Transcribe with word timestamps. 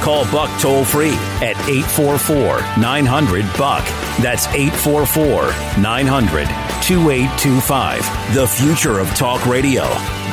Call 0.00 0.24
Buck 0.30 0.50
toll 0.60 0.84
free 0.84 1.14
at 1.42 1.56
844 1.68 2.60
900 2.80 3.44
Buck. 3.58 3.84
That's 4.20 4.46
844 4.48 5.80
900 5.82 6.46
2825. 6.82 8.34
The 8.34 8.46
future 8.46 8.98
of 8.98 9.08
talk 9.14 9.44
radio. 9.46 9.82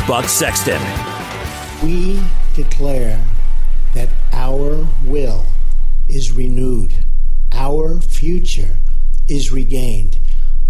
Buck 0.08 0.26
Sexton. 0.26 0.82
We 1.84 2.22
declare 2.54 3.22
that 3.94 4.10
our 4.32 4.88
will 5.04 5.46
is 6.08 6.32
renewed, 6.32 6.94
our 7.54 8.00
future 8.00 8.78
is 9.28 9.52
regained, 9.52 10.20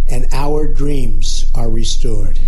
and 0.07 0.27
our 0.31 0.65
dreams 0.67 1.51
are 1.53 1.69
restored. 1.69 2.39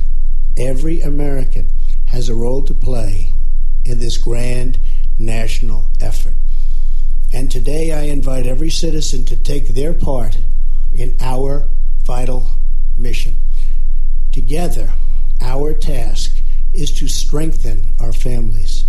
Every 0.56 1.02
American 1.02 1.68
has 2.06 2.30
a 2.30 2.36
role 2.36 2.62
to 2.64 2.74
play 2.74 3.34
in 3.84 4.00
this 4.00 4.18
grand 4.18 4.80
national 5.20 5.90
effort. 6.00 6.36
And 7.34 7.52
today 7.52 7.92
I 7.92 8.04
invite 8.04 8.48
every 8.48 8.67
citizen 8.80 9.26
to 9.26 9.36
take 9.36 9.70
their 9.70 9.94
part 9.94 10.38
in 10.94 11.16
our 11.20 11.68
vital 12.04 12.52
mission. 12.98 13.38
Together, 14.32 14.94
our 15.42 15.74
task 15.74 16.42
is 16.74 16.92
to 16.92 17.08
strengthen 17.08 17.88
our 18.00 18.14
families, 18.14 18.86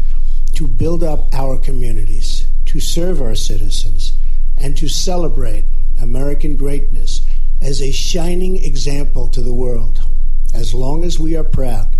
to 0.54 0.66
build 0.66 1.02
up 1.02 1.26
our 1.32 1.56
communities, 1.58 2.46
to 2.66 2.80
serve 2.80 3.20
our 3.22 3.34
citizens, 3.34 4.12
and 4.56 4.76
to 4.76 4.88
celebrate 4.88 5.64
American 6.00 6.56
greatness 6.56 7.22
as 7.60 7.80
a 7.80 7.90
shining 7.90 8.62
example 8.62 9.28
to 9.28 9.40
the 9.40 9.54
world. 9.54 10.00
As 10.54 10.74
long 10.74 11.04
as 11.04 11.18
we 11.18 11.36
are 11.36 11.44
proud 11.44 11.96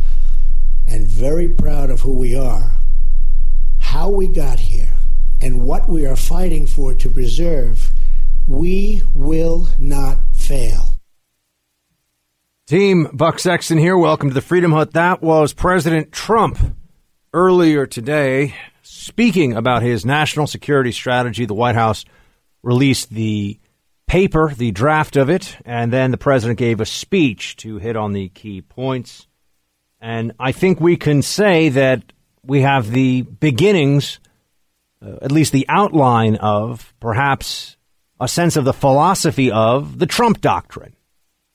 and 0.87 1.07
very 1.07 1.49
proud 1.49 1.91
of 1.91 2.01
who 2.01 2.17
we 2.17 2.37
are, 2.37 2.73
how 3.79 4.09
we 4.09 4.27
got 4.27 4.59
here, 4.59 4.78
we 5.99 6.07
are 6.07 6.15
fighting 6.15 6.65
for 6.65 6.95
to 6.95 7.11
preserve, 7.11 7.91
we 8.47 9.03
will 9.15 9.69
not 9.81 10.17
fail. 10.33 10.95
Team 12.69 13.09
Buck 13.13 13.41
Sexton 13.41 13.79
here. 13.79 13.99
Welcome 13.99 14.29
to 14.29 14.35
the 14.35 14.41
Freedom 14.41 14.71
Hut. 14.71 14.93
That 14.93 15.21
was 15.23 15.53
President 15.53 16.13
Trump 16.13 16.57
earlier 17.35 17.85
today 17.85 18.55
speaking 18.83 19.55
about 19.55 19.83
his 19.83 20.07
national 20.07 20.47
security 20.47 20.93
strategy. 20.93 21.47
The 21.47 21.55
White 21.55 21.75
House 21.75 22.05
released 22.63 23.11
the 23.11 23.59
paper, 24.07 24.55
the 24.57 24.71
draft 24.71 25.17
of 25.17 25.29
it, 25.29 25.57
and 25.65 25.93
then 25.93 26.13
the 26.13 26.17
president 26.17 26.61
gave 26.61 26.81
a 26.81 26.87
speech 26.87 27.57
to 27.57 27.79
hit 27.79 27.97
on 27.97 28.13
the 28.13 28.29
key 28.29 28.63
points. 28.63 29.27
And 30.01 30.33
I 30.39 30.53
think 30.53 30.81
we 30.81 30.97
can 30.97 31.23
say 31.23 31.71
that 31.71 32.13
we 32.45 32.61
have 32.61 32.93
the 32.93 33.23
beginnings, 33.23 34.21
uh, 35.05 35.17
at 35.23 35.33
least 35.33 35.53
the 35.53 35.67
outline 35.69 36.37
of 36.37 36.95
perhaps 37.01 37.77
a 38.21 38.29
sense 38.29 38.57
of 38.57 38.65
the 38.65 38.73
philosophy 38.73 39.51
of 39.51 39.99
the 39.99 40.07
Trump 40.07 40.41
doctrine. 40.41 40.95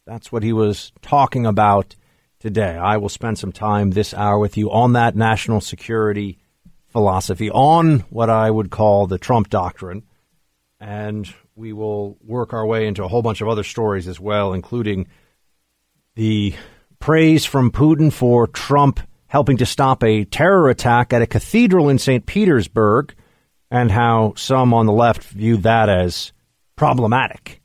That's 0.05 0.31
what 0.31 0.43
he 0.43 0.53
was 0.53 0.91
talking 1.01 1.45
about 1.45 1.95
today. 2.39 2.77
I 2.77 2.97
will 2.97 3.09
spend 3.09 3.37
some 3.37 3.51
time 3.51 3.91
this 3.91 4.13
hour 4.13 4.37
with 4.39 4.57
you 4.57 4.71
on 4.71 4.93
that 4.93 5.15
national 5.15 5.61
security 5.61 6.39
philosophy, 6.89 7.49
on 7.49 7.99
what 8.09 8.29
I 8.29 8.49
would 8.49 8.69
call 8.69 9.07
the 9.07 9.17
Trump 9.17 9.49
doctrine. 9.49 10.03
And 10.79 11.31
we 11.55 11.73
will 11.73 12.17
work 12.21 12.53
our 12.53 12.65
way 12.65 12.87
into 12.87 13.03
a 13.03 13.07
whole 13.07 13.21
bunch 13.21 13.41
of 13.41 13.47
other 13.47 13.63
stories 13.63 14.07
as 14.07 14.19
well, 14.19 14.53
including 14.53 15.07
the 16.15 16.55
praise 16.99 17.45
from 17.45 17.71
Putin 17.71 18.11
for 18.11 18.47
Trump 18.47 18.99
helping 19.27 19.57
to 19.57 19.65
stop 19.65 20.03
a 20.03 20.25
terror 20.25 20.69
attack 20.69 21.11
at 21.11 21.23
a 21.23 21.27
cathedral 21.27 21.89
in 21.89 21.97
St. 21.97 22.25
Petersburg, 22.25 23.15
and 23.73 23.91
how 23.91 24.33
some 24.37 24.71
on 24.71 24.85
the 24.85 24.93
left 24.93 25.23
view 25.23 25.57
that 25.57 25.89
as 25.89 26.31
problematic. 26.75 27.59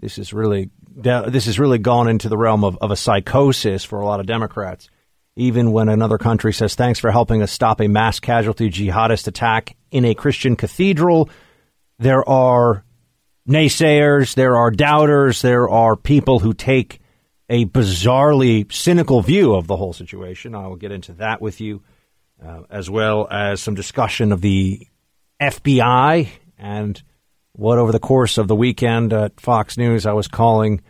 This 0.00 0.18
is 0.18 0.32
really 0.32 0.70
this 0.88 1.46
has 1.46 1.58
really 1.58 1.78
gone 1.78 2.08
into 2.08 2.28
the 2.28 2.36
realm 2.36 2.64
of, 2.64 2.76
of 2.78 2.90
a 2.90 2.96
psychosis 2.96 3.84
for 3.84 4.00
a 4.00 4.04
lot 4.04 4.18
of 4.18 4.26
Democrats. 4.26 4.90
Even 5.36 5.70
when 5.70 5.88
another 5.88 6.18
country 6.18 6.52
says, 6.52 6.74
thanks 6.74 6.98
for 6.98 7.12
helping 7.12 7.42
us 7.42 7.52
stop 7.52 7.80
a 7.80 7.86
mass 7.86 8.18
casualty 8.18 8.70
jihadist 8.70 9.28
attack 9.28 9.76
in 9.90 10.04
a 10.06 10.14
Christian 10.14 10.56
cathedral, 10.56 11.28
there 11.98 12.26
are 12.28 12.82
naysayers, 13.46 14.34
there 14.34 14.56
are 14.56 14.70
doubters, 14.70 15.42
there 15.42 15.68
are 15.68 15.94
people 15.94 16.38
who 16.38 16.54
take 16.54 16.98
a 17.50 17.66
bizarrely 17.66 18.72
cynical 18.72 19.20
view 19.20 19.54
of 19.54 19.66
the 19.66 19.76
whole 19.76 19.92
situation. 19.92 20.54
I 20.54 20.66
will 20.66 20.76
get 20.76 20.92
into 20.92 21.12
that 21.14 21.40
with 21.42 21.60
you, 21.60 21.82
uh, 22.44 22.62
as 22.70 22.90
well 22.90 23.28
as 23.30 23.60
some 23.60 23.74
discussion 23.74 24.32
of 24.32 24.40
the 24.40 24.88
FBI 25.40 26.28
and 26.58 27.02
what 27.52 27.78
over 27.78 27.92
the 27.92 27.98
course 27.98 28.38
of 28.38 28.48
the 28.48 28.56
weekend 28.56 29.12
at 29.12 29.40
Fox 29.40 29.76
News 29.76 30.06
I 30.06 30.12
was 30.12 30.28
calling 30.28 30.82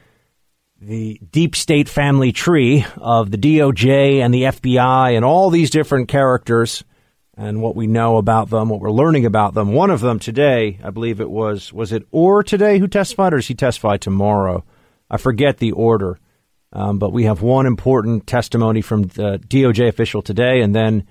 the 0.80 1.20
deep 1.30 1.56
state 1.56 1.88
family 1.88 2.32
tree 2.32 2.84
of 2.96 3.30
the 3.30 3.38
DOJ 3.38 4.20
and 4.20 4.32
the 4.32 4.42
FBI 4.42 5.16
and 5.16 5.24
all 5.24 5.50
these 5.50 5.70
different 5.70 6.08
characters 6.08 6.84
and 7.36 7.60
what 7.60 7.76
we 7.76 7.86
know 7.86 8.16
about 8.16 8.50
them, 8.50 8.68
what 8.68 8.80
we're 8.80 8.90
learning 8.90 9.26
about 9.26 9.54
them. 9.54 9.72
One 9.72 9.90
of 9.90 10.00
them 10.00 10.18
today, 10.18 10.78
I 10.82 10.90
believe 10.90 11.20
it 11.20 11.30
was, 11.30 11.72
was 11.72 11.92
it 11.92 12.06
Ohr 12.12 12.42
today 12.42 12.78
who 12.78 12.88
testified 12.88 13.32
or 13.32 13.36
does 13.36 13.48
he 13.48 13.54
testify 13.54 13.96
tomorrow? 13.96 14.64
I 15.10 15.18
forget 15.18 15.58
the 15.58 15.72
order. 15.72 16.18
Um, 16.72 16.98
but 16.98 17.12
we 17.12 17.24
have 17.24 17.42
one 17.42 17.64
important 17.66 18.26
testimony 18.26 18.82
from 18.82 19.04
the 19.04 19.38
DOJ 19.38 19.88
official 19.88 20.20
today, 20.20 20.60
and 20.60 20.74
then 20.74 21.06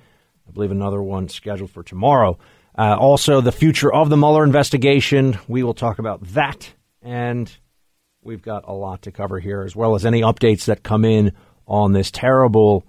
I 0.47 0.51
believe 0.51 0.69
another 0.69 1.01
one 1.01 1.29
scheduled 1.29 1.71
for 1.71 1.81
tomorrow. 1.81 2.37
Uh, 2.77 2.97
also, 2.99 3.39
the 3.39 3.51
future 3.51 3.93
of 3.93 4.09
the 4.09 4.17
Mueller 4.17 4.43
investigation. 4.43 5.39
We 5.47 5.63
will 5.63 5.73
talk 5.73 5.99
about 5.99 6.21
that. 6.33 6.73
And 7.01 7.51
we've 8.21 8.41
got 8.41 8.67
a 8.67 8.73
lot 8.73 9.03
to 9.03 9.11
cover 9.11 9.39
here, 9.39 9.61
as 9.61 9.75
well 9.75 9.95
as 9.95 10.05
any 10.05 10.21
updates 10.21 10.65
that 10.65 10.83
come 10.83 11.05
in 11.05 11.31
on 11.67 11.93
this 11.93 12.11
terrible 12.11 12.85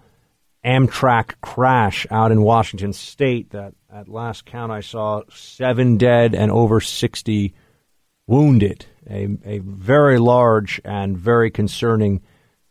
Amtrak 0.64 1.34
crash 1.40 2.06
out 2.10 2.32
in 2.32 2.42
Washington 2.42 2.92
state. 2.92 3.50
That 3.50 3.74
at 3.92 4.08
last 4.08 4.44
count, 4.44 4.72
I 4.72 4.80
saw 4.80 5.22
seven 5.30 5.96
dead 5.98 6.34
and 6.34 6.50
over 6.50 6.80
60 6.80 7.54
wounded. 8.26 8.86
A, 9.08 9.28
a 9.44 9.58
very 9.58 10.18
large 10.18 10.80
and 10.84 11.16
very 11.16 11.50
concerning 11.52 12.22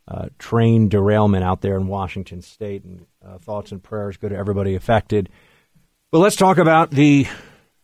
uh, 0.06 0.28
train 0.38 0.90
derailment 0.90 1.46
out 1.46 1.62
there 1.62 1.78
in 1.78 1.88
Washington 1.88 2.42
state. 2.42 2.84
And 2.84 3.06
uh, 3.26 3.38
thoughts 3.38 3.72
and 3.72 3.82
prayers 3.82 4.18
go 4.18 4.28
to 4.28 4.36
everybody 4.36 4.76
affected. 4.76 5.30
But 6.12 6.20
let's 6.20 6.36
talk 6.36 6.58
about 6.58 6.92
the 6.92 7.28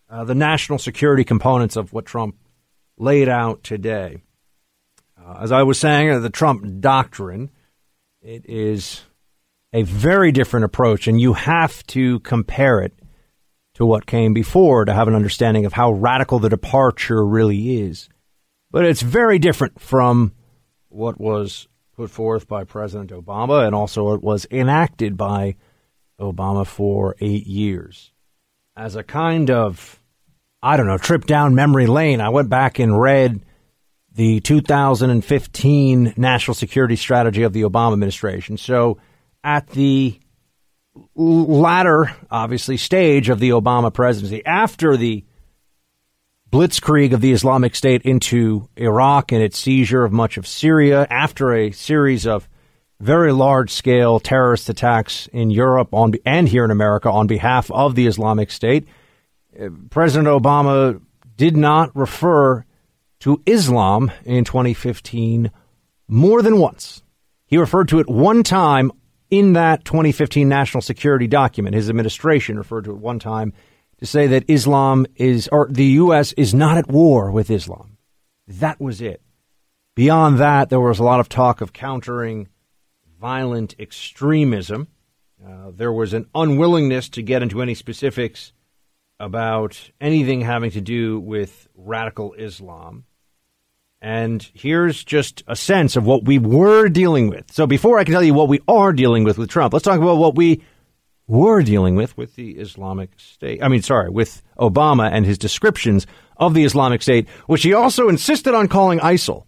uh, 0.09 0.23
the 0.25 0.35
national 0.35 0.77
security 0.77 1.23
components 1.23 1.75
of 1.75 1.93
what 1.93 2.05
Trump 2.05 2.35
laid 2.97 3.29
out 3.29 3.63
today. 3.63 4.21
Uh, 5.17 5.39
as 5.41 5.51
I 5.51 5.63
was 5.63 5.79
saying, 5.79 6.09
uh, 6.09 6.19
the 6.19 6.29
Trump 6.29 6.81
doctrine 6.81 7.49
it 8.21 8.45
is 8.47 9.01
a 9.73 9.83
very 9.83 10.31
different 10.31 10.65
approach, 10.65 11.07
and 11.07 11.19
you 11.19 11.33
have 11.33 11.85
to 11.87 12.19
compare 12.19 12.81
it 12.81 12.93
to 13.75 13.85
what 13.85 14.05
came 14.05 14.33
before 14.33 14.85
to 14.85 14.93
have 14.93 15.07
an 15.07 15.15
understanding 15.15 15.65
of 15.65 15.73
how 15.73 15.91
radical 15.91 16.39
the 16.39 16.49
departure 16.49 17.25
really 17.25 17.81
is. 17.81 18.09
But 18.69 18.85
it's 18.85 19.01
very 19.01 19.39
different 19.39 19.79
from 19.79 20.33
what 20.89 21.19
was 21.19 21.67
put 21.95 22.11
forth 22.11 22.47
by 22.47 22.63
President 22.63 23.11
Obama, 23.11 23.65
and 23.65 23.73
also 23.73 24.13
it 24.13 24.21
was 24.21 24.45
enacted 24.51 25.17
by 25.17 25.55
Obama 26.21 26.65
for 26.65 27.15
eight 27.19 27.47
years 27.47 28.11
as 28.75 28.95
a 28.95 29.03
kind 29.03 29.51
of, 29.51 29.99
I 30.61 30.77
don't 30.77 30.87
know, 30.87 30.97
trip 30.97 31.25
down 31.25 31.55
memory 31.55 31.87
lane, 31.87 32.21
I 32.21 32.29
went 32.29 32.49
back 32.49 32.79
and 32.79 32.99
read 32.99 33.41
the 34.13 34.39
2015 34.41 36.13
national 36.17 36.55
security 36.55 36.95
strategy 36.95 37.43
of 37.43 37.53
the 37.53 37.61
Obama 37.61 37.93
administration. 37.93 38.57
So 38.57 38.97
at 39.43 39.67
the 39.67 40.19
latter, 41.15 42.13
obviously, 42.29 42.77
stage 42.77 43.29
of 43.29 43.39
the 43.39 43.49
Obama 43.49 43.93
presidency, 43.93 44.45
after 44.45 44.97
the 44.97 45.23
blitzkrieg 46.51 47.13
of 47.13 47.21
the 47.21 47.31
Islamic 47.31 47.75
State 47.75 48.01
into 48.01 48.67
Iraq 48.75 49.31
and 49.31 49.41
its 49.41 49.57
seizure 49.57 50.03
of 50.03 50.11
much 50.11 50.37
of 50.37 50.45
Syria, 50.45 51.07
after 51.09 51.53
a 51.53 51.71
series 51.71 52.27
of 52.27 52.49
very 53.01 53.31
large 53.31 53.71
scale 53.71 54.19
terrorist 54.19 54.69
attacks 54.69 55.27
in 55.33 55.49
Europe 55.49 55.93
on, 55.93 56.13
and 56.25 56.47
here 56.47 56.63
in 56.63 56.71
America 56.71 57.09
on 57.09 57.27
behalf 57.27 57.69
of 57.71 57.95
the 57.95 58.07
Islamic 58.07 58.51
State. 58.51 58.87
uh, 59.59 59.69
President 59.89 60.27
Obama 60.27 61.01
did 61.35 61.57
not 61.57 61.95
refer 61.95 62.63
to 63.19 63.41
Islam 63.45 64.11
in 64.25 64.43
2015 64.43 65.51
more 66.07 66.41
than 66.41 66.59
once. 66.59 67.01
He 67.45 67.57
referred 67.57 67.87
to 67.89 67.99
it 67.99 68.09
one 68.09 68.43
time 68.43 68.91
in 69.29 69.53
that 69.53 69.85
2015 69.85 70.47
national 70.47 70.81
security 70.81 71.27
document. 71.27 71.75
His 71.75 71.89
administration 71.89 72.57
referred 72.57 72.85
to 72.85 72.91
it 72.91 72.97
one 72.97 73.19
time 73.19 73.53
to 73.97 74.05
say 74.05 74.27
that 74.27 74.45
Islam 74.47 75.05
is, 75.15 75.47
or 75.51 75.67
the 75.69 75.85
U.S. 75.85 76.33
is 76.33 76.53
not 76.53 76.77
at 76.77 76.87
war 76.87 77.31
with 77.31 77.49
Islam. 77.49 77.97
That 78.47 78.79
was 78.79 79.01
it. 79.01 79.21
Beyond 79.95 80.37
that, 80.39 80.69
there 80.69 80.79
was 80.79 80.99
a 80.99 81.03
lot 81.03 81.19
of 81.19 81.29
talk 81.29 81.61
of 81.61 81.73
countering 81.73 82.47
violent 83.21 83.75
extremism. 83.79 84.87
Uh, 85.45 85.71
there 85.71 85.93
was 85.93 86.13
an 86.13 86.25
unwillingness 86.33 87.07
to 87.09 87.21
get 87.21 87.43
into 87.43 87.61
any 87.61 87.75
specifics 87.75 88.51
about 89.19 89.91
anything 90.01 90.41
having 90.41 90.71
to 90.71 90.81
do 90.81 91.19
with 91.19 91.67
radical 91.75 92.33
Islam. 92.33 93.05
And 94.01 94.49
here's 94.55 95.03
just 95.03 95.43
a 95.47 95.55
sense 95.55 95.95
of 95.95 96.03
what 96.03 96.25
we 96.25 96.39
were 96.39 96.89
dealing 96.89 97.29
with. 97.29 97.51
So 97.51 97.67
before 97.67 97.99
I 97.99 98.03
can 98.03 98.13
tell 98.13 98.23
you 98.23 98.33
what 98.33 98.49
we 98.49 98.61
are 98.67 98.91
dealing 98.91 99.23
with 99.23 99.37
with 99.37 99.49
Trump, 99.49 99.73
let's 99.73 99.85
talk 99.85 99.99
about 99.99 100.17
what 100.17 100.33
we 100.33 100.63
were 101.27 101.61
dealing 101.61 101.95
with 101.95 102.17
with 102.17 102.35
the 102.35 102.53
Islamic 102.53 103.11
State. 103.17 103.61
I 103.61 103.67
mean, 103.67 103.83
sorry, 103.83 104.09
with 104.09 104.41
Obama 104.57 105.11
and 105.11 105.27
his 105.27 105.37
descriptions 105.37 106.07
of 106.37 106.55
the 106.55 106.63
Islamic 106.63 107.03
State, 107.03 107.29
which 107.45 107.61
he 107.61 107.73
also 107.73 108.09
insisted 108.09 108.55
on 108.55 108.67
calling 108.67 108.97
ISIL. 108.99 109.45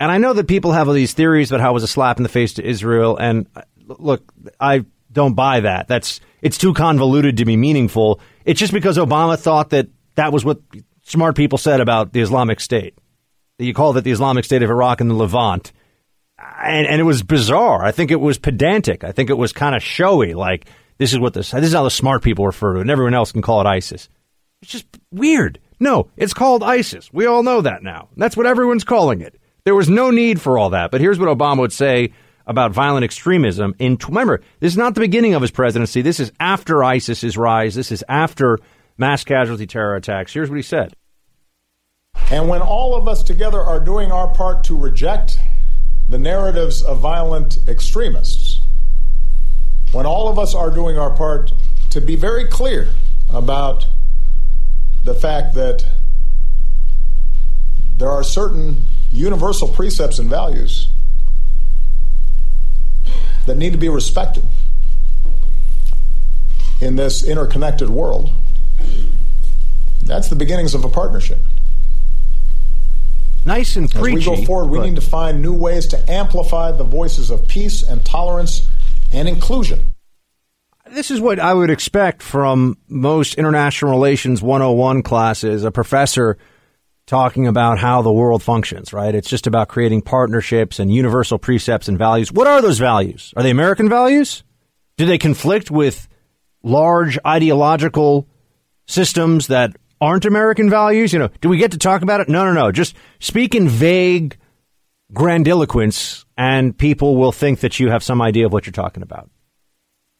And 0.00 0.10
I 0.12 0.18
know 0.18 0.32
that 0.32 0.46
people 0.46 0.72
have 0.72 0.88
all 0.88 0.94
these 0.94 1.12
theories 1.12 1.50
about 1.50 1.60
how 1.60 1.70
it 1.70 1.74
was 1.74 1.82
a 1.82 1.88
slap 1.88 2.18
in 2.18 2.22
the 2.22 2.28
face 2.28 2.54
to 2.54 2.64
Israel. 2.64 3.16
And 3.16 3.46
uh, 3.56 3.62
look, 3.86 4.32
I 4.60 4.84
don't 5.12 5.34
buy 5.34 5.60
that. 5.60 5.88
That's 5.88 6.20
it's 6.40 6.58
too 6.58 6.74
convoluted 6.74 7.38
to 7.38 7.44
be 7.44 7.56
meaningful. 7.56 8.20
It's 8.44 8.60
just 8.60 8.72
because 8.72 8.96
Obama 8.96 9.38
thought 9.38 9.70
that 9.70 9.88
that 10.14 10.32
was 10.32 10.44
what 10.44 10.60
smart 11.02 11.36
people 11.36 11.58
said 11.58 11.80
about 11.80 12.12
the 12.12 12.20
Islamic 12.20 12.60
State. 12.60 12.96
You 13.58 13.74
called 13.74 13.96
it 13.96 14.04
the 14.04 14.12
Islamic 14.12 14.44
State 14.44 14.62
of 14.62 14.70
Iraq 14.70 15.00
and 15.00 15.10
the 15.10 15.14
Levant. 15.14 15.72
And, 16.38 16.86
and 16.86 17.00
it 17.00 17.04
was 17.04 17.24
bizarre. 17.24 17.84
I 17.84 17.90
think 17.90 18.12
it 18.12 18.20
was 18.20 18.38
pedantic. 18.38 19.02
I 19.02 19.10
think 19.10 19.30
it 19.30 19.38
was 19.38 19.52
kind 19.52 19.74
of 19.74 19.82
showy. 19.82 20.34
Like, 20.34 20.66
this 20.98 21.12
is 21.12 21.18
what 21.18 21.34
this, 21.34 21.50
this 21.50 21.64
is 21.64 21.72
how 21.72 21.82
the 21.82 21.90
smart 21.90 22.22
people 22.22 22.46
refer 22.46 22.74
to 22.74 22.78
it, 22.78 22.82
and 22.82 22.90
everyone 22.90 23.14
else 23.14 23.32
can 23.32 23.42
call 23.42 23.60
it 23.60 23.66
ISIS. 23.66 24.08
It's 24.62 24.70
just 24.70 24.86
weird. 25.10 25.58
No, 25.80 26.10
it's 26.16 26.34
called 26.34 26.62
ISIS. 26.62 27.12
We 27.12 27.26
all 27.26 27.42
know 27.42 27.60
that 27.60 27.82
now. 27.82 28.08
That's 28.16 28.36
what 28.36 28.46
everyone's 28.46 28.84
calling 28.84 29.20
it. 29.20 29.40
There 29.68 29.74
was 29.74 29.90
no 29.90 30.10
need 30.10 30.40
for 30.40 30.56
all 30.56 30.70
that. 30.70 30.90
But 30.90 31.02
here's 31.02 31.18
what 31.18 31.28
Obama 31.28 31.58
would 31.58 31.74
say 31.74 32.14
about 32.46 32.72
violent 32.72 33.04
extremism. 33.04 33.74
In 33.78 33.98
remember, 34.08 34.40
this 34.60 34.72
is 34.72 34.78
not 34.78 34.94
the 34.94 35.02
beginning 35.02 35.34
of 35.34 35.42
his 35.42 35.50
presidency. 35.50 36.00
This 36.00 36.20
is 36.20 36.32
after 36.40 36.82
ISIS's 36.82 37.36
rise. 37.36 37.74
This 37.74 37.92
is 37.92 38.02
after 38.08 38.58
mass 38.96 39.24
casualty 39.24 39.66
terror 39.66 39.94
attacks. 39.94 40.32
Here's 40.32 40.48
what 40.48 40.56
he 40.56 40.62
said. 40.62 40.94
And 42.30 42.48
when 42.48 42.62
all 42.62 42.96
of 42.96 43.06
us 43.08 43.22
together 43.22 43.60
are 43.60 43.78
doing 43.78 44.10
our 44.10 44.32
part 44.32 44.64
to 44.64 44.74
reject 44.74 45.36
the 46.08 46.18
narratives 46.18 46.82
of 46.82 47.00
violent 47.00 47.58
extremists, 47.68 48.62
when 49.92 50.06
all 50.06 50.30
of 50.30 50.38
us 50.38 50.54
are 50.54 50.70
doing 50.70 50.96
our 50.96 51.14
part 51.14 51.52
to 51.90 52.00
be 52.00 52.16
very 52.16 52.46
clear 52.46 52.88
about 53.28 53.84
the 55.04 55.12
fact 55.12 55.54
that 55.56 55.84
there 57.98 58.10
are 58.10 58.22
certain 58.22 58.82
universal 59.10 59.68
precepts 59.68 60.18
and 60.18 60.30
values 60.30 60.88
that 63.46 63.56
need 63.56 63.72
to 63.72 63.78
be 63.78 63.88
respected 63.88 64.44
in 66.80 66.96
this 66.96 67.26
interconnected 67.26 67.90
world. 67.90 68.30
That's 70.04 70.28
the 70.28 70.36
beginnings 70.36 70.74
of 70.74 70.84
a 70.84 70.88
partnership. 70.88 71.40
Nice 73.44 73.76
and 73.76 73.90
preachy. 73.90 74.18
As 74.18 74.28
we 74.28 74.36
go 74.36 74.44
forward, 74.44 74.70
we 74.70 74.80
need 74.80 74.96
to 74.96 75.00
find 75.00 75.42
new 75.42 75.54
ways 75.54 75.86
to 75.88 76.10
amplify 76.10 76.70
the 76.70 76.84
voices 76.84 77.30
of 77.30 77.48
peace 77.48 77.82
and 77.82 78.04
tolerance 78.04 78.68
and 79.12 79.28
inclusion. 79.28 79.88
This 80.90 81.10
is 81.10 81.20
what 81.20 81.38
I 81.38 81.52
would 81.52 81.70
expect 81.70 82.22
from 82.22 82.78
most 82.88 83.34
international 83.34 83.90
relations 83.90 84.40
101 84.40 85.02
classes, 85.02 85.64
a 85.64 85.70
professor 85.70 86.38
talking 87.08 87.46
about 87.46 87.78
how 87.78 88.02
the 88.02 88.12
world 88.12 88.42
functions, 88.42 88.92
right? 88.92 89.14
It's 89.14 89.30
just 89.30 89.46
about 89.46 89.68
creating 89.68 90.02
partnerships 90.02 90.78
and 90.78 90.92
universal 90.94 91.38
precepts 91.38 91.88
and 91.88 91.98
values. 91.98 92.30
What 92.30 92.46
are 92.46 92.60
those 92.60 92.78
values? 92.78 93.32
Are 93.34 93.42
they 93.42 93.50
American 93.50 93.88
values? 93.88 94.44
Do 94.98 95.06
they 95.06 95.16
conflict 95.16 95.70
with 95.70 96.06
large 96.62 97.18
ideological 97.26 98.28
systems 98.86 99.46
that 99.46 99.74
aren't 100.00 100.26
American 100.26 100.68
values? 100.68 101.12
You 101.14 101.20
know, 101.20 101.30
do 101.40 101.48
we 101.48 101.56
get 101.56 101.72
to 101.72 101.78
talk 101.78 102.02
about 102.02 102.20
it? 102.20 102.28
No, 102.28 102.44
no, 102.44 102.52
no. 102.52 102.70
Just 102.70 102.94
speak 103.20 103.54
in 103.54 103.68
vague 103.68 104.36
grandiloquence 105.12 106.26
and 106.36 106.76
people 106.76 107.16
will 107.16 107.32
think 107.32 107.60
that 107.60 107.80
you 107.80 107.88
have 107.88 108.04
some 108.04 108.20
idea 108.20 108.44
of 108.44 108.52
what 108.52 108.66
you're 108.66 108.72
talking 108.72 109.02
about. 109.02 109.30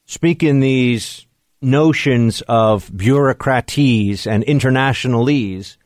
Speak 0.07 0.43
in 0.43 0.61
these 0.61 1.27
notions 1.61 2.41
of 2.49 2.89
bureaucratese 2.89 4.27
and 4.27 4.43
internationalese 4.45 5.77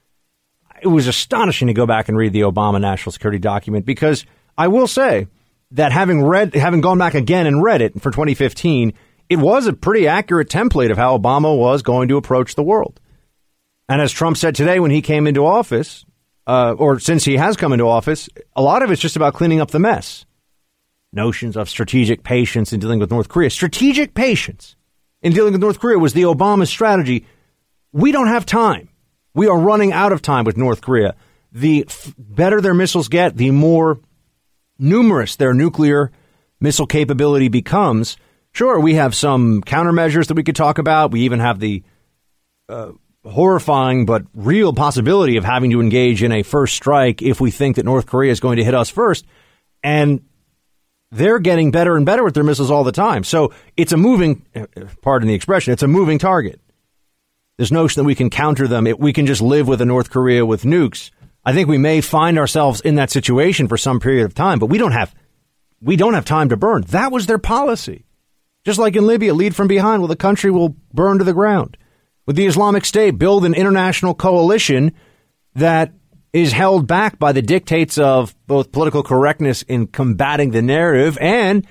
it 0.83 0.89
was 0.89 1.07
astonishing 1.07 1.69
to 1.69 1.75
go 1.75 1.87
back 1.87 2.09
and 2.09 2.17
read 2.17 2.33
the 2.33 2.41
Obama 2.41 2.81
national 2.81 3.13
security 3.13 3.39
document 3.39 3.87
because 3.87 4.27
I 4.59 4.69
will 4.69 4.89
say 4.89 5.29
that 5.71 5.93
having 5.93 6.25
read, 6.25 6.55
having 6.55 6.81
gone 6.81 6.99
back 6.99 7.15
again 7.15 7.47
and 7.47 7.63
read 7.63 7.81
it 7.81 7.95
for 8.01 8.11
2015, 8.11 8.93
it 9.29 9.37
was 9.37 9.67
a 9.67 9.73
pretty 9.73 10.09
accurate 10.09 10.49
template 10.49 10.91
of 10.91 10.99
how 10.99 11.17
Obama 11.17 11.57
was 11.57 11.83
going 11.83 12.09
to 12.09 12.17
approach 12.17 12.55
the 12.55 12.63
world. 12.63 13.01
And 13.89 14.03
as 14.03 14.13
Trump 14.13 14.37
said 14.37 14.55
today 14.55 14.81
when 14.81 14.91
he 14.91 15.03
came 15.03 15.27
into 15.27 15.47
office, 15.47 16.05
uh, 16.47 16.75
or 16.77 16.99
since 16.99 17.25
he 17.25 17.37
has 17.37 17.57
come 17.57 17.73
into 17.73 17.87
office, 17.87 18.29
a 18.57 18.63
lot 18.63 18.83
of 18.83 18.91
it's 18.91 19.01
just 19.01 19.17
about 19.17 19.35
cleaning 19.35 19.61
up 19.61 19.71
the 19.71 19.79
mess. 19.79 20.27
Notions 21.13 21.57
of 21.57 21.69
strategic 21.69 22.25
patience 22.25 22.73
in 22.73 22.81
dealing 22.81 22.99
with 22.99 23.11
North 23.11 23.29
Korea. 23.29 23.51
Strategic 23.51 24.15
patience 24.15 24.77
in 25.21 25.33
dealing 25.33 25.53
with 25.53 25.61
North 25.61 25.79
Korea 25.79 25.99
was 25.99 26.15
the 26.15 26.23
Obama 26.23 26.67
strategy. 26.67 27.27
We 27.93 28.13
don't 28.13 28.29
have 28.29 28.47
time. 28.47 28.89
We 29.35 29.49
are 29.49 29.59
running 29.59 29.93
out 29.93 30.13
of 30.13 30.23
time 30.23 30.45
with 30.45 30.57
North 30.57 30.81
Korea. 30.81 31.15
The 31.53 31.85
f- 31.89 32.15
better 32.19 32.61
their 32.61 32.75
missiles 32.75 33.09
get, 33.09 33.37
the 33.37 33.51
more 33.51 34.01
numerous 34.79 35.37
their 35.37 35.55
nuclear 35.55 36.11
missile 36.61 36.87
capability 36.87 37.49
becomes. 37.49 38.17
Sure, 38.53 38.79
we 38.79 38.95
have 38.95 39.15
some 39.15 39.63
countermeasures 39.63 40.29
that 40.29 40.35
we 40.35 40.43
could 40.43 40.57
talk 40.57 40.79
about. 40.79 41.11
We 41.11 41.23
even 41.23 41.41
have 41.41 41.59
the 41.61 41.83
uh, 42.69 42.93
horrifying 43.25 44.05
but 44.07 44.25
real 44.35 44.73
possibility 44.73 45.37
of 45.37 45.45
having 45.45 45.71
to 45.71 45.81
engage 45.81 46.23
in 46.23 46.33
a 46.33 46.43
first 46.43 46.75
strike 46.75 47.23
if 47.23 47.41
we 47.41 47.51
think 47.51 47.77
that 47.77 47.85
North 47.85 48.07
Korea 48.07 48.33
is 48.33 48.41
going 48.41 48.57
to 48.57 48.65
hit 48.65 48.75
us 48.75 48.91
first. 48.91 49.25
And 49.83 50.23
they're 51.11 51.39
getting 51.39 51.71
better 51.71 51.97
and 51.97 52.07
better 52.07 52.25
with 52.25 52.35
their 52.35 52.45
missiles 52.45 52.71
all 52.71 52.85
the 52.85 52.93
time. 52.93 53.25
So 53.25 53.53
it's 53.77 53.93
a 53.93 53.97
moving, 53.97 54.45
uh, 54.55 54.67
pardon 55.03 55.29
the 55.29 55.35
expression, 55.35 55.73
it's 55.73 55.83
a 55.83 55.89
moving 55.89 56.19
target 56.19 56.61
this 57.59 57.71
notion 57.71 58.01
that 58.01 58.07
we 58.07 58.15
can 58.15 58.31
counter 58.31 58.67
them, 58.67 58.87
it, 58.87 58.99
we 58.99 59.13
can 59.13 59.27
just 59.27 59.43
live 59.43 59.69
with 59.69 59.81
a 59.81 59.85
North 59.85 60.11
Korea 60.11 60.45
with 60.45 60.63
nukes. 60.63 61.11
I 61.45 61.53
think 61.53 61.69
we 61.69 61.79
may 61.79 62.01
find 62.01 62.39
ourselves 62.39 62.81
in 62.81 62.95
that 62.97 63.11
situation 63.11 63.69
for 63.69 63.77
some 63.77 64.01
period 64.01 64.25
of 64.25 64.35
time, 64.35 64.59
but 64.59 64.67
we 64.67 64.79
don't 64.79 64.93
have 64.93 65.15
we 65.81 65.97
don't 65.97 66.15
have 66.15 66.25
time 66.25 66.49
to 66.51 66.57
burn. 66.57 66.83
That 66.89 67.11
was 67.11 67.27
their 67.27 67.39
policy. 67.39 68.05
Just 68.65 68.79
like 68.79 68.95
in 68.95 69.05
Libya, 69.05 69.35
lead 69.35 69.57
from 69.57 69.67
behind, 69.67 70.01
well, 70.01 70.09
the 70.09 70.15
country 70.15 70.53
will 70.53 70.77
burn 70.95 71.19
to 71.19 71.25
the 71.25 71.33
ground. 71.33 71.77
With 72.25 72.37
the 72.37 72.47
Islamic 72.47 72.85
State, 72.85 73.19
build 73.19 73.45
an 73.45 73.55
international 73.55 74.15
coalition 74.15 74.93
that 75.57 75.93
is 76.33 76.53
held 76.53 76.87
back 76.87 77.19
by 77.19 77.33
the 77.33 77.43
dictates 77.43 77.99
of 77.99 78.37
both 78.47 78.71
political 78.71 79.03
correctness 79.03 79.63
in 79.63 79.89
combating 79.89 80.53
the 80.53 80.63
narrative 80.63 81.19
and 81.21 81.67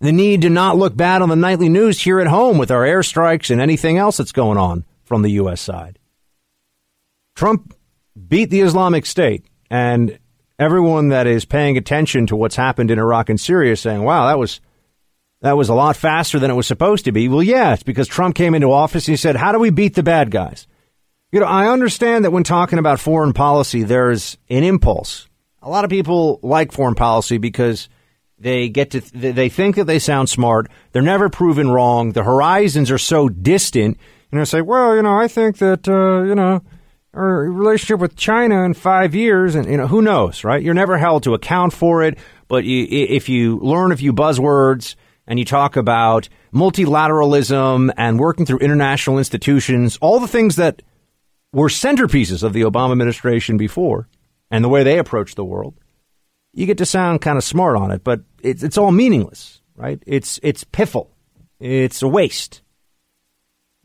the 0.00 0.12
need 0.12 0.42
to 0.42 0.48
not 0.48 0.76
look 0.76 0.96
bad 0.96 1.20
on 1.20 1.28
the 1.28 1.36
nightly 1.36 1.68
news 1.68 2.00
here 2.00 2.20
at 2.20 2.28
home 2.28 2.58
with 2.58 2.70
our 2.70 2.84
airstrikes 2.84 3.50
and 3.50 3.60
anything 3.60 3.98
else 3.98 4.16
that's 4.16 4.32
going 4.32 4.58
on 4.58 4.84
from 5.06 5.22
the 5.22 5.30
U.S. 5.32 5.60
side. 5.60 5.98
Trump 7.34 7.74
beat 8.28 8.50
the 8.50 8.60
Islamic 8.60 9.06
State, 9.06 9.46
and 9.70 10.18
everyone 10.58 11.08
that 11.08 11.26
is 11.26 11.44
paying 11.44 11.76
attention 11.76 12.26
to 12.26 12.36
what's 12.36 12.56
happened 12.56 12.90
in 12.90 12.98
Iraq 12.98 13.28
and 13.28 13.40
Syria 13.40 13.72
is 13.72 13.80
saying, 13.80 14.02
wow, 14.02 14.26
that 14.26 14.38
was. 14.38 14.60
That 15.42 15.58
was 15.58 15.68
a 15.68 15.74
lot 15.74 15.96
faster 15.96 16.38
than 16.38 16.50
it 16.50 16.54
was 16.54 16.66
supposed 16.66 17.04
to 17.04 17.12
be. 17.12 17.28
Well, 17.28 17.42
yeah, 17.42 17.74
it's 17.74 17.82
because 17.82 18.08
Trump 18.08 18.34
came 18.34 18.54
into 18.54 18.72
office 18.72 19.06
and 19.06 19.12
he 19.12 19.16
said, 19.16 19.36
How 19.36 19.52
do 19.52 19.58
we 19.58 19.68
beat 19.68 19.94
the 19.94 20.02
bad 20.02 20.30
guys? 20.30 20.66
You 21.30 21.40
know, 21.40 21.46
I 21.46 21.68
understand 21.68 22.24
that 22.24 22.30
when 22.30 22.42
talking 22.42 22.78
about 22.78 23.00
foreign 23.00 23.34
policy, 23.34 23.82
there's 23.82 24.38
an 24.48 24.64
impulse. 24.64 25.28
A 25.60 25.68
lot 25.68 25.84
of 25.84 25.90
people 25.90 26.40
like 26.42 26.72
foreign 26.72 26.94
policy 26.94 27.36
because 27.36 27.90
they 28.38 28.68
get 28.68 28.92
to, 28.92 29.00
they 29.00 29.50
think 29.50 29.76
that 29.76 29.84
they 29.84 29.98
sound 29.98 30.30
smart. 30.30 30.68
They're 30.92 31.02
never 31.02 31.28
proven 31.28 31.70
wrong. 31.70 32.12
The 32.12 32.22
horizons 32.22 32.90
are 32.90 32.98
so 32.98 33.28
distant 33.28 33.98
you 34.32 34.38
know, 34.38 34.44
say, 34.44 34.62
well, 34.62 34.96
you 34.96 35.02
know, 35.02 35.18
I 35.18 35.28
think 35.28 35.58
that, 35.58 35.88
uh, 35.88 36.22
you 36.22 36.34
know, 36.34 36.62
our 37.14 37.50
relationship 37.50 37.98
with 37.98 38.16
China 38.16 38.64
in 38.64 38.74
five 38.74 39.14
years, 39.14 39.54
and, 39.54 39.66
you 39.70 39.76
know, 39.76 39.86
who 39.86 40.02
knows, 40.02 40.44
right? 40.44 40.62
You're 40.62 40.74
never 40.74 40.98
held 40.98 41.22
to 41.22 41.34
account 41.34 41.72
for 41.72 42.02
it. 42.02 42.18
But 42.48 42.64
you, 42.64 42.86
if 42.90 43.28
you 43.28 43.58
learn 43.58 43.90
a 43.92 43.96
few 43.96 44.12
buzzwords 44.12 44.94
and 45.26 45.38
you 45.38 45.44
talk 45.44 45.76
about 45.76 46.28
multilateralism 46.54 47.92
and 47.96 48.20
working 48.20 48.46
through 48.46 48.58
international 48.58 49.18
institutions, 49.18 49.98
all 50.00 50.20
the 50.20 50.28
things 50.28 50.56
that 50.56 50.82
were 51.52 51.68
centerpieces 51.68 52.42
of 52.42 52.52
the 52.52 52.62
Obama 52.62 52.92
administration 52.92 53.56
before 53.56 54.08
and 54.50 54.62
the 54.62 54.68
way 54.68 54.82
they 54.82 54.98
approach 54.98 55.34
the 55.34 55.44
world, 55.44 55.74
you 56.52 56.66
get 56.66 56.78
to 56.78 56.86
sound 56.86 57.20
kind 57.20 57.38
of 57.38 57.44
smart 57.44 57.76
on 57.76 57.90
it, 57.90 58.04
but 58.04 58.20
it's, 58.42 58.62
it's 58.62 58.78
all 58.78 58.92
meaningless, 58.92 59.60
right? 59.74 60.02
It's, 60.06 60.38
it's 60.42 60.64
piffle. 60.64 61.08
It's 61.58 62.02
a 62.02 62.08
waste. 62.08 62.62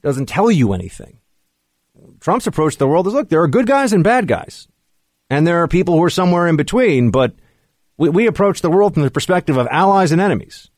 Doesn't 0.02 0.28
tell 0.28 0.52
you 0.52 0.74
anything. 0.74 1.20
Trump's 2.20 2.48
approach 2.48 2.74
to 2.74 2.80
the 2.80 2.88
world 2.88 3.08
is 3.08 3.14
look, 3.14 3.30
there 3.30 3.42
are 3.42 3.48
good 3.48 3.68
guys 3.68 3.94
and 3.94 4.04
bad 4.04 4.28
guys. 4.28 4.68
And 5.30 5.48
there 5.48 5.64
are 5.64 5.68
people 5.68 5.96
who 5.96 6.04
are 6.04 6.10
somewhere 6.10 6.48
in 6.48 6.58
between, 6.58 7.10
but 7.10 7.34
we, 7.98 8.10
we 8.10 8.28
approach 8.28 8.62
the 8.62 8.70
world 8.70 8.94
from 8.94 9.04
the 9.04 9.12
perspective 9.12 9.58
of 9.58 9.68
allies 9.72 10.12
and 10.12 10.20
enemies. 10.20 10.70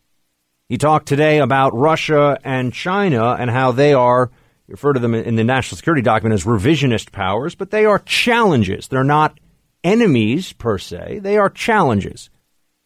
He 0.69 0.77
talked 0.77 1.07
today 1.07 1.39
about 1.39 1.75
Russia 1.75 2.37
and 2.43 2.73
China 2.73 3.35
and 3.39 3.49
how 3.49 3.71
they 3.71 3.93
are, 3.93 4.31
you 4.67 4.73
refer 4.73 4.93
to 4.93 4.99
them 4.99 5.13
in 5.13 5.35
the 5.35 5.43
national 5.43 5.77
security 5.77 6.01
document 6.01 6.33
as 6.33 6.45
revisionist 6.45 7.11
powers, 7.11 7.55
but 7.55 7.71
they 7.71 7.85
are 7.85 7.99
challenges. 7.99 8.87
They're 8.87 9.03
not 9.03 9.39
enemies 9.83 10.53
per 10.53 10.77
se, 10.77 11.19
they 11.21 11.37
are 11.37 11.49
challenges. 11.49 12.29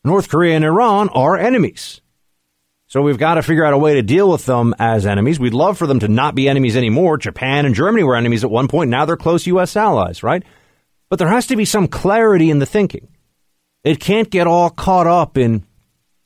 North 0.03 0.29
Korea 0.29 0.56
and 0.56 0.65
Iran 0.65 1.10
are 1.10 1.38
enemies. 1.38 2.01
So 2.89 3.01
we've 3.01 3.17
got 3.17 3.34
to 3.34 3.44
figure 3.44 3.65
out 3.65 3.74
a 3.74 3.77
way 3.77 3.96
to 3.96 4.01
deal 4.01 4.32
with 4.32 4.46
them 4.46 4.74
as 4.79 5.06
enemies. 5.06 5.41
We'd 5.41 5.53
love 5.53 5.77
for 5.77 5.88
them 5.88 6.00
to 6.00 6.08
not 6.08 6.36
be 6.36 6.48
enemies 6.48 6.77
anymore. 6.77 7.17
Japan 7.17 7.65
and 7.65 7.75
Germany 7.75 8.03
were 8.03 8.15
enemies 8.15 8.46
at 8.46 8.50
one 8.50 8.70
point. 8.70 8.89
Now 8.89 9.03
they're 9.03 9.17
close 9.17 9.46
U.S. 9.48 9.75
allies, 9.75 10.24
right? 10.24 10.44
But 11.10 11.20
there 11.20 11.27
has 11.27 11.48
to 11.48 11.58
be 11.58 11.65
some 11.65 11.89
clarity 11.89 12.50
in 12.50 12.60
the 12.60 12.65
thinking. 12.65 13.10
It 13.84 14.00
can't 14.00 14.29
get 14.29 14.48
all 14.48 14.70
caught 14.70 15.06
up 15.06 15.38
in 15.38 15.65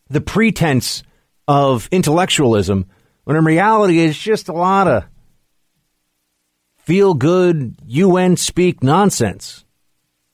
the 0.10 0.22
pretense 0.22 1.02
of 1.48 1.90
intellectualism 1.92 2.86
when 3.24 3.38
in 3.38 3.46
reality 3.46 4.00
it's 4.00 4.18
just 4.18 4.48
a 4.48 4.54
lot 4.54 4.88
of 4.88 5.04
feel 6.78 7.14
good 7.16 7.76
UN 7.86 8.38
speak 8.38 8.84
nonsense. 8.84 9.66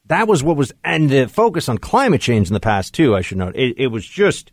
That 0.08 0.28
was 0.28 0.44
what 0.44 0.58
was, 0.58 0.74
and 0.84 1.10
the 1.10 1.28
focus 1.28 1.70
on 1.70 1.78
climate 1.78 2.22
change 2.22 2.48
in 2.48 2.54
the 2.54 2.60
past 2.60 2.94
too. 2.94 3.16
I 3.16 3.22
should 3.22 3.38
note 3.38 3.56
it, 3.56 3.76
it 3.78 3.88
was 3.88 4.06
just 4.06 4.52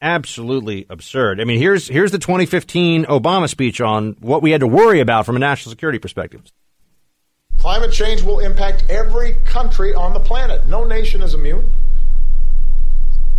absolutely 0.00 0.86
absurd. 0.90 1.40
I 1.40 1.44
mean, 1.44 1.58
here's 1.58 1.88
here's 1.88 2.12
the 2.12 2.18
2015 2.18 3.04
Obama 3.06 3.48
speech 3.48 3.80
on 3.80 4.16
what 4.20 4.42
we 4.42 4.50
had 4.50 4.60
to 4.60 4.66
worry 4.66 5.00
about 5.00 5.26
from 5.26 5.36
a 5.36 5.38
national 5.38 5.70
security 5.70 5.98
perspective. 5.98 6.42
Climate 7.58 7.92
change 7.92 8.22
will 8.22 8.40
impact 8.40 8.84
every 8.90 9.34
country 9.44 9.94
on 9.94 10.12
the 10.12 10.20
planet. 10.20 10.66
No 10.66 10.84
nation 10.84 11.22
is 11.22 11.34
immune. 11.34 11.70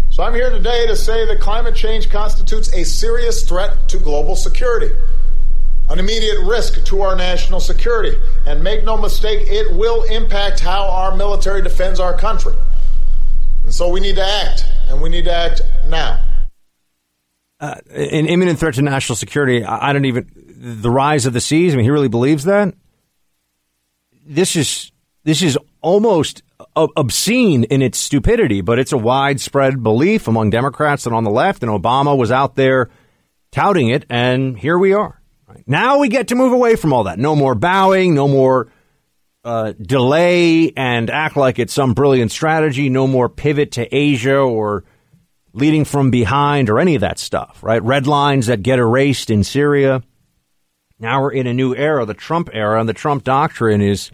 So 0.09 0.23
I'm 0.23 0.33
here 0.33 0.49
today 0.49 0.87
to 0.87 0.95
say 0.95 1.25
that 1.25 1.41
climate 1.41 1.75
change 1.75 2.09
constitutes 2.09 2.73
a 2.73 2.85
serious 2.85 3.47
threat 3.47 3.89
to 3.89 3.99
global 3.99 4.35
security, 4.35 4.95
an 5.89 5.99
immediate 5.99 6.39
risk 6.39 6.85
to 6.85 7.01
our 7.01 7.15
national 7.15 7.59
security. 7.59 8.17
And 8.45 8.63
make 8.63 8.83
no 8.85 8.97
mistake, 8.97 9.45
it 9.47 9.75
will 9.75 10.03
impact 10.03 10.61
how 10.61 10.87
our 10.87 11.15
military 11.15 11.61
defends 11.61 11.99
our 11.99 12.17
country. 12.17 12.55
And 13.65 13.73
so 13.73 13.89
we 13.89 13.99
need 13.99 14.15
to 14.15 14.25
act, 14.25 14.65
and 14.87 15.01
we 15.01 15.09
need 15.09 15.25
to 15.25 15.33
act 15.33 15.61
now. 15.87 16.23
Uh, 17.65 17.79
an 17.89 18.27
imminent 18.27 18.59
threat 18.59 18.75
to 18.75 18.81
national 18.83 19.15
security. 19.15 19.63
I 19.63 19.91
don't 19.91 20.05
even 20.05 20.29
the 20.55 20.89
rise 20.89 21.25
of 21.25 21.33
the 21.33 21.41
seas. 21.41 21.73
I 21.73 21.77
mean, 21.77 21.83
he 21.83 21.89
really 21.89 22.09
believes 22.09 22.43
that. 22.43 22.75
This 24.23 24.55
is 24.55 24.91
this 25.23 25.41
is 25.41 25.57
almost 25.81 26.43
obscene 26.75 27.63
in 27.63 27.81
its 27.81 27.97
stupidity, 27.97 28.61
but 28.61 28.77
it's 28.77 28.91
a 28.91 28.97
widespread 28.97 29.81
belief 29.81 30.27
among 30.27 30.51
Democrats 30.51 31.07
and 31.07 31.15
on 31.15 31.23
the 31.23 31.31
left. 31.31 31.63
And 31.63 31.71
Obama 31.71 32.15
was 32.15 32.31
out 32.31 32.55
there 32.55 32.91
touting 33.51 33.89
it, 33.89 34.05
and 34.11 34.55
here 34.57 34.77
we 34.77 34.93
are. 34.93 35.19
Now 35.65 35.97
we 35.97 36.07
get 36.07 36.27
to 36.27 36.35
move 36.35 36.53
away 36.53 36.75
from 36.75 36.93
all 36.93 37.05
that. 37.05 37.17
No 37.17 37.35
more 37.35 37.55
bowing, 37.55 38.13
no 38.13 38.27
more 38.27 38.71
uh, 39.43 39.73
delay 39.81 40.71
and 40.77 41.09
act 41.09 41.35
like 41.35 41.57
it's 41.57 41.73
some 41.73 41.95
brilliant 41.95 42.31
strategy, 42.31 42.89
no 42.89 43.07
more 43.07 43.27
pivot 43.27 43.71
to 43.73 43.95
Asia 43.95 44.37
or 44.37 44.83
leading 45.55 45.85
from 45.85 46.11
behind 46.11 46.69
or 46.69 46.79
any 46.79 46.95
of 46.95 47.01
that 47.01 47.17
stuff, 47.17 47.63
right? 47.63 47.81
Red 47.81 48.07
lines 48.07 48.47
that 48.47 48.61
get 48.61 48.77
erased 48.77 49.29
in 49.29 49.43
Syria. 49.43 50.03
Now 50.99 51.21
we're 51.21 51.31
in 51.31 51.47
a 51.47 51.53
new 51.53 51.73
era, 51.73 52.05
the 52.05 52.13
Trump 52.13 52.49
era, 52.51 52.79
and 52.79 52.89
the 52.89 52.93
Trump 52.93 53.23
doctrine 53.23 53.81
is 53.81 54.11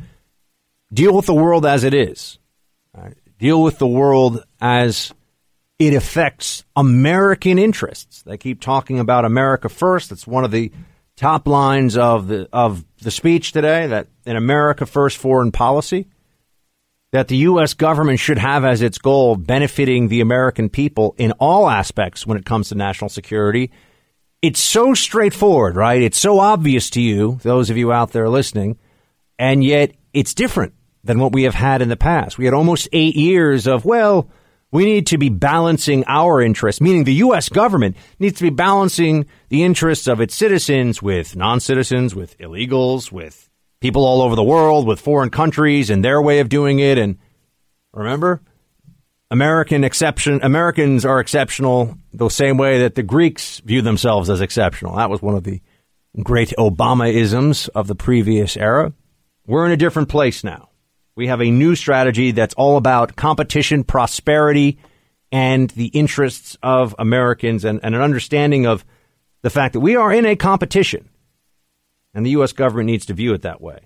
deal 0.94 1.16
with 1.16 1.26
the 1.26 1.34
world 1.34 1.66
as 1.66 1.84
it 1.84 1.96
is. 1.96 2.38
Right? 2.96 3.18
Deal 3.40 3.62
with 3.62 3.80
the 3.80 3.88
world 3.88 4.44
as 4.62 5.14
it 5.80 5.96
affects 5.96 6.64
American 6.76 7.58
interests. 7.58 8.22
They 8.22 8.38
keep 8.38 8.62
talking 8.62 9.00
about 9.00 9.26
America 9.26 9.68
first. 9.68 10.12
That's 10.12 10.28
one 10.28 10.46
of 10.46 10.52
the 10.52 10.72
top 11.16 11.48
lines 11.48 11.98
of 11.98 12.28
the 12.28 12.48
of 12.54 12.86
the 13.02 13.10
speech 13.10 13.52
today. 13.52 13.88
That 13.88 14.08
in 14.28 14.36
America 14.36 14.86
first 14.86 15.18
foreign 15.18 15.52
policy, 15.52 16.08
that 17.12 17.28
the 17.28 17.38
U.S. 17.38 17.74
government 17.74 18.20
should 18.20 18.38
have 18.38 18.64
as 18.64 18.82
its 18.82 18.98
goal 18.98 19.36
benefiting 19.36 20.08
the 20.08 20.22
American 20.22 20.70
people 20.70 21.14
in 21.18 21.34
all 21.34 21.70
aspects 21.70 22.26
when 22.26 22.38
it 22.38 22.46
comes 22.46 22.70
to 22.70 22.76
national 22.76 23.10
security. 23.10 23.72
It's 24.42 24.62
so 24.62 24.94
straightforward, 24.94 25.76
right? 25.76 26.02
It's 26.02 26.18
so 26.18 26.40
obvious 26.40 26.90
to 26.92 27.02
you, 27.02 27.38
those 27.44 27.70
of 27.70 27.78
you 27.78 27.92
out 27.92 28.12
there 28.12 28.30
listening, 28.30 28.80
and 29.38 29.64
yet 29.64 29.92
it's 30.14 30.34
different 30.34 30.74
than 31.04 31.20
what 31.20 31.34
we 31.34 31.44
have 31.44 31.54
had 31.54 31.82
in 31.82 31.90
the 31.90 31.98
past. 31.98 32.38
We 32.38 32.46
had 32.46 32.54
almost 32.54 32.88
eight 32.92 33.16
years 33.16 33.68
of, 33.68 33.86
well, 33.86 34.30
we 34.72 34.86
need 34.86 35.08
to 35.08 35.18
be 35.18 35.30
balancing 35.30 36.06
our 36.08 36.42
interests, 36.42 36.80
meaning 36.80 37.04
the 37.04 37.16
U.S. 37.16 37.50
government 37.50 37.98
needs 38.20 38.38
to 38.38 38.44
be 38.44 38.50
balancing 38.50 39.26
the 39.50 39.64
interests 39.64 40.08
of 40.08 40.22
its 40.22 40.34
citizens 40.34 41.02
with 41.02 41.36
non 41.36 41.60
citizens, 41.60 42.16
with 42.16 42.38
illegals, 42.38 43.12
with 43.12 43.50
people 43.82 44.06
all 44.06 44.22
over 44.22 44.36
the 44.36 44.44
world, 44.44 44.88
with 44.88 45.02
foreign 45.02 45.30
countries 45.30 45.90
and 45.90 46.06
their 46.06 46.22
way 46.22 46.40
of 46.40 46.48
doing 46.48 46.80
it. 46.80 46.98
And 46.98 47.18
remember, 47.92 48.42
American 49.30 49.84
exception 49.84 50.40
Americans 50.44 51.04
are 51.06 51.20
exceptional 51.20 51.98
the 52.14 52.30
same 52.30 52.58
way 52.58 52.80
that 52.80 52.96
the 52.96 53.04
Greeks 53.04 53.60
view 53.60 53.82
themselves 53.82 54.30
as 54.30 54.40
exceptional. 54.40 54.96
That 54.96 55.10
was 55.10 55.22
one 55.22 55.36
of 55.36 55.44
the 55.44 55.62
great 56.22 56.54
Obamaisms 56.58 57.70
of 57.74 57.88
the 57.88 57.96
previous 57.96 58.56
era. 58.56 58.94
We're 59.46 59.66
in 59.66 59.72
a 59.72 59.78
different 59.78 60.10
place 60.10 60.44
now. 60.44 60.70
We 61.16 61.28
have 61.28 61.42
a 61.42 61.52
new 61.52 61.76
strategy 61.76 62.32
that's 62.32 62.54
all 62.54 62.78
about 62.78 63.16
competition, 63.16 63.84
prosperity, 63.84 64.80
and 65.32 65.70
the 65.72 65.88
interests 65.88 66.58
of 66.62 66.96
Americans 67.00 67.66
and, 67.66 67.80
and 67.84 67.96
an 67.96 68.02
understanding 68.02 68.66
of 68.66 68.86
the 69.42 69.50
fact 69.50 69.74
that 69.74 69.80
we 69.80 69.96
are 69.96 70.12
in 70.12 70.26
a 70.26 70.36
competition. 70.36 71.10
And 72.14 72.26
the 72.26 72.32
U.S. 72.32 72.52
government 72.54 72.88
needs 72.88 73.06
to 73.08 73.14
view 73.14 73.34
it 73.34 73.42
that 73.44 73.62
way. 73.62 73.80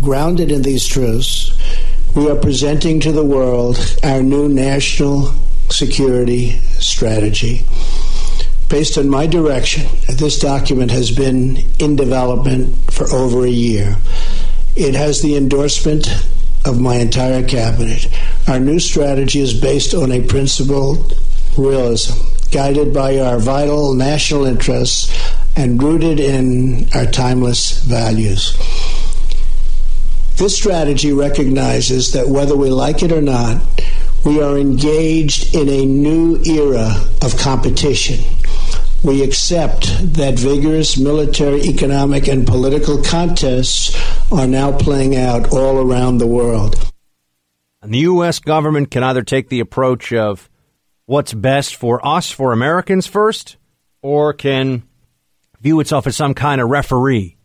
Grounded 0.00 0.50
in 0.50 0.62
these 0.62 0.86
truths, 0.86 1.52
we 2.16 2.28
are 2.28 2.36
presenting 2.36 3.00
to 3.00 3.12
the 3.12 3.24
world 3.24 3.78
our 4.02 4.22
new 4.22 4.48
national 4.48 5.32
security 5.70 6.58
strategy 6.80 7.64
based 8.74 8.98
on 8.98 9.08
my 9.08 9.24
direction, 9.26 9.86
this 10.08 10.38
document 10.40 10.90
has 10.90 11.10
been 11.10 11.58
in 11.78 11.94
development 11.94 12.74
for 12.90 13.08
over 13.12 13.44
a 13.44 13.48
year. 13.48 13.96
It 14.74 14.94
has 14.94 15.22
the 15.22 15.36
endorsement 15.36 16.08
of 16.64 16.80
my 16.80 16.96
entire 16.96 17.46
cabinet. 17.46 18.08
Our 18.48 18.58
new 18.58 18.80
strategy 18.80 19.40
is 19.40 19.54
based 19.54 19.94
on 19.94 20.10
a 20.10 20.26
principled 20.26 21.12
realism, 21.56 22.14
guided 22.54 22.94
by 22.94 23.18
our 23.18 23.38
vital 23.38 23.94
national 23.94 24.44
interests 24.44 25.12
and 25.56 25.82
rooted 25.82 26.20
in 26.20 26.88
our 26.94 27.04
timeless 27.04 27.82
values. 27.82 28.56
This 30.36 30.56
strategy 30.56 31.12
recognizes 31.12 32.12
that 32.12 32.28
whether 32.28 32.56
we 32.56 32.70
like 32.70 33.02
it 33.02 33.12
or 33.12 33.20
not, 33.20 33.60
we 34.24 34.40
are 34.40 34.56
engaged 34.56 35.54
in 35.54 35.68
a 35.68 35.84
new 35.84 36.40
era 36.44 36.94
of 37.22 37.36
competition 37.36 38.24
we 39.04 39.22
accept 39.22 40.14
that 40.14 40.38
vigorous 40.38 40.96
military, 40.96 41.60
economic, 41.64 42.26
and 42.26 42.46
political 42.46 43.02
contests 43.02 43.94
are 44.32 44.46
now 44.46 44.72
playing 44.72 45.14
out 45.14 45.52
all 45.52 45.76
around 45.76 46.18
the 46.18 46.26
world. 46.26 46.90
And 47.82 47.92
the 47.92 47.98
U.S. 47.98 48.38
government 48.38 48.90
can 48.90 49.02
either 49.02 49.22
take 49.22 49.50
the 49.50 49.60
approach 49.60 50.10
of 50.14 50.48
what's 51.06 51.32
best 51.32 51.76
for 51.76 52.04
us, 52.06 52.30
for 52.30 52.52
Americans 52.52 53.06
first, 53.06 53.56
or 54.02 54.32
can 54.32 54.82
view 55.60 55.80
itself 55.80 56.06
as 56.06 56.16
some 56.16 56.34
kind 56.34 56.60
of 56.60 56.68
referee. 56.68 57.36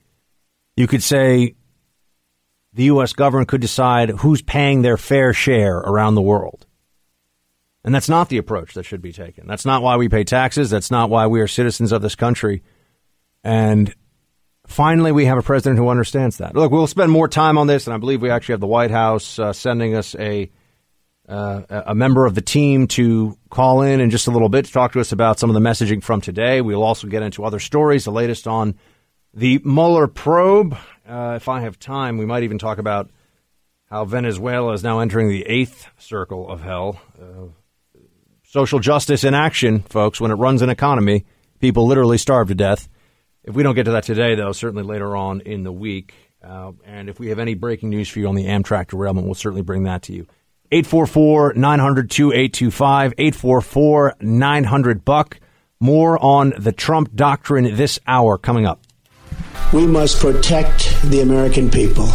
You 0.75 0.88
could 0.88 1.04
say 1.04 1.56
the 2.74 2.86
U.S. 2.86 3.13
government 3.13 3.50
could 3.50 3.62
decide 3.62 4.10
who's 4.10 4.42
paying 4.42 4.82
their 4.82 4.98
fair 4.98 5.34
share 5.34 5.78
around 5.78 6.16
the 6.16 6.22
world. 6.22 6.66
And 7.84 7.96
that's 7.96 8.10
not 8.10 8.30
the 8.30 8.38
approach 8.38 8.74
that 8.74 8.84
should 8.84 9.01
be 9.01 9.13
taken. 9.13 9.48
That's 9.48 9.66
not 9.66 9.82
why 9.82 9.96
we 9.96 10.10
pay 10.10 10.24
taxes. 10.24 10.70
That's 10.70 10.92
not 10.92 11.10
why 11.10 11.28
we 11.28 11.42
are 11.42 11.48
citizens 11.48 11.92
of 11.92 12.01
this 12.01 12.16
country. 12.16 12.62
And 13.44 13.94
finally, 14.68 15.12
we 15.12 15.25
have 15.25 15.38
a 15.38 15.42
president 15.42 15.80
who 15.80 15.88
understands 15.88 16.38
that. 16.38 16.56
Look, 16.56 16.72
we'll 16.72 16.88
spend 16.88 17.12
more 17.12 17.28
time 17.28 17.58
on 17.58 17.68
this, 17.68 17.88
and 17.88 17.94
I 17.94 17.98
believe 17.98 18.22
we 18.22 18.30
actually 18.30 18.54
have 18.54 18.60
the 18.60 18.68
White 18.68 18.92
House 18.92 19.39
uh, 19.39 19.54
sending 19.54 19.96
us 19.96 20.13
a 20.16 20.51
uh, 21.29 21.83
a 21.86 21.93
member 21.93 22.25
of 22.25 22.33
the 22.33 22.41
team 22.41 22.88
to 22.88 23.38
call 23.50 23.83
in 23.83 24.01
in 24.01 24.09
just 24.09 24.27
a 24.27 24.31
little 24.31 24.50
bit 24.50 24.65
to 24.65 24.71
talk 24.71 24.93
to 24.93 25.00
us 25.00 25.12
about 25.12 25.38
some 25.38 25.50
of 25.50 25.53
the 25.53 25.59
messaging 25.59 26.03
from 26.03 26.21
today. 26.21 26.62
We'll 26.62 26.83
also 26.83 27.07
get 27.07 27.21
into 27.21 27.45
other 27.45 27.59
stories, 27.59 28.05
the 28.05 28.12
latest 28.12 28.48
on 28.48 28.75
The 29.33 29.62
Mueller 29.63 30.07
probe. 30.07 30.75
Uh, 31.07 31.33
if 31.36 31.48
I 31.48 31.62
have 31.62 31.79
time, 31.79 32.17
we 32.17 32.25
might 32.25 32.43
even 32.43 32.57
talk 32.57 32.79
about 32.79 33.12
how 33.86 34.05
Venezuela 34.05 34.74
is 34.74 34.83
now 34.83 35.00
entering 35.00 35.29
the 35.29 35.45
eighth 35.45 35.88
circle 36.00 36.50
of 36.50 36.62
hell. 36.62 37.00
Uh, 37.19 37.50
social 38.43 38.79
justice 38.79 39.24
in 39.24 39.36
action, 39.36 39.81
folks. 39.81 40.19
When 40.19 40.31
it 40.31 40.36
runs 40.36 40.63
an 40.63 40.69
economy, 40.69 41.25
people 41.59 41.86
literally 41.86 42.17
starve 42.17 42.48
to 42.48 42.55
death. 42.55 42.89
If 43.43 43.55
we 43.55 43.62
don't 43.62 43.75
get 43.75 43.83
to 43.83 43.91
that 43.91 44.03
today, 44.03 44.33
though, 44.33 44.51
certainly 44.51 44.83
later 44.83 45.15
on 45.15 45.41
in 45.41 45.63
the 45.63 45.71
week. 45.71 46.13
Uh, 46.43 46.71
and 46.86 47.09
if 47.09 47.19
we 47.19 47.29
have 47.29 47.39
any 47.39 47.53
breaking 47.53 47.89
news 47.89 48.09
for 48.09 48.19
you 48.19 48.27
on 48.27 48.36
the 48.36 48.45
Amtrak 48.45 48.88
derailment, 48.88 49.25
we'll 49.25 49.36
certainly 49.36 49.62
bring 49.62 49.83
that 49.83 50.03
to 50.03 50.13
you. 50.13 50.25
844 50.72 51.54
900 51.54 52.10
2825, 52.12 53.14
844 53.18 54.16
900 54.22 55.06
Buck. 55.06 55.40
More 55.80 56.24
on 56.24 56.54
the 56.58 56.72
Trump 56.72 57.16
doctrine 57.16 57.76
this 57.76 58.00
hour 58.06 58.38
coming 58.38 58.66
up. 58.66 58.82
We 59.74 59.88
must 59.88 60.20
protect 60.20 61.02
the 61.04 61.22
American 61.22 61.70
people, 61.70 62.08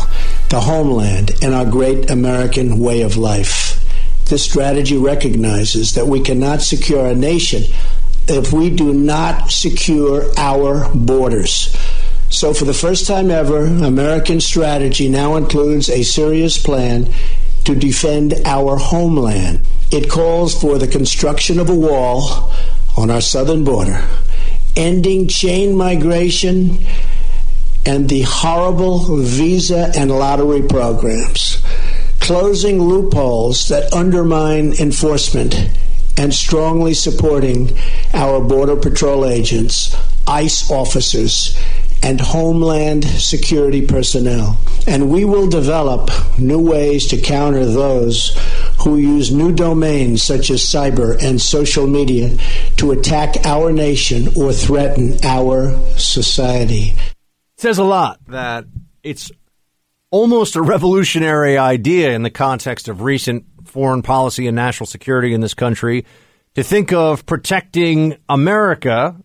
the 0.50 0.60
homeland, 0.60 1.32
and 1.42 1.54
our 1.54 1.64
great 1.64 2.10
American 2.10 2.78
way 2.78 3.02
of 3.02 3.16
life. 3.16 3.80
This 4.28 4.44
strategy 4.44 4.96
recognizes 4.96 5.94
that 5.94 6.06
we 6.06 6.20
cannot 6.20 6.62
secure 6.62 7.06
a 7.06 7.14
nation 7.14 7.62
if 8.28 8.52
we 8.52 8.70
do 8.70 8.92
not 8.92 9.50
secure 9.50 10.30
our 10.36 10.92
borders. 10.94 11.76
So, 12.30 12.52
for 12.52 12.64
the 12.64 12.74
first 12.74 13.06
time 13.06 13.30
ever, 13.30 13.64
American 13.64 14.40
strategy 14.40 15.08
now 15.08 15.36
includes 15.36 15.88
a 15.88 16.02
serious 16.02 16.60
plan 16.60 17.12
to 17.64 17.74
defend 17.74 18.34
our 18.44 18.76
homeland. 18.76 19.66
It 19.90 20.10
calls 20.10 20.60
for 20.60 20.78
the 20.78 20.88
construction 20.88 21.58
of 21.58 21.68
a 21.68 21.74
wall 21.74 22.52
on 22.96 23.10
our 23.10 23.20
southern 23.20 23.64
border, 23.64 24.06
ending 24.76 25.28
chain 25.28 25.76
migration 25.76 26.78
and 27.86 28.08
the 28.08 28.22
horrible 28.22 29.18
visa 29.18 29.92
and 29.96 30.10
lottery 30.10 30.62
programs, 30.62 31.62
closing 32.20 32.80
loopholes 32.80 33.68
that 33.68 33.92
undermine 33.92 34.72
enforcement, 34.74 35.54
and 36.16 36.32
strongly 36.32 36.94
supporting 36.94 37.76
our 38.14 38.40
Border 38.40 38.76
Patrol 38.76 39.26
agents, 39.26 39.94
ICE 40.26 40.70
officers, 40.70 41.58
and 42.02 42.20
Homeland 42.20 43.04
Security 43.04 43.86
personnel. 43.86 44.58
And 44.86 45.10
we 45.10 45.24
will 45.24 45.48
develop 45.48 46.10
new 46.38 46.60
ways 46.60 47.06
to 47.08 47.16
counter 47.16 47.64
those 47.64 48.38
who 48.80 48.98
use 48.98 49.32
new 49.32 49.52
domains 49.52 50.22
such 50.22 50.50
as 50.50 50.60
cyber 50.60 51.16
and 51.22 51.40
social 51.40 51.86
media 51.86 52.36
to 52.76 52.92
attack 52.92 53.46
our 53.46 53.72
nation 53.72 54.28
or 54.36 54.52
threaten 54.52 55.16
our 55.24 55.74
society. 55.96 56.92
It 57.56 57.60
says 57.60 57.78
a 57.78 57.84
lot 57.84 58.20
that 58.28 58.66
it's 59.02 59.30
almost 60.10 60.56
a 60.56 60.62
revolutionary 60.62 61.56
idea 61.56 62.12
in 62.12 62.22
the 62.22 62.30
context 62.30 62.88
of 62.88 63.00
recent 63.00 63.46
foreign 63.64 64.02
policy 64.02 64.46
and 64.46 64.54
national 64.54 64.86
security 64.86 65.32
in 65.32 65.40
this 65.40 65.54
country 65.54 66.04
to 66.54 66.62
think 66.62 66.92
of 66.92 67.26
protecting 67.26 68.16
America, 68.28 69.16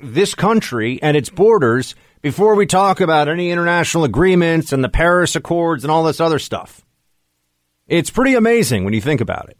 this 0.00 0.34
country, 0.34 0.98
and 1.02 1.16
its 1.16 1.30
borders 1.30 1.94
before 2.22 2.54
we 2.54 2.66
talk 2.66 3.00
about 3.00 3.28
any 3.28 3.50
international 3.50 4.04
agreements 4.04 4.72
and 4.72 4.82
the 4.82 4.88
Paris 4.88 5.36
Accords 5.36 5.84
and 5.84 5.90
all 5.90 6.04
this 6.04 6.20
other 6.20 6.38
stuff. 6.38 6.84
It's 7.86 8.10
pretty 8.10 8.34
amazing 8.34 8.84
when 8.84 8.94
you 8.94 9.00
think 9.00 9.20
about 9.20 9.48
it 9.48 9.58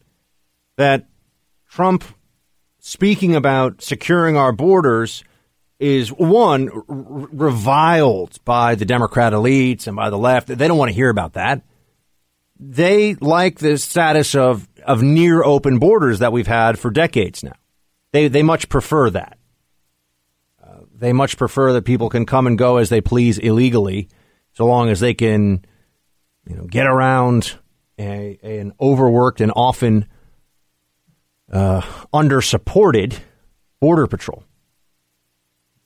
that 0.77 1.07
Trump 1.69 2.05
speaking 2.79 3.35
about 3.37 3.83
securing 3.83 4.37
our 4.37 4.53
borders 4.53 5.25
is 5.79 6.11
one 6.11 6.71
r- 6.71 6.85
reviled 6.89 8.43
by 8.45 8.75
the 8.75 8.85
Democrat 8.85 9.33
elites 9.33 9.87
and 9.87 9.97
by 9.97 10.11
the 10.11 10.19
left. 10.19 10.49
They 10.49 10.69
don't 10.69 10.79
want 10.79 10.91
to 10.91 10.95
hear 10.95 11.11
about 11.11 11.35
that. 11.35 11.63
They 12.59 13.15
like 13.15 13.59
the 13.59 13.79
status 13.79 14.35
of 14.35 14.69
of 14.85 15.03
near 15.03 15.45
open 15.45 15.79
borders 15.79 16.19
that 16.21 16.33
we've 16.33 16.47
had 16.47 16.79
for 16.79 16.91
decades 16.91 17.45
now. 17.45 17.53
They 18.13 18.29
they 18.29 18.43
much 18.43 18.69
prefer 18.69 19.11
that. 19.11 19.38
They 20.99 21.13
much 21.13 21.37
prefer 21.37 21.73
that 21.75 21.85
people 21.85 22.09
can 22.09 22.27
come 22.27 22.49
and 22.49 22.59
go 22.59 22.79
as 22.79 22.89
they 22.89 23.01
please 23.01 23.39
illegally, 23.39 24.09
so 24.53 24.67
long 24.67 24.89
as 24.91 24.99
they 24.99 25.15
can, 25.15 25.65
you 26.49 26.57
know, 26.57 26.65
get 26.65 26.87
around 26.87 27.55
a, 27.99 28.39
an 28.43 28.73
overworked 28.81 29.41
and 29.41 29.53
often 29.55 30.07
uh, 31.53 31.83
under-supported 32.13 33.17
border 33.81 34.09
patrol. 34.09 34.43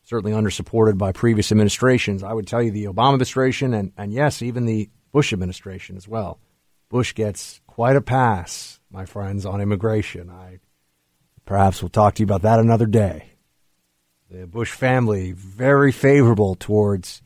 Certainly 0.02 0.32
under-supported 0.32 0.96
by 0.96 1.12
previous 1.12 1.52
administrations. 1.52 2.22
I 2.22 2.32
would 2.32 2.46
tell 2.46 2.62
you 2.62 2.70
the 2.70 2.86
Obama 2.86 3.12
administration 3.12 3.74
and, 3.74 3.92
and 3.98 4.12
yes, 4.12 4.40
even 4.40 4.64
the 4.64 4.88
Bush 5.12 5.34
administration 5.34 5.96
as 5.96 6.08
well. 6.08 6.40
Bush 6.88 7.14
gets 7.14 7.60
quite 7.66 7.96
a 7.96 8.00
pass, 8.00 8.80
my 8.90 9.04
friends, 9.04 9.44
on 9.44 9.60
immigration. 9.60 10.30
I 10.30 10.58
perhaps 11.44 11.82
we'll 11.82 11.90
talk 11.90 12.14
to 12.14 12.20
you 12.20 12.24
about 12.24 12.42
that 12.42 12.60
another 12.60 12.86
day. 12.86 13.31
The 14.32 14.46
Bush 14.46 14.72
family 14.72 15.32
very 15.32 15.92
favorable 15.92 16.54
towards 16.54 17.20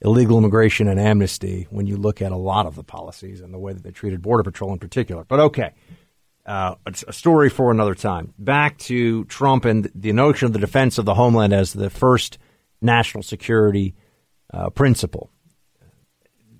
illegal 0.00 0.38
immigration 0.38 0.86
and 0.86 1.00
amnesty 1.00 1.66
when 1.70 1.88
you 1.88 1.96
look 1.96 2.22
at 2.22 2.30
a 2.30 2.36
lot 2.36 2.66
of 2.66 2.76
the 2.76 2.84
policies 2.84 3.40
and 3.40 3.52
the 3.52 3.58
way 3.58 3.72
that 3.72 3.82
they 3.82 3.90
treated 3.90 4.22
Border 4.22 4.44
Patrol 4.44 4.72
in 4.72 4.78
particular. 4.78 5.24
But 5.24 5.40
okay, 5.40 5.74
uh, 6.46 6.76
a 6.86 7.12
story 7.12 7.50
for 7.50 7.72
another 7.72 7.96
time. 7.96 8.32
Back 8.38 8.78
to 8.78 9.24
Trump 9.24 9.64
and 9.64 9.90
the 9.92 10.12
notion 10.12 10.46
of 10.46 10.52
the 10.52 10.60
defense 10.60 10.98
of 10.98 11.04
the 11.04 11.14
homeland 11.14 11.52
as 11.52 11.72
the 11.72 11.90
first 11.90 12.38
national 12.80 13.24
security 13.24 13.96
uh, 14.54 14.70
principle. 14.70 15.30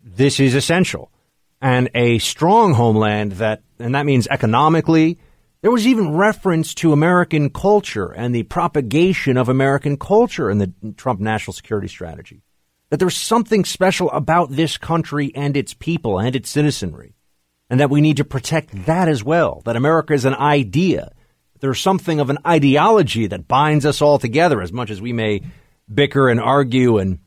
This 0.02 0.40
is 0.40 0.56
essential. 0.56 1.12
And 1.60 1.90
a 1.94 2.18
strong 2.18 2.74
homeland 2.74 3.32
that, 3.32 3.62
and 3.78 3.94
that 3.94 4.04
means 4.04 4.26
economically, 4.26 5.20
there 5.62 5.70
was 5.70 5.86
even 5.86 6.14
reference 6.14 6.74
to 6.74 6.92
American 6.92 7.48
culture 7.50 8.12
and 8.12 8.34
the 8.34 8.42
propagation 8.42 9.36
of 9.36 9.48
American 9.48 9.96
culture 9.96 10.50
in 10.50 10.58
the 10.58 10.72
Trump 10.96 11.20
national 11.20 11.54
security 11.54 11.88
strategy 11.88 12.42
that 12.92 12.98
there's 12.98 13.16
something 13.16 13.64
special 13.64 14.10
about 14.10 14.50
this 14.50 14.76
country 14.76 15.32
and 15.34 15.56
its 15.56 15.72
people 15.72 16.18
and 16.18 16.36
its 16.36 16.50
citizenry, 16.50 17.14
and 17.70 17.80
that 17.80 17.88
we 17.88 18.02
need 18.02 18.18
to 18.18 18.24
protect 18.24 18.84
that 18.84 19.08
as 19.08 19.24
well. 19.24 19.62
That 19.64 19.76
America 19.76 20.12
is 20.12 20.26
an 20.26 20.34
idea. 20.34 21.10
There's 21.60 21.80
something 21.80 22.20
of 22.20 22.28
an 22.28 22.36
ideology 22.46 23.28
that 23.28 23.48
binds 23.48 23.86
us 23.86 24.02
all 24.02 24.18
together, 24.18 24.60
as 24.60 24.74
much 24.74 24.90
as 24.90 25.00
we 25.00 25.14
may 25.14 25.40
bicker 25.92 26.28
and 26.28 26.38
argue. 26.38 26.98
And 26.98 27.20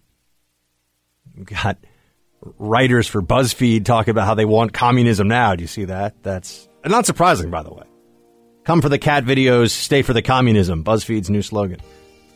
got 1.45 1.80
writers 2.60 3.08
for 3.08 3.24
BuzzFeed 3.24 3.86
talk 3.86 4.08
about 4.08 4.28
how 4.28 4.36
they 4.36 4.45
want 4.45 4.71
communism 4.71 5.28
now. 5.28 5.56
Do 5.56 5.63
you 5.63 5.67
see 5.67 5.86
that? 5.86 6.21
That's 6.21 6.69
not 6.86 7.08
surprising, 7.08 7.50
by 7.50 7.63
the 7.63 7.74
way. 7.74 7.86
Come 8.65 8.82
for 8.82 8.89
the 8.89 8.97
cat 8.97 9.23
videos, 9.23 9.69
stay 9.69 10.01
for 10.01 10.13
the 10.13 10.23
communism. 10.23 10.84
BuzzFeed's 10.84 11.30
new 11.30 11.43
slogan. 11.43 11.80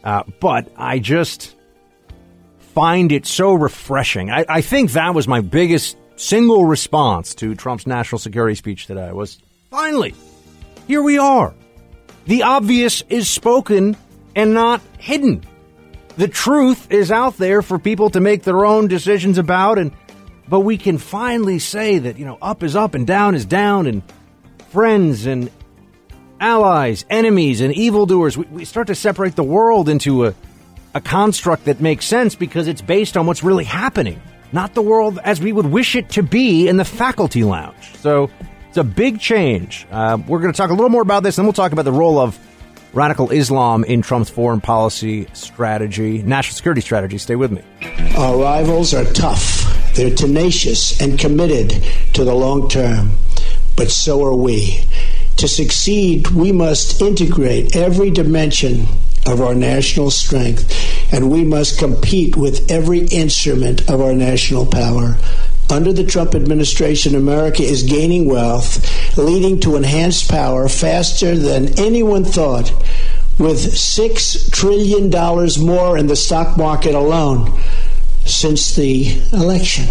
Uh, 0.03 0.23
but 0.39 0.71
I 0.77 0.99
just 0.99 1.55
find 2.73 3.11
it 3.11 3.25
so 3.25 3.53
refreshing. 3.53 4.29
I, 4.29 4.45
I 4.47 4.61
think 4.61 4.91
that 4.91 5.15
was 5.15 5.27
my 5.27 5.41
biggest 5.41 5.97
single 6.17 6.65
response 6.65 7.33
to 7.35 7.55
Trump's 7.55 7.87
national 7.87 8.19
security 8.19 8.55
speech 8.55 8.85
today 8.85 9.11
was 9.11 9.39
finally, 9.71 10.13
here 10.87 11.01
we 11.01 11.17
are. 11.17 11.53
The 12.25 12.43
obvious 12.43 13.03
is 13.09 13.27
spoken 13.27 13.97
and 14.35 14.53
not 14.53 14.81
hidden. 14.99 15.43
The 16.17 16.27
truth 16.27 16.91
is 16.91 17.11
out 17.11 17.37
there 17.37 17.61
for 17.63 17.79
people 17.79 18.11
to 18.11 18.19
make 18.19 18.43
their 18.43 18.65
own 18.65 18.87
decisions 18.87 19.37
about 19.37 19.79
and 19.79 19.91
but 20.47 20.61
we 20.61 20.79
can 20.79 20.97
finally 20.97 21.59
say 21.59 21.99
that, 21.99 22.17
you 22.17 22.25
know, 22.25 22.39
up 22.41 22.63
is 22.63 22.75
up 22.75 22.95
and 22.95 23.05
down 23.05 23.35
is 23.35 23.45
down 23.45 23.85
and 23.85 24.01
friends 24.69 25.27
and 25.27 25.51
allies, 26.39 27.05
enemies 27.09 27.61
and 27.61 27.73
evildoers. 27.73 28.37
We, 28.37 28.45
we 28.45 28.65
start 28.65 28.87
to 28.87 28.95
separate 28.95 29.35
the 29.35 29.43
world 29.43 29.89
into 29.89 30.25
a 30.25 30.35
a 30.93 31.01
construct 31.01 31.65
that 31.65 31.79
makes 31.79 32.05
sense 32.05 32.35
because 32.35 32.67
it's 32.67 32.81
based 32.81 33.15
on 33.17 33.25
what's 33.25 33.43
really 33.43 33.63
happening, 33.63 34.21
not 34.51 34.73
the 34.73 34.81
world 34.81 35.19
as 35.23 35.39
we 35.39 35.51
would 35.51 35.67
wish 35.67 35.95
it 35.95 36.09
to 36.09 36.23
be 36.23 36.67
in 36.67 36.77
the 36.77 36.85
faculty 36.85 37.43
lounge. 37.43 37.95
So 37.97 38.29
it's 38.67 38.77
a 38.77 38.83
big 38.83 39.19
change. 39.19 39.85
Uh, 39.91 40.17
we're 40.27 40.39
going 40.39 40.51
to 40.51 40.57
talk 40.57 40.69
a 40.69 40.73
little 40.73 40.89
more 40.89 41.01
about 41.01 41.23
this, 41.23 41.37
and 41.37 41.45
we'll 41.45 41.53
talk 41.53 41.71
about 41.71 41.85
the 41.85 41.91
role 41.91 42.19
of 42.19 42.37
radical 42.91 43.29
Islam 43.29 43.83
in 43.83 44.01
Trump's 44.01 44.31
foreign 44.31 44.61
policy 44.61 45.27
strategy, 45.33 46.23
national 46.23 46.55
security 46.55 46.81
strategy. 46.81 47.19
Stay 47.19 47.35
with 47.35 47.51
me. 47.51 47.61
Our 48.17 48.37
rivals 48.37 48.93
are 48.93 49.05
tough, 49.13 49.93
they're 49.95 50.15
tenacious 50.15 50.99
and 50.99 51.19
committed 51.19 51.83
to 52.13 52.23
the 52.23 52.33
long 52.33 52.67
term, 52.67 53.11
but 53.75 53.91
so 53.91 54.23
are 54.25 54.35
we. 54.35 54.83
To 55.39 55.47
succeed, 55.47 56.27
we 56.31 56.51
must 56.51 57.01
integrate 57.01 57.73
every 57.73 58.11
dimension 58.11 58.87
of 59.25 59.39
our 59.39 59.55
national 59.55 60.11
strength, 60.11 60.69
and 61.13 61.31
we 61.31 61.45
must 61.45 61.79
compete 61.79 62.35
with 62.35 62.69
every 62.69 63.05
instrument 63.05 63.89
of 63.89 64.01
our 64.01 64.11
national 64.11 64.65
power. 64.65 65.15
Under 65.69 65.93
the 65.93 66.03
Trump 66.03 66.35
administration, 66.35 67.15
America 67.15 67.63
is 67.63 67.83
gaining 67.83 68.27
wealth, 68.27 69.17
leading 69.17 69.61
to 69.61 69.77
enhanced 69.77 70.29
power 70.29 70.67
faster 70.67 71.37
than 71.37 71.79
anyone 71.79 72.25
thought, 72.25 72.73
with 73.37 73.59
$6 73.59 74.51
trillion 74.51 75.09
more 75.65 75.97
in 75.97 76.07
the 76.07 76.17
stock 76.17 76.57
market 76.57 76.95
alone. 76.95 77.57
since 78.25 78.75
the 78.75 79.17
election. 79.31 79.87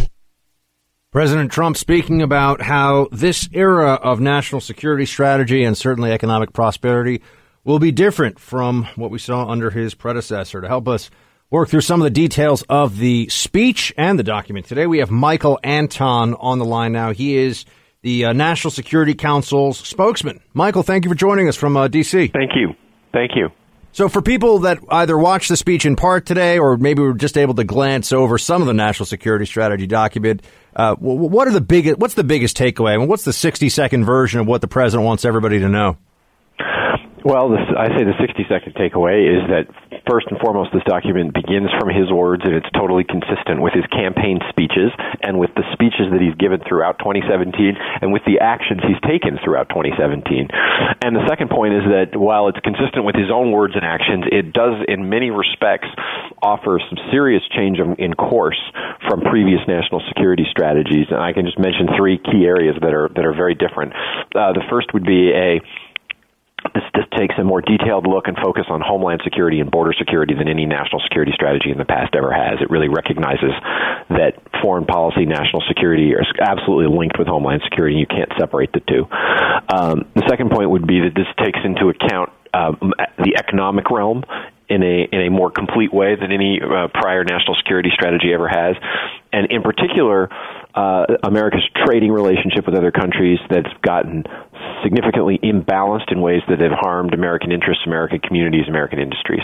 President 1.11 1.51
Trump 1.51 1.79
speaking 1.79 2.21
about 2.21 2.61
how 2.61 3.09
this 3.11 3.49
era 3.55 3.95
of 3.95 4.21
national 4.21 4.61
security 4.61 5.07
strategy 5.07 5.65
and 5.65 5.75
certainly 5.75 6.13
economic 6.13 6.53
prosperity 6.53 7.23
will 7.65 7.79
be 7.79 7.91
different 7.91 8.39
from 8.39 8.85
what 8.95 9.11
we 9.11 9.19
saw 9.19 9.49
under 9.49 9.71
his 9.71 9.95
predecessor. 9.95 10.61
To 10.61 10.69
help 10.69 10.87
us 10.87 11.09
work 11.51 11.71
through 11.71 11.81
some 11.81 12.03
of 12.03 12.05
the 12.05 12.11
details 12.11 12.63
of 12.69 12.99
the 12.99 13.27
speech 13.31 13.91
and 13.97 14.19
the 14.19 14.23
document 14.23 14.67
today, 14.67 14.87
we 14.87 14.99
have 14.99 15.11
Michael 15.11 15.59
Anton 15.65 16.35
on 16.35 16.59
the 16.59 16.67
line 16.67 16.93
now. 16.93 17.13
He 17.15 17.39
is 17.39 17.65
the 18.03 18.27
uh, 18.27 18.33
National 18.35 18.71
Security 18.71 19.15
Council's 19.15 19.79
spokesman. 19.79 20.43
Michael, 20.53 20.83
thank 20.83 21.07
you 21.07 21.11
for 21.11 21.17
joining 21.17 21.49
us 21.49 21.57
from 21.57 21.75
uh, 21.75 21.89
D.C. 21.89 22.29
Thank 22.29 22.51
you. 22.55 22.75
Thank 23.15 23.31
you. 23.35 23.49
So, 23.99 24.09
for 24.09 24.23
people 24.23 24.61
that 24.61 24.79
either 24.91 25.19
watched 25.19 25.49
the 25.49 25.57
speech 25.57 25.85
in 25.85 25.97
part 25.97 26.25
today 26.25 26.61
or 26.61 26.77
maybe 26.77 27.03
were 27.03 27.15
just 27.15 27.37
able 27.37 27.55
to 27.55 27.65
glance 27.65 28.13
over 28.13 28.39
some 28.39 28.63
of 28.63 28.69
the 28.69 28.73
national 28.73 29.07
security 29.07 29.45
strategy 29.45 29.89
document, 29.89 30.45
uh, 30.77 30.95
what 30.95 31.49
are 31.49 31.51
the 31.51 31.61
biggest? 31.61 31.99
What's 31.99 32.15
the 32.15 32.23
biggest 32.23 32.57
takeaway? 32.57 32.95
I 32.95 32.97
mean, 32.99 33.09
what's 33.09 33.25
the 33.25 33.33
sixty-second 33.33 34.05
version 34.05 34.39
of 34.39 34.47
what 34.47 34.61
the 34.61 34.69
president 34.69 35.05
wants 35.05 35.25
everybody 35.25 35.59
to 35.59 35.69
know? 35.69 35.97
Well, 37.25 37.51
this, 37.51 37.67
I 37.75 37.91
say 37.99 38.07
the 38.07 38.15
60 38.15 38.47
second 38.47 38.75
takeaway 38.79 39.27
is 39.27 39.43
that 39.51 39.67
first 40.07 40.31
and 40.31 40.39
foremost, 40.39 40.71
this 40.71 40.87
document 40.87 41.35
begins 41.35 41.67
from 41.75 41.91
his 41.91 42.07
words 42.15 42.47
and 42.47 42.55
it's 42.55 42.69
totally 42.73 43.03
consistent 43.03 43.59
with 43.59 43.75
his 43.75 43.83
campaign 43.91 44.39
speeches 44.49 44.95
and 45.23 45.39
with 45.39 45.51
the 45.59 45.67
speeches 45.75 46.15
that 46.15 46.23
he's 46.23 46.35
given 46.39 46.63
throughout 46.63 46.99
2017 47.03 47.75
and 47.75 48.15
with 48.15 48.23
the 48.23 48.39
actions 48.39 48.81
he's 48.87 49.01
taken 49.03 49.35
throughout 49.43 49.67
2017. 49.75 50.49
And 51.03 51.13
the 51.17 51.27
second 51.27 51.51
point 51.51 51.75
is 51.75 51.85
that 51.91 52.15
while 52.15 52.47
it's 52.47 52.61
consistent 52.63 53.03
with 53.03 53.19
his 53.19 53.35
own 53.35 53.51
words 53.51 53.75
and 53.75 53.83
actions, 53.83 54.25
it 54.31 54.55
does 54.55 54.79
in 54.87 55.11
many 55.11 55.35
respects 55.35 55.91
offer 56.39 56.79
some 56.79 56.99
serious 57.11 57.43
change 57.51 57.79
in 57.83 58.15
course 58.15 58.61
from 59.11 59.27
previous 59.27 59.61
national 59.67 60.03
security 60.07 60.47
strategies. 60.51 61.11
And 61.11 61.19
I 61.19 61.33
can 61.33 61.47
just 61.47 61.59
mention 61.59 61.91
three 61.99 62.19
key 62.19 62.47
areas 62.47 62.79
that 62.81 62.95
are 62.95 63.11
that 63.11 63.25
are 63.27 63.35
very 63.35 63.55
different. 63.55 63.93
Uh, 64.35 64.55
the 64.55 64.63
first 64.71 64.95
would 64.95 65.05
be 65.05 65.35
a 65.35 65.59
this, 66.75 66.85
this 66.95 67.05
takes 67.17 67.35
a 67.39 67.45
more 67.45 67.61
detailed 67.61 68.07
look 68.07 68.29
and 68.29 68.37
focus 68.37 68.65
on 68.69 68.81
homeland 68.81 69.21
security 69.25 69.61
and 69.61 69.71
border 69.71 69.93
security 69.99 70.35
than 70.35 70.49
any 70.49 70.67
national 70.67 71.01
security 71.03 71.33
strategy 71.35 71.71
in 71.71 71.79
the 71.79 71.85
past 71.85 72.15
ever 72.15 72.33
has. 72.33 72.61
It 72.61 72.71
really 72.71 72.89
recognizes 72.89 73.53
that 74.11 74.41
foreign 74.63 74.87
policy, 74.87 75.25
national 75.25 75.63
security 75.69 76.15
are 76.15 76.25
absolutely 76.41 76.95
linked 76.97 77.19
with 77.19 77.29
homeland 77.29 77.63
security. 77.65 77.97
You 77.97 78.07
can't 78.07 78.33
separate 78.39 78.73
the 78.73 78.81
two. 78.81 79.07
Um, 79.69 80.09
the 80.15 80.25
second 80.29 80.51
point 80.51 80.71
would 80.71 80.87
be 80.87 81.01
that 81.01 81.15
this 81.15 81.29
takes 81.39 81.59
into 81.65 81.89
account 81.89 82.31
um, 82.55 82.93
the 83.19 83.37
economic 83.39 83.91
realm 83.91 84.25
in 84.69 84.83
a 84.83 85.09
in 85.11 85.21
a 85.27 85.31
more 85.31 85.51
complete 85.51 85.93
way 85.93 86.15
than 86.15 86.31
any 86.31 86.61
uh, 86.61 86.89
prior 86.93 87.25
national 87.25 87.57
security 87.57 87.91
strategy 87.93 88.33
ever 88.33 88.49
has, 88.49 88.77
and 89.33 89.51
in 89.51 89.63
particular, 89.63 90.29
uh, 90.75 91.07
America's 91.23 91.65
trading 91.87 92.13
relationship 92.13 92.67
with 92.67 92.77
other 92.77 92.93
countries 92.93 93.39
that's 93.49 93.73
gotten 93.83 94.25
significantly 94.83 95.39
imbalanced 95.43 96.13
in 96.13 96.21
ways 96.21 96.43
that 96.49 96.61
have 96.61 96.73
harmed 96.73 97.15
American 97.15 97.51
interests, 97.51 97.83
American 97.87 98.21
communities, 98.21 98.69
American 98.69 98.99
industries. 98.99 99.43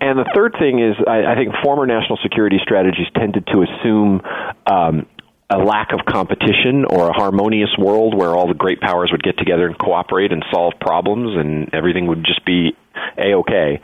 And 0.00 0.18
the 0.18 0.28
third 0.34 0.56
thing 0.58 0.80
is, 0.80 0.96
I, 1.06 1.32
I 1.32 1.34
think 1.36 1.54
former 1.62 1.86
national 1.86 2.18
security 2.22 2.58
strategies 2.62 3.06
tended 3.14 3.46
to 3.46 3.62
assume. 3.62 4.20
Um, 4.66 5.06
a 5.50 5.56
lack 5.56 5.92
of 5.94 6.04
competition 6.04 6.84
or 6.84 7.08
a 7.08 7.12
harmonious 7.14 7.70
world 7.78 8.14
where 8.14 8.36
all 8.36 8.46
the 8.46 8.52
great 8.52 8.82
powers 8.82 9.08
would 9.10 9.22
get 9.22 9.38
together 9.38 9.66
and 9.66 9.78
cooperate 9.78 10.30
and 10.30 10.44
solve 10.52 10.74
problems 10.78 11.38
and 11.38 11.72
everything 11.72 12.06
would 12.06 12.22
just 12.22 12.44
be 12.44 12.76
a-okay. 13.18 13.80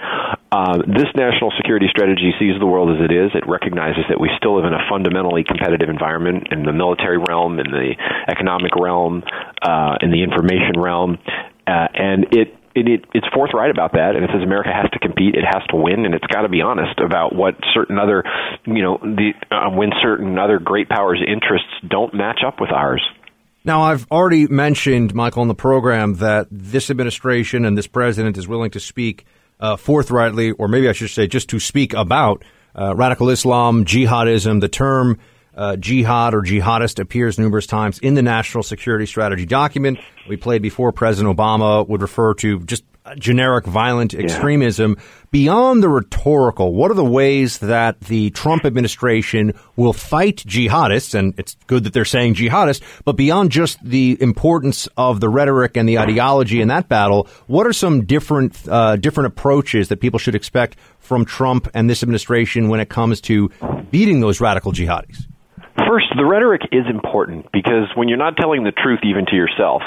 Uh, 0.50 0.78
this 0.86 1.10
national 1.16 1.52
security 1.56 1.86
strategy 1.90 2.32
sees 2.38 2.58
the 2.58 2.66
world 2.66 2.94
as 2.94 3.04
it 3.04 3.12
is. 3.12 3.30
It 3.34 3.48
recognizes 3.48 4.04
that 4.08 4.20
we 4.20 4.30
still 4.36 4.56
live 4.56 4.64
in 4.64 4.74
a 4.74 4.82
fundamentally 4.88 5.44
competitive 5.44 5.88
environment 5.88 6.48
in 6.50 6.62
the 6.62 6.72
military 6.72 7.18
realm, 7.18 7.58
in 7.58 7.70
the 7.70 7.94
economic 8.30 8.76
realm, 8.76 9.22
uh, 9.62 9.96
in 10.00 10.10
the 10.10 10.22
information 10.22 10.78
realm, 10.78 11.18
uh, 11.66 11.88
and 11.94 12.26
it 12.32 12.54
it, 12.74 12.88
it, 12.88 13.04
it's 13.14 13.26
forthright 13.32 13.70
about 13.70 13.92
that, 13.92 14.16
and 14.16 14.24
it 14.24 14.30
says 14.34 14.42
America 14.42 14.70
has 14.74 14.90
to 14.90 14.98
compete, 14.98 15.36
it 15.36 15.44
has 15.46 15.62
to 15.70 15.76
win, 15.76 16.04
and 16.04 16.14
it's 16.14 16.26
got 16.26 16.42
to 16.42 16.48
be 16.48 16.60
honest 16.60 16.98
about 16.98 17.34
what 17.34 17.54
certain 17.72 17.98
other, 17.98 18.24
you 18.66 18.82
know, 18.82 18.98
the 18.98 19.30
uh, 19.50 19.70
when 19.70 19.90
certain 20.02 20.38
other 20.38 20.58
great 20.58 20.88
powers' 20.88 21.22
interests 21.24 21.70
don't 21.86 22.12
match 22.14 22.40
up 22.44 22.60
with 22.60 22.70
ours. 22.70 23.02
Now, 23.66 23.82
I've 23.84 24.06
already 24.10 24.46
mentioned, 24.46 25.14
Michael, 25.14 25.40
in 25.40 25.48
the 25.48 25.54
program 25.54 26.16
that 26.16 26.48
this 26.50 26.90
administration 26.90 27.64
and 27.64 27.78
this 27.78 27.86
president 27.86 28.36
is 28.36 28.46
willing 28.46 28.70
to 28.72 28.80
speak 28.80 29.24
uh, 29.58 29.76
forthrightly, 29.76 30.50
or 30.50 30.68
maybe 30.68 30.86
I 30.86 30.92
should 30.92 31.08
say 31.08 31.26
just 31.26 31.48
to 31.48 31.58
speak 31.58 31.94
about 31.94 32.44
uh, 32.74 32.94
radical 32.94 33.30
Islam, 33.30 33.86
jihadism. 33.86 34.60
The 34.60 34.68
term 34.68 35.18
uh, 35.56 35.76
jihad 35.76 36.34
or 36.34 36.42
jihadist 36.42 36.98
appears 36.98 37.38
numerous 37.38 37.66
times 37.66 37.98
in 38.00 38.12
the 38.12 38.22
national 38.22 38.64
security 38.64 39.06
strategy 39.06 39.46
document. 39.46 39.98
We 40.28 40.36
played 40.36 40.60
before 40.60 40.92
President 40.92 41.34
Obama 41.34 41.88
would 41.88 42.02
refer 42.02 42.34
to 42.34 42.60
just 42.60 42.84
generic 43.16 43.66
violent 43.66 44.14
extremism. 44.14 44.96
Yeah. 44.96 45.04
Beyond 45.30 45.82
the 45.82 45.88
rhetorical, 45.88 46.74
what 46.74 46.90
are 46.90 46.94
the 46.94 47.04
ways 47.04 47.58
that 47.58 48.00
the 48.00 48.30
Trump 48.30 48.64
administration 48.64 49.52
will 49.76 49.92
fight 49.92 50.36
jihadists? 50.36 51.14
And 51.14 51.34
it's 51.38 51.56
good 51.66 51.84
that 51.84 51.92
they're 51.92 52.04
saying 52.04 52.36
jihadists, 52.36 52.82
but 53.04 53.16
beyond 53.16 53.50
just 53.50 53.84
the 53.84 54.16
importance 54.20 54.88
of 54.96 55.20
the 55.20 55.28
rhetoric 55.28 55.76
and 55.76 55.88
the 55.88 55.98
ideology 55.98 56.60
in 56.60 56.68
that 56.68 56.88
battle, 56.88 57.28
what 57.46 57.66
are 57.66 57.72
some 57.72 58.04
different 58.06 58.56
uh, 58.68 58.96
different 58.96 59.26
approaches 59.26 59.88
that 59.88 60.00
people 60.00 60.18
should 60.18 60.36
expect 60.36 60.78
from 61.00 61.24
Trump 61.24 61.68
and 61.74 61.90
this 61.90 62.02
administration 62.02 62.68
when 62.68 62.80
it 62.80 62.88
comes 62.88 63.20
to 63.22 63.50
beating 63.90 64.20
those 64.20 64.40
radical 64.40 64.72
jihadis? 64.72 65.26
First, 65.76 66.06
the 66.16 66.24
rhetoric 66.24 66.62
is 66.70 66.86
important 66.88 67.50
because 67.52 67.90
when 67.96 68.08
you're 68.08 68.18
not 68.18 68.36
telling 68.36 68.62
the 68.62 68.70
truth 68.70 69.00
even 69.02 69.26
to 69.26 69.34
yourself, 69.34 69.82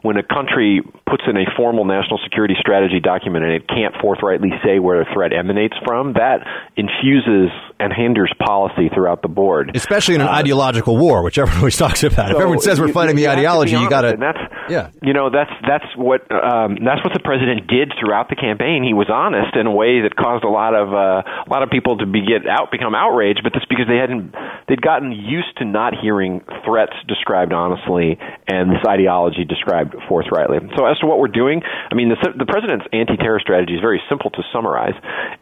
when 0.00 0.16
a 0.16 0.22
country 0.22 0.80
puts 1.04 1.24
in 1.28 1.36
a 1.36 1.44
formal 1.56 1.84
national 1.84 2.18
security 2.24 2.54
strategy 2.58 3.00
document 3.00 3.44
and 3.44 3.52
it 3.52 3.68
can't 3.68 3.94
forthrightly 4.00 4.50
say 4.64 4.78
where 4.78 5.02
a 5.02 5.06
threat 5.12 5.32
emanates 5.32 5.74
from, 5.84 6.14
that 6.14 6.40
infuses 6.76 7.52
and 7.78 7.92
hinders 7.92 8.32
policy 8.40 8.88
throughout 8.88 9.20
the 9.20 9.28
board. 9.28 9.72
Especially 9.74 10.14
in 10.14 10.22
an 10.22 10.28
uh, 10.28 10.40
ideological 10.40 10.96
war, 10.96 11.22
which 11.22 11.36
everyone 11.36 11.58
always 11.58 11.76
talks 11.76 12.02
about. 12.02 12.30
So 12.30 12.36
if 12.36 12.40
everyone 12.40 12.60
says 12.60 12.80
we're 12.80 12.92
fighting 12.92 13.18
you, 13.18 13.24
the 13.24 13.30
ideology, 13.30 13.76
you 13.76 13.90
got 13.90 14.02
to. 14.02 14.16
That's 14.16 14.38
yeah. 14.70 14.90
You 15.02 15.12
know 15.12 15.28
that's 15.28 15.52
that's 15.66 15.84
what 15.96 16.24
um, 16.32 16.78
that's 16.80 17.04
what 17.04 17.12
the 17.12 17.20
president 17.22 17.68
did 17.68 17.92
throughout 18.00 18.28
the 18.28 18.36
campaign. 18.36 18.84
He 18.84 18.94
was 18.94 19.08
honest 19.12 19.54
in 19.54 19.66
a 19.66 19.74
way 19.74 20.00
that 20.02 20.16
caused 20.16 20.44
a 20.44 20.48
lot 20.48 20.74
of 20.74 20.88
uh, 20.92 21.20
a 21.44 21.50
lot 21.50 21.62
of 21.62 21.70
people 21.70 21.98
to 21.98 22.06
be 22.06 22.24
get 22.24 22.48
out 22.48 22.70
become 22.70 22.94
outraged, 22.94 23.40
but 23.44 23.52
that's 23.52 23.66
because 23.66 23.86
they 23.86 24.00
hadn't 24.00 24.34
they'd 24.68 24.80
gotten 24.80 25.12
used 25.28 25.52
to 25.58 25.64
not 25.64 25.92
hearing 26.00 26.40
threats 26.64 26.96
described 27.08 27.52
honestly 27.52 28.18
and 28.48 28.70
this 28.70 28.84
ideology 28.88 29.44
described 29.44 29.94
forthrightly. 30.08 30.58
So 30.78 30.86
as 30.86 30.98
to 31.00 31.06
what 31.06 31.18
we're 31.18 31.34
doing, 31.34 31.60
I 31.62 31.94
mean 31.94 32.08
the 32.08 32.16
the 32.38 32.46
president's 32.46 32.86
anti-terror 32.92 33.40
strategy 33.40 33.74
is 33.74 33.80
very 33.80 34.00
simple 34.08 34.30
to 34.30 34.42
summarize. 34.52 34.94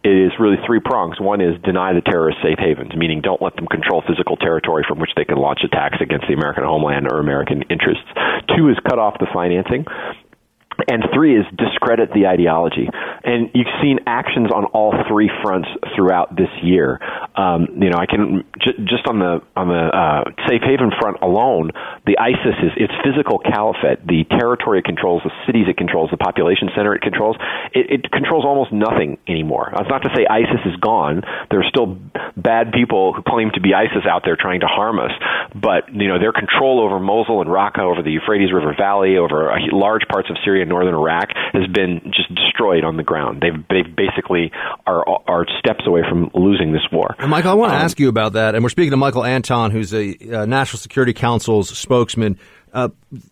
It 0.02 0.16
is 0.16 0.32
really 0.40 0.56
three 0.66 0.80
prongs. 0.80 1.20
One 1.20 1.40
is 1.40 1.60
deny 1.62 1.92
the 1.92 2.00
terror 2.00 2.24
terrorist 2.24 2.38
safe 2.42 2.58
havens, 2.58 2.96
meaning 2.96 3.20
don't 3.20 3.42
let 3.42 3.56
them 3.56 3.66
control 3.66 4.02
physical 4.06 4.36
territory 4.36 4.84
from 4.88 4.98
which 4.98 5.10
they 5.16 5.24
can 5.24 5.36
launch 5.36 5.60
attacks 5.64 5.98
against 6.00 6.26
the 6.28 6.34
American 6.34 6.64
homeland 6.64 7.06
or 7.10 7.20
American 7.20 7.62
interests. 7.68 8.06
Two 8.56 8.68
is 8.70 8.76
cut 8.88 8.98
off 8.98 9.18
the 9.18 9.26
financing 9.32 9.84
and 10.88 11.04
three 11.12 11.38
is 11.38 11.46
discredit 11.56 12.12
the 12.12 12.26
ideology. 12.26 12.88
And 13.24 13.50
you've 13.54 13.72
seen 13.82 14.00
actions 14.06 14.50
on 14.52 14.66
all 14.66 14.92
three 15.08 15.30
fronts 15.42 15.68
throughout 15.94 16.34
this 16.36 16.50
year. 16.62 17.00
Um, 17.36 17.68
you 17.80 17.90
know, 17.90 17.98
I 17.98 18.06
can 18.06 18.44
j- 18.60 18.78
just 18.84 19.06
on 19.06 19.18
the 19.18 19.40
on 19.56 19.68
the 19.68 19.84
uh, 19.90 20.24
safe 20.48 20.62
haven 20.62 20.90
front 21.00 21.18
alone, 21.22 21.70
the 22.06 22.18
ISIS 22.18 22.56
is 22.62 22.72
its 22.76 22.92
physical 23.02 23.38
caliphate, 23.38 24.06
the 24.06 24.24
territory 24.24 24.80
it 24.80 24.84
controls, 24.84 25.22
the 25.24 25.32
cities 25.46 25.66
it 25.68 25.76
controls, 25.76 26.10
the 26.10 26.16
population 26.16 26.68
center 26.76 26.94
it 26.94 27.02
controls. 27.02 27.36
It, 27.72 27.90
it 27.90 28.10
controls 28.10 28.44
almost 28.44 28.72
nothing 28.72 29.18
anymore. 29.26 29.72
That's 29.74 29.88
not 29.88 30.02
to 30.02 30.10
say 30.14 30.26
ISIS 30.28 30.60
is 30.66 30.76
gone. 30.76 31.22
There 31.50 31.60
are 31.60 31.68
still 31.68 31.98
bad 32.36 32.72
people 32.72 33.12
who 33.12 33.22
claim 33.22 33.50
to 33.54 33.60
be 33.60 33.74
ISIS 33.74 34.04
out 34.08 34.22
there 34.24 34.36
trying 34.36 34.60
to 34.60 34.68
harm 34.68 34.98
us, 34.98 35.12
but 35.54 35.88
you 35.94 36.08
know 36.08 36.18
their 36.18 36.32
control 36.32 36.80
over 36.80 37.00
Mosul 37.00 37.40
and 37.40 37.50
Raqqa, 37.50 37.80
over 37.80 38.02
the 38.02 38.10
Euphrates 38.10 38.52
River 38.52 38.74
Valley, 38.76 39.16
over 39.16 39.50
large 39.72 40.02
parts 40.10 40.28
of 40.30 40.36
Syria 40.44 40.62
in 40.62 40.68
northern 40.74 40.94
Iraq 40.94 41.28
has 41.52 41.66
been 41.72 42.00
just 42.06 42.34
destroyed 42.34 42.84
on 42.84 42.96
the 42.96 43.02
ground. 43.02 43.42
They've 43.42 43.60
they 43.68 43.82
basically 43.82 44.50
are 44.86 45.04
are 45.28 45.46
steps 45.58 45.86
away 45.86 46.02
from 46.08 46.30
losing 46.34 46.72
this 46.72 46.82
war. 46.92 47.14
And 47.18 47.30
Michael, 47.30 47.52
I 47.52 47.54
want 47.54 47.70
to 47.72 47.76
um, 47.76 47.82
ask 47.82 48.00
you 48.00 48.08
about 48.08 48.32
that. 48.32 48.54
And 48.54 48.64
we're 48.64 48.70
speaking 48.70 48.90
to 48.90 48.96
Michael 48.96 49.24
Anton, 49.24 49.70
who's 49.70 49.94
a 49.94 50.16
uh, 50.32 50.46
National 50.46 50.78
Security 50.78 51.12
Council's 51.12 51.76
spokesman. 51.76 52.38
Uh, 52.74 52.88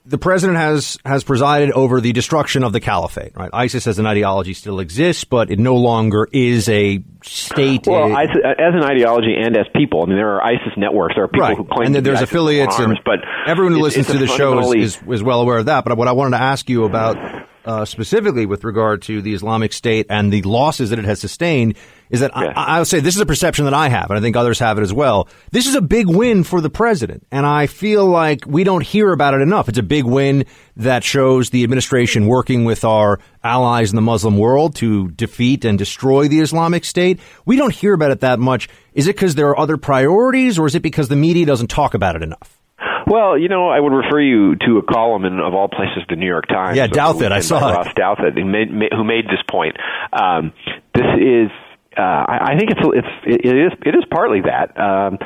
the 0.06 0.18
president 0.18 0.56
has 0.56 0.96
has 1.04 1.24
presided 1.24 1.72
over 1.72 2.00
the 2.00 2.12
destruction 2.12 2.62
of 2.62 2.72
the 2.72 2.78
caliphate. 2.78 3.32
Right, 3.34 3.50
ISIS 3.52 3.88
as 3.88 3.98
an 3.98 4.06
ideology 4.06 4.54
still 4.54 4.78
exists, 4.78 5.24
but 5.24 5.50
it 5.50 5.58
no 5.58 5.74
longer 5.74 6.28
is 6.32 6.68
a 6.68 7.02
state. 7.24 7.88
Well, 7.88 8.14
ISIS, 8.14 8.36
as 8.44 8.72
an 8.72 8.84
ideology 8.84 9.34
and 9.36 9.56
as 9.56 9.66
people, 9.74 10.04
I 10.04 10.06
mean, 10.06 10.16
there 10.16 10.36
are 10.36 10.44
ISIS 10.44 10.74
networks. 10.76 11.16
There 11.16 11.24
are 11.24 11.28
people 11.28 11.40
right. 11.40 11.56
who 11.56 11.64
claim 11.64 11.86
and 11.86 11.94
then 11.96 12.04
there's 12.04 12.22
affiliates, 12.22 12.78
arms, 12.78 12.98
and 12.98 13.00
but 13.04 13.18
everyone 13.44 13.72
who 13.72 13.80
listens 13.80 14.06
to 14.06 14.18
the 14.18 14.28
show 14.28 14.60
is, 14.60 14.96
is, 14.96 15.02
is 15.08 15.22
well 15.24 15.40
aware 15.40 15.58
of 15.58 15.66
that. 15.66 15.84
But 15.84 15.96
what 15.96 16.06
I 16.06 16.12
wanted 16.12 16.36
to 16.36 16.42
ask 16.42 16.70
you 16.70 16.84
about 16.84 17.16
uh, 17.64 17.84
specifically 17.84 18.46
with 18.46 18.64
regard 18.64 19.02
to 19.02 19.22
the 19.22 19.34
Islamic 19.34 19.72
State 19.72 20.06
and 20.08 20.32
the 20.32 20.42
losses 20.42 20.90
that 20.90 20.98
it 20.98 21.04
has 21.04 21.20
sustained, 21.20 21.76
is 22.12 22.20
that 22.20 22.30
yeah. 22.36 22.52
I, 22.54 22.76
I 22.76 22.78
would 22.78 22.86
say 22.86 23.00
this 23.00 23.16
is 23.16 23.20
a 23.20 23.26
perception 23.26 23.64
that 23.64 23.74
I 23.74 23.88
have, 23.88 24.10
and 24.10 24.18
I 24.18 24.20
think 24.20 24.36
others 24.36 24.60
have 24.60 24.78
it 24.78 24.82
as 24.82 24.92
well. 24.92 25.28
This 25.50 25.66
is 25.66 25.74
a 25.74 25.80
big 25.80 26.06
win 26.06 26.44
for 26.44 26.60
the 26.60 26.70
president, 26.70 27.26
and 27.32 27.44
I 27.44 27.66
feel 27.66 28.06
like 28.06 28.44
we 28.46 28.62
don't 28.62 28.82
hear 28.82 29.12
about 29.12 29.34
it 29.34 29.40
enough. 29.40 29.68
It's 29.68 29.78
a 29.78 29.82
big 29.82 30.04
win 30.04 30.44
that 30.76 31.02
shows 31.02 31.50
the 31.50 31.64
administration 31.64 32.26
working 32.26 32.64
with 32.64 32.84
our 32.84 33.18
allies 33.42 33.90
in 33.90 33.96
the 33.96 34.02
Muslim 34.02 34.38
world 34.38 34.76
to 34.76 35.10
defeat 35.10 35.64
and 35.64 35.78
destroy 35.78 36.28
the 36.28 36.40
Islamic 36.40 36.84
State. 36.84 37.18
We 37.44 37.56
don't 37.56 37.74
hear 37.74 37.94
about 37.94 38.12
it 38.12 38.20
that 38.20 38.38
much. 38.38 38.68
Is 38.94 39.08
it 39.08 39.16
because 39.16 39.34
there 39.34 39.48
are 39.48 39.58
other 39.58 39.76
priorities, 39.78 40.58
or 40.58 40.66
is 40.66 40.74
it 40.74 40.82
because 40.82 41.08
the 41.08 41.16
media 41.16 41.46
doesn't 41.46 41.68
talk 41.68 41.94
about 41.94 42.14
it 42.14 42.22
enough? 42.22 42.58
Well, 43.06 43.36
you 43.38 43.48
know, 43.48 43.68
I 43.68 43.80
would 43.80 43.92
refer 43.92 44.20
you 44.20 44.56
to 44.56 44.78
a 44.78 44.82
column 44.82 45.24
in, 45.24 45.38
of 45.40 45.54
all 45.54 45.68
places, 45.68 46.04
the 46.08 46.16
New 46.16 46.26
York 46.26 46.46
Times. 46.48 46.76
Yeah, 46.76 46.86
Douthat. 46.86 47.32
I 47.32 47.40
saw 47.40 47.58
Ross 47.58 47.88
it. 47.88 47.96
Douthat, 47.96 48.34
who 48.34 48.44
made, 48.44 48.68
who 48.92 49.04
made 49.04 49.26
this 49.26 49.42
point. 49.50 49.76
Um, 50.12 50.52
this 50.94 51.06
is, 51.20 51.50
uh, 51.96 52.24
I, 52.28 52.52
I 52.52 52.58
think 52.58 52.70
it's, 52.70 52.80
it's, 52.82 53.42
it 53.44 53.56
is, 53.56 53.72
it 53.84 53.94
is 53.94 54.04
partly 54.10 54.40
that. 54.42 54.78
Um, 54.78 55.18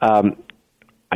um, 0.00 0.36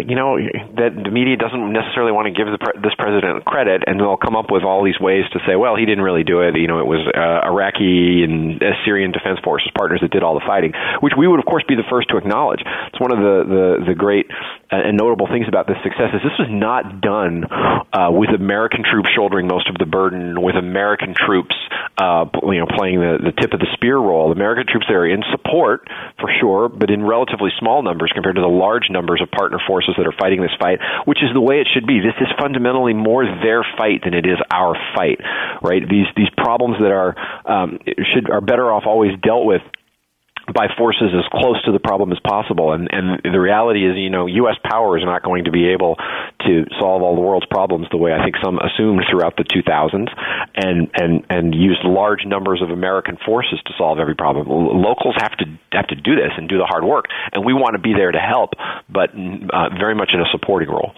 you 0.04 0.16
know 0.16 0.37
that 0.37 0.92
the 0.92 1.11
media 1.11 1.37
doesn't 1.37 1.72
necessarily 1.72 2.12
want 2.12 2.28
to 2.28 2.35
give 2.35 2.48
pre- 2.61 2.80
this 2.82 2.92
president 2.98 3.44
credit, 3.44 3.85
and 3.87 3.96
they'll 4.00 4.20
come 4.20 4.37
up 4.37 4.52
with 4.52 4.62
all 4.62 4.85
these 4.85 4.98
ways 5.00 5.24
to 5.32 5.38
say, 5.48 5.56
well, 5.56 5.76
he 5.76 5.87
didn't 5.87 6.04
really 6.04 6.24
do 6.24 6.44
it. 6.44 6.56
You 6.56 6.68
know, 6.68 6.80
it 6.80 6.88
was 6.88 7.00
uh, 7.09 7.48
Iraqi 7.48 8.20
and 8.24 8.61
Syrian 8.85 9.12
defense 9.12 9.40
forces 9.40 9.72
partners 9.72 10.00
that 10.02 10.11
did 10.11 10.22
all 10.22 10.35
the 10.35 10.44
fighting, 10.44 10.72
which 11.00 11.14
we 11.16 11.24
would 11.24 11.40
of 11.40 11.46
course 11.46 11.64
be 11.64 11.76
the 11.76 11.87
first 11.88 12.11
to 12.11 12.18
acknowledge. 12.20 12.61
It's 12.61 13.00
one 13.00 13.12
of 13.12 13.18
the 13.18 13.37
the, 13.46 13.92
the 13.92 13.96
great 13.96 14.28
uh, 14.68 14.82
and 14.82 14.98
notable 14.98 15.28
things 15.30 15.46
about 15.48 15.66
this 15.66 15.78
success 15.87 16.12
is 16.12 16.20
this 16.20 16.37
was 16.37 16.50
not 16.50 17.00
done 17.00 17.46
uh, 17.48 18.11
with 18.12 18.35
American 18.35 18.82
troops 18.82 19.09
shouldering 19.14 19.46
most 19.46 19.70
of 19.70 19.78
the 19.78 19.87
burden, 19.87 20.42
with 20.42 20.56
American 20.56 21.14
troops, 21.14 21.54
uh, 21.96 22.26
you 22.50 22.59
know, 22.59 22.68
playing 22.68 23.00
the 23.00 23.16
the 23.22 23.32
tip 23.32 23.54
of 23.54 23.61
the 23.61 23.70
spear 23.72 23.96
role. 23.96 24.32
American 24.32 24.66
troops 24.66 24.87
there 24.90 25.06
in 25.06 25.22
support 25.30 25.87
for 26.18 26.28
sure, 26.40 26.68
but 26.68 26.90
in 26.90 27.06
relatively 27.06 27.50
small 27.59 27.80
numbers 27.82 28.11
compared 28.12 28.37
to 28.37 28.42
the 28.42 28.50
large 28.50 28.90
numbers 28.90 29.22
of 29.22 29.30
partner 29.30 29.59
forces 29.66 29.86
forces 29.87 29.94
that 29.99 30.07
are 30.07 30.16
fighting 30.18 30.40
this 30.40 30.55
fight, 30.59 30.79
which 31.05 31.18
is 31.22 31.31
the 31.33 31.40
way 31.40 31.61
it 31.61 31.68
should 31.72 31.87
be. 31.87 32.01
This 32.01 32.14
is 32.20 32.29
fundamentally 32.38 32.94
more 32.94 33.25
their 33.25 33.64
fight 33.77 34.03
than 34.05 34.14
it 34.14 34.27
is 34.27 34.38
our 34.51 34.75
fight, 34.94 35.20
right? 35.62 35.83
These 35.88 36.07
these 36.16 36.31
problems 36.37 36.77
that 36.81 36.92
are 36.92 37.14
um, 37.46 37.79
should 37.87 38.31
are 38.31 38.40
better 38.40 38.72
off 38.72 38.85
always 38.87 39.12
dealt 39.22 39.44
with 39.44 39.62
by 40.52 40.68
forces 40.78 41.11
as 41.11 41.24
close 41.32 41.61
to 41.64 41.72
the 41.72 41.78
problem 41.78 42.12
as 42.12 42.18
possible. 42.20 42.72
And, 42.72 42.88
and 42.90 43.20
the 43.22 43.40
reality 43.40 43.87
is, 43.87 43.96
you 43.96 44.11
know, 44.11 44.26
U.S. 44.26 44.56
power 44.62 44.96
is 44.96 45.04
not 45.04 45.22
going 45.22 45.44
to 45.44 45.50
be 45.50 45.68
able 45.70 45.96
to 46.46 46.64
solve 46.78 47.02
all 47.02 47.14
the 47.14 47.20
world's 47.20 47.46
problems 47.46 47.87
the 47.90 47.96
way 47.96 48.12
I 48.12 48.22
think 48.22 48.37
some 48.42 48.59
assumed 48.59 49.02
throughout 49.11 49.37
the 49.37 49.44
2000s 49.44 50.09
and, 50.54 50.90
and, 50.94 51.26
and 51.28 51.54
used 51.54 51.82
large 51.85 52.24
numbers 52.26 52.62
of 52.62 52.70
American 52.70 53.18
forces 53.24 53.59
to 53.66 53.72
solve 53.76 53.98
every 53.98 54.14
problem. 54.14 54.46
Locals 54.48 55.16
have 55.18 55.37
to, 55.38 55.46
have 55.72 55.88
to 55.88 55.96
do 55.96 56.14
this 56.14 56.30
and 56.37 56.48
do 56.48 56.59
the 56.59 56.66
hard 56.66 56.85
work. 56.85 57.06
And 57.32 57.44
we 57.44 57.52
want 57.52 57.74
to 57.74 57.80
be 57.80 57.92
there 57.92 58.12
to 58.12 58.18
help, 58.18 58.54
but 58.88 59.11
uh, 59.11 59.70
very 59.78 59.94
much 59.94 60.11
in 60.14 60.20
a 60.20 60.28
supporting 60.30 60.68
role. 60.68 60.92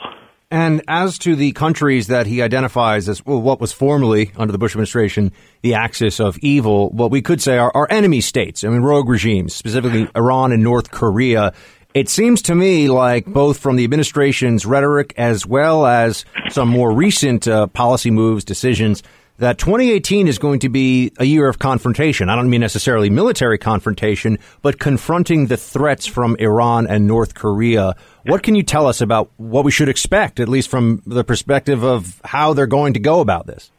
And 0.51 0.83
as 0.89 1.19
to 1.19 1.37
the 1.37 1.53
countries 1.53 2.07
that 2.07 2.27
he 2.27 2.41
identifies 2.41 3.07
as 3.07 3.25
well, 3.25 3.41
what 3.41 3.61
was 3.61 3.71
formerly 3.71 4.33
under 4.37 4.51
the 4.51 4.57
Bush 4.57 4.73
administration 4.73 5.31
the 5.61 5.75
axis 5.75 6.21
of 6.21 6.39
evil, 6.39 6.89
what 6.91 7.11
we 7.11 7.21
could 7.21 7.43
say 7.43 7.59
are, 7.59 7.71
are 7.75 7.87
enemy 7.91 8.23
states. 8.23 8.65
I 8.65 8.69
mean, 8.69 8.81
rogue 8.81 9.11
regimes, 9.11 9.55
specifically 9.55 10.09
Iran 10.17 10.53
and 10.53 10.63
North 10.63 10.91
Korea. 10.91 11.53
It 11.93 12.09
seems 12.09 12.41
to 12.43 12.55
me 12.55 12.89
like 12.89 13.27
both 13.27 13.59
from 13.59 13.77
the 13.77 13.85
administration's 13.85 14.65
rhetoric 14.65 15.13
as 15.19 15.45
well 15.45 15.85
as 15.85 16.25
some 16.49 16.69
more 16.69 16.93
recent 16.93 17.47
uh, 17.47 17.67
policy 17.67 18.11
moves, 18.11 18.43
decisions, 18.45 19.03
that 19.39 19.57
2018 19.59 20.27
is 20.27 20.39
going 20.39 20.61
to 20.61 20.69
be 20.69 21.13
a 21.19 21.25
year 21.25 21.49
of 21.49 21.59
confrontation. 21.59 22.29
I 22.29 22.37
don't 22.37 22.51
mean 22.51 22.61
necessarily 22.61 23.09
military 23.09 23.57
confrontation, 23.57 24.39
but 24.63 24.79
confronting 24.79 25.47
the 25.47 25.57
threats 25.57 26.07
from 26.07 26.37
Iran 26.37 26.87
and 26.89 27.07
North 27.07 27.35
Korea. 27.35 27.95
What 28.29 28.43
can 28.43 28.55
you 28.55 28.63
tell 28.63 28.87
us 28.87 29.01
about 29.01 29.31
what 29.39 29.65
we 29.65 29.71
should 29.71 29.89
expect, 29.89 30.39
at 30.39 30.51
least 30.51 30.69
from 30.69 31.03
the 31.07 31.25
perspective 31.25 31.83
of 31.83 32.21
how 32.25 32.53
they're 32.53 32.67
going 32.67 32.93
to 32.93 33.01
go 33.01 33.21
about 33.21 33.47
this? 33.47 33.71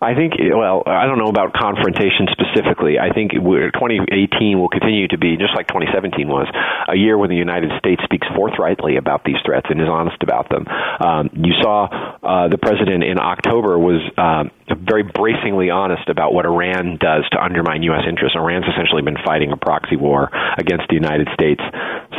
I 0.00 0.14
think, 0.14 0.34
well, 0.38 0.84
I 0.86 1.06
don't 1.06 1.18
know 1.18 1.26
about 1.26 1.52
confrontation 1.52 2.30
specifically. 2.30 3.02
I 3.02 3.10
think 3.12 3.32
2018 3.34 4.58
will 4.58 4.68
continue 4.68 5.08
to 5.08 5.18
be, 5.18 5.36
just 5.36 5.56
like 5.56 5.66
2017 5.66 6.28
was, 6.28 6.46
a 6.86 6.94
year 6.94 7.18
when 7.18 7.30
the 7.30 7.36
United 7.36 7.72
States 7.78 8.02
speaks 8.04 8.26
forthrightly 8.34 8.96
about 8.96 9.24
these 9.24 9.42
threats 9.44 9.66
and 9.70 9.80
is 9.80 9.88
honest 9.90 10.22
about 10.22 10.48
them. 10.50 10.66
Um, 10.68 11.30
you 11.34 11.52
saw 11.60 11.90
uh, 12.22 12.46
the 12.46 12.58
president 12.58 13.02
in 13.02 13.18
October 13.18 13.76
was 13.76 13.98
um, 14.14 14.54
very 14.70 15.02
bracingly 15.02 15.70
honest 15.70 16.08
about 16.08 16.32
what 16.32 16.46
Iran 16.46 16.96
does 17.00 17.26
to 17.32 17.42
undermine 17.42 17.82
U.S. 17.90 18.06
interests. 18.06 18.38
Iran's 18.38 18.70
essentially 18.70 19.02
been 19.02 19.18
fighting 19.26 19.50
a 19.50 19.56
proxy 19.56 19.96
war 19.96 20.30
against 20.58 20.86
the 20.88 20.94
United 20.94 21.26
States 21.34 21.62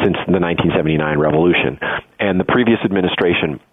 since 0.03 0.19
the 0.27 0.43
1979 0.43 0.99
revolution. 1.17 1.79
And 2.19 2.39
the 2.39 2.43
previous 2.43 2.79
administration 2.83 3.63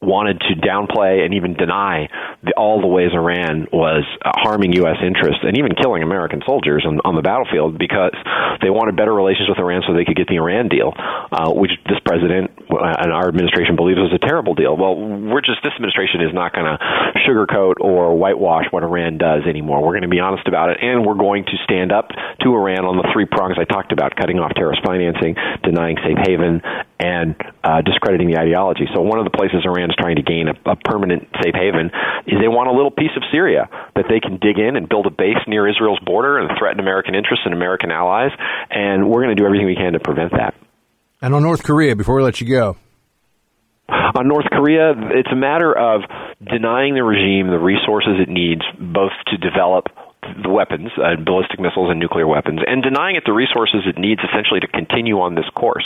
wanted 0.00 0.38
to 0.40 0.52
downplay 0.60 1.24
and 1.24 1.34
even 1.34 1.54
deny 1.54 2.08
the, 2.44 2.52
all 2.52 2.80
the 2.80 2.86
ways 2.86 3.10
Iran 3.16 3.66
was 3.72 4.04
uh, 4.20 4.30
harming 4.36 4.72
U.S. 4.84 5.00
interests 5.00 5.40
and 5.40 5.56
even 5.56 5.72
killing 5.72 6.02
American 6.02 6.42
soldiers 6.44 6.84
on, 6.86 7.00
on 7.00 7.16
the 7.16 7.24
battlefield 7.24 7.78
because 7.78 8.12
they 8.60 8.68
wanted 8.68 8.96
better 8.96 9.12
relations 9.12 9.48
with 9.48 9.58
Iran 9.58 9.82
so 9.88 9.96
they 9.96 10.04
could 10.04 10.16
get 10.16 10.28
the 10.28 10.36
Iran 10.36 10.68
deal, 10.68 10.92
uh, 10.96 11.48
which 11.48 11.72
this 11.88 11.96
president 12.04 12.52
uh, 12.68 12.76
and 12.76 13.10
our 13.12 13.28
administration 13.28 13.72
believes 13.72 13.96
was 13.96 14.12
a 14.12 14.20
terrible 14.20 14.52
deal. 14.52 14.76
Well, 14.76 15.00
we're 15.00 15.40
just 15.40 15.64
this 15.64 15.72
administration 15.72 16.20
is 16.20 16.32
not 16.36 16.52
going 16.52 16.68
to 16.68 16.76
sugarcoat 17.24 17.80
or 17.80 18.14
whitewash 18.20 18.68
what 18.70 18.84
Iran 18.84 19.16
does 19.16 19.48
anymore. 19.48 19.80
We're 19.80 19.96
going 19.96 20.08
to 20.08 20.12
be 20.12 20.20
honest 20.20 20.44
about 20.46 20.70
it, 20.70 20.78
and 20.84 21.08
we're 21.08 21.16
going 21.16 21.48
to 21.48 21.56
stand 21.64 21.90
up 21.90 22.12
to 22.44 22.52
Iran 22.52 22.84
on 22.84 23.00
the 23.00 23.08
three 23.16 23.24
prongs 23.24 23.56
I 23.56 23.64
talked 23.64 23.96
about: 23.96 24.12
cutting 24.12 24.38
off 24.38 24.52
terrorist 24.52 24.84
financing, 24.84 25.40
denying 25.64 25.96
safe 26.04 26.20
haven, 26.20 26.60
and 26.98 27.36
uh, 27.62 27.82
discrediting 27.82 28.28
the 28.28 28.38
ideology. 28.38 28.88
So 28.94 29.02
one 29.02 29.18
of 29.18 29.24
the 29.24 29.36
places 29.36 29.64
Iran 29.64 29.90
is 29.90 29.96
trying 29.98 30.16
to 30.16 30.22
gain 30.22 30.48
a, 30.48 30.56
a 30.70 30.76
permanent 30.76 31.28
safe 31.42 31.54
haven 31.54 31.92
is 32.26 32.40
they 32.40 32.48
want 32.48 32.68
a 32.68 32.72
little 32.72 32.90
piece 32.90 33.12
of 33.16 33.22
Syria 33.30 33.68
that 33.94 34.06
they 34.08 34.20
can 34.20 34.38
dig 34.38 34.58
in 34.58 34.76
and 34.76 34.88
build 34.88 35.06
a 35.06 35.10
base 35.10 35.40
near 35.46 35.68
Israel's 35.68 36.00
border 36.00 36.38
and 36.38 36.50
threaten 36.58 36.80
American 36.80 37.14
interests 37.14 37.44
and 37.44 37.52
American 37.52 37.90
allies. 37.90 38.32
And 38.70 39.08
we're 39.08 39.22
going 39.22 39.36
to 39.36 39.40
do 39.40 39.44
everything 39.44 39.66
we 39.66 39.76
can 39.76 39.92
to 39.92 40.00
prevent 40.00 40.32
that. 40.32 40.54
And 41.20 41.34
on 41.34 41.42
North 41.42 41.62
Korea, 41.62 41.96
before 41.96 42.16
we 42.16 42.22
let 42.22 42.40
you 42.40 42.48
go. 42.48 42.76
On 43.88 44.26
North 44.26 44.46
Korea, 44.50 44.92
it's 45.14 45.28
a 45.30 45.36
matter 45.36 45.72
of 45.72 46.02
denying 46.42 46.94
the 46.94 47.04
regime 47.04 47.48
the 47.48 47.58
resources 47.58 48.18
it 48.20 48.28
needs 48.28 48.62
both 48.78 49.12
to 49.28 49.36
develop 49.36 49.86
the 50.42 50.50
weapons, 50.50 50.90
uh, 50.96 51.16
ballistic 51.16 51.60
missiles 51.60 51.90
and 51.90 52.00
nuclear 52.00 52.26
weapons, 52.26 52.60
and 52.66 52.82
denying 52.82 53.16
it 53.16 53.24
the 53.26 53.32
resources 53.32 53.82
it 53.86 53.98
needs 53.98 54.20
essentially 54.22 54.60
to 54.60 54.68
continue 54.68 55.20
on 55.20 55.34
this 55.34 55.48
course. 55.54 55.84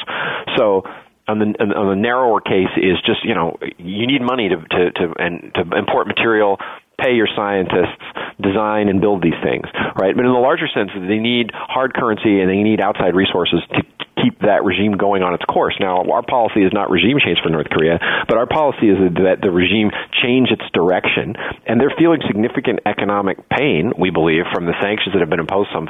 So 0.57 0.85
on 1.29 1.39
the 1.39 1.47
on 1.63 1.89
the 1.89 1.97
narrower 1.97 2.41
case 2.41 2.73
is 2.77 2.99
just 3.05 3.25
you 3.25 3.35
know 3.35 3.59
you 3.79 4.07
need 4.07 4.23
money 4.23 4.49
to 4.49 4.57
to 4.57 4.91
to 4.93 5.15
and 5.19 5.55
to 5.55 5.63
import 5.77 6.07
material 6.07 6.59
pay 7.01 7.15
your 7.15 7.29
scientists, 7.35 7.97
design 8.41 8.89
and 8.89 9.01
build 9.01 9.23
these 9.23 9.39
things, 9.43 9.67
right? 9.97 10.15
But 10.15 10.25
in 10.25 10.33
the 10.33 10.39
larger 10.39 10.69
sense, 10.69 10.91
they 10.95 11.19
need 11.19 11.51
hard 11.53 11.95
currency 11.95 12.41
and 12.41 12.49
they 12.49 12.63
need 12.63 12.81
outside 12.81 13.15
resources 13.15 13.61
to 13.73 13.83
keep 14.23 14.41
that 14.41 14.65
regime 14.65 14.97
going 14.97 15.23
on 15.23 15.33
its 15.35 15.45
course. 15.45 15.77
Now, 15.81 16.05
our 16.05 16.23
policy 16.23 16.61
is 16.61 16.73
not 16.73 16.91
regime 16.91 17.17
change 17.25 17.39
for 17.43 17.49
North 17.49 17.69
Korea, 17.71 17.99
but 18.29 18.37
our 18.37 18.47
policy 18.47 18.93
is 18.93 18.99
that 19.17 19.41
the 19.41 19.51
regime 19.51 19.91
change 20.23 20.51
its 20.51 20.65
direction, 20.73 21.37
and 21.67 21.81
they're 21.81 21.95
feeling 21.97 22.21
significant 22.27 22.81
economic 22.85 23.49
pain, 23.49 23.93
we 23.99 24.11
believe, 24.11 24.45
from 24.53 24.67
the 24.67 24.77
sanctions 24.81 25.15
that 25.15 25.21
have 25.21 25.31
been 25.31 25.41
imposed 25.41 25.71
some, 25.73 25.89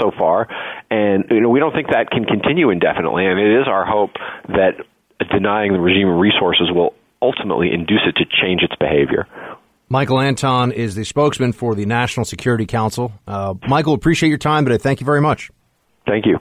so 0.00 0.10
far, 0.18 0.46
and 0.90 1.24
you 1.30 1.40
know, 1.40 1.48
we 1.48 1.58
don't 1.58 1.74
think 1.74 1.88
that 1.88 2.10
can 2.10 2.24
continue 2.24 2.70
indefinitely, 2.70 3.26
and 3.26 3.38
it 3.38 3.60
is 3.60 3.66
our 3.66 3.84
hope 3.84 4.14
that 4.48 4.78
denying 5.30 5.72
the 5.72 5.80
regime 5.80 6.08
resources 6.18 6.70
will 6.70 6.94
ultimately 7.20 7.72
induce 7.72 8.02
it 8.06 8.16
to 8.16 8.24
change 8.24 8.62
its 8.62 8.74
behavior. 8.76 9.26
Michael 9.92 10.22
Anton 10.22 10.72
is 10.72 10.94
the 10.94 11.04
spokesman 11.04 11.52
for 11.52 11.74
the 11.74 11.84
National 11.84 12.24
Security 12.24 12.64
Council. 12.64 13.12
Uh, 13.26 13.52
Michael, 13.68 13.92
appreciate 13.92 14.30
your 14.30 14.38
time 14.38 14.64
today. 14.64 14.78
Thank 14.78 15.00
you 15.00 15.04
very 15.04 15.20
much. 15.20 15.50
Thank 16.06 16.24
you. 16.24 16.38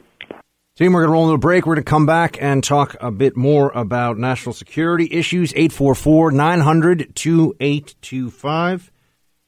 Team, 0.78 0.94
we're 0.94 1.02
going 1.02 1.10
to 1.10 1.12
roll 1.12 1.24
into 1.26 1.34
a 1.36 1.38
break. 1.38 1.66
We're 1.66 1.76
going 1.76 1.84
to 1.84 1.90
come 1.90 2.06
back 2.06 2.42
and 2.42 2.64
talk 2.64 2.96
a 3.02 3.12
bit 3.12 3.36
more 3.36 3.70
about 3.72 4.18
national 4.18 4.54
security 4.54 5.10
issues. 5.12 5.52
844 5.52 6.32
900 6.32 7.14
2825. 7.14 8.92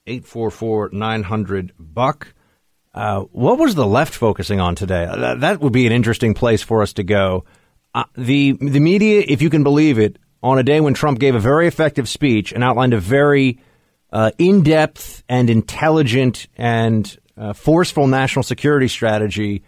844 0.05 0.89
900 0.91 1.71
Buck. 1.79 2.33
Uh, 2.93 3.21
what 3.31 3.57
was 3.57 3.73
the 3.73 3.87
left 3.87 4.13
focusing 4.13 4.59
on 4.59 4.75
today? 4.75 5.05
Uh, 5.05 5.35
that 5.35 5.61
would 5.61 5.71
be 5.71 5.87
an 5.87 5.93
interesting 5.93 6.33
place 6.33 6.61
for 6.61 6.81
us 6.81 6.91
to 6.91 7.03
go. 7.03 7.45
Uh, 7.95 8.03
the 8.17 8.51
the 8.51 8.81
media, 8.81 9.23
if 9.25 9.41
you 9.41 9.49
can 9.49 9.63
believe 9.63 9.97
it, 9.97 10.19
on 10.41 10.59
a 10.59 10.63
day 10.63 10.81
when 10.81 10.93
Trump 10.93 11.19
gave 11.19 11.35
a 11.35 11.39
very 11.39 11.67
effective 11.67 12.09
speech 12.09 12.51
and 12.51 12.65
outlined 12.65 12.93
a 12.93 12.99
very 12.99 13.59
uh, 14.13 14.31
in 14.37 14.61
depth 14.61 15.23
and 15.27 15.49
intelligent 15.49 16.47
and 16.55 17.17
uh, 17.35 17.51
forceful 17.51 18.05
national 18.05 18.43
security 18.43 18.87
strategy, 18.87 19.63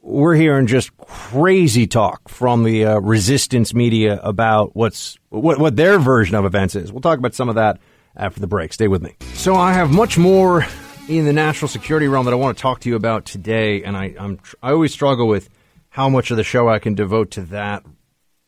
we're 0.00 0.34
hearing 0.34 0.66
just 0.66 0.96
crazy 0.96 1.86
talk 1.86 2.26
from 2.28 2.64
the 2.64 2.86
uh, 2.86 2.98
resistance 2.98 3.74
media 3.74 4.18
about 4.22 4.74
what's 4.74 5.18
what, 5.28 5.58
what 5.58 5.76
their 5.76 5.98
version 5.98 6.34
of 6.34 6.46
events 6.46 6.74
is. 6.74 6.90
We'll 6.90 7.02
talk 7.02 7.18
about 7.18 7.34
some 7.34 7.50
of 7.50 7.56
that 7.56 7.78
after 8.16 8.40
the 8.40 8.46
break. 8.46 8.72
Stay 8.72 8.88
with 8.88 9.02
me. 9.02 9.14
So 9.34 9.54
I 9.54 9.74
have 9.74 9.92
much 9.92 10.16
more 10.16 10.66
in 11.06 11.26
the 11.26 11.34
national 11.34 11.68
security 11.68 12.08
realm 12.08 12.24
that 12.24 12.32
I 12.32 12.36
want 12.36 12.56
to 12.56 12.62
talk 12.62 12.80
to 12.80 12.88
you 12.88 12.96
about 12.96 13.26
today, 13.26 13.82
and 13.82 13.94
I, 13.94 14.14
I'm 14.18 14.40
I 14.62 14.70
always 14.70 14.92
struggle 14.92 15.28
with 15.28 15.50
how 15.90 16.08
much 16.08 16.30
of 16.30 16.38
the 16.38 16.44
show 16.44 16.66
I 16.66 16.78
can 16.78 16.94
devote 16.94 17.32
to 17.32 17.42
that 17.42 17.84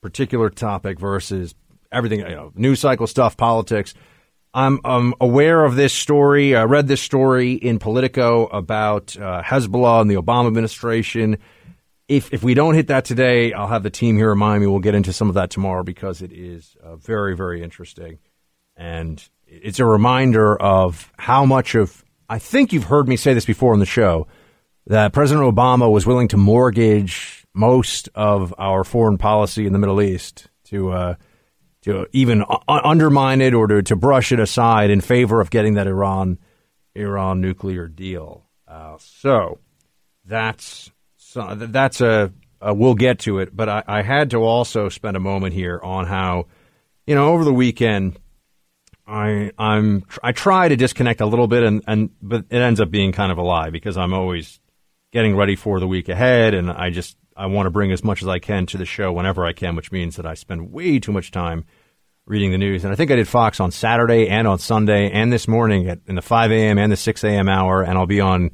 particular 0.01 0.49
topic 0.49 0.99
versus 0.99 1.55
everything, 1.93 2.21
you 2.21 2.35
know, 2.35 2.51
news 2.55 2.81
cycle 2.81 3.07
stuff, 3.07 3.37
politics. 3.37 3.93
I'm, 4.55 4.81
I'm 4.85 5.15
aware 5.21 5.65
of 5.65 5.77
this 5.77 5.93
story. 5.93 6.57
I 6.57 6.65
read 6.65 6.89
this 6.89 7.03
story 7.03 7.53
in 7.53 7.79
Politico 7.79 8.47
about 8.47 9.17
uh, 9.17 9.43
Hezbollah 9.43 10.01
and 10.01 10.11
the 10.11 10.17
Obama 10.17 10.47
administration. 10.47 11.39
If 12.09 12.33
if 12.33 12.43
we 12.43 12.55
don't 12.55 12.75
hit 12.75 12.87
that 12.87 13.05
today, 13.05 13.53
I'll 13.53 13.67
have 13.67 13.83
the 13.83 13.91
team 13.91 14.17
here 14.17 14.31
remind 14.31 14.63
me. 14.63 14.67
We'll 14.67 14.79
get 14.79 14.95
into 14.95 15.13
some 15.13 15.29
of 15.29 15.35
that 15.35 15.51
tomorrow 15.51 15.83
because 15.83 16.23
it 16.23 16.33
is 16.33 16.75
uh, 16.83 16.97
very 16.97 17.37
very 17.37 17.63
interesting, 17.63 18.19
and 18.77 19.23
it's 19.47 19.79
a 19.79 19.85
reminder 19.85 20.57
of 20.57 21.13
how 21.19 21.45
much 21.45 21.75
of 21.75 22.03
I 22.29 22.39
think 22.39 22.73
you've 22.73 22.85
heard 22.85 23.09
me 23.09 23.17
say 23.17 23.35
this 23.35 23.45
before 23.45 23.75
on 23.75 23.79
the 23.79 23.87
show 23.87 24.27
that 24.87 25.13
President 25.13 25.55
Obama 25.55 25.91
was 25.93 26.07
willing 26.07 26.29
to 26.29 26.39
mortgage 26.39 27.45
most 27.55 28.09
of 28.15 28.55
our 28.57 28.85
foreign 28.85 29.19
policy 29.19 29.67
in 29.67 29.75
the 29.75 29.79
Middle 29.79 30.01
East 30.01 30.49
to 30.65 30.91
uh, 30.91 31.15
to 31.83 32.07
even 32.13 32.45
undermine 32.67 33.41
it 33.41 33.55
or 33.55 33.67
to, 33.67 33.83
to 33.83 33.97
brush 33.97 34.33
it 34.33 34.41
aside 34.41 34.91
in 34.91 35.01
favor 35.01 35.41
of 35.41 35.51
getting 35.51 35.75
that 35.75 35.87
Iran 35.87 36.39
Iran 36.95 37.41
nuclear 37.41 37.87
deal. 37.87 38.45
Uh, 38.67 38.97
so 38.99 39.59
that's 40.25 40.91
that's 41.35 42.01
a, 42.01 42.33
a, 42.61 42.75
we'll 42.75 42.95
get 42.95 43.21
to 43.21 43.39
it, 43.39 43.55
but 43.55 43.69
I, 43.69 43.85
I 43.87 44.03
had 44.03 44.31
to 44.31 44.39
also 44.39 44.89
spend 44.89 45.17
a 45.17 45.21
moment 45.21 45.55
here 45.55 45.81
on 45.83 46.07
how 46.07 46.47
you 47.07 47.15
know 47.15 47.33
over 47.33 47.45
the 47.45 47.53
weekend 47.53 48.19
I 49.07 49.53
I'm 49.59 50.05
I 50.23 50.33
try 50.33 50.69
to 50.69 50.77
disconnect 50.77 51.21
a 51.21 51.27
little 51.27 51.47
bit 51.47 51.63
and 51.63 51.83
and 51.87 52.11
but 52.21 52.45
it 52.51 52.59
ends 52.59 52.81
up 52.81 52.91
being 52.91 53.13
kind 53.13 53.33
of 53.33 53.39
a 53.39 53.43
lie 53.43 53.71
because 53.71 53.97
I'm 53.97 54.13
always 54.13 54.61
getting 55.13 55.35
ready 55.35 55.57
for 55.57 55.81
the 55.81 55.89
week 55.89 56.11
ahead 56.11 56.53
and 56.53 56.71
I 56.71 56.91
just 56.91 57.17
I 57.39 57.47
want 57.47 57.67
to 57.67 57.71
bring 57.71 57.93
as 57.93 58.03
much 58.03 58.21
as 58.21 58.29
I 58.29 58.41
can 58.41 58.67
to 58.67 58.77
the 58.77 58.85
show 58.85 59.13
whenever 59.13 59.47
I 59.47 59.53
can, 59.53 59.77
which 59.77 59.93
means 59.93 60.17
that 60.17 60.27
I 60.27 60.35
spend 60.35 60.73
way 60.73 60.99
too 60.99 61.13
much 61.13 61.31
time 61.31 61.65
reading 62.27 62.51
the 62.51 62.59
news. 62.59 62.83
And 62.83 62.93
I 62.93 62.97
think 62.97 63.13
I 63.13 63.17
did 63.17 63.29
Fox 63.29 63.61
on 63.61 63.71
Saturday 63.71 64.29
and 64.29 64.49
on 64.49 64.59
Sunday 64.59 65.09
and 65.11 65.33
this 65.33 65.47
morning 65.47 65.89
at, 65.89 66.01
in 66.09 66.17
the 66.17 66.23
5 66.23 66.51
a.m. 66.51 66.79
and 66.79 66.91
the 66.91 66.97
6 66.97 67.23
a.m. 67.23 67.49
hour. 67.49 67.83
And 67.83 67.97
I'll 67.97 68.07
be 68.07 68.21
on 68.21 68.51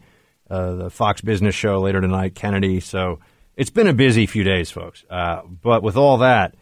uh, 0.51 0.75
the 0.75 0.91
Fox 0.91 1.23
Business 1.23 1.55
Show 1.55 1.81
later 1.81 2.03
tonight, 2.03 2.35
Kennedy. 2.35 2.79
So 2.81 3.21
it's 3.57 3.71
been 3.71 3.89
a 3.89 3.95
busy 3.95 4.27
few 4.27 4.45
days, 4.45 4.71
folks. 4.71 5.03
Uh, 5.09 5.41
but 5.47 5.83
with 5.83 5.97
all 5.97 6.19
that, 6.19 6.55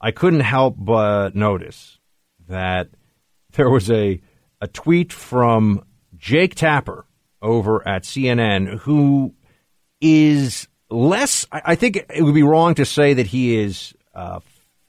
I 0.00 0.10
couldn't 0.10 0.40
help 0.40 0.74
but 0.76 1.36
notice 1.36 1.98
that 2.48 2.88
there 3.52 3.70
was 3.70 3.88
a, 3.88 4.20
a 4.60 4.66
tweet 4.66 5.12
from 5.12 5.84
Jake 6.16 6.56
Tapper 6.56 7.06
over 7.40 7.86
at 7.86 8.02
CNN 8.02 8.78
who 8.80 9.34
is 10.00 10.66
less, 10.90 11.46
I, 11.52 11.74
think 11.74 11.96
it 11.96 12.22
would 12.22 12.34
be 12.34 12.42
wrong 12.42 12.74
to 12.76 12.84
say 12.84 13.14
that 13.14 13.26
he 13.26 13.58
is 13.58 13.94
uh, 14.14 14.40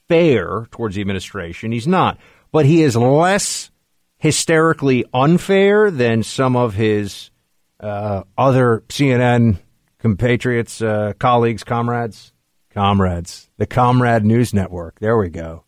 fair 0.08 0.68
towards 0.72 0.96
the 0.96 1.02
administration. 1.02 1.72
He's 1.72 1.88
not, 1.88 2.18
but 2.52 2.66
he 2.66 2.82
is 2.82 2.96
less 2.96 3.72
hysterically 4.18 5.06
unfair 5.14 5.92
than 5.92 6.24
some 6.24 6.56
of 6.56 6.74
his 6.74 7.32
uh, 7.80 8.24
other 8.38 8.84
CNN 8.90 9.60
compatriots, 10.00 10.82
uh, 10.82 11.14
colleagues, 11.20 11.64
comrades, 11.64 12.34
comrades, 12.72 13.50
the 13.58 13.66
Comrade 13.66 14.24
News 14.24 14.54
Network. 14.54 15.00
There 15.00 15.18
we 15.18 15.30
go. 15.30 15.64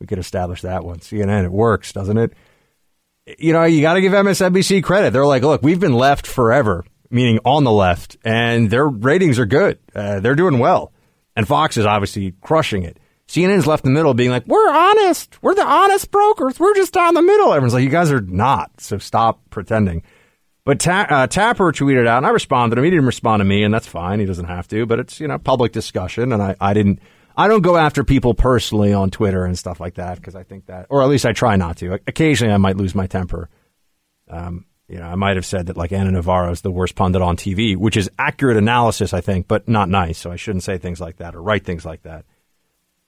We 0.00 0.06
could 0.06 0.18
establish 0.18 0.62
that 0.62 0.84
one. 0.84 0.98
CNN, 0.98 1.44
it 1.44 1.52
works, 1.52 1.92
doesn't 1.92 2.18
it? 2.18 2.32
You 3.38 3.52
know, 3.52 3.64
you 3.64 3.80
got 3.80 3.94
to 3.94 4.00
give 4.00 4.12
MSNBC 4.12 4.82
credit. 4.82 5.12
They're 5.12 5.26
like, 5.26 5.42
look, 5.42 5.62
we've 5.62 5.80
been 5.80 5.94
left 5.94 6.26
forever, 6.26 6.84
meaning 7.10 7.38
on 7.44 7.64
the 7.64 7.72
left, 7.72 8.16
and 8.24 8.70
their 8.70 8.86
ratings 8.86 9.38
are 9.38 9.46
good. 9.46 9.78
Uh, 9.94 10.20
they're 10.20 10.34
doing 10.34 10.58
well. 10.58 10.92
And 11.34 11.46
Fox 11.46 11.76
is 11.76 11.84
obviously 11.86 12.32
crushing 12.40 12.82
it. 12.82 12.98
CNN's 13.28 13.66
left 13.66 13.84
in 13.84 13.92
the 13.92 13.98
middle 13.98 14.14
being 14.14 14.30
like, 14.30 14.46
we're 14.46 14.68
honest. 14.70 15.42
We're 15.42 15.54
the 15.54 15.66
honest 15.66 16.10
brokers. 16.10 16.60
We're 16.60 16.74
just 16.74 16.92
down 16.94 17.14
the 17.14 17.22
middle. 17.22 17.52
Everyone's 17.52 17.74
like, 17.74 17.84
you 17.84 17.90
guys 17.90 18.12
are 18.12 18.20
not. 18.20 18.80
So 18.80 18.98
stop 18.98 19.40
pretending. 19.50 20.02
But 20.64 20.80
Ta- 20.80 21.06
uh, 21.08 21.26
Tapper 21.26 21.72
tweeted 21.72 22.06
out, 22.06 22.18
and 22.18 22.26
I 22.26 22.30
responded 22.30 22.76
to 22.76 22.80
him. 22.80 22.84
He 22.84 22.90
didn't 22.90 23.06
respond 23.06 23.40
to 23.40 23.44
me, 23.44 23.62
and 23.62 23.72
that's 23.72 23.86
fine. 23.86 24.20
He 24.20 24.26
doesn't 24.26 24.46
have 24.46 24.66
to, 24.68 24.86
but 24.86 24.98
it's, 24.98 25.20
you 25.20 25.28
know, 25.28 25.38
public 25.38 25.72
discussion. 25.72 26.32
And 26.32 26.42
I, 26.42 26.56
I 26.60 26.74
didn't, 26.74 27.00
I 27.36 27.48
don't 27.48 27.62
go 27.62 27.76
after 27.76 28.02
people 28.02 28.34
personally 28.34 28.92
on 28.92 29.10
Twitter 29.10 29.44
and 29.44 29.58
stuff 29.58 29.78
like 29.78 29.94
that 29.94 30.16
because 30.16 30.34
I 30.34 30.42
think 30.42 30.66
that, 30.66 30.86
or 30.88 31.02
at 31.02 31.08
least 31.08 31.26
I 31.26 31.32
try 31.32 31.56
not 31.56 31.76
to. 31.78 31.94
Occasionally 32.06 32.52
I 32.52 32.56
might 32.56 32.76
lose 32.76 32.94
my 32.94 33.06
temper. 33.06 33.48
Um, 34.28 34.64
you 34.88 34.98
know, 34.98 35.06
I 35.06 35.16
might 35.16 35.36
have 35.36 35.46
said 35.46 35.66
that 35.66 35.76
like 35.76 35.92
Ana 35.92 36.12
Navarro 36.12 36.50
is 36.52 36.60
the 36.60 36.70
worst 36.70 36.94
pundit 36.94 37.20
on 37.20 37.36
TV, 37.36 37.76
which 37.76 37.96
is 37.96 38.08
accurate 38.18 38.56
analysis, 38.56 39.12
I 39.12 39.20
think, 39.20 39.48
but 39.48 39.68
not 39.68 39.88
nice. 39.88 40.18
So 40.18 40.30
I 40.30 40.36
shouldn't 40.36 40.62
say 40.62 40.78
things 40.78 41.00
like 41.00 41.16
that 41.16 41.34
or 41.34 41.42
write 41.42 41.64
things 41.64 41.84
like 41.84 42.02
that. 42.02 42.24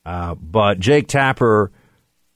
Uh, 0.05 0.35
but 0.35 0.81
Jake 0.81 1.07
Tapper 1.07 1.71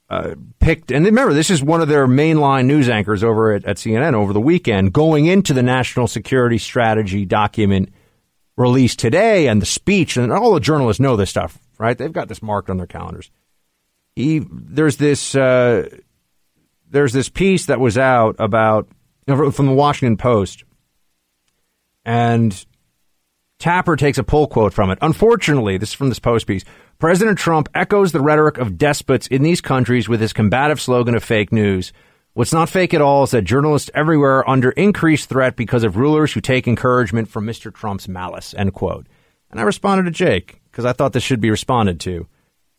uh, 0.09 0.35
picked, 0.59 0.91
and 0.91 1.05
remember, 1.05 1.33
this 1.33 1.49
is 1.49 1.61
one 1.61 1.81
of 1.81 1.87
their 1.87 2.07
mainline 2.07 2.67
news 2.67 2.87
anchors 2.87 3.23
over 3.23 3.53
at, 3.53 3.65
at 3.65 3.77
CNN 3.77 4.13
over 4.13 4.31
the 4.31 4.39
weekend, 4.39 4.93
going 4.93 5.25
into 5.25 5.53
the 5.53 5.63
national 5.63 6.07
security 6.07 6.57
strategy 6.57 7.25
document 7.25 7.89
released 8.55 8.99
today 8.99 9.47
and 9.47 9.61
the 9.61 9.65
speech, 9.65 10.15
and 10.15 10.31
all 10.31 10.53
the 10.53 10.59
journalists 10.59 10.99
know 10.99 11.15
this 11.17 11.29
stuff, 11.29 11.57
right? 11.79 11.97
They've 11.97 12.13
got 12.13 12.27
this 12.27 12.43
marked 12.43 12.69
on 12.69 12.77
their 12.77 12.87
calendars. 12.87 13.31
He, 14.15 14.45
there's 14.49 14.97
this, 14.97 15.35
uh, 15.35 15.89
there's 16.89 17.13
this 17.13 17.29
piece 17.29 17.65
that 17.65 17.79
was 17.79 17.97
out 17.97 18.35
about 18.37 18.87
from 19.25 19.65
the 19.65 19.73
Washington 19.73 20.17
Post, 20.17 20.63
and 22.05 22.65
Tapper 23.59 23.95
takes 23.95 24.17
a 24.17 24.23
pull 24.23 24.47
quote 24.47 24.73
from 24.73 24.89
it. 24.89 24.97
Unfortunately, 25.01 25.77
this 25.77 25.89
is 25.89 25.95
from 25.95 26.09
this 26.09 26.19
Post 26.19 26.47
piece. 26.47 26.65
President 26.99 27.37
Trump 27.37 27.69
echoes 27.73 28.11
the 28.11 28.21
rhetoric 28.21 28.57
of 28.57 28.77
despots 28.77 29.27
in 29.27 29.41
these 29.41 29.61
countries 29.61 30.09
with 30.09 30.19
his 30.19 30.33
combative 30.33 30.81
slogan 30.81 31.15
of 31.15 31.23
fake 31.23 31.51
news. 31.51 31.93
What's 32.33 32.51
not 32.51 32.69
fake 32.69 32.93
at 32.93 33.01
all 33.01 33.23
is 33.23 33.31
that 33.31 33.43
journalists 33.43 33.91
everywhere 33.93 34.39
are 34.39 34.49
under 34.49 34.71
increased 34.71 35.29
threat 35.29 35.55
because 35.55 35.83
of 35.83 35.97
rulers 35.97 36.33
who 36.33 36.41
take 36.41 36.67
encouragement 36.67 37.29
from 37.29 37.45
Mr. 37.45 37.73
Trump's 37.73 38.07
malice. 38.07 38.53
End 38.57 38.73
quote. 38.73 39.07
And 39.51 39.59
I 39.59 39.63
responded 39.63 40.05
to 40.05 40.11
Jake 40.11 40.59
because 40.71 40.83
I 40.83 40.93
thought 40.93 41.13
this 41.13 41.23
should 41.23 41.41
be 41.41 41.51
responded 41.51 41.99
to. 42.01 42.27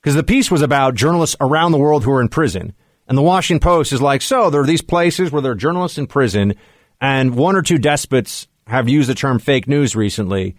Because 0.02 0.16
the 0.16 0.22
piece 0.22 0.50
was 0.50 0.61
about 0.61 0.96
journalists 0.96 1.37
around 1.40 1.72
the 1.72 1.78
world 1.78 2.04
who 2.04 2.11
are 2.12 2.20
in 2.20 2.28
prison. 2.28 2.74
And 3.07 3.19
the 3.19 3.23
Washington 3.23 3.61
Post 3.61 3.93
is 3.93 4.01
like, 4.01 4.23
so 4.23 4.51
there 4.51 4.62
are 4.62 4.67
these 4.67 4.83
places 4.83 5.31
where 5.31 5.43
there 5.43 5.53
are 5.53 5.57
journalists 5.57 5.99
in 5.99 6.07
prison, 6.07 6.55
and 7.01 7.35
one 7.35 7.57
or 7.57 7.62
two 7.62 7.79
despots 7.79 8.49
have 8.67 8.88
used 8.88 9.09
the 9.09 9.14
term 9.14 9.38
fake 9.38 9.69
news 9.69 9.95
recently. 9.95 10.57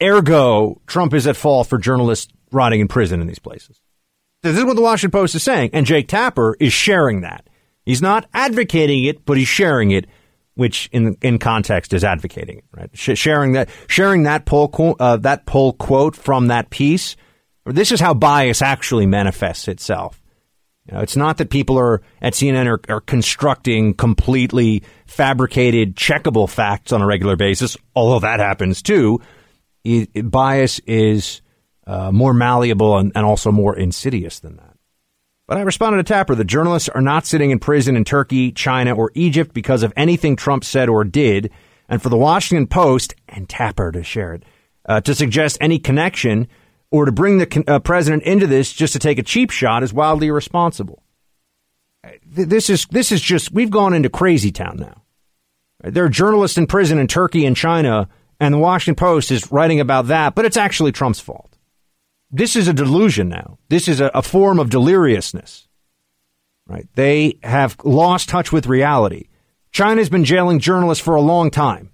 Ergo, 0.00 0.80
Trump 0.86 1.14
is 1.14 1.26
at 1.26 1.36
fault 1.36 1.68
for 1.68 1.78
journalists 1.78 2.32
rotting 2.52 2.80
in 2.80 2.88
prison 2.88 3.20
in 3.20 3.26
these 3.26 3.38
places. 3.38 3.80
This 4.42 4.58
is 4.58 4.64
what 4.64 4.76
the 4.76 4.82
Washington 4.82 5.18
Post 5.18 5.34
is 5.34 5.42
saying, 5.42 5.70
and 5.72 5.86
Jake 5.86 6.08
Tapper 6.08 6.56
is 6.58 6.72
sharing 6.72 7.20
that. 7.20 7.48
He's 7.84 8.02
not 8.02 8.28
advocating 8.32 9.04
it, 9.04 9.24
but 9.24 9.36
he's 9.36 9.48
sharing 9.48 9.90
it, 9.90 10.06
which 10.54 10.88
in 10.92 11.16
in 11.22 11.38
context 11.38 11.92
is 11.92 12.04
advocating 12.04 12.58
it, 12.58 12.64
right? 12.72 12.90
Sh- 12.92 13.18
sharing 13.18 13.52
that 13.52 13.70
sharing 13.88 14.24
that 14.24 14.44
poll 14.44 14.96
uh, 15.00 15.16
that 15.18 15.46
poll 15.46 15.72
quote 15.72 16.14
from 16.16 16.48
that 16.48 16.70
piece. 16.70 17.16
This 17.64 17.92
is 17.92 18.00
how 18.00 18.14
bias 18.14 18.62
actually 18.62 19.06
manifests 19.06 19.68
itself. 19.68 20.21
You 20.86 20.94
know, 20.94 21.00
it's 21.00 21.16
not 21.16 21.38
that 21.38 21.50
people 21.50 21.78
are 21.78 22.02
at 22.20 22.32
CNN 22.32 22.66
are, 22.66 22.80
are 22.92 23.00
constructing 23.00 23.94
completely 23.94 24.82
fabricated, 25.06 25.94
checkable 25.94 26.48
facts 26.48 26.92
on 26.92 27.00
a 27.00 27.06
regular 27.06 27.36
basis, 27.36 27.76
although 27.94 28.20
that 28.20 28.40
happens 28.40 28.82
too. 28.82 29.20
It, 29.84 30.10
it, 30.14 30.30
bias 30.30 30.80
is 30.80 31.40
uh, 31.86 32.10
more 32.10 32.34
malleable 32.34 32.98
and, 32.98 33.12
and 33.14 33.24
also 33.24 33.52
more 33.52 33.76
insidious 33.76 34.40
than 34.40 34.56
that. 34.56 34.76
But 35.46 35.58
I 35.58 35.62
responded 35.62 35.98
to 35.98 36.12
Tapper 36.12 36.34
the 36.34 36.44
journalists 36.44 36.88
are 36.88 37.00
not 37.00 37.26
sitting 37.26 37.50
in 37.50 37.58
prison 37.58 37.96
in 37.96 38.04
Turkey, 38.04 38.52
China, 38.52 38.94
or 38.94 39.12
Egypt 39.14 39.54
because 39.54 39.82
of 39.82 39.92
anything 39.96 40.34
Trump 40.34 40.64
said 40.64 40.88
or 40.88 41.04
did. 41.04 41.50
And 41.88 42.02
for 42.02 42.08
the 42.08 42.16
Washington 42.16 42.66
Post 42.66 43.14
and 43.28 43.48
Tapper 43.48 43.92
to 43.92 44.02
share 44.02 44.34
it, 44.34 44.44
uh, 44.86 45.00
to 45.02 45.14
suggest 45.14 45.58
any 45.60 45.78
connection 45.78 46.48
or 46.92 47.06
to 47.06 47.12
bring 47.12 47.38
the 47.38 47.64
uh, 47.66 47.78
president 47.80 48.22
into 48.22 48.46
this 48.46 48.72
just 48.72 48.92
to 48.92 48.98
take 48.98 49.18
a 49.18 49.22
cheap 49.22 49.50
shot 49.50 49.82
is 49.82 49.92
wildly 49.92 50.28
irresponsible. 50.28 51.02
This 52.24 52.70
is 52.70 52.86
this 52.86 53.10
is 53.10 53.20
just 53.20 53.52
we've 53.52 53.70
gone 53.70 53.94
into 53.94 54.08
crazy 54.08 54.52
town 54.52 54.76
now. 54.78 55.02
There 55.82 56.04
are 56.04 56.08
journalists 56.08 56.58
in 56.58 56.66
prison 56.66 56.98
in 56.98 57.08
Turkey 57.08 57.44
and 57.44 57.56
China, 57.56 58.08
and 58.38 58.54
the 58.54 58.58
Washington 58.58 58.94
Post 58.94 59.30
is 59.30 59.50
writing 59.50 59.80
about 59.80 60.06
that, 60.06 60.34
but 60.34 60.44
it's 60.44 60.56
actually 60.56 60.92
Trump's 60.92 61.20
fault 61.20 61.52
this 62.32 62.56
is 62.56 62.66
a 62.66 62.72
delusion 62.72 63.28
now. 63.28 63.58
This 63.68 63.86
is 63.86 64.00
a, 64.00 64.10
a 64.14 64.22
form 64.22 64.58
of 64.58 64.70
deliriousness. 64.70 65.68
Right? 66.66 66.88
They 66.94 67.38
have 67.42 67.76
lost 67.84 68.28
touch 68.28 68.50
with 68.50 68.66
reality. 68.66 69.28
China's 69.70 70.08
been 70.08 70.24
jailing 70.24 70.58
journalists 70.58 71.04
for 71.04 71.14
a 71.14 71.20
long 71.20 71.50
time. 71.50 71.91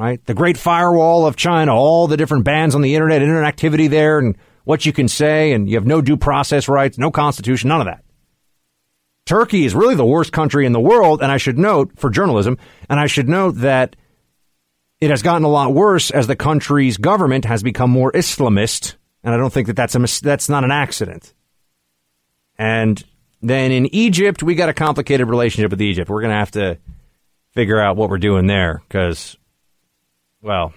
Right? 0.00 0.24
The 0.24 0.32
great 0.32 0.56
firewall 0.56 1.26
of 1.26 1.36
China, 1.36 1.74
all 1.74 2.06
the 2.06 2.16
different 2.16 2.44
bans 2.44 2.74
on 2.74 2.80
the 2.80 2.94
internet, 2.94 3.20
internet 3.20 3.44
activity 3.44 3.86
there, 3.86 4.18
and 4.18 4.34
what 4.64 4.86
you 4.86 4.94
can 4.94 5.08
say, 5.08 5.52
and 5.52 5.68
you 5.68 5.76
have 5.76 5.86
no 5.86 6.00
due 6.00 6.16
process 6.16 6.68
rights, 6.68 6.96
no 6.96 7.10
constitution, 7.10 7.68
none 7.68 7.82
of 7.82 7.86
that. 7.86 8.02
Turkey 9.26 9.66
is 9.66 9.74
really 9.74 9.96
the 9.96 10.06
worst 10.06 10.32
country 10.32 10.64
in 10.64 10.72
the 10.72 10.80
world, 10.80 11.20
and 11.20 11.30
I 11.30 11.36
should 11.36 11.58
note 11.58 11.98
for 11.98 12.08
journalism, 12.08 12.56
and 12.88 12.98
I 12.98 13.08
should 13.08 13.28
note 13.28 13.56
that 13.56 13.94
it 15.02 15.10
has 15.10 15.20
gotten 15.20 15.44
a 15.44 15.48
lot 15.48 15.74
worse 15.74 16.10
as 16.10 16.26
the 16.26 16.34
country's 16.34 16.96
government 16.96 17.44
has 17.44 17.62
become 17.62 17.90
more 17.90 18.10
Islamist, 18.12 18.94
and 19.22 19.34
I 19.34 19.36
don't 19.36 19.52
think 19.52 19.66
that 19.66 19.76
that's 19.76 19.94
a 19.94 20.22
that's 20.22 20.48
not 20.48 20.64
an 20.64 20.70
accident. 20.70 21.34
And 22.56 23.04
then 23.42 23.70
in 23.70 23.94
Egypt, 23.94 24.42
we 24.42 24.54
got 24.54 24.70
a 24.70 24.74
complicated 24.74 25.28
relationship 25.28 25.70
with 25.70 25.82
Egypt. 25.82 26.08
We're 26.08 26.22
going 26.22 26.32
to 26.32 26.38
have 26.38 26.52
to 26.52 26.78
figure 27.52 27.78
out 27.78 27.98
what 27.98 28.08
we're 28.08 28.16
doing 28.16 28.46
there 28.46 28.82
because, 28.88 29.36
well, 30.42 30.72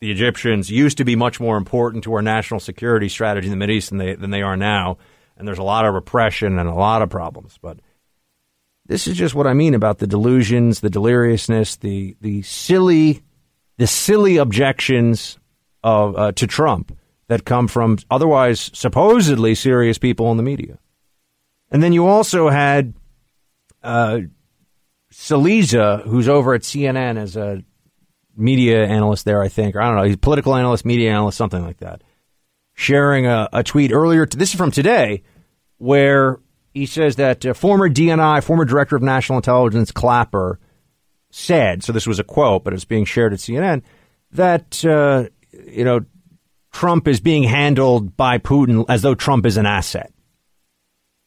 the 0.00 0.10
Egyptians 0.10 0.70
used 0.70 0.98
to 0.98 1.04
be 1.04 1.16
much 1.16 1.40
more 1.40 1.56
important 1.56 2.04
to 2.04 2.14
our 2.14 2.22
national 2.22 2.60
security 2.60 3.08
strategy 3.08 3.46
in 3.46 3.50
the 3.50 3.56
Middle 3.56 3.76
East 3.76 3.90
than 3.90 3.98
they, 3.98 4.14
than 4.14 4.30
they 4.30 4.42
are 4.42 4.56
now. 4.56 4.98
And 5.36 5.48
there's 5.48 5.58
a 5.58 5.62
lot 5.62 5.86
of 5.86 5.94
repression 5.94 6.58
and 6.58 6.68
a 6.68 6.74
lot 6.74 7.02
of 7.02 7.10
problems. 7.10 7.58
But 7.60 7.78
this 8.86 9.06
is 9.06 9.16
just 9.16 9.34
what 9.34 9.46
I 9.46 9.54
mean 9.54 9.74
about 9.74 9.98
the 9.98 10.06
delusions, 10.06 10.80
the 10.80 10.90
deliriousness, 10.90 11.76
the, 11.76 12.16
the 12.20 12.42
silly, 12.42 13.22
the 13.78 13.86
silly 13.86 14.36
objections 14.36 15.38
of, 15.82 16.16
uh, 16.16 16.32
to 16.32 16.46
Trump 16.46 16.96
that 17.28 17.44
come 17.44 17.68
from 17.68 17.98
otherwise 18.10 18.70
supposedly 18.74 19.54
serious 19.54 19.96
people 19.96 20.30
in 20.30 20.36
the 20.36 20.42
media. 20.42 20.78
And 21.70 21.82
then 21.82 21.92
you 21.92 22.06
also 22.06 22.50
had 22.50 22.94
uh, 23.82 24.20
Cillizza, 25.12 26.02
who's 26.02 26.28
over 26.28 26.54
at 26.54 26.60
CNN 26.60 27.16
as 27.16 27.36
a 27.36 27.64
media 28.36 28.86
analyst 28.86 29.24
there, 29.24 29.42
I 29.42 29.48
think, 29.48 29.74
or 29.74 29.80
I 29.80 29.88
don't 29.88 29.96
know, 29.96 30.04
he's 30.04 30.16
political 30.16 30.54
analyst, 30.54 30.84
media 30.84 31.10
analyst, 31.10 31.38
something 31.38 31.62
like 31.62 31.78
that, 31.78 32.02
sharing 32.74 33.26
a, 33.26 33.48
a 33.52 33.62
tweet 33.62 33.92
earlier. 33.92 34.26
To, 34.26 34.36
this 34.36 34.50
is 34.50 34.56
from 34.56 34.70
today, 34.70 35.22
where 35.78 36.40
he 36.72 36.86
says 36.86 37.16
that 37.16 37.44
uh, 37.46 37.54
former 37.54 37.88
DNI, 37.88 38.42
former 38.42 38.64
director 38.64 38.96
of 38.96 39.02
national 39.02 39.38
intelligence, 39.38 39.90
Clapper, 39.90 40.58
said, 41.30 41.82
so 41.82 41.92
this 41.92 42.06
was 42.06 42.18
a 42.18 42.24
quote, 42.24 42.64
but 42.64 42.72
it's 42.72 42.84
being 42.84 43.04
shared 43.04 43.32
at 43.32 43.38
CNN, 43.38 43.82
that, 44.32 44.84
uh, 44.84 45.24
you 45.66 45.84
know, 45.84 46.00
Trump 46.72 47.06
is 47.06 47.20
being 47.20 47.44
handled 47.44 48.16
by 48.16 48.38
Putin 48.38 48.84
as 48.88 49.02
though 49.02 49.14
Trump 49.14 49.46
is 49.46 49.56
an 49.56 49.66
asset. 49.66 50.12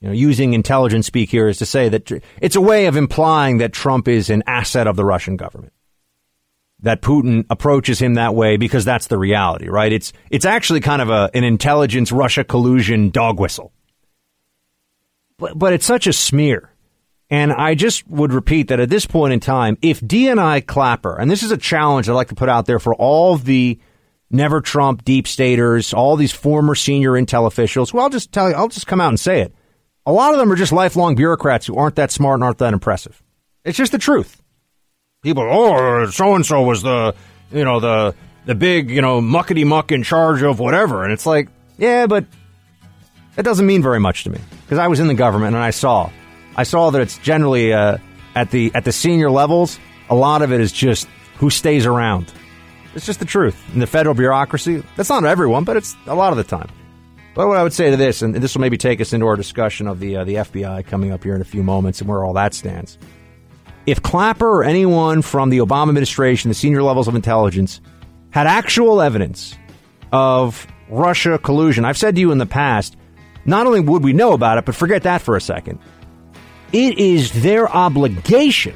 You 0.01 0.09
know, 0.09 0.13
using 0.13 0.53
intelligence 0.53 1.07
speak 1.07 1.29
here 1.29 1.47
is 1.47 1.57
to 1.57 1.65
say 1.65 1.89
that 1.89 2.11
it's 2.41 2.55
a 2.55 2.61
way 2.61 2.85
of 2.85 2.95
implying 2.95 3.57
that 3.59 3.73
Trump 3.73 4.07
is 4.07 4.29
an 4.29 4.43
asset 4.45 4.85
of 4.85 4.95
the 4.95 5.05
Russian 5.05 5.37
government 5.37 5.73
that 6.81 7.01
Putin 7.01 7.45
approaches 7.49 7.99
him 7.99 8.15
that 8.15 8.35
way 8.35 8.57
because 8.57 8.85
that's 8.85 9.07
the 9.07 9.17
reality, 9.17 9.67
right? 9.67 9.91
It's 9.91 10.13
it's 10.29 10.45
actually 10.45 10.79
kind 10.79 11.01
of 11.01 11.09
a, 11.09 11.29
an 11.33 11.43
intelligence 11.43 12.11
Russia 12.11 12.43
collusion 12.43 13.09
dog 13.09 13.39
whistle. 13.39 13.71
But 15.37 15.57
but 15.57 15.73
it's 15.73 15.85
such 15.85 16.07
a 16.07 16.13
smear. 16.13 16.71
And 17.29 17.51
I 17.51 17.75
just 17.75 18.07
would 18.07 18.31
repeat 18.31 18.69
that 18.69 18.79
at 18.79 18.89
this 18.89 19.05
point 19.05 19.33
in 19.33 19.41
time, 19.41 19.77
if 19.81 19.99
DNI 19.99 20.65
Clapper, 20.65 21.17
and 21.19 21.29
this 21.29 21.43
is 21.43 21.51
a 21.51 21.57
challenge 21.57 22.07
I'd 22.07 22.13
like 22.13 22.29
to 22.29 22.35
put 22.35 22.47
out 22.47 22.65
there 22.67 22.79
for 22.79 22.95
all 22.95 23.35
the 23.35 23.79
never 24.29 24.61
Trump 24.61 25.03
deep 25.03 25.27
staters, 25.27 25.93
all 25.93 26.15
these 26.15 26.31
former 26.31 26.73
senior 26.73 27.11
intel 27.11 27.45
officials, 27.45 27.93
well, 27.93 28.03
I'll 28.03 28.09
just 28.09 28.31
tell 28.31 28.49
you, 28.49 28.55
I'll 28.55 28.69
just 28.69 28.87
come 28.87 29.01
out 29.01 29.09
and 29.09 29.19
say 29.19 29.41
it. 29.41 29.53
A 30.05 30.11
lot 30.13 30.31
of 30.31 30.39
them 30.39 30.49
are 30.49 30.55
just 30.55 30.71
lifelong 30.71 31.15
bureaucrats 31.15 31.65
who 31.65 31.75
aren't 31.75 31.97
that 31.97 32.11
smart 32.11 32.35
and 32.35 32.45
aren't 32.45 32.59
that 32.59 32.73
impressive. 32.73 33.21
It's 33.65 33.77
just 33.77 33.91
the 33.91 33.97
truth 33.97 34.41
people, 35.27 35.43
oh, 35.43 36.09
so 36.09 36.35
and 36.35 36.45
so 36.45 36.61
was 36.61 36.81
the, 36.81 37.13
you 37.51 37.65
know, 37.65 37.79
the 37.79 38.15
the 38.45 38.55
big, 38.55 38.89
you 38.89 39.01
know, 39.01 39.19
muckety 39.19 39.65
muck 39.65 39.91
in 39.91 40.03
charge 40.03 40.41
of 40.41 40.59
whatever, 40.59 41.03
and 41.03 41.11
it's 41.11 41.25
like, 41.25 41.49
yeah, 41.77 42.07
but 42.07 42.25
that 43.35 43.43
doesn't 43.43 43.65
mean 43.65 43.83
very 43.83 43.99
much 43.99 44.23
to 44.23 44.29
me 44.29 44.39
because 44.61 44.77
I 44.77 44.87
was 44.87 44.99
in 44.99 45.07
the 45.07 45.13
government 45.13 45.55
and 45.55 45.63
I 45.63 45.71
saw, 45.71 46.09
I 46.55 46.63
saw 46.63 46.91
that 46.91 47.01
it's 47.01 47.17
generally 47.17 47.73
uh, 47.73 47.97
at 48.35 48.51
the 48.51 48.71
at 48.73 48.85
the 48.85 48.91
senior 48.91 49.29
levels, 49.29 49.79
a 50.09 50.15
lot 50.15 50.41
of 50.41 50.53
it 50.53 50.61
is 50.61 50.71
just 50.71 51.07
who 51.37 51.49
stays 51.49 51.85
around. 51.85 52.31
It's 52.95 53.05
just 53.05 53.19
the 53.19 53.25
truth. 53.25 53.55
In 53.73 53.79
the 53.79 53.87
federal 53.87 54.15
bureaucracy, 54.15 54.81
that's 54.95 55.09
not 55.09 55.23
everyone, 55.25 55.65
but 55.65 55.77
it's 55.77 55.95
a 56.07 56.15
lot 56.15 56.31
of 56.31 56.37
the 56.37 56.43
time. 56.43 56.69
But 57.35 57.47
what 57.47 57.57
I 57.57 57.63
would 57.63 57.73
say 57.73 57.91
to 57.91 57.97
this, 57.97 58.23
and 58.23 58.33
this 58.33 58.55
will 58.55 58.61
maybe 58.61 58.77
take 58.77 58.99
us 58.99 59.13
into 59.13 59.27
our 59.27 59.35
discussion 59.35 59.87
of 59.87 59.99
the 59.99 60.17
uh, 60.17 60.23
the 60.23 60.35
FBI 60.35 60.87
coming 60.87 61.11
up 61.11 61.23
here 61.23 61.35
in 61.35 61.41
a 61.41 61.45
few 61.45 61.61
moments 61.63 61.99
and 61.99 62.09
where 62.09 62.23
all 62.23 62.33
that 62.33 62.53
stands. 62.53 62.97
If 63.87 64.03
Clapper 64.03 64.47
or 64.47 64.63
anyone 64.65 65.21
from 65.21 65.49
the 65.49 65.59
Obama 65.59 65.87
administration, 65.87 66.49
the 66.49 66.55
senior 66.55 66.83
levels 66.83 67.07
of 67.07 67.15
intelligence, 67.15 67.79
had 68.29 68.45
actual 68.45 69.01
evidence 69.01 69.55
of 70.11 70.67
Russia 70.89 71.39
collusion, 71.39 71.85
I've 71.85 71.97
said 71.97 72.15
to 72.15 72.21
you 72.21 72.31
in 72.31 72.37
the 72.37 72.45
past, 72.45 72.97
not 73.45 73.65
only 73.65 73.79
would 73.79 74.03
we 74.03 74.11
know 74.11 74.33
about 74.33 74.57
it, 74.57 74.65
but 74.65 74.75
forget 74.75 75.03
that 75.03 75.21
for 75.21 75.37
a 75.37 75.41
second. 75.41 75.79
It 76.73 76.99
is 76.99 77.41
their 77.41 77.69
obligation, 77.69 78.75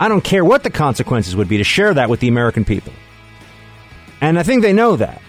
I 0.00 0.08
don't 0.08 0.24
care 0.24 0.44
what 0.44 0.64
the 0.64 0.70
consequences 0.70 1.36
would 1.36 1.48
be, 1.48 1.58
to 1.58 1.64
share 1.64 1.94
that 1.94 2.10
with 2.10 2.18
the 2.18 2.26
American 2.26 2.64
people. 2.64 2.92
And 4.20 4.40
I 4.40 4.42
think 4.42 4.62
they 4.62 4.72
know 4.72 4.96
that. 4.96 5.22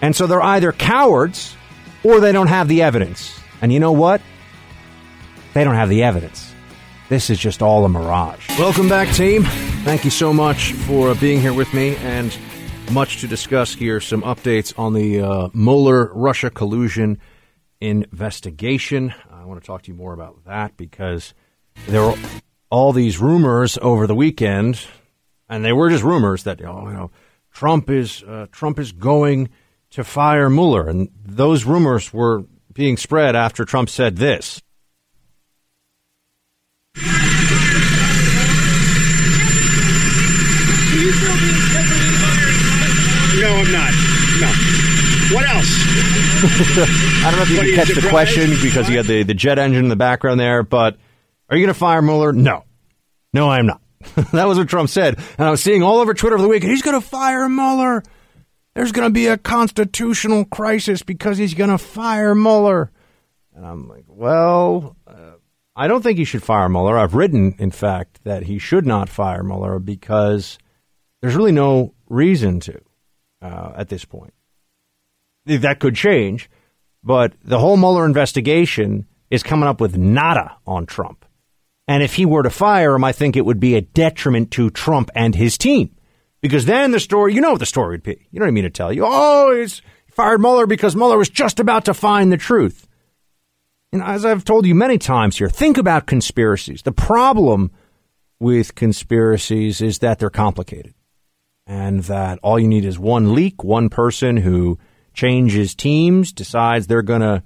And 0.00 0.14
so 0.14 0.28
they're 0.28 0.42
either 0.42 0.70
cowards 0.70 1.56
or 2.04 2.20
they 2.20 2.30
don't 2.30 2.46
have 2.46 2.68
the 2.68 2.82
evidence. 2.82 3.36
And 3.60 3.72
you 3.72 3.80
know 3.80 3.92
what? 3.92 4.20
They 5.54 5.64
don't 5.64 5.74
have 5.74 5.88
the 5.88 6.04
evidence. 6.04 6.51
This 7.12 7.28
is 7.28 7.38
just 7.38 7.60
all 7.60 7.84
a 7.84 7.90
mirage. 7.90 8.48
Welcome 8.58 8.88
back, 8.88 9.14
team. 9.14 9.42
Thank 9.84 10.02
you 10.02 10.10
so 10.10 10.32
much 10.32 10.72
for 10.72 11.14
being 11.16 11.42
here 11.42 11.52
with 11.52 11.74
me 11.74 11.94
and 11.96 12.34
much 12.90 13.20
to 13.20 13.28
discuss 13.28 13.74
here. 13.74 14.00
Some 14.00 14.22
updates 14.22 14.72
on 14.78 14.94
the 14.94 15.20
uh, 15.20 15.48
Mueller 15.52 16.10
Russia 16.14 16.48
collusion 16.48 17.18
investigation. 17.82 19.12
I 19.30 19.44
want 19.44 19.60
to 19.60 19.66
talk 19.66 19.82
to 19.82 19.90
you 19.90 19.94
more 19.94 20.14
about 20.14 20.46
that 20.46 20.78
because 20.78 21.34
there 21.86 22.00
were 22.00 22.16
all 22.70 22.94
these 22.94 23.18
rumors 23.18 23.76
over 23.82 24.06
the 24.06 24.14
weekend, 24.14 24.80
and 25.50 25.62
they 25.62 25.74
were 25.74 25.90
just 25.90 26.04
rumors 26.04 26.44
that 26.44 26.64
oh, 26.64 26.88
you 26.88 26.94
know 26.94 27.10
Trump 27.52 27.90
is 27.90 28.22
uh, 28.22 28.46
Trump 28.52 28.78
is 28.78 28.90
going 28.90 29.50
to 29.90 30.02
fire 30.02 30.48
Mueller, 30.48 30.88
and 30.88 31.10
those 31.22 31.66
rumors 31.66 32.10
were 32.10 32.46
being 32.72 32.96
spread 32.96 33.36
after 33.36 33.66
Trump 33.66 33.90
said 33.90 34.16
this. 34.16 34.62
No, 43.42 43.48
I'm 43.56 43.72
not. 43.72 43.92
No. 44.40 44.52
What 45.34 45.48
else? 45.48 45.66
I 47.24 47.30
don't 47.30 47.36
know 47.36 47.42
if 47.42 47.50
you 47.50 47.56
can 47.58 47.74
catch 47.74 47.88
the 47.88 48.08
question 48.08 48.50
because 48.62 48.88
you 48.88 48.98
had 48.98 49.06
the, 49.06 49.22
the 49.22 49.34
jet 49.34 49.58
engine 49.58 49.84
in 49.84 49.88
the 49.88 49.96
background 49.96 50.38
there, 50.38 50.62
but 50.62 50.96
are 51.48 51.56
you 51.56 51.64
going 51.64 51.74
to 51.74 51.78
fire 51.78 52.02
Mueller? 52.02 52.32
No. 52.32 52.64
No, 53.32 53.48
I 53.48 53.58
am 53.58 53.66
not. 53.66 53.80
that 54.32 54.46
was 54.46 54.58
what 54.58 54.68
Trump 54.68 54.90
said. 54.90 55.18
And 55.38 55.46
I 55.46 55.50
was 55.50 55.62
seeing 55.62 55.82
all 55.82 55.98
over 55.98 56.14
Twitter 56.14 56.36
over 56.36 56.42
the 56.42 56.48
weekend, 56.48 56.70
he's 56.70 56.82
going 56.82 57.00
to 57.00 57.06
fire 57.06 57.48
Mueller. 57.48 58.02
There's 58.74 58.92
going 58.92 59.08
to 59.08 59.12
be 59.12 59.26
a 59.26 59.38
constitutional 59.38 60.44
crisis 60.44 61.02
because 61.02 61.38
he's 61.38 61.54
going 61.54 61.70
to 61.70 61.78
fire 61.78 62.34
Mueller. 62.34 62.92
And 63.54 63.66
I'm 63.66 63.88
like, 63.88 64.04
well, 64.06 64.96
uh, 65.06 65.32
I 65.74 65.88
don't 65.88 66.02
think 66.02 66.18
he 66.18 66.24
should 66.24 66.42
fire 66.42 66.68
Mueller. 66.68 66.98
I've 66.98 67.14
written, 67.14 67.54
in 67.58 67.70
fact, 67.70 68.20
that 68.24 68.44
he 68.44 68.58
should 68.58 68.86
not 68.86 69.08
fire 69.08 69.42
Mueller 69.42 69.78
because 69.78 70.58
there's 71.20 71.34
really 71.34 71.52
no 71.52 71.94
reason 72.08 72.60
to 72.60 72.80
uh, 73.40 73.72
at 73.76 73.88
this 73.88 74.04
point. 74.04 74.34
That 75.46 75.80
could 75.80 75.96
change, 75.96 76.50
but 77.02 77.32
the 77.42 77.58
whole 77.58 77.76
Mueller 77.76 78.04
investigation 78.04 79.06
is 79.30 79.42
coming 79.42 79.68
up 79.68 79.80
with 79.80 79.96
nada 79.96 80.56
on 80.66 80.86
Trump. 80.86 81.24
And 81.88 82.02
if 82.02 82.14
he 82.14 82.26
were 82.26 82.42
to 82.42 82.50
fire 82.50 82.94
him, 82.94 83.02
I 83.02 83.12
think 83.12 83.36
it 83.36 83.44
would 83.44 83.58
be 83.58 83.74
a 83.74 83.80
detriment 83.80 84.50
to 84.52 84.70
Trump 84.70 85.10
and 85.14 85.34
his 85.34 85.58
team. 85.58 85.96
Because 86.40 86.66
then 86.66 86.90
the 86.90 87.00
story, 87.00 87.34
you 87.34 87.40
know 87.40 87.52
what 87.52 87.60
the 87.60 87.66
story 87.66 87.94
would 87.94 88.02
be. 88.02 88.26
You 88.30 88.38
don't 88.38 88.48
need 88.48 88.54
mean 88.54 88.64
to 88.64 88.70
tell 88.70 88.92
you. 88.92 89.04
Oh, 89.06 89.56
he's 89.56 89.80
fired 90.08 90.40
Mueller 90.40 90.66
because 90.66 90.94
Mueller 90.94 91.18
was 91.18 91.28
just 91.28 91.60
about 91.60 91.86
to 91.86 91.94
find 91.94 92.30
the 92.30 92.36
truth. 92.36 92.86
And 93.92 94.02
as 94.02 94.24
I've 94.24 94.44
told 94.44 94.66
you 94.66 94.74
many 94.74 94.96
times 94.96 95.36
here, 95.36 95.50
think 95.50 95.76
about 95.76 96.06
conspiracies. 96.06 96.82
The 96.82 96.92
problem 96.92 97.70
with 98.40 98.74
conspiracies 98.74 99.82
is 99.82 99.98
that 99.98 100.18
they're 100.18 100.30
complicated 100.30 100.94
and 101.66 102.02
that 102.04 102.38
all 102.42 102.58
you 102.58 102.66
need 102.66 102.84
is 102.84 102.98
one 102.98 103.34
leak, 103.34 103.62
one 103.62 103.88
person 103.88 104.38
who 104.38 104.78
changes 105.12 105.74
teams, 105.74 106.32
decides 106.32 106.86
they're 106.86 107.02
going 107.02 107.20
to 107.20 107.42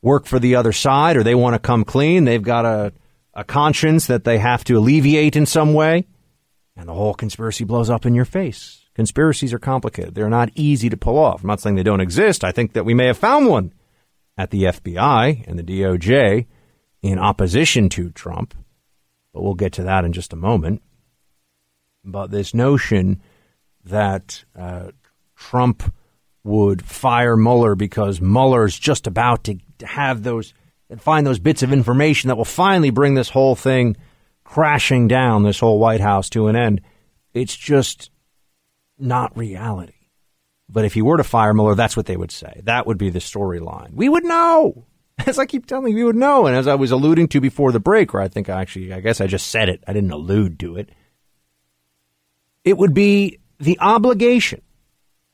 work 0.00 0.26
for 0.26 0.38
the 0.38 0.56
other 0.56 0.72
side 0.72 1.16
or 1.16 1.22
they 1.22 1.34
want 1.34 1.54
to 1.54 1.58
come 1.58 1.84
clean. 1.84 2.24
They've 2.24 2.42
got 2.42 2.64
a, 2.64 2.92
a 3.34 3.44
conscience 3.44 4.06
that 4.06 4.24
they 4.24 4.38
have 4.38 4.64
to 4.64 4.78
alleviate 4.78 5.36
in 5.36 5.46
some 5.46 5.74
way, 5.74 6.06
and 6.74 6.88
the 6.88 6.94
whole 6.94 7.14
conspiracy 7.14 7.64
blows 7.64 7.90
up 7.90 8.06
in 8.06 8.14
your 8.14 8.24
face. 8.24 8.80
Conspiracies 8.94 9.52
are 9.52 9.58
complicated. 9.58 10.14
They're 10.14 10.28
not 10.28 10.50
easy 10.54 10.88
to 10.90 10.96
pull 10.96 11.18
off. 11.18 11.42
I'm 11.42 11.48
not 11.48 11.60
saying 11.60 11.76
they 11.76 11.82
don't 11.82 12.00
exist. 12.00 12.44
I 12.44 12.52
think 12.52 12.72
that 12.72 12.84
we 12.84 12.94
may 12.94 13.06
have 13.06 13.18
found 13.18 13.46
one 13.46 13.72
at 14.42 14.50
the 14.50 14.64
FBI 14.64 15.44
and 15.46 15.56
the 15.56 15.62
DOJ 15.62 16.46
in 17.00 17.16
opposition 17.16 17.88
to 17.90 18.10
Trump, 18.10 18.54
but 19.32 19.40
we'll 19.40 19.54
get 19.54 19.72
to 19.74 19.84
that 19.84 20.04
in 20.04 20.12
just 20.12 20.32
a 20.32 20.36
moment. 20.36 20.82
But 22.04 22.32
this 22.32 22.52
notion 22.52 23.22
that 23.84 24.42
uh, 24.58 24.90
Trump 25.36 25.94
would 26.42 26.84
fire 26.84 27.36
Mueller 27.36 27.76
because 27.76 28.20
Mueller's 28.20 28.76
just 28.76 29.06
about 29.06 29.44
to 29.44 29.58
have 29.84 30.24
those 30.24 30.52
and 30.90 31.00
find 31.00 31.24
those 31.24 31.38
bits 31.38 31.62
of 31.62 31.72
information 31.72 32.26
that 32.26 32.36
will 32.36 32.44
finally 32.44 32.90
bring 32.90 33.14
this 33.14 33.30
whole 33.30 33.54
thing 33.54 33.96
crashing 34.42 35.06
down, 35.06 35.44
this 35.44 35.60
whole 35.60 35.78
White 35.78 36.00
House 36.00 36.28
to 36.30 36.48
an 36.48 36.56
end. 36.56 36.80
It's 37.32 37.56
just 37.56 38.10
not 38.98 39.36
reality. 39.36 40.01
But 40.72 40.86
if 40.86 40.96
you 40.96 41.04
were 41.04 41.18
to 41.18 41.24
fire 41.24 41.52
Mueller, 41.52 41.74
that's 41.74 41.96
what 41.96 42.06
they 42.06 42.16
would 42.16 42.32
say. 42.32 42.60
That 42.64 42.86
would 42.86 42.98
be 42.98 43.10
the 43.10 43.18
storyline. 43.18 43.92
We 43.92 44.08
would 44.08 44.24
know. 44.24 44.86
As 45.26 45.38
I 45.38 45.44
keep 45.44 45.66
telling 45.66 45.92
you, 45.92 45.96
we 45.96 46.04
would 46.04 46.16
know. 46.16 46.46
And 46.46 46.56
as 46.56 46.66
I 46.66 46.74
was 46.74 46.90
alluding 46.90 47.28
to 47.28 47.40
before 47.40 47.70
the 47.70 47.78
break, 47.78 48.14
or 48.14 48.20
I 48.20 48.28
think 48.28 48.48
I 48.48 48.60
actually, 48.60 48.92
I 48.92 49.00
guess 49.00 49.20
I 49.20 49.26
just 49.26 49.48
said 49.48 49.68
it. 49.68 49.84
I 49.86 49.92
didn't 49.92 50.10
allude 50.10 50.58
to 50.60 50.76
it. 50.76 50.88
It 52.64 52.78
would 52.78 52.94
be 52.94 53.38
the 53.60 53.78
obligation 53.78 54.62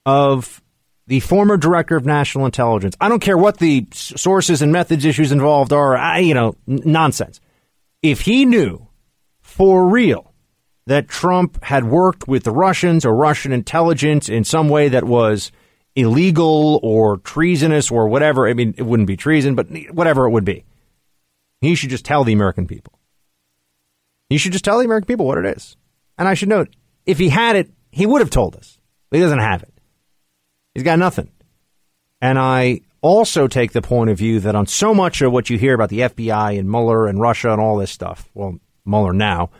of 0.05 0.61
the 1.07 1.21
former 1.21 1.57
director 1.57 1.97
of 1.97 2.05
national 2.05 2.45
intelligence. 2.45 2.97
I 3.01 3.09
don't 3.09 3.21
care 3.21 3.39
what 3.39 3.59
the 3.59 3.87
sources 3.93 4.61
and 4.61 4.73
methods 4.73 5.05
issues 5.05 5.33
involved 5.33 5.73
are. 5.73 5.97
I, 5.97 6.19
you 6.19 6.35
know, 6.35 6.57
n- 6.69 6.81
nonsense. 6.85 7.41
If 8.03 8.23
he 8.23 8.45
knew 8.45 8.89
for 9.41 9.87
real 9.87 10.28
that 10.89 11.07
Trump 11.07 11.63
had 11.65 11.85
worked 11.85 12.27
with 12.27 12.45
the 12.45 12.51
Russians 12.51 13.05
or 13.05 13.15
Russian 13.15 13.53
intelligence 13.53 14.31
in 14.31 14.43
some 14.43 14.71
way 14.71 14.89
that 14.89 15.05
was 15.05 15.53
illegal 15.95 16.81
or 16.83 17.19
treasonous 17.19 17.91
or 17.91 18.09
whatever. 18.09 18.49
I 18.49 18.55
mean, 18.55 18.75
it 18.79 18.85
wouldn't 18.85 19.07
be 19.07 19.17
treason, 19.17 19.55
but 19.55 19.67
whatever 19.91 20.25
it 20.25 20.31
would 20.31 20.47
be. 20.47 20.65
He 21.61 21.75
should 21.75 21.91
just 21.91 22.07
tell 22.07 22.25
the 22.25 22.33
American 22.33 22.67
people. 22.67 22.99
He 24.31 24.39
should 24.39 24.53
just 24.53 24.65
tell 24.65 24.79
the 24.79 24.87
American 24.87 25.07
people 25.07 25.27
what 25.27 25.37
it 25.37 25.45
is. 25.45 25.77
And 26.17 26.27
I 26.27 26.33
should 26.33 26.49
note, 26.49 26.75
if 27.05 27.19
he 27.19 27.29
had 27.29 27.55
it, 27.55 27.71
he 27.91 28.07
would 28.07 28.23
have 28.23 28.31
told 28.31 28.57
us. 28.57 28.79
He 29.11 29.21
doesn't 29.21 29.41
have 29.41 29.63
it. 29.63 29.75
He's 30.73 30.85
got 30.85 30.99
nothing. 30.99 31.31
And 32.23 32.39
I 32.39 32.81
also 33.03 33.47
take 33.47 33.73
the 33.73 33.83
point 33.83 34.09
of 34.09 34.17
view 34.17 34.41
that 34.41 34.55
on 34.55 34.67
so 34.67 34.95
much 34.95 35.21
of 35.21 35.33
what 35.33 35.51
you 35.51 35.59
hear 35.59 35.75
about 35.75 35.91
the 35.91 36.01
FBI 36.01 36.59
and 36.59 36.71
Mueller 36.71 37.07
and 37.07 37.21
Russia 37.21 37.53
and 37.53 37.61
all 37.61 37.77
this 37.77 37.91
stuff, 37.91 38.31
well, 38.33 38.59
Mueller 38.87 39.13
now, 39.13 39.51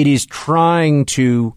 it 0.00 0.06
is 0.06 0.26
trying 0.26 1.04
to 1.04 1.54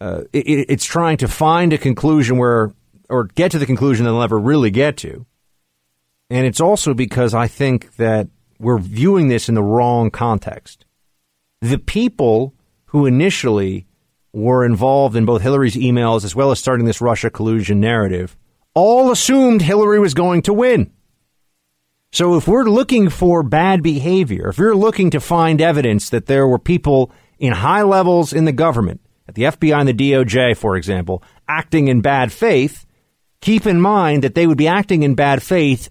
uh, 0.00 0.22
it, 0.32 0.66
it's 0.68 0.84
trying 0.84 1.18
to 1.18 1.28
find 1.28 1.72
a 1.72 1.78
conclusion 1.78 2.38
where 2.38 2.72
or 3.08 3.24
get 3.24 3.50
to 3.52 3.58
the 3.58 3.66
conclusion 3.66 4.04
that 4.04 4.12
they'll 4.12 4.20
never 4.20 4.38
really 4.38 4.70
get 4.70 4.96
to. 4.98 5.26
And 6.30 6.46
it's 6.46 6.60
also 6.60 6.94
because 6.94 7.34
I 7.34 7.48
think 7.48 7.96
that 7.96 8.28
we're 8.58 8.78
viewing 8.78 9.28
this 9.28 9.48
in 9.48 9.54
the 9.54 9.62
wrong 9.62 10.10
context. 10.10 10.84
The 11.60 11.78
people 11.78 12.54
who 12.86 13.06
initially 13.06 13.86
were 14.32 14.64
involved 14.64 15.16
in 15.16 15.24
both 15.24 15.42
Hillary's 15.42 15.74
emails 15.74 16.24
as 16.24 16.36
well 16.36 16.52
as 16.52 16.60
starting 16.60 16.86
this 16.86 17.00
Russia 17.00 17.30
collusion 17.30 17.80
narrative 17.80 18.36
all 18.74 19.10
assumed 19.10 19.62
Hillary 19.62 19.98
was 19.98 20.14
going 20.14 20.42
to 20.42 20.52
win. 20.52 20.92
So 22.12 22.36
if 22.36 22.48
we're 22.48 22.64
looking 22.64 23.08
for 23.08 23.42
bad 23.42 23.82
behavior, 23.82 24.48
if 24.48 24.58
you're 24.58 24.76
looking 24.76 25.10
to 25.10 25.20
find 25.20 25.60
evidence 25.60 26.10
that 26.10 26.26
there 26.26 26.46
were 26.46 26.58
people 26.58 27.12
in 27.40 27.52
high 27.52 27.82
levels 27.82 28.32
in 28.32 28.44
the 28.44 28.52
government, 28.52 29.00
at 29.26 29.34
the 29.34 29.44
FBI 29.44 29.80
and 29.80 29.88
the 29.88 29.94
DOJ, 29.94 30.56
for 30.56 30.76
example, 30.76 31.24
acting 31.48 31.88
in 31.88 32.02
bad 32.02 32.30
faith, 32.30 32.86
keep 33.40 33.66
in 33.66 33.80
mind 33.80 34.22
that 34.22 34.34
they 34.34 34.46
would 34.46 34.58
be 34.58 34.68
acting 34.68 35.02
in 35.02 35.14
bad 35.14 35.42
faith 35.42 35.88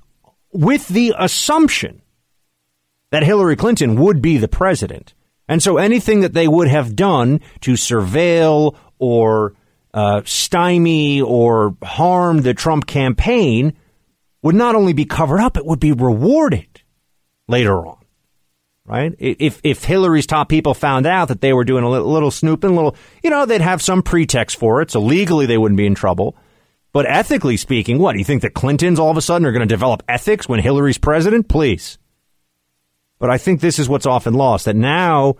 with 0.53 0.87
the 0.87 1.13
assumption 1.17 2.01
that 3.11 3.23
Hillary 3.23 3.55
Clinton 3.55 3.99
would 3.99 4.21
be 4.21 4.37
the 4.37 4.47
president. 4.47 5.13
And 5.47 5.63
so 5.63 5.77
anything 5.77 6.21
that 6.21 6.33
they 6.33 6.47
would 6.47 6.67
have 6.67 6.95
done 6.95 7.41
to 7.61 7.73
surveil 7.73 8.75
or 8.99 9.55
uh, 9.93 10.21
stymie 10.25 11.21
or 11.21 11.75
harm 11.81 12.41
the 12.41 12.53
Trump 12.53 12.85
campaign 12.85 13.75
would 14.43 14.55
not 14.55 14.75
only 14.75 14.93
be 14.93 15.05
covered 15.05 15.39
up, 15.39 15.57
it 15.57 15.65
would 15.65 15.79
be 15.79 15.91
rewarded 15.91 16.81
later 17.47 17.85
on. 17.85 17.98
Right? 18.89 19.13
If 19.19 19.61
if 19.63 19.83
Hillary's 19.83 20.25
top 20.25 20.49
people 20.49 20.73
found 20.73 21.05
out 21.05 21.27
that 21.27 21.41
they 21.41 21.53
were 21.53 21.63
doing 21.63 21.83
a 21.83 21.89
little, 21.89 22.11
little 22.11 22.31
snooping, 22.31 22.75
little, 22.75 22.95
you 23.23 23.29
know, 23.29 23.45
they'd 23.45 23.61
have 23.61 23.83
some 23.83 24.01
pretext 24.01 24.57
for 24.57 24.81
it. 24.81 24.89
So 24.89 24.99
legally, 24.99 25.45
they 25.45 25.59
wouldn't 25.59 25.77
be 25.77 25.85
in 25.85 25.93
trouble. 25.93 26.35
But 26.91 27.05
ethically 27.07 27.55
speaking, 27.55 27.99
what? 27.99 28.13
Do 28.13 28.17
you 28.17 28.25
think 28.25 28.41
the 28.41 28.49
Clintons 28.49 28.97
all 28.97 29.11
of 29.11 29.17
a 29.17 29.21
sudden 29.21 29.45
are 29.45 29.51
going 29.51 29.67
to 29.67 29.71
develop 29.71 30.01
ethics 30.09 30.49
when 30.49 30.59
Hillary's 30.59 30.97
president? 30.97 31.47
Please. 31.47 31.99
But 33.19 33.29
I 33.29 33.37
think 33.37 33.61
this 33.61 33.77
is 33.77 33.87
what's 33.87 34.07
often 34.07 34.33
lost 34.33 34.65
that 34.65 34.75
now 34.75 35.35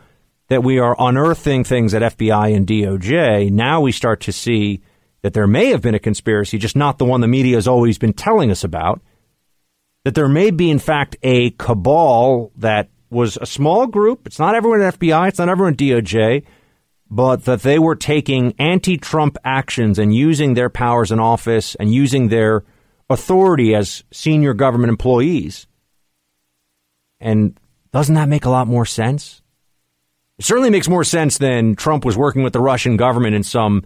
that 0.50 0.64
we 0.64 0.78
are 0.78 0.96
unearthing 1.00 1.64
things 1.64 1.96
at 1.96 2.18
FBI 2.18 2.56
and 2.56 2.68
DOJ, 2.68 3.50
now 3.50 3.82
we 3.82 3.92
start 3.92 4.22
to 4.22 4.32
see 4.32 4.82
that 5.24 5.34
there 5.34 5.48
may 5.48 5.68
have 5.68 5.82
been 5.82 5.96
a 5.96 6.00
conspiracy, 6.00 6.60
just 6.60 6.76
not 6.76 7.00
the 7.00 7.06
one 7.06 7.22
the 7.22 7.28
media 7.28 7.56
has 7.56 7.68
always 7.68 7.98
been 7.98 8.14
telling 8.14 8.52
us 8.52 8.64
about. 8.64 9.02
That 10.04 10.14
there 10.14 10.30
may 10.30 10.52
be, 10.52 10.70
in 10.70 10.80
fact, 10.80 11.18
a 11.24 11.50
cabal 11.52 12.52
that 12.58 12.90
was 13.10 13.38
a 13.42 13.46
small 13.46 13.88
group. 13.88 14.28
It's 14.28 14.40
not 14.40 14.56
everyone 14.56 14.82
at 14.82 15.00
FBI, 15.00 15.30
it's 15.30 15.40
not 15.40 15.50
everyone 15.50 15.74
at 15.74 15.80
DOJ, 15.80 16.44
but 17.10 17.46
that 17.46 17.62
they 17.62 17.80
were 17.80 17.96
taking 17.96 18.54
anti 18.60 18.98
Trump 18.98 19.38
actions 19.44 19.98
and 19.98 20.14
using 20.14 20.54
their 20.54 20.70
powers 20.70 21.12
in 21.12 21.20
office 21.20 21.76
and 21.76 21.94
using 21.94 22.28
their 22.28 22.64
authority 23.10 23.74
as 23.74 24.04
senior 24.12 24.54
government 24.54 24.90
employees. 24.90 25.68
And 27.20 27.60
doesn't 27.92 28.16
that 28.16 28.30
make 28.30 28.46
a 28.46 28.50
lot 28.50 28.68
more 28.68 28.86
sense? 28.86 29.42
It 30.38 30.46
certainly 30.46 30.70
makes 30.70 30.88
more 30.88 31.04
sense 31.04 31.38
than 31.38 31.76
Trump 31.76 32.06
was 32.06 32.16
working 32.16 32.44
with 32.44 32.54
the 32.54 32.62
Russian 32.62 32.96
government 32.96 33.36
in 33.36 33.44
some 33.44 33.84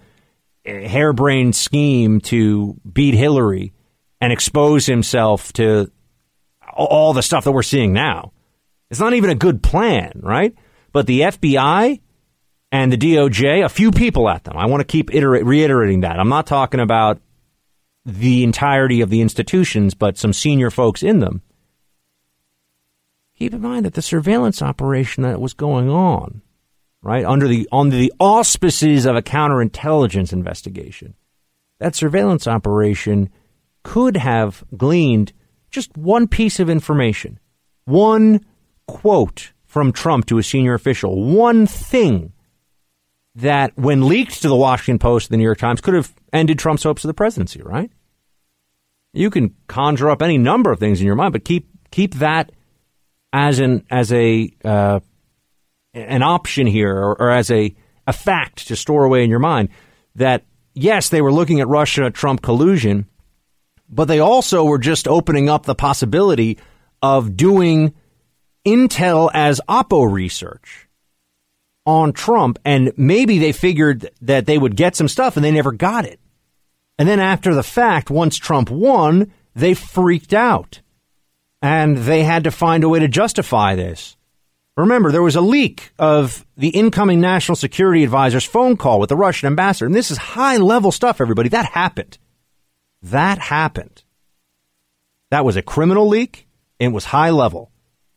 eh, 0.66 0.88
harebrained 0.88 1.56
scheme 1.56 2.20
to 2.22 2.80
beat 2.92 3.16
Hillary 3.16 3.74
and 4.22 4.32
expose 4.32 4.86
himself 4.86 5.52
to 5.54 5.92
all 6.74 7.14
the 7.14 7.24
stuff 7.24 7.44
that 7.46 7.52
we're 7.52 7.64
seeing 7.64 7.94
now. 7.94 8.34
It's 8.94 9.00
not 9.00 9.14
even 9.14 9.32
a 9.32 9.36
good 9.36 9.64
plan, 9.64 10.12
right? 10.22 10.54
But 10.92 11.08
the 11.08 11.22
FBI 11.22 12.00
and 12.72 12.94
the 12.94 12.98
DOJ, 12.98 13.66
a 13.66 13.70
few 13.70 13.92
people 13.92 14.30
at 14.30 14.44
them. 14.44 14.56
I 14.56 14.68
want 14.68 14.82
to 14.82 14.86
keep 14.86 15.10
reiterating 15.10 16.02
that. 16.02 16.20
I'm 16.20 16.30
not 16.30 16.46
talking 16.46 16.80
about 16.80 17.20
the 18.06 18.44
entirety 18.44 19.02
of 19.02 19.10
the 19.10 19.22
institutions, 19.22 19.96
but 19.96 20.20
some 20.20 20.32
senior 20.32 20.70
folks 20.70 21.02
in 21.02 21.22
them 21.22 21.42
keep 23.36 23.52
in 23.52 23.62
mind 23.62 23.84
that 23.84 23.96
the 23.96 24.02
surveillance 24.04 24.62
operation 24.62 25.24
that 25.24 25.42
was 25.42 25.56
going 25.56 25.90
on, 25.90 26.44
right, 27.02 27.26
under 27.26 27.48
the 27.48 27.68
under 27.72 27.96
the 27.96 28.14
auspices 28.20 29.08
of 29.08 29.16
a 29.16 29.24
counterintelligence 29.24 30.32
investigation, 30.32 31.16
that 31.80 31.96
surveillance 31.96 32.48
operation 32.48 33.30
could 33.82 34.18
have 34.18 34.64
gleaned 34.78 35.34
just 35.72 35.98
one 35.98 36.28
piece 36.28 36.60
of 36.60 36.70
information, 36.70 37.40
one 37.86 38.40
quote 38.88 39.52
from 39.66 39.92
Trump 39.92 40.26
to 40.28 40.38
a 40.38 40.44
senior 40.44 40.74
official, 40.74 41.24
one 41.24 41.66
thing 41.66 42.34
that, 43.36 43.76
when 43.76 44.08
leaked 44.08 44.42
to 44.42 44.48
the 44.48 44.56
Washington 44.56 45.00
Post 45.00 45.30
the 45.30 45.38
New 45.38 45.44
York 45.44 45.58
Times, 45.58 45.82
could 45.82 45.96
have 45.96 46.14
ended 46.32 46.60
Trump's 46.60 46.84
hopes 46.84 47.04
of 47.04 47.08
the 47.08 47.14
presidency, 47.14 47.62
right? 47.64 47.92
You 49.14 49.30
can 49.30 49.56
conjure 49.68 50.10
up 50.10 50.22
any 50.22 50.38
number 50.38 50.72
of 50.72 50.80
things 50.80 51.00
in 51.00 51.08
your 51.08 51.16
mind, 51.16 51.34
but 51.34 51.46
keep 51.46 51.68
keep 51.92 52.16
that 52.16 52.52
as 53.32 53.60
an 53.60 53.86
as 53.90 54.12
a 54.12 54.52
uh, 54.64 55.00
an 55.94 56.24
option 56.24 56.68
here, 56.68 56.96
or, 56.96 57.20
or 57.20 57.32
as 57.32 57.52
a 57.52 57.76
a 58.06 58.14
fact 58.14 58.68
to 58.68 58.76
store 58.76 59.04
away 59.04 59.24
in 59.24 59.30
your 59.30 59.40
mind. 59.40 59.70
That 60.16 60.46
yes, 60.74 61.10
they 61.10 61.22
were 61.22 61.32
looking 61.32 61.60
at 61.62 61.68
Russia 61.68 62.12
Trump 62.12 62.42
collusion, 62.42 63.08
but 63.90 64.06
they 64.06 64.20
also 64.20 64.64
were 64.66 64.80
just 64.80 65.08
opening 65.08 65.50
up 65.50 65.66
the 65.66 65.76
possibility 65.76 66.58
of 67.02 67.36
doing 67.36 67.94
intel 68.66 69.30
as 69.34 69.62
oppo 69.68 70.12
research 70.12 70.88
on 71.86 72.14
Trump, 72.14 72.60
and 72.64 72.94
maybe 72.96 73.40
they 73.40 73.52
figured 73.52 74.10
that 74.22 74.46
they 74.46 74.58
would 74.58 74.76
get 74.76 74.96
some 74.96 75.08
stuff, 75.08 75.36
and 75.36 75.44
they 75.44 75.52
never 75.52 75.72
got 75.72 76.06
it. 76.06 76.20
And 76.98 77.08
then 77.08 77.20
after 77.20 77.54
the 77.54 77.64
fact, 77.64 78.10
once 78.10 78.38
Trump 78.38 78.70
won, 78.70 79.34
they 79.56 79.74
freaked 79.74 80.34
out 80.34 80.82
and 81.62 81.98
they 81.98 82.24
had 82.24 82.44
to 82.44 82.52
find 82.52 82.84
a 82.84 82.90
way 82.90 83.00
to 83.00 83.08
justify 83.08 83.76
this. 83.76 84.16
Remember, 84.76 85.12
there 85.12 85.24
was 85.24 85.36
a 85.36 85.42
leak 85.42 85.92
of 86.00 86.46
the 86.58 86.70
incoming 86.70 87.22
national 87.22 87.56
security 87.56 88.04
advisor's 88.04 88.44
phone 88.44 88.76
call 88.76 89.00
with 89.00 89.10
the 89.10 89.16
Russian 89.16 89.48
ambassador. 89.48 89.86
And 89.86 89.96
this 89.96 90.12
is 90.12 90.18
high 90.18 90.58
level 90.58 90.92
stuff, 90.92 91.22
everybody. 91.22 91.50
That 91.50 91.66
happened. 91.66 92.18
That 93.04 93.38
happened. 93.38 94.04
That 95.30 95.46
was 95.46 95.56
a 95.56 95.62
criminal 95.62 96.08
leak. 96.08 96.48
It 96.80 96.90
was 96.90 97.06
high 97.06 97.30
level. 97.30 97.72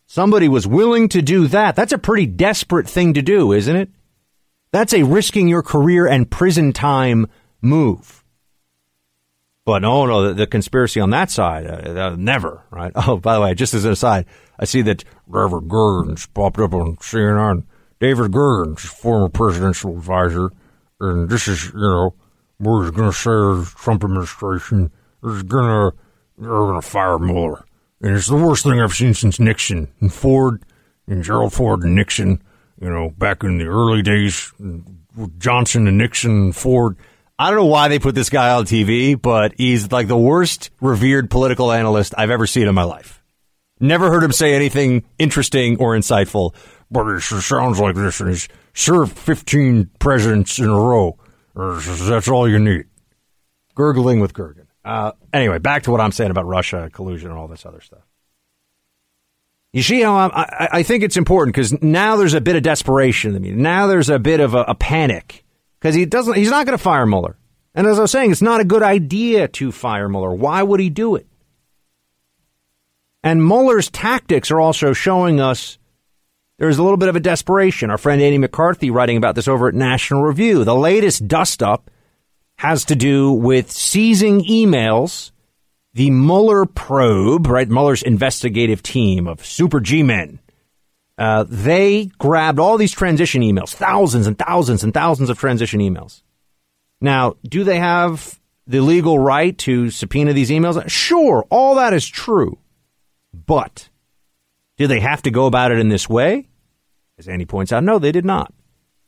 Somebody 0.06 0.48
was 0.48 0.66
willing 0.66 1.08
to 1.10 1.20
do 1.20 1.48
that. 1.48 1.74
That's 1.74 1.92
a 1.92 1.98
pretty 1.98 2.26
desperate 2.26 2.88
thing 2.88 3.14
to 3.14 3.22
do, 3.22 3.52
isn't 3.52 3.74
it? 3.74 3.90
That's 4.70 4.94
a 4.94 5.02
risking 5.02 5.48
your 5.48 5.62
career 5.62 6.06
and 6.06 6.30
prison 6.30 6.72
time 6.72 7.26
move. 7.60 8.24
But 9.64 9.82
no, 9.82 10.06
no, 10.06 10.28
the, 10.28 10.34
the 10.34 10.46
conspiracy 10.46 11.00
on 11.00 11.10
that 11.10 11.28
side, 11.28 11.66
uh, 11.66 11.90
uh, 11.90 12.16
never, 12.16 12.62
right? 12.70 12.92
Oh, 12.96 13.16
by 13.16 13.34
the 13.34 13.40
way, 13.40 13.54
just 13.54 13.74
as 13.74 13.84
an 13.84 13.92
aside, 13.92 14.26
I 14.60 14.64
see 14.64 14.80
that 14.82 15.02
David 15.26 15.68
Gergen's 15.68 16.26
popped 16.26 16.60
up 16.60 16.72
on 16.72 16.96
CNN. 16.96 17.64
David 17.98 18.30
Gergens, 18.30 18.80
former 18.80 19.28
presidential 19.28 19.96
advisor, 19.96 20.50
and 21.00 21.28
this 21.28 21.48
is, 21.48 21.72
you 21.72 21.80
know, 21.80 22.14
we're 22.60 22.90
going 22.92 23.10
to 23.10 23.16
say 23.16 23.30
the 23.30 23.72
Trump 23.76 24.04
administration 24.04 24.92
is 25.24 25.42
going 25.42 25.66
to, 25.66 25.96
they're 26.38 26.48
going 26.48 26.80
to 26.80 26.86
fire 26.86 27.18
Mueller. 27.18 27.64
And 28.00 28.16
it's 28.16 28.28
the 28.28 28.36
worst 28.36 28.64
thing 28.64 28.80
I've 28.80 28.92
seen 28.92 29.14
since 29.14 29.40
Nixon 29.40 29.92
and 30.00 30.12
Ford 30.12 30.62
and 31.06 31.22
Gerald 31.22 31.52
Ford 31.52 31.82
and 31.82 31.94
Nixon. 31.94 32.42
You 32.80 32.90
know, 32.90 33.10
back 33.10 33.42
in 33.42 33.58
the 33.58 33.66
early 33.66 34.02
days, 34.02 34.52
Johnson 35.38 35.88
and 35.88 35.96
Nixon 35.96 36.30
and 36.30 36.56
Ford. 36.56 36.96
I 37.38 37.50
don't 37.50 37.58
know 37.58 37.66
why 37.66 37.88
they 37.88 37.98
put 37.98 38.14
this 38.14 38.30
guy 38.30 38.50
on 38.52 38.64
TV, 38.64 39.20
but 39.20 39.54
he's 39.56 39.90
like 39.92 40.08
the 40.08 40.16
worst 40.16 40.70
revered 40.80 41.30
political 41.30 41.72
analyst 41.72 42.14
I've 42.16 42.30
ever 42.30 42.46
seen 42.46 42.66
in 42.68 42.74
my 42.74 42.84
life. 42.84 43.22
Never 43.78 44.10
heard 44.10 44.24
him 44.24 44.32
say 44.32 44.54
anything 44.54 45.04
interesting 45.18 45.78
or 45.78 45.94
insightful, 45.94 46.54
but 46.90 47.06
it 47.06 47.20
sounds 47.20 47.78
like 47.78 47.94
this, 47.94 48.20
and 48.20 48.30
he's 48.30 48.48
served 48.72 49.18
15 49.18 49.90
presidents 49.98 50.58
in 50.58 50.68
a 50.68 50.80
row. 50.80 51.18
That's 51.54 52.28
all 52.28 52.48
you 52.48 52.58
need. 52.58 52.86
Gurgling 53.74 54.20
with 54.20 54.32
Gergen. 54.32 54.65
Uh, 54.86 55.12
anyway, 55.32 55.58
back 55.58 55.82
to 55.82 55.90
what 55.90 56.00
I'm 56.00 56.12
saying 56.12 56.30
about 56.30 56.46
Russia, 56.46 56.88
collusion, 56.92 57.28
and 57.28 57.38
all 57.38 57.48
this 57.48 57.66
other 57.66 57.80
stuff. 57.80 58.06
You 59.72 59.82
see 59.82 60.00
how 60.00 60.14
i 60.16 60.68
I, 60.72 60.82
think 60.84 61.02
it's 61.02 61.16
important 61.16 61.54
because 61.54 61.82
now 61.82 62.14
there's 62.16 62.34
a 62.34 62.40
bit 62.40 62.54
of 62.54 62.62
desperation. 62.62 63.36
Now 63.60 63.88
there's 63.88 64.08
a 64.08 64.20
bit 64.20 64.38
of 64.38 64.54
a, 64.54 64.62
a 64.68 64.74
panic 64.76 65.44
because 65.80 65.96
he 65.96 66.06
doesn't. 66.06 66.34
He's 66.34 66.50
not 66.50 66.66
going 66.66 66.78
to 66.78 66.82
fire 66.82 67.04
Mueller. 67.04 67.36
And 67.74 67.86
as 67.88 67.98
I 67.98 68.02
was 68.02 68.12
saying, 68.12 68.30
it's 68.30 68.40
not 68.40 68.60
a 68.60 68.64
good 68.64 68.84
idea 68.84 69.48
to 69.48 69.72
fire 69.72 70.08
Mueller. 70.08 70.32
Why 70.32 70.62
would 70.62 70.78
he 70.78 70.88
do 70.88 71.16
it? 71.16 71.26
And 73.24 73.44
Mueller's 73.44 73.90
tactics 73.90 74.52
are 74.52 74.60
also 74.60 74.92
showing 74.92 75.40
us 75.40 75.78
there's 76.58 76.78
a 76.78 76.82
little 76.82 76.96
bit 76.96 77.08
of 77.08 77.16
a 77.16 77.20
desperation. 77.20 77.90
Our 77.90 77.98
friend 77.98 78.22
Andy 78.22 78.38
McCarthy 78.38 78.90
writing 78.90 79.16
about 79.16 79.34
this 79.34 79.48
over 79.48 79.66
at 79.66 79.74
National 79.74 80.22
Review. 80.22 80.64
The 80.64 80.76
latest 80.76 81.26
dust 81.26 81.60
up 81.60 81.90
has 82.56 82.84
to 82.86 82.96
do 82.96 83.32
with 83.32 83.70
seizing 83.70 84.42
emails. 84.44 85.30
The 85.94 86.10
Mueller 86.10 86.66
probe, 86.66 87.46
right? 87.46 87.68
Mueller's 87.68 88.02
investigative 88.02 88.82
team 88.82 89.26
of 89.26 89.44
super 89.44 89.80
G 89.80 90.02
men. 90.02 90.40
Uh, 91.18 91.44
they 91.48 92.06
grabbed 92.18 92.58
all 92.58 92.76
these 92.76 92.92
transition 92.92 93.40
emails, 93.40 93.74
thousands 93.74 94.26
and 94.26 94.38
thousands 94.38 94.84
and 94.84 94.92
thousands 94.92 95.30
of 95.30 95.38
transition 95.38 95.80
emails. 95.80 96.22
Now, 97.00 97.36
do 97.42 97.64
they 97.64 97.78
have 97.78 98.38
the 98.66 98.80
legal 98.80 99.18
right 99.18 99.56
to 99.58 99.90
subpoena 99.90 100.34
these 100.34 100.50
emails? 100.50 100.82
Sure, 100.90 101.46
all 101.50 101.76
that 101.76 101.94
is 101.94 102.06
true. 102.06 102.58
But 103.32 103.88
do 104.76 104.86
they 104.86 105.00
have 105.00 105.22
to 105.22 105.30
go 105.30 105.46
about 105.46 105.72
it 105.72 105.78
in 105.78 105.88
this 105.88 106.08
way? 106.08 106.48
As 107.18 107.28
Andy 107.28 107.46
points 107.46 107.72
out, 107.72 107.84
no, 107.84 107.98
they 107.98 108.12
did 108.12 108.26
not. 108.26 108.52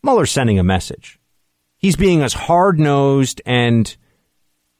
Mueller's 0.03 0.31
sending 0.31 0.59
a 0.59 0.65
message. 0.65 1.18
He's 1.79 1.97
being 1.97 2.23
as 2.23 2.35
hard 2.35 2.79
nosed 2.79 3.41
and 3.47 3.97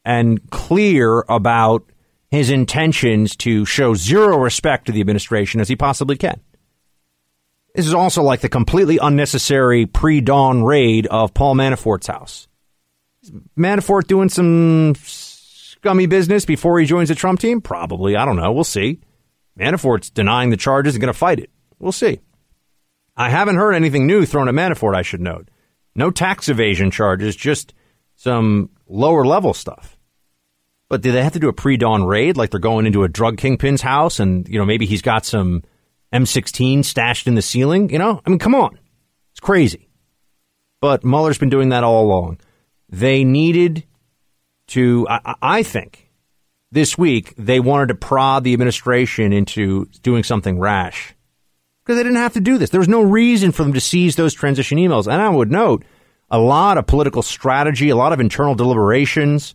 and 0.05 0.51
clear 0.51 1.25
about 1.29 1.91
his 2.31 2.51
intentions 2.51 3.37
to 3.37 3.65
show 3.65 3.95
zero 3.95 4.39
respect 4.39 4.87
to 4.87 4.93
the 4.93 5.01
administration 5.01 5.61
as 5.61 5.69
he 5.69 5.77
possibly 5.77 6.17
can. 6.17 6.41
This 7.75 7.87
is 7.87 7.95
also 7.95 8.23
like 8.23 8.41
the 8.41 8.49
completely 8.49 8.99
unnecessary 9.01 9.87
pre 9.87 10.21
dawn 10.21 10.65
raid 10.65 11.07
of 11.07 11.33
Paul 11.35 11.55
Manafort's 11.55 12.09
house. 12.09 12.49
Manafort 13.57 14.07
doing 14.07 14.29
some 14.29 14.95
scummy 14.97 16.07
business 16.07 16.45
before 16.45 16.81
he 16.81 16.87
joins 16.87 17.09
the 17.09 17.15
Trump 17.15 17.41
team? 17.41 17.61
Probably. 17.61 18.17
I 18.17 18.25
don't 18.25 18.37
know. 18.37 18.53
We'll 18.53 18.65
see. 18.65 19.01
Manafort's 19.59 20.11
denying 20.11 20.51
the 20.51 20.57
charges 20.57 20.95
and 20.95 21.01
going 21.01 21.13
to 21.13 21.19
fight 21.19 21.39
it. 21.39 21.51
We'll 21.79 21.93
see. 21.93 22.21
I 23.17 23.31
haven't 23.31 23.57
heard 23.57 23.75
anything 23.75 24.07
new 24.07 24.25
thrown 24.25 24.49
at 24.49 24.55
Manafort, 24.55 24.95
I 24.95 25.03
should 25.03 25.21
note. 25.21 25.49
No 25.99 26.13
tax 26.13 26.49
evasion 26.49 26.93
charges, 26.93 27.35
just 27.35 27.75
some 28.15 28.71
lower 28.87 29.27
level 29.27 29.53
stuff. 29.53 29.99
But 30.89 31.03
do 31.03 31.11
they 31.11 31.25
have 31.25 31.33
to 31.33 31.41
do 31.41 31.49
a 31.49 31.53
pre 31.53 31.77
dawn 31.77 32.05
raid 32.05 32.37
like 32.37 32.51
they're 32.51 32.61
going 32.61 32.87
into 32.87 33.03
a 33.03 33.09
drug 33.09 33.37
kingpin's 33.37 33.83
house 33.83 34.21
and, 34.21 34.49
you 34.49 34.61
know, 34.61 34.65
maybe 34.65 34.87
he's 34.87 35.03
got 35.03 35.27
some 35.27 35.65
M16 36.13 36.85
stashed 36.85 37.27
in 37.27 37.35
the 37.35 37.43
ceiling? 37.43 37.91
You 37.91 37.99
know, 37.99 38.23
I 38.25 38.31
mean, 38.31 38.39
come 38.39 38.55
on. 38.55 38.79
It's 39.33 39.41
crazy. 39.41 39.89
But 40.81 41.05
Mueller's 41.05 41.37
been 41.37 41.51
doing 41.51 41.71
that 41.71 41.83
all 41.83 42.07
along. 42.07 42.39
They 42.89 43.25
needed 43.25 43.85
to, 44.69 45.05
I, 45.11 45.35
I 45.43 45.63
think, 45.65 46.13
this 46.71 46.97
week, 46.97 47.35
they 47.37 47.59
wanted 47.59 47.89
to 47.89 47.97
prod 47.97 48.45
the 48.45 48.53
administration 48.53 49.33
into 49.33 49.87
doing 50.05 50.23
something 50.23 50.61
rash 50.61 51.17
because 51.89 51.97
they 51.97 52.03
didn't 52.03 52.19
have 52.19 52.35
to 52.35 52.41
do 52.41 52.59
this. 52.59 52.69
There 52.69 52.81
was 52.81 52.87
no 52.87 53.01
reason 53.01 53.51
for 53.51 53.63
them 53.63 53.73
to 53.73 53.81
seize 53.81 54.15
those 54.15 54.35
transition 54.35 54.77
emails. 54.77 55.11
And 55.11 55.23
I 55.23 55.31
would 55.31 55.51
note 55.51 55.87
a 56.31 56.39
lot 56.39 56.77
of 56.77 56.87
political 56.87 57.23
strategy, 57.23 57.89
a 57.89 57.97
lot 57.97 58.13
of 58.13 58.21
internal 58.21 58.55
deliberations 58.55 59.55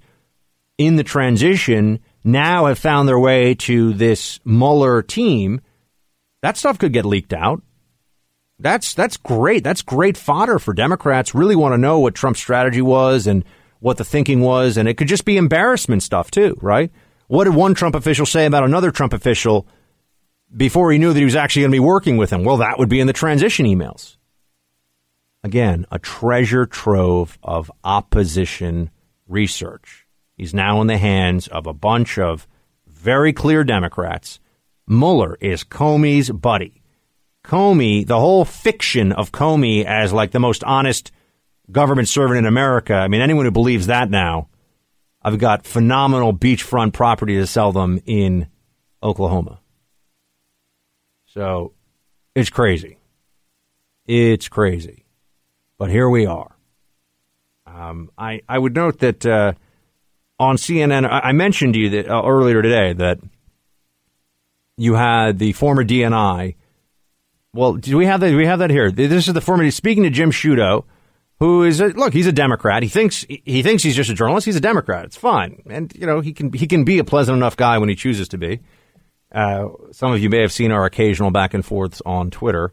in 0.79 0.95
the 0.95 1.03
transition 1.03 1.99
now 2.23 2.65
have 2.65 2.79
found 2.79 3.07
their 3.07 3.19
way 3.19 3.53
to 3.53 3.93
this 3.93 4.39
Mueller 4.45 5.03
team. 5.03 5.61
That 6.41 6.57
stuff 6.57 6.79
could 6.79 6.91
get 6.91 7.05
leaked 7.05 7.33
out. 7.33 7.61
That's 8.57 8.95
that's 8.95 9.17
great. 9.17 9.63
That's 9.63 9.83
great 9.83 10.17
fodder 10.17 10.57
for 10.57 10.73
Democrats. 10.73 11.35
Really 11.35 11.55
want 11.55 11.73
to 11.73 11.77
know 11.77 11.99
what 11.99 12.15
Trump's 12.15 12.39
strategy 12.39 12.81
was 12.81 13.27
and 13.27 13.45
what 13.79 13.97
the 13.97 14.05
thinking 14.05 14.41
was, 14.41 14.77
and 14.77 14.89
it 14.89 14.95
could 14.97 15.07
just 15.07 15.25
be 15.25 15.37
embarrassment 15.37 16.01
stuff 16.01 16.31
too, 16.31 16.57
right? 16.61 16.89
What 17.27 17.43
did 17.43 17.53
one 17.53 17.75
Trump 17.75 17.93
official 17.93 18.25
say 18.25 18.47
about 18.47 18.63
another 18.63 18.89
Trump 18.89 19.13
official 19.13 19.67
before 20.55 20.91
he 20.91 20.97
knew 20.97 21.13
that 21.13 21.19
he 21.19 21.25
was 21.25 21.35
actually 21.35 21.63
going 21.63 21.71
to 21.71 21.75
be 21.75 21.79
working 21.79 22.17
with 22.17 22.31
him? 22.31 22.43
Well, 22.43 22.57
that 22.57 22.79
would 22.79 22.89
be 22.89 22.99
in 22.99 23.07
the 23.07 23.13
transition 23.13 23.65
emails. 23.65 24.17
Again, 25.43 25.85
a 25.91 25.99
treasure 25.99 26.65
trove 26.65 27.37
of 27.43 27.71
opposition 27.83 28.89
research. 29.27 30.07
He's 30.37 30.53
now 30.53 30.81
in 30.81 30.87
the 30.87 30.97
hands 30.97 31.47
of 31.47 31.67
a 31.67 31.73
bunch 31.73 32.17
of 32.17 32.47
very 32.87 33.33
clear 33.33 33.63
Democrats. 33.63 34.39
Mueller 34.87 35.37
is 35.41 35.63
Comey's 35.63 36.29
buddy. 36.29 36.81
Comey, 37.43 38.07
the 38.07 38.19
whole 38.19 38.45
fiction 38.45 39.11
of 39.11 39.31
Comey 39.31 39.83
as 39.83 40.13
like 40.13 40.31
the 40.31 40.39
most 40.39 40.63
honest 40.63 41.11
government 41.71 42.07
servant 42.07 42.37
in 42.37 42.45
America. 42.45 42.93
I 42.93 43.09
mean, 43.09 43.21
anyone 43.21 43.45
who 43.45 43.51
believes 43.51 43.87
that 43.87 44.09
now 44.09 44.47
I've 45.23 45.39
got 45.39 45.65
phenomenal 45.65 46.33
beachfront 46.33 46.93
property 46.93 47.35
to 47.35 47.47
sell 47.47 47.71
them 47.71 48.01
in 48.05 48.47
Oklahoma. 49.01 49.59
So 51.33 51.73
it's 52.35 52.51
crazy. 52.51 52.97
It's 54.05 54.47
crazy. 54.47 55.05
But 55.79 55.89
here 55.89 56.07
we 56.07 56.27
are. 56.27 56.55
Um, 57.65 58.11
I, 58.17 58.41
I 58.47 58.59
would 58.59 58.75
note 58.75 58.99
that 58.99 59.25
uh, 59.25 59.53
on 60.39 60.57
CNN, 60.57 61.07
I, 61.09 61.31
mentioned 61.31 61.73
to 61.73 61.79
you 61.79 61.89
that 61.89 62.07
uh, 62.07 62.21
earlier 62.23 62.61
today 62.61 62.93
that 62.93 63.19
you 64.77 64.93
had 64.93 65.39
the 65.39 65.53
former 65.53 65.83
DNI. 65.83 66.55
Well, 67.53 67.73
do 67.73 67.97
we 67.97 68.05
have 68.05 68.19
that? 68.19 68.35
We 68.35 68.45
have 68.45 68.59
that 68.59 68.69
here? 68.69 68.91
This 68.91 69.27
is 69.27 69.33
the 69.33 69.41
former. 69.41 69.69
Speaking 69.71 70.03
to 70.03 70.11
Jim 70.11 70.29
Sciutto, 70.31 70.85
who 71.39 71.63
is 71.63 71.79
a, 71.79 71.87
look, 71.87 72.13
he's 72.13 72.27
a 72.27 72.31
Democrat. 72.31 72.83
He 72.83 72.89
thinks 72.89 73.25
he 73.27 73.63
thinks 73.63 73.81
he's 73.81 73.95
just 73.95 74.09
a 74.09 74.15
journalist. 74.15 74.45
He's 74.45 74.55
a 74.55 74.61
Democrat. 74.61 75.05
It's 75.05 75.17
fine, 75.17 75.61
and 75.69 75.93
you 75.95 76.05
know 76.05 76.19
he 76.19 76.33
can 76.33 76.51
he 76.53 76.67
can 76.67 76.83
be 76.83 76.99
a 76.99 77.03
pleasant 77.03 77.35
enough 77.35 77.55
guy 77.55 77.77
when 77.79 77.89
he 77.89 77.95
chooses 77.95 78.27
to 78.29 78.37
be. 78.37 78.59
Uh, 79.33 79.69
some 79.91 80.11
of 80.13 80.19
you 80.19 80.29
may 80.29 80.41
have 80.41 80.51
seen 80.51 80.71
our 80.71 80.85
occasional 80.85 81.31
back 81.31 81.53
and 81.53 81.65
forths 81.65 82.01
on 82.05 82.29
Twitter. 82.29 82.71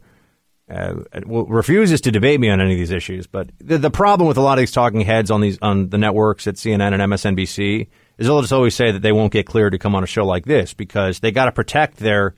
Uh, 0.69 1.03
refuses 1.25 1.99
to 1.99 2.11
debate 2.11 2.39
me 2.39 2.49
on 2.49 2.61
any 2.61 2.71
of 2.71 2.77
these 2.77 2.91
issues, 2.91 3.27
but 3.27 3.49
the, 3.59 3.77
the, 3.77 3.91
problem 3.91 4.25
with 4.25 4.37
a 4.37 4.41
lot 4.41 4.53
of 4.53 4.59
these 4.59 4.71
talking 4.71 5.01
heads 5.01 5.29
on 5.29 5.41
these 5.41 5.57
on 5.61 5.89
the 5.89 5.97
networks 5.97 6.47
at 6.47 6.55
CNN 6.55 6.93
and 6.93 7.11
MSNBC 7.11 7.89
is 8.17 8.27
they'll 8.27 8.39
just 8.39 8.53
always 8.53 8.73
say 8.73 8.89
that 8.91 9.01
they 9.01 9.11
won't 9.11 9.33
get 9.33 9.45
cleared 9.45 9.73
to 9.73 9.79
come 9.79 9.95
on 9.95 10.03
a 10.03 10.07
show 10.07 10.23
like 10.23 10.45
this 10.45 10.73
because 10.73 11.19
they 11.19 11.31
got 11.31 11.45
to 11.45 11.51
protect 11.51 11.97
their 11.97 12.35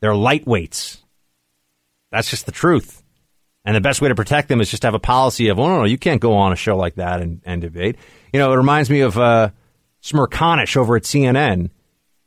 their 0.00 0.12
lightweights. 0.12 1.02
That's 2.12 2.30
just 2.30 2.46
the 2.46 2.52
truth. 2.52 3.02
And 3.64 3.74
the 3.74 3.80
best 3.80 4.00
way 4.00 4.08
to 4.08 4.14
protect 4.14 4.48
them 4.48 4.60
is 4.60 4.70
just 4.70 4.82
to 4.82 4.86
have 4.86 4.94
a 4.94 5.00
policy 5.00 5.48
of, 5.48 5.58
oh, 5.58 5.66
no, 5.66 5.78
no, 5.78 5.84
you 5.84 5.96
can't 5.96 6.20
go 6.20 6.34
on 6.34 6.52
a 6.52 6.56
show 6.56 6.76
like 6.76 6.96
that 6.96 7.22
and, 7.22 7.40
and 7.44 7.62
debate. 7.62 7.96
You 8.32 8.38
know, 8.38 8.52
it 8.52 8.56
reminds 8.56 8.90
me 8.90 9.00
of 9.00 9.18
uh, 9.18 9.50
Smerconish 10.02 10.76
over 10.76 10.96
at 10.96 11.04
CNN. 11.04 11.70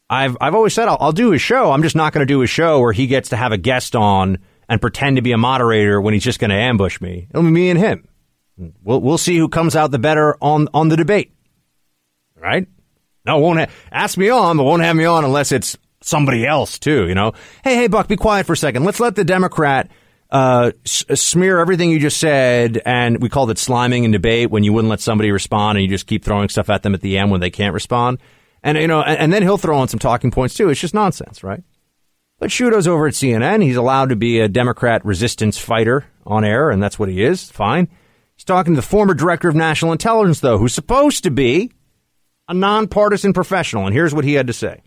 I've, 0.10 0.38
I've 0.39 0.55
always 0.55 0.74
said 0.74 0.88
I'll, 0.88 0.97
I'll 0.99 1.12
do 1.12 1.32
his 1.32 1.41
show. 1.41 1.72
I'm 1.72 1.84
just 1.84 1.95
not 1.95 2.14
going 2.14 2.26
to 2.26 2.32
do 2.34 2.41
a 2.41 2.47
show 2.47 2.80
where 2.80 2.93
he 2.93 3.08
gets 3.08 3.30
to 3.30 3.36
have 3.36 3.51
a 3.51 3.58
guest 3.58 3.95
on 3.95 4.38
and 4.70 4.82
pretend 4.82 5.18
to 5.18 5.22
be 5.22 5.32
a 5.32 5.38
moderator 5.38 5.99
when 6.01 6.14
he's 6.14 6.24
just 6.24 6.39
going 6.39 6.49
to 6.49 6.55
ambush 6.55 7.01
me. 7.01 7.28
It'll 7.30 7.43
be 7.43 7.49
me 7.49 7.70
and 7.70 7.80
him. 7.80 8.08
We'll, 8.84 9.01
we'll 9.01 9.18
see 9.18 9.38
who 9.38 9.49
comes 9.49 9.76
out 9.76 9.91
the 9.91 9.99
better 9.99 10.36
on, 10.41 10.68
on 10.74 10.89
the 10.89 10.97
debate. 10.97 11.34
Right? 12.36 12.68
No, 13.26 13.39
won't 13.39 13.60
ha- 13.60 13.68
ask 13.91 14.18
me 14.18 14.30
on, 14.30 14.58
but 14.58 14.64
won't 14.64 14.84
have 14.84 14.95
me 14.95 15.05
on 15.05 15.26
unless 15.26 15.51
it's 15.51 15.78
somebody 16.01 16.45
else 16.45 16.80
too. 16.80 17.08
You 17.08 17.16
know, 17.16 17.34
hey, 17.64 17.76
hey, 17.76 17.88
Buck, 17.88 18.08
be 18.08 18.16
quiet 18.16 18.45
for 18.45 18.53
a 18.53 18.58
second. 18.58 18.84
Let's 18.86 18.99
let 18.99 19.16
the 19.16 19.24
Democrat 19.26 19.91
uh, 20.32 20.72
s- 20.86 21.05
smear 21.16 21.60
everything 21.60 21.89
you 21.89 21.99
just 21.99 22.20
said, 22.20 22.82
and 22.86 23.22
we 23.22 23.30
called 23.30 23.51
it 23.51 23.58
sliming 23.58 24.03
in 24.05 24.12
debate 24.12 24.49
when 24.49 24.64
you 24.64 24.72
wouldn't 24.74 24.89
let 24.89 25.01
somebody 25.01 25.32
respond 25.32 25.78
and 25.78 25.84
you 25.84 25.89
just 25.89 26.08
keep 26.08 26.24
throwing 26.24 26.49
stuff 26.49 26.70
at 26.70 26.84
them 26.84 26.93
at 26.93 27.01
the 27.01 27.18
end 27.18 27.32
when 27.32 27.41
they 27.41 27.49
can't 27.49 27.74
respond. 27.74 28.20
And 28.68 28.78
you 28.78 28.88
know, 28.88 29.01
and, 29.01 29.32
then 29.32 29.43
he'll 29.43 29.57
throw 29.57 29.82
in 29.82 29.88
some 29.88 29.97
talking 29.97 30.30
points 30.30 30.53
too. 30.53 30.68
It's 30.70 30.82
just 30.82 30.93
nonsense, 30.93 31.41
right? 31.41 31.63
But 32.38 32.49
Sciutto's 32.49 32.86
over 32.86 33.07
at 33.07 33.13
CNN. 33.13 33.63
He's 33.63 33.78
allowed 33.78 34.09
to 34.09 34.18
be 34.18 34.41
a 34.41 34.49
Democrat 34.49 35.05
resistance 35.05 35.57
fighter 35.57 36.03
on 36.26 36.43
air, 36.43 36.70
and 36.70 36.84
that's 36.84 36.99
what 36.99 37.07
he 37.07 37.24
is. 37.24 37.49
Fine. 37.49 37.88
He's 38.36 38.43
talking 38.43 38.74
to 38.74 38.82
the 38.82 38.86
former 38.86 39.13
director 39.13 39.47
of 39.47 39.55
national 39.55 39.93
intelligence, 39.93 40.41
though, 40.41 40.57
who's 40.57 40.74
supposed 40.74 41.24
to 41.24 41.32
be 41.32 41.72
a 42.49 42.53
nonpartisan 42.53 43.32
professional. 43.32 43.86
And 43.86 43.95
here's 43.95 44.13
what 44.13 44.26
he 44.26 44.34
had 44.34 44.47
to 44.47 44.53
say. 44.53 44.82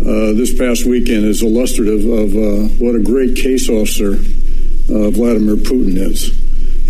uh, 0.00 0.32
this 0.32 0.58
past 0.58 0.86
weekend 0.86 1.26
is 1.26 1.42
illustrative 1.42 2.06
of 2.06 2.34
uh, 2.34 2.68
what 2.82 2.94
a 2.94 3.02
great 3.02 3.36
case 3.36 3.68
officer 3.68 4.12
uh, 4.14 5.10
Vladimir 5.10 5.56
Putin 5.56 5.98
is. 5.98 6.30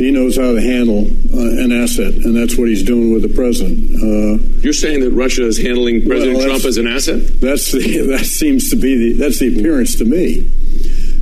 He 0.03 0.11
knows 0.11 0.37
how 0.37 0.53
to 0.53 0.61
handle 0.61 1.07
uh, 1.07 1.63
an 1.63 1.71
asset, 1.71 2.13
and 2.15 2.35
that's 2.35 2.59
what 2.59 2.69
he's 2.69 2.83
doing 2.83 3.13
with 3.13 3.23
the 3.23 3.29
president. 3.29 3.95
Uh, 4.03 4.43
You're 4.59 4.73
saying 4.73 4.99
that 5.03 5.13
Russia 5.13 5.47
is 5.47 5.63
handling 5.63 6.05
President 6.05 6.39
well, 6.39 6.49
Trump 6.49 6.65
as 6.65 6.77
an 6.77 6.89
asset? 6.89 7.21
That's 7.41 7.71
the, 7.71 7.99
that 8.11 8.25
seems 8.25 8.71
to 8.71 8.77
be 8.77 8.97
the 8.97 9.13
that's 9.13 9.39
the 9.39 9.57
appearance 9.57 9.95
to 9.99 10.05
me. 10.05 10.51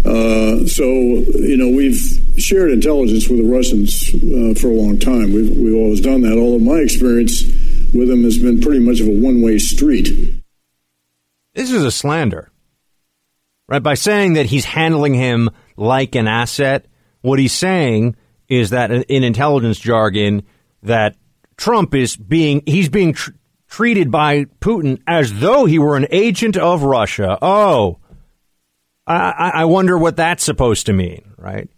Uh, 0.03 0.67
so 0.67 0.85
you 0.87 1.59
know 1.59 1.69
we've 1.69 2.01
shared 2.39 2.71
intelligence 2.71 3.29
with 3.29 3.41
the 3.41 3.45
Russians 3.45 4.15
uh, 4.15 4.59
for 4.59 4.69
a 4.69 4.75
long 4.75 4.99
time. 4.99 5.35
We've 5.35 5.55
we've 5.59 5.77
always 5.77 6.01
done 6.01 6.23
that. 6.23 6.39
Although 6.39 6.65
my 6.65 6.79
experience 6.79 7.43
with 7.93 8.09
them 8.09 8.25
has 8.25 8.39
been 8.39 8.63
pretty 8.63 8.81
much 8.81 9.01
of 9.01 9.09
a 9.09 9.15
one 9.15 9.43
way 9.43 9.59
street. 9.59 10.09
This 11.53 11.71
is 11.71 11.85
a 11.85 11.91
slander, 11.91 12.51
right? 13.69 13.83
By 13.83 13.93
saying 13.93 14.35
that 14.35 14.47
he's 14.47 14.65
handling 14.65 15.13
him 15.13 15.51
like 15.77 16.15
an 16.15 16.27
asset, 16.27 16.87
what 17.21 17.39
he's 17.39 17.53
saying 17.53 18.17
is 18.51 18.71
that 18.71 18.91
in 18.91 19.25
intelligence 19.25 19.79
jargon 19.79 20.43
that 20.83 21.17
Trump 21.57 21.95
is 21.95 22.17
being 22.17 22.63
he's 22.67 22.89
being 22.89 23.15
tr- 23.15 23.31
treated 23.69 24.11
by 24.11 24.45
Putin 24.61 25.01
as 25.07 25.39
though 25.39 25.65
he 25.65 25.79
were 25.79 25.97
an 25.97 26.09
agent 26.11 26.57
of 26.57 26.83
Russia. 26.83 27.39
Oh, 27.41 27.99
I, 29.07 29.53
I 29.55 29.65
wonder 29.65 29.97
what 29.97 30.17
that's 30.17 30.45
supposed 30.45 30.87
to 30.87 30.93
mean, 30.93 31.33
right? 31.39 31.69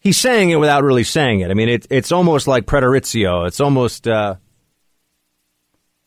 He's 0.00 0.16
saying 0.16 0.50
it 0.50 0.56
without 0.56 0.84
really 0.84 1.04
saying 1.04 1.40
it. 1.40 1.50
I 1.50 1.54
mean, 1.54 1.68
it, 1.68 1.86
it's 1.90 2.12
almost 2.12 2.46
like 2.46 2.66
praeteritio. 2.66 3.46
It's 3.46 3.60
almost 3.60 4.06
uh, 4.06 4.36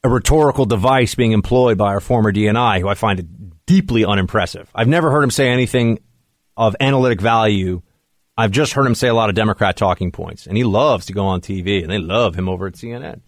a 0.04 0.10
rhetorical 0.10 0.66
device 0.66 1.16
being 1.16 1.34
employed 1.34 1.78
by 1.78 1.88
our 1.88 2.00
former 2.00 2.32
DNI, 2.32 2.80
who 2.80 2.88
I 2.88 2.96
find 2.96 3.54
deeply 3.66 4.06
unimpressive. 4.06 4.70
I've 4.74 4.88
never 4.88 5.12
heard 5.12 5.24
him 5.24 5.32
say 5.32 5.50
anything 5.50 6.00
of 6.56 6.76
analytic 6.80 7.22
value 7.22 7.82
I've 8.42 8.52
just 8.52 8.74
heard 8.74 8.88
him 8.88 8.96
say 8.96 9.08
a 9.08 9.14
lot 9.14 9.30
of 9.30 9.36
Democrat 9.36 9.78
talking 9.78 10.12
points, 10.12 10.48
and 10.48 10.58
he 10.58 10.64
loves 10.64 11.06
to 11.06 11.14
go 11.14 11.26
on 11.26 11.42
TV, 11.42 11.84
and 11.84 11.92
they 11.92 12.00
love 12.00 12.34
him 12.34 12.50
over 12.50 12.66
at 12.66 12.74
CNN. 12.74 13.22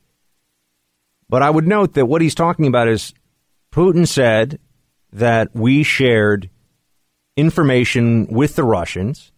But 1.29 1.43
I 1.43 1.51
would 1.51 1.67
note 1.67 1.93
that 1.93 2.07
what 2.07 2.23
he's 2.23 2.33
talking 2.33 2.65
about 2.65 2.87
is 2.87 3.13
Putin 3.71 4.07
said 4.07 4.59
that 5.11 5.53
we 5.53 5.83
shared 5.83 6.49
information 7.37 8.25
with 8.25 8.55
the 8.55 8.63
Russians 8.63 9.31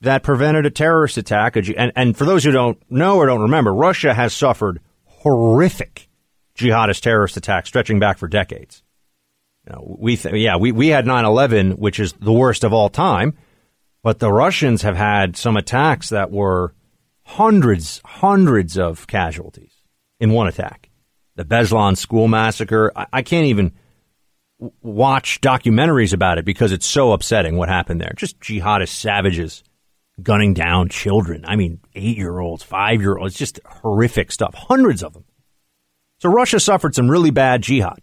that 0.00 0.24
prevented 0.24 0.66
a 0.66 0.70
terrorist 0.70 1.16
attack. 1.16 1.54
And, 1.54 1.92
and 1.94 2.16
for 2.16 2.24
those 2.24 2.42
who 2.42 2.50
don't 2.50 2.82
know 2.90 3.16
or 3.16 3.26
don't 3.26 3.42
remember, 3.42 3.72
Russia 3.72 4.12
has 4.12 4.34
suffered 4.34 4.80
horrific 5.04 6.08
jihadist 6.56 7.02
terrorist 7.02 7.36
attacks 7.36 7.68
stretching 7.68 8.00
back 8.00 8.18
for 8.18 8.26
decades. 8.26 8.82
You 9.64 9.74
know, 9.74 9.96
we 10.00 10.16
th- 10.16 10.34
yeah, 10.34 10.56
we, 10.56 10.72
we 10.72 10.88
had 10.88 11.06
9 11.06 11.24
11, 11.24 11.72
which 11.72 12.00
is 12.00 12.14
the 12.14 12.32
worst 12.32 12.64
of 12.64 12.72
all 12.72 12.88
time. 12.88 13.36
But 14.02 14.18
the 14.18 14.32
Russians 14.32 14.82
have 14.82 14.96
had 14.96 15.36
some 15.36 15.56
attacks 15.56 16.08
that 16.08 16.30
were 16.30 16.74
hundreds, 17.22 18.00
hundreds 18.04 18.78
of 18.78 19.06
casualties 19.06 19.74
in 20.18 20.32
one 20.32 20.48
attack. 20.48 20.88
The 21.36 21.44
Beslan 21.44 21.96
school 21.96 22.28
massacre. 22.28 22.92
I, 22.96 23.06
I 23.12 23.22
can't 23.22 23.46
even 23.46 23.72
watch 24.82 25.40
documentaries 25.40 26.12
about 26.12 26.38
it 26.38 26.44
because 26.44 26.72
it's 26.72 26.86
so 26.86 27.12
upsetting 27.12 27.56
what 27.56 27.68
happened 27.68 28.00
there. 28.00 28.12
Just 28.16 28.40
jihadist 28.40 28.88
savages 28.88 29.62
gunning 30.22 30.54
down 30.54 30.88
children. 30.88 31.44
I 31.46 31.56
mean, 31.56 31.80
eight 31.94 32.16
year 32.16 32.38
olds, 32.38 32.62
five 32.62 33.00
year 33.00 33.16
olds, 33.16 33.34
just 33.34 33.60
horrific 33.64 34.32
stuff. 34.32 34.54
Hundreds 34.54 35.02
of 35.02 35.12
them. 35.14 35.24
So 36.18 36.28
Russia 36.28 36.60
suffered 36.60 36.94
some 36.94 37.10
really 37.10 37.30
bad 37.30 37.62
jihad. 37.62 38.00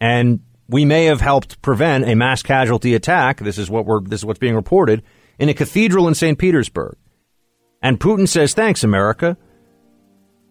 And 0.00 0.40
we 0.68 0.84
may 0.84 1.06
have 1.06 1.20
helped 1.20 1.60
prevent 1.62 2.08
a 2.08 2.14
mass 2.14 2.42
casualty 2.42 2.94
attack. 2.94 3.40
This 3.40 3.58
is 3.58 3.70
what 3.70 3.86
we're 3.86 4.00
this 4.00 4.20
is 4.20 4.24
what's 4.24 4.38
being 4.38 4.54
reported 4.54 5.02
in 5.38 5.48
a 5.48 5.54
cathedral 5.54 6.08
in 6.08 6.14
St. 6.14 6.38
Petersburg. 6.38 6.96
And 7.82 8.00
Putin 8.00 8.28
says, 8.28 8.54
"Thanks, 8.54 8.84
America." 8.84 9.36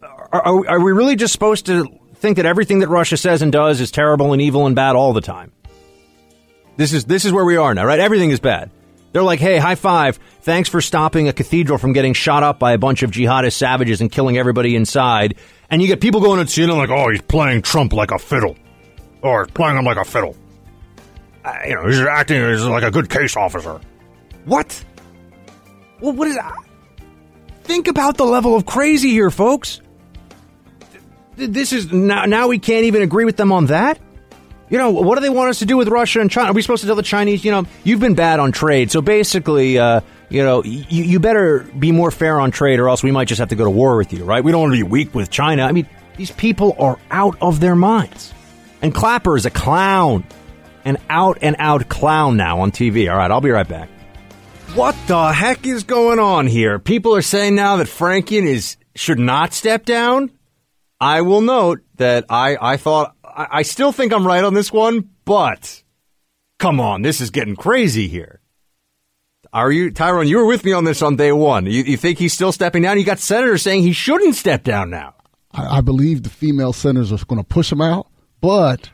Are, 0.03 0.41
are, 0.41 0.69
are, 0.69 0.83
we 0.83 0.91
really 0.91 1.15
just 1.15 1.31
supposed 1.31 1.67
to 1.67 1.87
think 2.15 2.37
that 2.37 2.45
everything 2.45 2.79
that 2.79 2.89
Russia 2.89 3.17
says 3.17 3.41
and 3.41 3.51
does 3.51 3.79
is 3.79 3.91
terrible 3.91 4.33
and 4.33 4.41
evil 4.41 4.65
and 4.65 4.75
bad 4.75 4.95
all 4.95 5.13
the 5.13 5.21
time? 5.21 5.51
This 6.75 6.91
is 6.91 7.05
this 7.05 7.25
is 7.25 7.31
where 7.31 7.45
we 7.45 7.55
are 7.55 7.73
now, 7.73 7.85
right? 7.85 7.99
Everything 7.99 8.31
is 8.31 8.39
bad. 8.39 8.71
They're 9.11 9.23
like, 9.23 9.39
"Hey, 9.39 9.57
high 9.57 9.75
five! 9.75 10.19
Thanks 10.41 10.69
for 10.69 10.81
stopping 10.81 11.27
a 11.27 11.33
cathedral 11.33 11.77
from 11.77 11.93
getting 11.93 12.13
shot 12.13 12.43
up 12.43 12.59
by 12.59 12.73
a 12.73 12.77
bunch 12.77 13.03
of 13.03 13.11
jihadist 13.11 13.53
savages 13.53 14.01
and 14.01 14.11
killing 14.11 14.37
everybody 14.37 14.75
inside." 14.75 15.35
And 15.69 15.81
you 15.81 15.87
get 15.87 16.01
people 16.01 16.21
going 16.21 16.39
at 16.39 16.47
CNN 16.47 16.77
like, 16.77 16.89
"Oh, 16.89 17.09
he's 17.09 17.21
playing 17.21 17.61
Trump 17.61 17.93
like 17.93 18.11
a 18.11 18.19
fiddle." 18.19 18.55
Or 19.23 19.47
playing 19.47 19.77
him 19.77 19.85
like 19.85 19.97
a 19.97 20.05
fiddle. 20.05 20.35
Uh, 21.43 21.53
you 21.67 21.75
know, 21.75 21.87
he's 21.87 21.99
acting 21.99 22.37
as 22.37 22.65
like 22.65 22.83
a 22.83 22.91
good 22.91 23.09
case 23.09 23.35
officer. 23.35 23.81
What? 24.45 24.83
Well, 25.99 26.13
what 26.13 26.27
is 26.27 26.35
that? 26.35 26.53
Think 27.63 27.87
about 27.87 28.17
the 28.17 28.25
level 28.25 28.55
of 28.55 28.65
crazy 28.65 29.09
here, 29.09 29.29
folks. 29.29 29.81
This 31.35 31.73
is 31.73 31.91
now, 31.91 32.25
now 32.25 32.47
we 32.47 32.59
can't 32.59 32.85
even 32.85 33.01
agree 33.01 33.25
with 33.25 33.37
them 33.37 33.51
on 33.51 33.67
that. 33.67 33.99
You 34.69 34.77
know, 34.77 34.91
what 34.91 35.15
do 35.15 35.21
they 35.21 35.29
want 35.29 35.49
us 35.49 35.59
to 35.59 35.65
do 35.65 35.77
with 35.77 35.87
Russia 35.87 36.19
and 36.19 36.31
China? 36.31 36.49
Are 36.49 36.53
we 36.53 36.61
supposed 36.61 36.81
to 36.81 36.87
tell 36.87 36.95
the 36.95 37.03
Chinese, 37.03 37.45
you 37.45 37.51
know, 37.51 37.65
you've 37.83 37.99
been 37.99 38.15
bad 38.15 38.39
on 38.39 38.51
trade, 38.51 38.91
so 38.91 39.01
basically, 39.01 39.77
uh, 39.77 40.01
you 40.29 40.43
know, 40.43 40.63
you, 40.63 41.03
you 41.03 41.19
better 41.19 41.59
be 41.77 41.91
more 41.91 42.11
fair 42.11 42.39
on 42.39 42.51
trade, 42.51 42.79
or 42.79 42.89
else 42.89 43.03
we 43.03 43.11
might 43.11 43.27
just 43.27 43.39
have 43.39 43.49
to 43.49 43.55
go 43.55 43.65
to 43.65 43.69
war 43.69 43.97
with 43.97 44.13
you, 44.13 44.23
right? 44.23 44.43
We 44.43 44.51
don't 44.51 44.61
want 44.61 44.73
to 44.73 44.83
be 44.83 44.89
weak 44.89 45.13
with 45.13 45.29
China. 45.29 45.63
I 45.63 45.71
mean, 45.73 45.87
these 46.17 46.31
people 46.31 46.75
are 46.79 46.97
out 47.11 47.37
of 47.41 47.59
their 47.59 47.75
minds. 47.75 48.33
And 48.83 48.93
Clapper 48.93 49.37
is 49.37 49.45
a 49.45 49.49
clown. 49.49 50.25
An 50.83 50.97
out 51.09 51.37
and 51.41 51.55
out 51.57 51.87
clown 51.87 52.35
now 52.35 52.59
on 52.59 52.71
TV. 52.71 53.09
All 53.09 53.17
right, 53.17 53.31
I'll 53.31 53.39
be 53.39 53.49
right 53.49 53.67
back. 53.67 53.89
What 54.75 54.95
the 55.07 55.31
heck 55.31 55.65
is 55.65 55.85
going 55.85 56.19
on 56.19 56.47
here? 56.47 56.77
People 56.79 57.15
are 57.15 57.21
saying 57.21 57.55
now 57.55 57.77
that 57.77 57.87
Franken 57.87 58.45
is 58.45 58.75
should 58.93 59.19
not 59.19 59.53
step 59.53 59.85
down. 59.85 60.31
I 60.99 61.21
will 61.21 61.39
note 61.39 61.79
that 61.95 62.25
I, 62.29 62.57
I 62.59 62.77
thought 62.77 63.15
I, 63.23 63.47
I 63.51 63.61
still 63.61 63.93
think 63.93 64.11
I'm 64.11 64.27
right 64.27 64.43
on 64.43 64.53
this 64.53 64.73
one, 64.73 65.09
but 65.23 65.81
come 66.59 66.81
on, 66.81 67.01
this 67.01 67.21
is 67.21 67.29
getting 67.29 67.55
crazy 67.55 68.09
here. 68.09 68.41
Are 69.53 69.71
you, 69.71 69.91
Tyrone? 69.91 70.27
You 70.27 70.39
were 70.39 70.45
with 70.45 70.65
me 70.65 70.73
on 70.73 70.83
this 70.83 71.01
on 71.01 71.15
day 71.15 71.31
one. 71.31 71.65
You, 71.67 71.83
you 71.83 71.95
think 71.95 72.19
he's 72.19 72.33
still 72.33 72.51
stepping 72.51 72.81
down? 72.81 72.99
You 72.99 73.05
got 73.05 73.19
senators 73.19 73.61
saying 73.61 73.83
he 73.83 73.93
shouldn't 73.93 74.35
step 74.35 74.63
down 74.63 74.89
now. 74.89 75.13
I, 75.53 75.77
I 75.77 75.81
believe 75.81 76.23
the 76.23 76.29
female 76.29 76.73
senators 76.73 77.13
are 77.13 77.25
going 77.25 77.41
to 77.41 77.47
push 77.47 77.71
him 77.71 77.79
out 77.79 78.07
but 78.43 78.91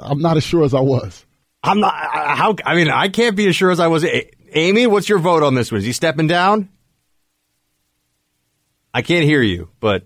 I'm 0.00 0.20
not 0.20 0.36
as 0.36 0.44
sure 0.44 0.62
as 0.62 0.74
I 0.74 0.80
was. 0.80 1.26
I'm 1.64 1.80
not. 1.80 1.92
How? 1.92 2.54
I 2.64 2.76
mean, 2.76 2.88
I 2.88 3.08
can't 3.08 3.36
be 3.36 3.48
as 3.48 3.56
sure 3.56 3.72
as 3.72 3.80
I 3.80 3.88
was. 3.88 4.06
Amy, 4.52 4.86
what's 4.86 5.08
your 5.08 5.18
vote 5.18 5.42
on 5.42 5.56
this 5.56 5.72
one? 5.72 5.80
Is 5.80 5.84
he 5.84 5.92
stepping 5.92 6.28
down? 6.28 6.68
I 8.94 9.02
can't 9.02 9.24
hear 9.24 9.42
you, 9.42 9.70
but 9.80 10.04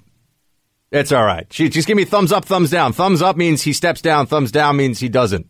it's 0.90 1.12
all 1.12 1.24
right. 1.24 1.46
She, 1.52 1.68
just 1.68 1.86
give 1.86 1.96
me 1.96 2.06
thumbs 2.06 2.32
up, 2.32 2.46
thumbs 2.46 2.70
down. 2.70 2.94
Thumbs 2.94 3.20
up 3.20 3.36
means 3.36 3.60
he 3.60 3.74
steps 3.74 4.00
down. 4.00 4.26
Thumbs 4.26 4.50
down 4.50 4.78
means 4.78 4.98
he 4.98 5.10
doesn't. 5.10 5.46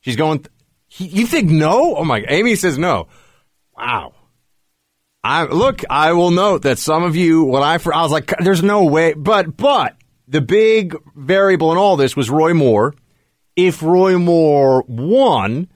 She's 0.00 0.16
going. 0.16 0.38
Th- 0.38 1.12
you 1.12 1.26
think 1.26 1.50
no? 1.50 1.96
Oh 1.96 2.04
my! 2.04 2.24
Amy 2.28 2.54
says 2.56 2.78
no. 2.78 3.08
Wow. 3.76 4.14
I 5.22 5.44
look. 5.44 5.82
I 5.90 6.12
will 6.12 6.30
note 6.30 6.62
that 6.62 6.78
some 6.78 7.02
of 7.02 7.14
you, 7.14 7.44
when 7.44 7.62
I, 7.62 7.74
I 7.74 8.02
was 8.02 8.12
like, 8.12 8.32
"There's 8.38 8.62
no 8.62 8.84
way," 8.84 9.12
but 9.12 9.54
but 9.54 9.95
the 10.28 10.40
big 10.40 10.96
variable 11.14 11.72
in 11.72 11.78
all 11.78 11.96
this 11.96 12.16
was 12.16 12.30
Roy 12.30 12.54
Moore. 12.54 12.94
If 13.54 13.82
Roy 13.82 14.18
Moore 14.18 14.84
won, 14.86 15.68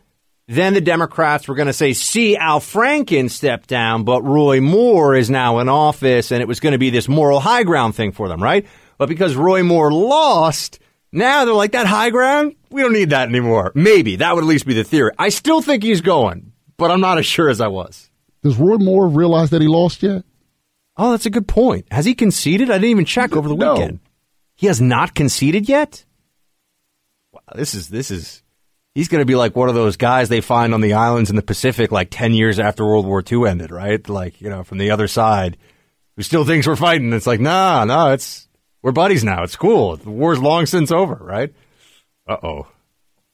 then 0.49 0.75
the 0.75 0.81
Democrats 0.81 1.47
were 1.47 1.55
going 1.55 1.67
to 1.67 1.73
say, 1.73 1.93
see, 1.93 2.37
Al 2.37 2.61
Franken 2.61 3.31
stepped 3.31 3.69
down, 3.69 4.05
but 4.05 4.23
Roy 4.23 4.61
Moore 4.61 5.15
is 5.15 5.31
now 5.31 5.61
in 5.61 5.69
office, 5.69 6.33
and 6.33 6.43
it 6.43 6.49
was 6.49 6.61
going 6.61 6.73
to 6.73 6.79
be 6.79 6.91
this 6.91 7.09
moral 7.09 7.41
high 7.41 7.63
ground 7.63 7.95
thing 7.95 8.13
for 8.13 8.29
them, 8.29 8.43
right? 8.43 8.67
But 8.99 9.09
because 9.09 9.37
Roy 9.37 9.63
Moore 9.63 9.93
lost, 9.93 10.81
now 11.13 11.45
they're 11.45 11.55
like, 11.55 11.73
that 11.73 11.87
high 11.87 12.11
ground? 12.11 12.57
We 12.71 12.83
don't 12.83 12.93
need 12.93 13.11
that 13.11 13.29
anymore. 13.29 13.73
Maybe. 13.75 14.17
That 14.17 14.35
would 14.35 14.45
at 14.45 14.49
least 14.49 14.67
be 14.67 14.75
the 14.75 14.85
theory. 14.85 15.13
I 15.19 15.29
still 15.29 15.63
think 15.63 15.83
he's 15.83 16.01
going, 16.01 16.53
but 16.77 16.91
I'm 16.91 17.01
not 17.01 17.19
as 17.19 17.27
sure 17.27 17.49
as 17.49 17.61
I 17.61 17.69
was. 17.69 18.11
Does 18.43 18.57
Roy 18.57 18.77
Moore 18.77 19.09
realize 19.09 19.51
that 19.51 19.63
he 19.63 19.69
lost 19.69 20.03
yet? 20.03 20.25
Oh, 20.97 21.13
that's 21.13 21.27
a 21.27 21.31
good 21.31 21.49
point. 21.49 21.87
Has 21.91 22.05
he 22.05 22.15
conceded? 22.15 22.71
I 22.71 22.75
didn't 22.75 22.91
even 22.91 23.05
check 23.05 23.35
over 23.35 23.49
the 23.49 23.55
no. 23.55 23.75
weekend. 23.75 24.01
He 24.61 24.67
has 24.67 24.79
not 24.79 25.15
conceded 25.15 25.71
yet. 25.71 26.05
Wow, 27.33 27.41
this 27.55 27.73
is 27.73 27.89
this 27.89 28.11
is 28.11 28.43
he's 28.95 29.09
going 29.09 29.23
to 29.23 29.25
be 29.27 29.35
like 29.35 29.57
one 29.57 29.71
of 29.71 29.75
those 29.75 29.97
guys 29.97 30.29
they 30.29 30.43
find 30.43 30.75
on 30.75 30.83
the 30.83 30.93
islands 30.93 31.31
in 31.31 31.37
the 31.37 31.41
Pacific 31.41 31.91
like 31.91 32.09
10 32.11 32.35
years 32.35 32.59
after 32.59 32.85
World 32.85 33.07
War 33.07 33.25
II 33.27 33.49
ended, 33.49 33.71
right? 33.71 34.07
Like, 34.07 34.39
you 34.43 34.51
know, 34.51 34.63
from 34.63 34.77
the 34.77 34.91
other 34.91 35.09
side 35.09 35.57
who 36.15 36.23
still 36.23 36.45
thinks 36.45 36.67
we're 36.67 36.77
fighting. 36.77 37.11
It's 37.15 37.27
like, 37.27 37.41
nah, 37.41 37.87
nah, 37.87 38.13
it's, 38.13 38.51
we're 38.83 38.93
buddies 38.93 39.25
now. 39.25 39.45
It's 39.45 39.57
cool. 39.57 39.97
The 39.97 40.11
war's 40.11 40.39
long 40.39 40.67
since 40.67 40.93
over, 40.93 41.15
right? 41.15 41.55
Uh 42.29 42.37
oh. 42.43 42.67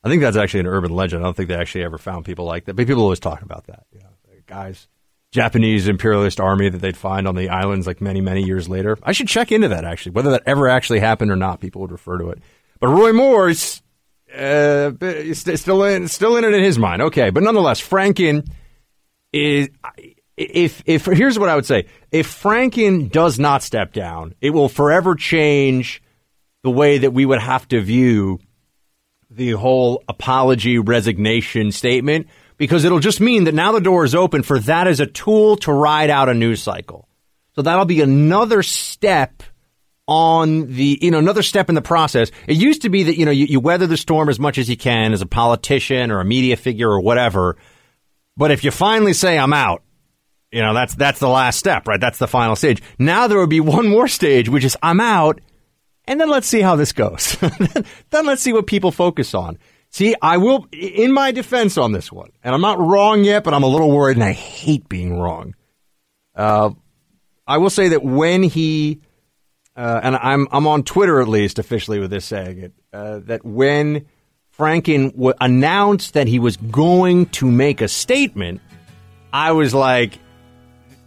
I 0.04 0.08
think 0.08 0.22
that's 0.22 0.36
actually 0.36 0.60
an 0.60 0.68
urban 0.68 0.92
legend. 0.92 1.24
I 1.24 1.26
don't 1.26 1.36
think 1.36 1.48
they 1.48 1.56
actually 1.56 1.82
ever 1.82 1.98
found 1.98 2.24
people 2.24 2.44
like 2.44 2.66
that. 2.66 2.76
But 2.76 2.86
people 2.86 3.02
always 3.02 3.18
talk 3.18 3.42
about 3.42 3.66
that. 3.66 3.84
You 3.90 3.98
know, 3.98 4.10
guys 4.46 4.86
Japanese 5.32 5.88
imperialist 5.88 6.40
army 6.40 6.68
that 6.68 6.78
they'd 6.78 6.96
find 6.96 7.26
on 7.28 7.34
the 7.34 7.48
islands 7.48 7.86
like 7.86 8.00
many, 8.00 8.20
many 8.20 8.42
years 8.42 8.68
later. 8.68 8.96
I 9.02 9.12
should 9.12 9.28
check 9.28 9.52
into 9.52 9.68
that 9.68 9.84
actually, 9.84 10.12
whether 10.12 10.30
that 10.30 10.42
ever 10.46 10.68
actually 10.68 11.00
happened 11.00 11.30
or 11.30 11.36
not. 11.36 11.60
People 11.60 11.82
would 11.82 11.92
refer 11.92 12.18
to 12.18 12.30
it. 12.30 12.38
But 12.80 12.88
Roy 12.88 13.12
Moore's 13.12 13.82
uh, 14.34 14.92
still 15.32 15.84
in, 15.84 16.08
still 16.08 16.36
in 16.36 16.44
it 16.44 16.52
in 16.52 16.62
his 16.62 16.78
mind. 16.78 17.02
Okay, 17.02 17.30
but 17.30 17.42
nonetheless, 17.42 17.80
Franken 17.80 18.48
is. 19.32 19.68
If 20.36 20.82
if 20.84 21.06
here's 21.06 21.38
what 21.38 21.48
I 21.48 21.54
would 21.54 21.64
say: 21.64 21.86
if 22.12 22.42
Franken 22.42 23.10
does 23.10 23.38
not 23.38 23.62
step 23.62 23.94
down, 23.94 24.34
it 24.42 24.50
will 24.50 24.68
forever 24.68 25.14
change 25.14 26.02
the 26.62 26.70
way 26.70 26.98
that 26.98 27.12
we 27.12 27.24
would 27.24 27.40
have 27.40 27.66
to 27.68 27.80
view 27.80 28.40
the 29.30 29.52
whole 29.52 30.02
apology 30.08 30.78
resignation 30.78 31.72
statement 31.72 32.26
because 32.56 32.84
it'll 32.84 33.00
just 33.00 33.20
mean 33.20 33.44
that 33.44 33.54
now 33.54 33.72
the 33.72 33.80
door 33.80 34.04
is 34.04 34.14
open 34.14 34.42
for 34.42 34.58
that 34.60 34.86
as 34.86 35.00
a 35.00 35.06
tool 35.06 35.56
to 35.58 35.72
ride 35.72 36.10
out 36.10 36.28
a 36.28 36.34
news 36.34 36.62
cycle. 36.62 37.08
So 37.54 37.62
that'll 37.62 37.84
be 37.84 38.00
another 38.00 38.62
step 38.62 39.42
on 40.06 40.72
the, 40.72 40.98
you 41.00 41.10
know, 41.10 41.18
another 41.18 41.42
step 41.42 41.68
in 41.68 41.74
the 41.74 41.82
process. 41.82 42.30
It 42.46 42.56
used 42.56 42.82
to 42.82 42.90
be 42.90 43.04
that, 43.04 43.16
you 43.16 43.24
know, 43.24 43.30
you, 43.30 43.46
you 43.46 43.60
weather 43.60 43.86
the 43.86 43.96
storm 43.96 44.28
as 44.28 44.38
much 44.38 44.58
as 44.58 44.70
you 44.70 44.76
can 44.76 45.12
as 45.12 45.22
a 45.22 45.26
politician 45.26 46.10
or 46.10 46.20
a 46.20 46.24
media 46.24 46.56
figure 46.56 46.88
or 46.88 47.00
whatever. 47.00 47.56
But 48.36 48.50
if 48.50 48.62
you 48.62 48.70
finally 48.70 49.14
say 49.14 49.38
I'm 49.38 49.52
out, 49.52 49.82
you 50.52 50.62
know, 50.62 50.74
that's, 50.74 50.94
that's 50.94 51.18
the 51.18 51.28
last 51.28 51.58
step, 51.58 51.88
right? 51.88 52.00
That's 52.00 52.18
the 52.18 52.28
final 52.28 52.54
stage. 52.56 52.82
Now 52.98 53.26
there 53.26 53.38
would 53.38 53.50
be 53.50 53.60
one 53.60 53.88
more 53.88 54.06
stage, 54.06 54.48
which 54.48 54.64
is 54.64 54.76
I'm 54.82 55.00
out. 55.00 55.40
And 56.04 56.20
then 56.20 56.30
let's 56.30 56.46
see 56.46 56.60
how 56.60 56.76
this 56.76 56.92
goes. 56.92 57.36
then 58.10 58.26
let's 58.26 58.42
see 58.42 58.52
what 58.52 58.68
people 58.68 58.92
focus 58.92 59.34
on. 59.34 59.58
See, 59.96 60.14
I 60.20 60.36
will, 60.36 60.66
in 60.72 61.10
my 61.10 61.32
defense 61.32 61.78
on 61.78 61.92
this 61.92 62.12
one, 62.12 62.28
and 62.44 62.54
I'm 62.54 62.60
not 62.60 62.78
wrong 62.78 63.24
yet, 63.24 63.44
but 63.44 63.54
I'm 63.54 63.62
a 63.62 63.66
little 63.66 63.90
worried 63.90 64.18
and 64.18 64.24
I 64.24 64.32
hate 64.32 64.90
being 64.90 65.18
wrong. 65.18 65.54
Uh, 66.34 66.72
I 67.46 67.56
will 67.56 67.70
say 67.70 67.88
that 67.88 68.04
when 68.04 68.42
he, 68.42 69.00
uh, 69.74 70.00
and 70.02 70.14
I'm, 70.14 70.48
I'm 70.52 70.66
on 70.66 70.82
Twitter 70.82 71.22
at 71.22 71.28
least 71.28 71.58
officially 71.58 71.98
with 71.98 72.10
this 72.10 72.26
saying 72.26 72.58
it, 72.58 72.72
uh, 72.92 73.20
that 73.20 73.42
when 73.46 74.04
Franken 74.58 75.12
w- 75.12 75.32
announced 75.40 76.12
that 76.12 76.26
he 76.26 76.40
was 76.40 76.58
going 76.58 77.24
to 77.30 77.50
make 77.50 77.80
a 77.80 77.88
statement, 77.88 78.60
I 79.32 79.52
was 79.52 79.72
like, 79.72 80.18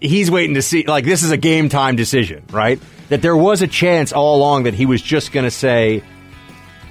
he's 0.01 0.31
waiting 0.31 0.55
to 0.55 0.63
see, 0.63 0.87
like, 0.87 1.05
this 1.05 1.21
is 1.21 1.29
a 1.29 1.37
game 1.37 1.69
time 1.69 1.95
decision, 1.95 2.43
right? 2.49 2.79
That 3.09 3.21
there 3.21 3.37
was 3.37 3.61
a 3.61 3.67
chance 3.67 4.13
all 4.13 4.37
along 4.37 4.63
that 4.63 4.73
he 4.73 4.87
was 4.87 4.99
just 4.99 5.31
going 5.31 5.45
to 5.45 5.51
say, 5.51 6.01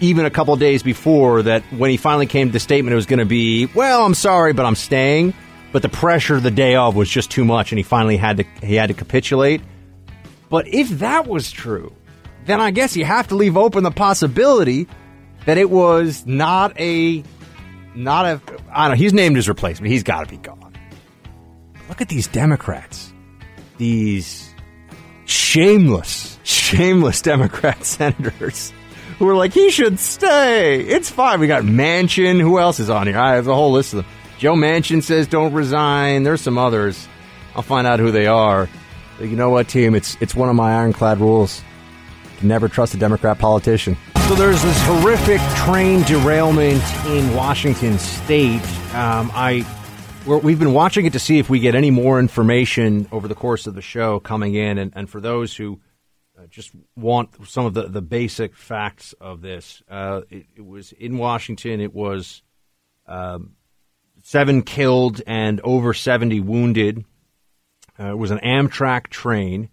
even 0.01 0.26
a 0.26 0.30
couple 0.30 0.55
days 0.57 0.82
before 0.82 1.42
that 1.42 1.62
when 1.72 1.90
he 1.90 1.96
finally 1.96 2.26
came 2.26 2.49
to 2.49 2.53
the 2.53 2.61
statement, 2.61 2.92
it 2.92 2.96
was 2.96 3.07
going 3.07 3.18
to 3.18 3.24
be, 3.24 3.66
well, 3.66 4.05
I'm 4.05 4.14
sorry, 4.14 4.53
but 4.53 4.64
I'm 4.64 4.74
staying. 4.74 5.34
But 5.72 5.82
the 5.82 5.88
pressure 5.88 6.40
the 6.40 6.51
day 6.51 6.76
of 6.76 6.96
was 6.96 7.11
just 7.11 7.30
too 7.30 7.44
much, 7.44 7.72
and 7.72 7.78
he 7.78 7.82
finally 7.82 8.16
had 8.16 8.38
to 8.38 8.44
he 8.62 8.74
had 8.74 8.86
to 8.86 8.94
capitulate. 8.94 9.61
But 10.49 10.66
if 10.68 10.88
that 11.01 11.26
was 11.26 11.51
true, 11.51 11.92
then 12.46 12.59
I 12.59 12.70
guess 12.70 12.96
you 12.96 13.05
have 13.05 13.28
to 13.28 13.34
leave 13.34 13.57
open 13.57 13.84
the 13.84 13.90
possibility 13.90 14.88
that 15.44 15.59
it 15.59 15.68
was 15.68 16.24
not 16.24 16.78
a 16.80 17.22
not 17.94 18.24
a 18.24 18.40
I 18.72 18.88
don't 18.88 18.96
know. 18.96 19.03
He's 19.03 19.12
named 19.12 19.36
his 19.36 19.46
replacement. 19.46 19.92
He's 19.92 20.03
got 20.03 20.24
to 20.24 20.30
be 20.30 20.38
gone. 20.38 20.72
Look 21.90 22.01
at 22.01 22.09
these 22.09 22.28
Democrats, 22.28 23.12
these 23.76 24.55
shameless, 25.26 26.38
shameless 26.44 27.20
Democrat 27.20 27.84
senators 27.84 28.72
who 29.18 29.28
are 29.28 29.34
like, 29.34 29.52
he 29.52 29.70
should 29.70 29.98
stay. 29.98 30.80
It's 30.80 31.10
fine. 31.10 31.40
We 31.40 31.46
got 31.46 31.64
Manchin. 31.64 32.40
Who 32.40 32.58
else 32.58 32.80
is 32.80 32.90
on 32.90 33.06
here? 33.06 33.18
I 33.18 33.34
have 33.34 33.48
a 33.48 33.54
whole 33.54 33.72
list 33.72 33.92
of 33.92 33.98
them. 33.98 34.06
Joe 34.38 34.54
Manchin 34.54 35.02
says 35.02 35.26
don't 35.26 35.52
resign. 35.52 36.22
There's 36.22 36.40
some 36.40 36.58
others. 36.58 37.08
I'll 37.56 37.62
find 37.62 37.86
out 37.86 37.98
who 37.98 38.12
they 38.12 38.26
are. 38.28 38.68
But 39.18 39.28
you 39.28 39.36
know 39.36 39.50
what, 39.50 39.68
team? 39.68 39.96
It's 39.96 40.16
it's 40.20 40.34
one 40.34 40.48
of 40.48 40.54
my 40.54 40.78
ironclad 40.78 41.18
rules. 41.18 41.62
Never 42.40 42.68
trust 42.68 42.94
a 42.94 42.98
Democrat 42.98 43.40
politician. 43.40 43.96
So 44.28 44.36
there's 44.36 44.62
this 44.62 44.80
horrific 44.82 45.40
train 45.56 46.02
derailment 46.02 46.82
in 47.06 47.34
Washington 47.34 47.98
State. 47.98 48.62
Um, 48.94 49.32
I 49.34 49.66
we 50.24 50.52
have 50.52 50.58
been 50.60 50.74
watching 50.74 51.06
it 51.06 51.14
to 51.14 51.18
see 51.18 51.38
if 51.38 51.50
we 51.50 51.58
get 51.58 51.74
any 51.74 51.90
more 51.90 52.20
information 52.20 53.08
over 53.10 53.26
the 53.26 53.34
course 53.34 53.66
of 53.66 53.74
the 53.74 53.82
show 53.82 54.20
coming 54.20 54.54
in, 54.54 54.78
and, 54.78 54.92
and 54.94 55.10
for 55.10 55.20
those 55.20 55.56
who 55.56 55.80
just 56.51 56.72
want 56.96 57.30
some 57.49 57.66
of 57.66 57.74
the, 57.74 57.88
the 57.88 58.03
basic 58.03 58.57
facts 58.57 59.14
of 59.20 59.40
this. 59.40 59.82
Uh, 59.88 60.22
it, 60.30 60.46
it, 60.57 60.66
was 60.66 60.92
in 60.92 61.18
Washington. 61.18 61.80
It 61.80 61.94
was 61.94 62.42
um, 63.07 63.57
seven 64.22 64.62
killed 64.62 65.22
and 65.26 65.61
over 65.62 65.94
70 65.94 66.40
wounded. 66.40 67.05
Uh, 67.99 68.11
it 68.12 68.18
was 68.18 68.30
an 68.30 68.38
Amtrak 68.38 69.09
train, 69.09 69.70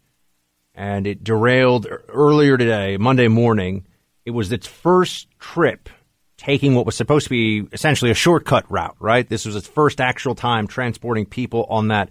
and 0.73 1.05
it 1.05 1.23
derailed 1.23 1.88
earlier 2.07 2.57
today, 2.57 2.97
Monday 2.97 3.28
morning. 3.28 3.86
It 4.26 4.32
was 4.32 4.51
its 4.51 4.67
first 4.67 5.28
trip 5.39 5.89
taking 6.38 6.76
what 6.76 6.86
was 6.86 6.95
supposed 6.95 7.26
to 7.26 7.30
be 7.30 7.67
essentially 7.71 8.11
a 8.11 8.15
shortcut 8.15 8.69
route, 8.69 8.95
right? 8.99 9.28
This 9.28 9.45
was 9.45 9.55
its 9.55 9.67
first 9.67 10.01
actual 10.01 10.36
time 10.36 10.67
transporting 10.67 11.26
people 11.26 11.65
on 11.69 11.89
that 11.89 12.09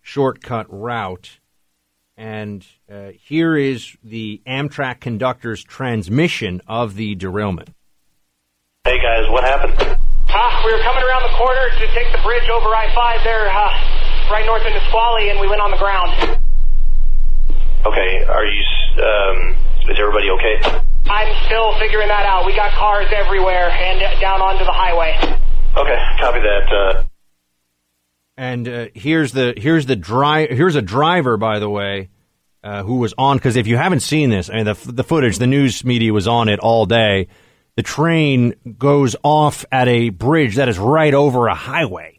shortcut 0.00 0.66
route. 0.68 1.39
And 2.20 2.66
uh, 2.92 3.12
here 3.18 3.56
is 3.56 3.96
the 4.04 4.42
Amtrak 4.46 5.00
conductor's 5.00 5.64
transmission 5.64 6.60
of 6.68 6.94
the 6.94 7.14
derailment. 7.14 7.70
Hey 8.84 9.00
guys, 9.00 9.24
what 9.30 9.42
happened? 9.42 9.72
Uh, 10.28 10.62
we 10.66 10.70
were 10.70 10.82
coming 10.82 11.02
around 11.02 11.22
the 11.22 11.34
corner 11.38 11.70
to 11.70 11.86
take 11.94 12.12
the 12.12 12.20
bridge 12.22 12.46
over 12.50 12.68
I-5 12.68 13.24
there, 13.24 13.48
uh, 13.48 14.30
right 14.30 14.44
north 14.44 14.60
of 14.66 14.72
Nisqually, 14.74 15.30
and 15.30 15.40
we 15.40 15.48
went 15.48 15.62
on 15.62 15.70
the 15.70 15.78
ground. 15.78 16.38
Okay, 17.86 18.22
are 18.28 18.44
you, 18.44 18.64
um, 19.00 19.56
is 19.88 19.98
everybody 19.98 20.28
okay? 20.28 20.60
I'm 21.08 21.34
still 21.46 21.72
figuring 21.78 22.08
that 22.08 22.26
out. 22.26 22.44
We 22.44 22.54
got 22.54 22.72
cars 22.72 23.08
everywhere 23.16 23.70
and 23.70 24.20
down 24.20 24.42
onto 24.42 24.66
the 24.66 24.72
highway. 24.76 25.16
Okay, 25.74 25.96
copy 26.20 26.40
that. 26.40 27.06
And 28.40 28.66
uh, 28.66 28.86
here's 28.94 29.32
the 29.32 29.52
here's 29.54 29.84
the 29.84 29.96
dri- 29.96 30.48
here's 30.48 30.74
a 30.74 30.80
driver, 30.80 31.36
by 31.36 31.58
the 31.58 31.68
way, 31.68 32.08
uh, 32.64 32.82
who 32.84 32.96
was 32.96 33.12
on 33.18 33.36
because 33.36 33.54
if 33.56 33.66
you 33.66 33.76
haven't 33.76 34.00
seen 34.00 34.30
this, 34.30 34.48
I 34.48 34.54
mean 34.54 34.64
the 34.64 34.78
the 34.86 35.04
footage, 35.04 35.36
the 35.36 35.46
news 35.46 35.84
media 35.84 36.10
was 36.14 36.26
on 36.26 36.48
it 36.48 36.58
all 36.58 36.86
day. 36.86 37.28
The 37.76 37.82
train 37.82 38.54
goes 38.78 39.14
off 39.22 39.66
at 39.70 39.88
a 39.88 40.08
bridge 40.08 40.56
that 40.56 40.70
is 40.70 40.78
right 40.78 41.12
over 41.12 41.48
a 41.48 41.54
highway, 41.54 42.18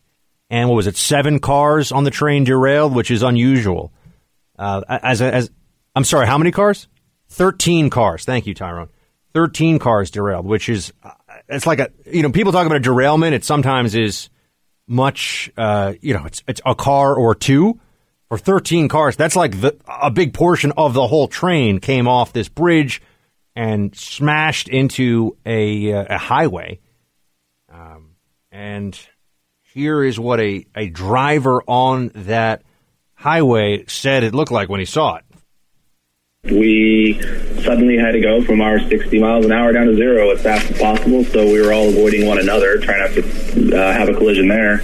and 0.52 0.70
what 0.70 0.76
was 0.76 0.86
it? 0.86 0.96
Seven 0.96 1.40
cars 1.40 1.92
on 1.92 2.04
the 2.04 2.12
train 2.12 2.44
derailed, 2.44 2.94
which 2.94 3.10
is 3.10 3.24
unusual. 3.24 3.92
Uh, 4.60 4.84
as 4.88 5.24
as 5.24 5.50
I'm 5.96 6.04
sorry, 6.04 6.28
how 6.28 6.38
many 6.38 6.52
cars? 6.52 6.88
Thirteen 7.30 7.90
cars. 7.90 8.26
Thank 8.26 8.46
you, 8.46 8.54
Tyrone. 8.54 8.90
Thirteen 9.34 9.80
cars 9.80 10.12
derailed, 10.12 10.46
which 10.46 10.70
is 10.70 10.94
uh, 11.02 11.14
it's 11.50 11.66
like 11.66 11.80
a 11.80 11.90
you 12.06 12.22
know 12.22 12.32
people 12.32 12.52
talk 12.52 12.68
about 12.68 12.78
a 12.78 12.82
derailment. 12.82 13.34
It 13.34 13.44
sometimes 13.44 13.96
is 13.96 14.30
much, 14.92 15.52
uh, 15.58 15.94
you 16.02 16.14
know, 16.14 16.26
it's, 16.26 16.44
it's 16.48 16.62
a 16.66 16.76
car 16.76 17.16
or 17.16 17.34
two 17.34 17.80
or 18.30 18.38
13 18.38 18.89
cars. 18.89 19.16
That's 19.16 19.36
like 19.36 19.60
the, 19.62 19.76
a 19.88 20.12
big 20.12 20.34
portion 20.34 20.74
of 20.74 20.94
the 20.94 21.08
whole 21.08 21.28
train 21.28 21.80
came 21.80 22.08
off 22.08 22.34
this 22.34 22.50
bridge 22.50 23.02
and 23.56 23.96
smashed 23.96 24.68
into 24.70 25.38
a, 25.46 25.94
uh, 25.94 26.16
a 26.16 26.18
highway. 26.18 26.80
Um, 27.70 28.16
and 28.52 29.00
here 29.74 30.04
is 30.04 30.20
what 30.20 30.39
a, 30.39 30.66
a 30.76 30.89
driver 30.89 31.64
on 31.66 32.12
that 32.14 32.64
highway 33.14 33.86
said 33.88 34.24
it 34.24 34.36
looked 34.36 34.52
like 34.52 34.70
when 34.70 34.80
he 34.80 34.86
saw 34.86 35.16
it. 35.16 35.24
We 36.44 37.22
suddenly 37.64 37.98
had 37.98 38.12
to 38.12 38.20
go 38.20 38.44
from 38.44 38.62
our 38.62 38.80
60 38.80 39.20
miles 39.20 39.46
an 39.46 39.52
hour 39.52 39.72
down 39.72 39.86
to 39.86 39.96
zero 39.96 40.32
as 40.32 40.42
fast 40.42 40.72
as 40.72 40.78
possible, 40.80 41.24
so 41.24 41.46
we 41.46 41.62
were 41.62 41.72
all 41.72 41.89
avoiding 41.89 42.26
one 42.26 42.39
another, 42.39 42.80
trying 42.80 43.00
not 43.00 43.12
to 43.12 43.78
uh, 43.78 43.94
have 43.94 44.10
a 44.10 44.14
collision 44.14 44.48
there. 44.48 44.82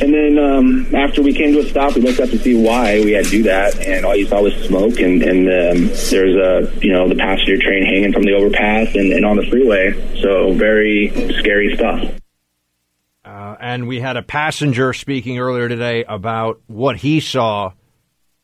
And 0.00 0.14
then 0.14 0.38
um, 0.38 0.94
after 0.94 1.22
we 1.22 1.34
came 1.34 1.52
to 1.54 1.58
a 1.60 1.68
stop, 1.68 1.96
we 1.96 2.02
looked 2.02 2.20
up 2.20 2.30
to 2.30 2.38
see 2.38 2.54
why 2.54 3.00
we 3.04 3.12
had 3.12 3.24
to 3.24 3.30
do 3.30 3.42
that, 3.42 3.78
and 3.80 4.06
all 4.06 4.14
you 4.14 4.26
saw 4.26 4.42
was 4.42 4.54
smoke, 4.64 5.00
and, 5.00 5.22
and 5.22 5.48
um, 5.48 5.88
there's 6.08 6.36
a 6.36 6.72
you 6.80 6.92
know 6.92 7.08
the 7.08 7.16
passenger 7.16 7.58
train 7.58 7.84
hanging 7.84 8.12
from 8.12 8.22
the 8.22 8.32
overpass 8.32 8.94
and, 8.94 9.12
and 9.12 9.26
on 9.26 9.36
the 9.36 9.46
freeway. 9.50 9.92
So 10.22 10.54
very 10.54 11.10
scary 11.40 11.74
stuff. 11.74 12.14
Uh, 13.24 13.56
and 13.60 13.88
we 13.88 14.00
had 14.00 14.16
a 14.16 14.22
passenger 14.22 14.92
speaking 14.92 15.38
earlier 15.38 15.68
today 15.68 16.04
about 16.04 16.60
what 16.68 16.96
he 16.96 17.20
saw 17.20 17.72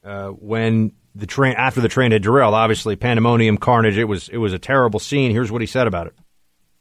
uh, 0.05 0.29
when 0.29 0.93
the 1.17 1.27
train 1.27 1.55
after 1.57 1.81
the 1.81 1.89
train 1.89 2.13
had 2.13 2.23
derailed. 2.23 2.55
Obviously, 2.55 2.97
pandemonium, 2.97 3.57
carnage. 3.59 3.97
It 3.97 4.05
was 4.05 4.29
it 4.29 4.39
was 4.39 4.53
a 4.53 4.59
terrible 4.59 5.01
scene. 5.01 5.31
Here's 5.31 5.51
what 5.51 5.61
he 5.61 5.67
said 5.67 5.87
about 5.87 6.07
it. 6.09 6.15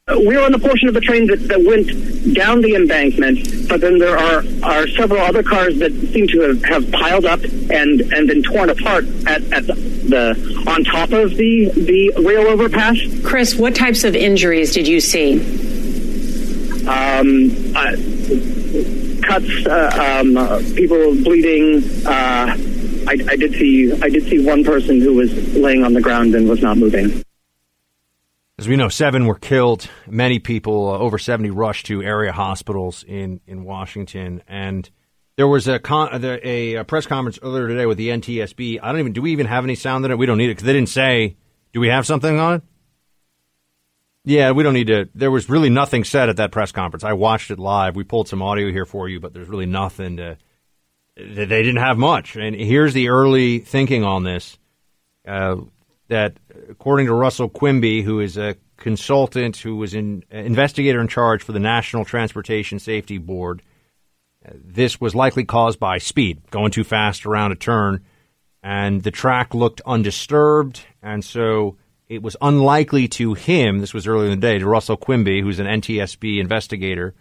We 0.08 0.36
are 0.36 0.46
on 0.46 0.52
the 0.52 0.60
portion 0.60 0.88
of 0.88 0.94
the 0.94 1.02
train 1.02 1.26
that, 1.28 1.48
that 1.48 1.64
went 1.64 2.36
down 2.36 2.62
the 2.62 2.76
embankment, 2.76 3.68
but 3.68 3.82
then 3.82 3.98
there 3.98 4.16
are, 4.16 4.44
are 4.62 4.88
several 4.90 5.20
other 5.20 5.42
cars 5.42 5.80
that 5.80 5.92
seem 6.14 6.28
to 6.28 6.42
have, 6.42 6.64
have 6.66 6.92
piled 6.92 7.26
up 7.26 7.40
and, 7.42 8.02
and 8.02 8.28
been 8.28 8.44
torn 8.44 8.70
apart 8.70 9.06
at, 9.26 9.42
at 9.52 9.66
the, 9.66 9.74
the 9.74 10.64
on 10.68 10.84
top 10.84 11.12
of 11.12 11.36
the, 11.36 11.72
the 11.72 12.14
rail 12.24 12.46
overpass. 12.46 13.00
Chris, 13.24 13.56
what 13.56 13.74
types 13.74 14.04
of 14.04 14.16
injuries 14.16 14.74
did 14.74 14.88
you 14.88 15.02
see? 15.02 15.40
Um, 16.88 17.50
uh, 17.76 17.96
cuts, 19.26 19.66
uh, 19.66 20.20
um, 20.22 20.38
uh, 20.38 20.60
people 20.76 21.16
bleeding. 21.24 21.84
Uh, 22.06 22.56
I, 23.08 23.18
I 23.30 23.36
did 23.36 23.54
see 23.54 23.92
I 24.02 24.10
did 24.10 24.24
see 24.24 24.40
one 24.46 24.64
person 24.64 25.02
who 25.02 25.14
was 25.14 25.56
laying 25.56 25.84
on 25.84 25.94
the 25.94 26.02
ground 26.02 26.36
and 26.36 26.50
was 26.50 26.62
not 26.62 26.78
moving. 26.78 27.24
As 28.58 28.70
we 28.70 28.78
know, 28.78 28.88
seven 28.88 29.26
were 29.26 29.36
killed. 29.36 29.90
Many 30.08 30.40
people, 30.40 30.90
uh, 30.90 30.98
over 30.98 31.18
70, 31.18 31.50
rushed 31.50 31.88
to 31.88 32.02
area 32.02 32.32
hospitals 32.32 33.04
in, 33.04 33.42
in 33.46 33.66
Washington. 33.66 34.42
And 34.48 34.90
there 35.36 35.48
was 35.48 35.68
a, 35.68 35.78
con- 35.78 36.24
a, 36.24 36.76
a 36.76 36.84
press 36.86 37.06
conference 37.06 37.38
earlier 37.42 37.68
today 37.68 37.86
with 37.86 37.98
the 37.98 38.10
NTSB. 38.10 38.80
I 38.82 38.92
don't 38.92 39.02
even, 39.02 39.12
do 39.12 39.22
we 39.22 39.34
even 39.34 39.48
have 39.48 39.66
any 39.66 39.76
sound 39.76 40.06
in 40.06 40.12
it? 40.12 40.18
We 40.18 40.26
don't 40.26 40.38
need 40.38 40.46
it 40.46 40.56
because 40.56 40.64
they 40.64 40.72
didn't 40.72 40.88
say, 40.88 41.36
do 41.74 41.82
we 41.82 41.90
have 41.90 42.06
something 42.06 42.40
on 42.40 42.54
it? 42.56 42.64
Yeah, 44.24 44.52
we 44.52 44.64
don't 44.64 44.74
need 44.74 44.88
to. 44.88 45.10
There 45.14 45.30
was 45.30 45.50
really 45.50 45.70
nothing 45.70 46.06
said 46.06 46.30
at 46.30 46.38
that 46.38 46.52
press 46.54 46.72
conference. 46.72 47.04
I 47.04 47.12
watched 47.12 47.52
it 47.52 47.60
live. 47.60 47.98
We 47.98 48.06
pulled 48.06 48.30
some 48.30 48.42
audio 48.42 48.72
here 48.72 48.86
for 48.86 49.10
you, 49.10 49.20
but 49.20 49.34
there's 49.34 49.50
really 49.50 49.68
nothing 49.68 50.18
to. 50.18 50.38
They 51.16 51.46
didn't 51.46 51.78
have 51.78 51.98
much. 51.98 52.36
And 52.36 52.56
here's 52.56 52.94
the 52.94 53.10
early 53.10 53.60
thinking 53.60 54.04
on 54.04 54.24
this. 54.24 54.58
Uh, 55.26 55.58
that 56.08 56.38
according 56.70 57.08
to 57.08 57.14
Russell 57.14 57.50
Quimby, 57.50 58.04
who 58.04 58.20
is 58.20 58.38
a 58.38 58.56
consultant 58.78 59.58
who 59.58 59.76
was 59.76 59.94
an 59.94 60.24
investigator 60.30 61.00
in 61.00 61.08
charge 61.08 61.42
for 61.42 61.52
the 61.52 61.60
National 61.60 62.06
Transportation 62.06 62.80
Safety 62.80 63.18
Board, 63.18 63.62
uh, 64.46 64.52
this 64.54 65.02
was 65.02 65.16
likely 65.16 65.46
caused 65.46 65.80
by 65.80 65.98
speed, 65.98 66.42
going 66.52 66.72
too 66.72 66.84
fast 66.84 67.26
around 67.26 67.52
a 67.52 67.56
turn, 67.56 68.04
and 68.62 69.04
the 69.04 69.12
track 69.12 69.54
looked 69.56 69.82
undisturbed, 69.86 70.82
and 71.02 71.24
so 71.24 71.78
it 72.08 72.22
was 72.22 72.38
unlikely 72.42 73.08
to 73.08 73.34
him. 73.34 73.80
This 73.80 73.94
was 73.94 74.06
earlier 74.06 74.30
in 74.30 74.40
the 74.40 74.48
day 74.48 74.60
to 74.60 74.68
Russell 74.68 74.98
Quimby, 74.98 75.42
who's 75.42 75.60
an 75.60 75.68
NTSB 75.68 76.40
investigator, 76.40 77.16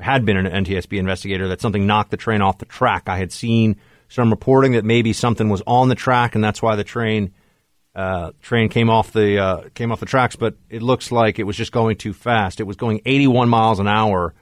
had 0.00 0.24
been 0.24 0.36
an 0.36 0.64
NTSB 0.64 0.98
investigator, 0.98 1.48
that 1.48 1.60
something 1.60 1.86
knocked 1.86 2.10
the 2.10 2.16
train 2.16 2.42
off 2.42 2.58
the 2.58 2.66
track. 2.66 3.08
I 3.08 3.18
had 3.18 3.32
seen 3.32 3.76
some 4.08 4.30
reporting 4.30 4.72
that 4.72 4.84
maybe 4.84 5.12
something 5.12 5.48
was 5.48 5.62
on 5.66 5.88
the 5.88 5.94
track, 5.94 6.34
and 6.34 6.42
that's 6.42 6.60
why 6.60 6.76
the 6.76 6.84
train 6.84 7.32
uh, 7.94 8.30
train 8.40 8.68
came 8.68 8.88
off 8.88 9.12
the 9.12 9.38
uh, 9.38 9.68
came 9.74 9.90
off 9.90 10.00
the 10.00 10.06
tracks, 10.06 10.36
but 10.36 10.54
it 10.68 10.82
looks 10.82 11.10
like 11.10 11.38
it 11.38 11.44
was 11.44 11.56
just 11.56 11.72
going 11.72 11.96
too 11.96 12.12
fast. 12.12 12.60
It 12.60 12.64
was 12.64 12.76
going 12.76 13.00
81 13.04 13.48
miles 13.48 13.80
an 13.80 13.88
hour 13.88 14.34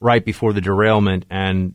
right 0.00 0.24
before 0.24 0.52
the 0.52 0.60
derailment, 0.60 1.24
and 1.30 1.74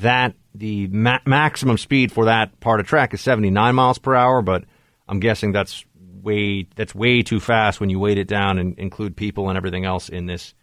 that 0.00 0.34
the 0.54 0.88
ma- 0.88 1.20
maximum 1.24 1.78
speed 1.78 2.12
for 2.12 2.26
that 2.26 2.60
part 2.60 2.80
of 2.80 2.86
track 2.86 3.14
is 3.14 3.20
79 3.22 3.74
miles 3.74 3.98
per 3.98 4.14
hour. 4.14 4.42
But 4.42 4.64
I'm 5.08 5.20
guessing 5.20 5.52
that's 5.52 5.84
way 6.22 6.66
that's 6.76 6.94
way 6.94 7.22
too 7.22 7.40
fast 7.40 7.80
when 7.80 7.90
you 7.90 7.98
weight 7.98 8.18
it 8.18 8.28
down 8.28 8.58
and 8.58 8.78
include 8.78 9.16
people 9.16 9.48
and 9.48 9.56
everything 9.56 9.84
else 9.84 10.08
in 10.08 10.26
this 10.26 10.54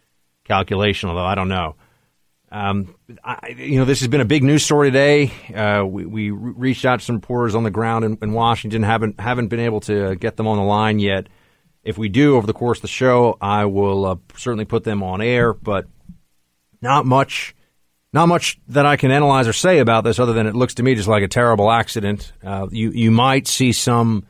calculation. 0.44 1.08
Although 1.08 1.26
I 1.26 1.34
don't 1.34 1.48
know. 1.48 1.76
Um, 2.52 2.96
I, 3.22 3.54
you 3.56 3.78
know, 3.78 3.84
this 3.84 4.00
has 4.00 4.08
been 4.08 4.20
a 4.20 4.24
big 4.24 4.42
news 4.42 4.64
story 4.64 4.88
today. 4.88 5.32
Uh, 5.54 5.84
we, 5.84 6.04
we, 6.04 6.30
reached 6.30 6.84
out 6.84 6.98
to 6.98 7.04
some 7.04 7.16
reporters 7.16 7.54
on 7.54 7.62
the 7.62 7.70
ground 7.70 8.04
in, 8.04 8.18
in, 8.22 8.32
Washington. 8.32 8.82
haven't 8.82 9.20
haven't 9.20 9.48
been 9.48 9.60
able 9.60 9.80
to 9.82 10.16
get 10.16 10.36
them 10.36 10.48
on 10.48 10.56
the 10.56 10.64
line 10.64 10.98
yet. 10.98 11.28
If 11.84 11.96
we 11.96 12.08
do 12.08 12.36
over 12.36 12.48
the 12.48 12.52
course 12.52 12.78
of 12.78 12.82
the 12.82 12.88
show, 12.88 13.38
I 13.40 13.66
will 13.66 14.04
uh, 14.04 14.16
certainly 14.36 14.64
put 14.64 14.82
them 14.82 15.00
on 15.02 15.20
air. 15.20 15.54
But 15.54 15.86
not 16.82 17.06
much, 17.06 17.54
not 18.12 18.26
much 18.26 18.60
that 18.66 18.84
I 18.84 18.96
can 18.96 19.12
analyze 19.12 19.46
or 19.46 19.52
say 19.52 19.78
about 19.78 20.02
this, 20.02 20.18
other 20.18 20.32
than 20.32 20.48
it 20.48 20.56
looks 20.56 20.74
to 20.74 20.82
me 20.82 20.96
just 20.96 21.08
like 21.08 21.22
a 21.22 21.28
terrible 21.28 21.70
accident. 21.70 22.32
Uh, 22.42 22.66
you 22.72 22.90
you 22.90 23.12
might 23.12 23.46
see 23.46 23.70
some 23.70 24.24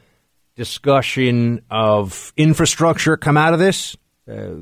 discussion 0.56 1.62
of 1.70 2.34
infrastructure 2.36 3.16
come 3.16 3.38
out 3.38 3.54
of 3.54 3.58
this. 3.58 3.96
Uh, 4.30 4.56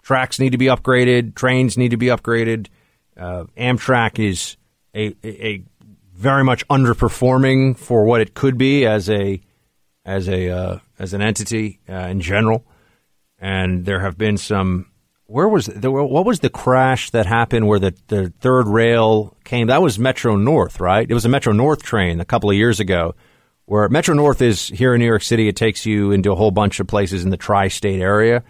tracks 0.00 0.38
need 0.38 0.52
to 0.52 0.58
be 0.58 0.66
upgraded, 0.66 1.34
trains 1.34 1.76
need 1.76 1.90
to 1.90 1.96
be 1.96 2.06
upgraded. 2.06 2.68
Uh, 3.16 3.44
Amtrak 3.56 4.18
is 4.18 4.56
a, 4.94 5.14
a, 5.22 5.46
a, 5.46 5.62
very 6.14 6.44
much 6.44 6.66
underperforming 6.68 7.76
for 7.76 8.04
what 8.04 8.20
it 8.20 8.34
could 8.34 8.56
be 8.56 8.86
as 8.86 9.10
a 9.10 9.40
as 10.04 10.28
a 10.28 10.48
uh, 10.48 10.78
as 10.98 11.12
an 11.12 11.20
entity 11.20 11.80
uh, 11.88 11.92
in 11.92 12.20
general. 12.20 12.64
And 13.38 13.84
there 13.84 14.00
have 14.00 14.16
been 14.16 14.36
some. 14.36 14.86
Where 15.26 15.48
was 15.48 15.66
the, 15.66 15.90
what 15.90 16.26
was 16.26 16.40
the 16.40 16.50
crash 16.50 17.10
that 17.10 17.26
happened 17.26 17.66
where 17.66 17.78
the, 17.78 17.94
the 18.08 18.32
third 18.40 18.68
rail 18.68 19.36
came? 19.42 19.68
That 19.68 19.82
was 19.82 19.98
Metro 19.98 20.36
North, 20.36 20.80
right? 20.80 21.10
It 21.10 21.14
was 21.14 21.24
a 21.24 21.30
Metro 21.30 21.52
North 21.52 21.82
train 21.82 22.20
a 22.20 22.24
couple 22.24 22.50
of 22.50 22.56
years 22.56 22.78
ago. 22.78 23.14
Where 23.64 23.88
Metro 23.88 24.14
North 24.14 24.42
is 24.42 24.68
here 24.68 24.94
in 24.94 25.00
New 25.00 25.06
York 25.06 25.22
City, 25.22 25.48
it 25.48 25.56
takes 25.56 25.86
you 25.86 26.12
into 26.12 26.30
a 26.30 26.34
whole 26.34 26.50
bunch 26.50 26.78
of 26.78 26.86
places 26.86 27.24
in 27.24 27.30
the 27.30 27.38
tri-state 27.38 28.00
area. 28.00 28.44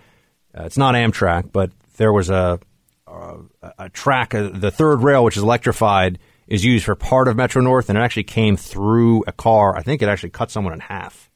Uh, 0.56 0.64
it's 0.64 0.76
not 0.76 0.96
Amtrak, 0.96 1.52
but 1.52 1.70
there 1.96 2.12
was 2.12 2.30
a 2.30 2.58
uh, 3.06 3.36
a 3.78 3.88
track, 3.88 4.34
uh, 4.34 4.50
the 4.52 4.70
third 4.70 5.02
rail, 5.02 5.24
which 5.24 5.36
is 5.36 5.42
electrified, 5.42 6.18
is 6.46 6.64
used 6.64 6.84
for 6.84 6.94
part 6.94 7.28
of 7.28 7.36
Metro 7.36 7.62
North, 7.62 7.88
and 7.88 7.98
it 7.98 8.02
actually 8.02 8.24
came 8.24 8.56
through 8.56 9.24
a 9.26 9.32
car. 9.32 9.76
I 9.76 9.82
think 9.82 10.02
it 10.02 10.08
actually 10.08 10.30
cut 10.30 10.50
someone 10.50 10.72
in 10.72 10.80
half 10.80 11.30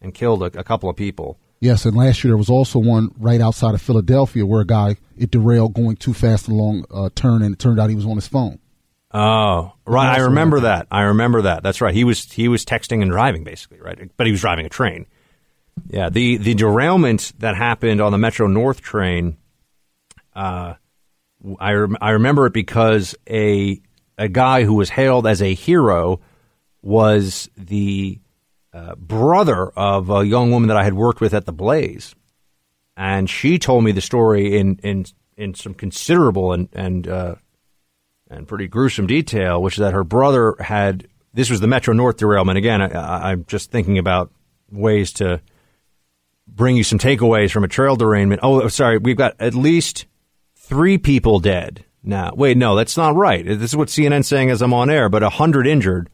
and 0.00 0.14
killed 0.14 0.42
a, 0.42 0.58
a 0.58 0.64
couple 0.64 0.88
of 0.88 0.96
people. 0.96 1.38
Yes, 1.60 1.84
and 1.84 1.96
last 1.96 2.24
year 2.24 2.30
there 2.30 2.38
was 2.38 2.48
also 2.48 2.78
one 2.78 3.10
right 3.18 3.40
outside 3.40 3.74
of 3.74 3.82
Philadelphia 3.82 4.46
where 4.46 4.62
a 4.62 4.66
guy 4.66 4.96
it 5.16 5.30
derailed 5.30 5.74
going 5.74 5.96
too 5.96 6.14
fast 6.14 6.48
along 6.48 6.86
a 6.90 7.10
turn, 7.10 7.42
and 7.42 7.54
it 7.54 7.58
turned 7.58 7.78
out 7.78 7.90
he 7.90 7.96
was 7.96 8.06
on 8.06 8.16
his 8.16 8.26
phone. 8.26 8.58
Oh, 9.12 9.72
right. 9.86 10.18
I 10.18 10.22
remember 10.22 10.60
that. 10.60 10.86
I 10.90 11.02
remember 11.02 11.42
that. 11.42 11.62
That's 11.62 11.80
right. 11.80 11.94
He 11.94 12.04
was 12.04 12.30
he 12.32 12.48
was 12.48 12.64
texting 12.64 13.02
and 13.02 13.10
driving 13.10 13.44
basically, 13.44 13.80
right? 13.80 14.10
But 14.16 14.26
he 14.26 14.30
was 14.30 14.40
driving 14.40 14.66
a 14.66 14.70
train. 14.70 15.06
Yeah, 15.88 16.08
the 16.08 16.36
the 16.36 16.54
derailment 16.54 17.32
that 17.38 17.56
happened 17.56 18.00
on 18.00 18.12
the 18.12 18.18
Metro 18.18 18.46
North 18.46 18.80
train. 18.80 19.36
Uh, 20.34 20.74
I, 21.58 21.72
rem- 21.72 21.96
I 22.00 22.10
remember 22.10 22.46
it 22.46 22.52
because 22.52 23.14
a 23.28 23.80
a 24.18 24.28
guy 24.28 24.64
who 24.64 24.74
was 24.74 24.90
hailed 24.90 25.26
as 25.26 25.40
a 25.40 25.54
hero 25.54 26.20
was 26.82 27.48
the 27.56 28.20
uh, 28.72 28.94
brother 28.94 29.70
of 29.70 30.10
a 30.10 30.26
young 30.26 30.50
woman 30.50 30.68
that 30.68 30.76
I 30.76 30.84
had 30.84 30.94
worked 30.94 31.20
with 31.20 31.32
at 31.32 31.46
the 31.46 31.52
Blaze, 31.52 32.14
and 32.96 33.28
she 33.28 33.58
told 33.58 33.84
me 33.84 33.92
the 33.92 34.00
story 34.00 34.58
in 34.58 34.78
in 34.82 35.06
in 35.36 35.54
some 35.54 35.74
considerable 35.74 36.52
and 36.52 36.68
and 36.72 37.08
uh, 37.08 37.34
and 38.28 38.46
pretty 38.46 38.68
gruesome 38.68 39.06
detail, 39.06 39.62
which 39.62 39.74
is 39.74 39.80
that 39.80 39.94
her 39.94 40.04
brother 40.04 40.54
had 40.60 41.08
this 41.32 41.50
was 41.50 41.60
the 41.60 41.66
Metro 41.66 41.94
North 41.94 42.18
derailment. 42.18 42.58
Again, 42.58 42.82
I, 42.82 43.30
I'm 43.30 43.44
just 43.46 43.70
thinking 43.70 43.98
about 43.98 44.30
ways 44.70 45.12
to 45.14 45.40
bring 46.46 46.76
you 46.76 46.84
some 46.84 46.98
takeaways 46.98 47.50
from 47.50 47.64
a 47.64 47.68
trail 47.68 47.96
derailment. 47.96 48.40
Oh, 48.42 48.68
sorry, 48.68 48.98
we've 48.98 49.16
got 49.16 49.34
at 49.40 49.54
least 49.54 50.06
three 50.70 50.96
people 50.98 51.40
dead 51.40 51.84
now. 52.02 52.32
Wait, 52.34 52.56
no, 52.56 52.76
that's 52.76 52.96
not 52.96 53.14
right. 53.16 53.44
This 53.44 53.70
is 53.72 53.76
what 53.76 53.88
CNN's 53.88 54.28
saying 54.28 54.50
as 54.50 54.62
I'm 54.62 54.72
on 54.72 54.88
air, 54.88 55.08
but 55.08 55.22
100 55.22 55.66
injured. 55.66 56.08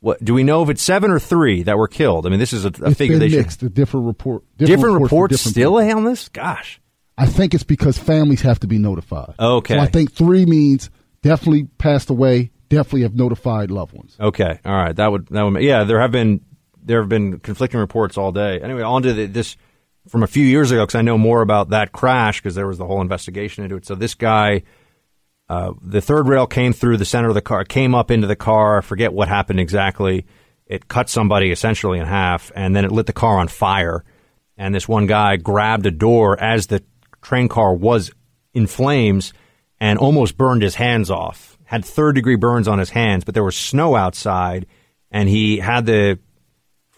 What 0.00 0.22
do 0.22 0.34
we 0.34 0.42
know 0.42 0.62
if 0.64 0.68
it's 0.68 0.82
seven 0.82 1.12
or 1.12 1.20
three 1.20 1.62
that 1.62 1.78
were 1.78 1.86
killed? 1.86 2.26
I 2.26 2.30
mean, 2.30 2.40
this 2.40 2.52
is 2.52 2.64
a, 2.64 2.68
a 2.82 2.88
it's 2.88 2.98
figure 2.98 3.18
been 3.20 3.30
they 3.30 3.36
mixed. 3.38 3.60
should. 3.60 3.72
Different 3.72 4.06
report. 4.06 4.42
Different, 4.58 4.80
Different, 4.80 4.94
reports, 4.94 5.10
for 5.10 5.28
different 5.28 5.52
still 5.54 5.78
people. 5.80 5.96
on 5.98 6.04
this. 6.04 6.28
Gosh. 6.28 6.80
I 7.16 7.26
think 7.26 7.54
it's 7.54 7.62
because 7.62 7.96
families 7.98 8.40
have 8.42 8.58
to 8.60 8.66
be 8.66 8.78
notified. 8.78 9.34
Okay. 9.38 9.74
So 9.74 9.80
I 9.80 9.86
think 9.86 10.12
three 10.12 10.44
means 10.44 10.90
definitely 11.22 11.64
passed 11.78 12.10
away. 12.10 12.50
Definitely 12.68 13.02
have 13.02 13.14
notified 13.14 13.70
loved 13.70 13.92
ones. 13.92 14.16
Okay. 14.18 14.58
All 14.64 14.72
right. 14.74 14.96
That 14.96 15.12
would 15.12 15.26
that 15.28 15.42
would 15.42 15.62
yeah. 15.62 15.84
There 15.84 16.00
have 16.00 16.10
been 16.10 16.40
there 16.82 17.00
have 17.00 17.08
been 17.08 17.38
conflicting 17.38 17.78
reports 17.78 18.18
all 18.18 18.32
day. 18.32 18.60
Anyway, 18.60 18.82
on 18.82 19.02
to 19.02 19.12
the, 19.12 19.26
this 19.26 19.56
from 20.08 20.22
a 20.22 20.26
few 20.26 20.44
years 20.44 20.70
ago 20.70 20.82
because 20.82 20.94
I 20.94 21.02
know 21.02 21.18
more 21.18 21.42
about 21.42 21.70
that 21.70 21.92
crash 21.92 22.40
because 22.40 22.54
there 22.54 22.66
was 22.66 22.78
the 22.78 22.86
whole 22.86 23.00
investigation 23.00 23.64
into 23.64 23.76
it. 23.76 23.86
So 23.86 23.94
this 23.94 24.14
guy, 24.14 24.62
uh, 25.48 25.72
the 25.80 26.00
third 26.00 26.28
rail 26.28 26.46
came 26.46 26.72
through 26.72 26.96
the 26.96 27.04
center 27.04 27.28
of 27.28 27.34
the 27.34 27.40
car, 27.42 27.64
came 27.64 27.94
up 27.94 28.10
into 28.10 28.26
the 28.26 28.36
car. 28.36 28.78
I 28.78 28.80
forget 28.80 29.12
what 29.12 29.28
happened 29.28 29.60
exactly. 29.60 30.26
It 30.66 30.88
cut 30.88 31.08
somebody 31.08 31.50
essentially 31.50 31.98
in 31.98 32.06
half, 32.06 32.50
and 32.54 32.74
then 32.74 32.84
it 32.84 32.92
lit 32.92 33.06
the 33.06 33.12
car 33.12 33.38
on 33.38 33.48
fire. 33.48 34.04
And 34.56 34.74
this 34.74 34.88
one 34.88 35.06
guy 35.06 35.36
grabbed 35.36 35.86
a 35.86 35.90
door 35.90 36.38
as 36.38 36.66
the 36.66 36.82
train 37.20 37.48
car 37.48 37.74
was 37.74 38.10
in 38.54 38.66
flames 38.66 39.32
and 39.80 39.98
almost 39.98 40.36
burned 40.36 40.62
his 40.62 40.76
hands 40.76 41.10
off. 41.10 41.58
Had 41.64 41.84
third 41.84 42.14
degree 42.14 42.36
burns 42.36 42.68
on 42.68 42.78
his 42.78 42.90
hands, 42.90 43.24
but 43.24 43.34
there 43.34 43.44
was 43.44 43.56
snow 43.56 43.96
outside, 43.96 44.66
and 45.10 45.28
he 45.28 45.58
had 45.58 45.86
the 45.86 46.18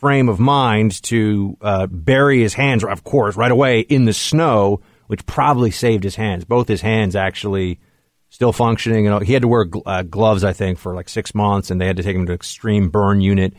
frame 0.05 0.29
of 0.29 0.39
mind 0.39 1.03
to 1.03 1.57
uh, 1.63 1.87
bury 1.87 2.43
his 2.43 2.53
hands, 2.53 2.85
of 2.85 3.05
course, 3.05 3.37
right 3.37 3.51
away 3.51 3.81
in 3.81 4.05
the 4.05 4.13
snow, 4.13 4.83
which 5.07 5.25
probably 5.25 5.71
saved 5.71 6.05
his 6.05 6.15
hands. 6.15 6.45
Both 6.45 6.69
his 6.69 6.83
hands 6.83 7.17
actually 7.17 7.81
still 8.29 8.53
functioning. 8.53 9.07
Know, 9.07 9.21
he 9.21 9.33
had 9.33 9.41
to 9.41 9.49
wear 9.49 9.65
gl- 9.65 9.81
uh, 9.87 10.03
gloves, 10.03 10.45
I 10.45 10.53
think, 10.53 10.79
for 10.79 10.95
like 10.95 11.09
six 11.09 11.35
months, 11.35 11.71
and 11.71 11.81
they 11.81 11.87
had 11.87 11.97
to 11.97 12.03
take 12.03 12.15
him 12.15 12.27
to 12.27 12.35
extreme 12.35 12.91
burn 12.91 13.23
unit. 13.23 13.55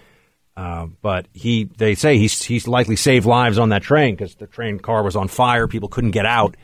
Uh, 0.55 0.85
but 1.01 1.25
he, 1.33 1.63
they 1.63 1.95
say 1.95 2.19
he's 2.19 2.43
he's 2.43 2.67
likely 2.67 2.95
saved 2.95 3.25
lives 3.25 3.57
on 3.57 3.69
that 3.69 3.81
train 3.81 4.13
because 4.13 4.35
the 4.35 4.45
train 4.45 4.77
car 4.77 5.01
was 5.01 5.15
on 5.15 5.27
fire. 5.27 5.67
People 5.67 5.89
couldn't 5.89 6.11
get 6.11 6.27
out. 6.27 6.55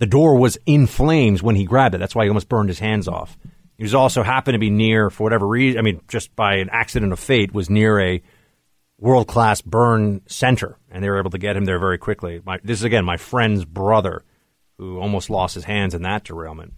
The 0.00 0.06
door 0.06 0.36
was 0.36 0.58
in 0.66 0.88
flames 0.88 1.44
when 1.44 1.54
he 1.54 1.64
grabbed 1.64 1.94
it. 1.94 1.98
That's 1.98 2.16
why 2.16 2.24
he 2.24 2.28
almost 2.28 2.48
burned 2.48 2.70
his 2.70 2.80
hands 2.80 3.06
off. 3.06 3.38
He 3.78 3.84
was 3.84 3.94
also 3.94 4.24
happened 4.24 4.56
to 4.56 4.58
be 4.58 4.70
near, 4.70 5.10
for 5.10 5.22
whatever 5.22 5.46
reason, 5.46 5.78
I 5.78 5.82
mean, 5.82 6.00
just 6.08 6.34
by 6.34 6.56
an 6.56 6.70
accident 6.72 7.12
of 7.12 7.20
fate, 7.20 7.54
was 7.54 7.70
near 7.70 8.00
a 8.00 8.20
world 9.02 9.26
class 9.26 9.60
burn 9.60 10.22
center, 10.26 10.78
and 10.88 11.02
they 11.02 11.10
were 11.10 11.18
able 11.18 11.30
to 11.30 11.38
get 11.38 11.56
him 11.56 11.64
there 11.64 11.80
very 11.80 11.98
quickly. 11.98 12.40
My, 12.46 12.60
this 12.62 12.78
is 12.78 12.84
again 12.84 13.04
my 13.04 13.16
friend's 13.16 13.64
brother, 13.64 14.22
who 14.78 15.00
almost 15.00 15.28
lost 15.28 15.56
his 15.56 15.64
hands 15.64 15.94
in 15.94 16.02
that 16.02 16.24
derailment. 16.24 16.74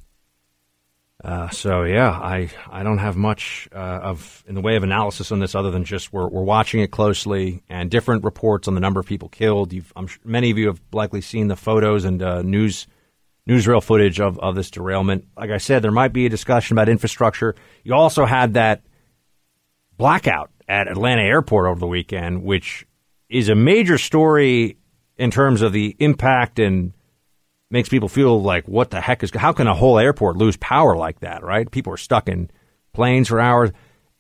Uh, 1.22 1.48
so 1.50 1.82
yeah, 1.84 2.10
I, 2.10 2.50
I 2.70 2.82
don't 2.82 2.98
have 2.98 3.16
much 3.16 3.68
uh, 3.74 3.76
of 3.78 4.42
in 4.48 4.54
the 4.54 4.62
way 4.62 4.76
of 4.76 4.82
analysis 4.82 5.30
on 5.32 5.38
this 5.38 5.54
other 5.54 5.70
than 5.70 5.84
just 5.84 6.12
we're, 6.12 6.26
we're 6.28 6.42
watching 6.42 6.80
it 6.80 6.90
closely 6.90 7.62
and 7.68 7.90
different 7.90 8.24
reports 8.24 8.68
on 8.68 8.74
the 8.74 8.80
number 8.80 9.00
of 9.00 9.06
people 9.06 9.28
killed. 9.28 9.72
You've, 9.72 9.92
I'm 9.94 10.06
sure 10.06 10.20
many 10.24 10.50
of 10.50 10.58
you 10.58 10.68
have 10.68 10.80
likely 10.92 11.20
seen 11.20 11.48
the 11.48 11.56
photos 11.56 12.04
and 12.04 12.22
uh, 12.22 12.42
news 12.42 12.86
newsreel 13.46 13.82
footage 13.82 14.18
of, 14.20 14.38
of 14.38 14.54
this 14.54 14.70
derailment. 14.70 15.26
Like 15.36 15.50
I 15.50 15.58
said, 15.58 15.82
there 15.82 15.92
might 15.92 16.14
be 16.14 16.24
a 16.24 16.30
discussion 16.30 16.74
about 16.74 16.88
infrastructure. 16.88 17.54
You 17.84 17.94
also 17.94 18.24
had 18.24 18.54
that 18.54 18.82
blackout 19.98 20.50
at 20.68 20.88
Atlanta 20.88 21.22
Airport 21.22 21.66
over 21.66 21.80
the 21.80 21.86
weekend, 21.86 22.42
which 22.42 22.86
is 23.28 23.48
a 23.48 23.54
major 23.54 23.98
story 23.98 24.76
in 25.16 25.30
terms 25.30 25.62
of 25.62 25.72
the 25.72 25.96
impact 25.98 26.58
and 26.58 26.92
makes 27.70 27.88
people 27.88 28.08
feel 28.08 28.40
like 28.42 28.66
what 28.68 28.90
the 28.90 29.00
heck 29.00 29.22
is 29.22 29.30
how 29.34 29.52
can 29.52 29.66
a 29.66 29.74
whole 29.74 29.98
airport 29.98 30.36
lose 30.36 30.56
power 30.56 30.96
like 30.96 31.20
that, 31.20 31.42
right? 31.42 31.70
People 31.70 31.92
are 31.92 31.98
stuck 31.98 32.28
in 32.28 32.50
planes 32.92 33.28
for 33.28 33.40
hours 33.40 33.70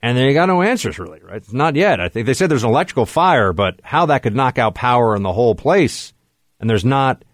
and 0.02 0.18
they 0.18 0.34
got 0.34 0.46
no 0.46 0.62
answers 0.62 0.98
really, 0.98 1.20
right? 1.22 1.52
Not 1.52 1.76
yet. 1.76 2.00
I 2.00 2.08
think 2.08 2.26
they 2.26 2.34
said 2.34 2.50
there's 2.50 2.64
an 2.64 2.70
electrical 2.70 3.06
fire, 3.06 3.52
but 3.52 3.80
how 3.82 4.06
that 4.06 4.22
could 4.22 4.34
knock 4.34 4.58
out 4.58 4.74
power 4.74 5.14
in 5.14 5.22
the 5.22 5.32
whole 5.32 5.54
place 5.54 6.12
and 6.58 6.68
there's 6.68 6.84
not 6.84 7.24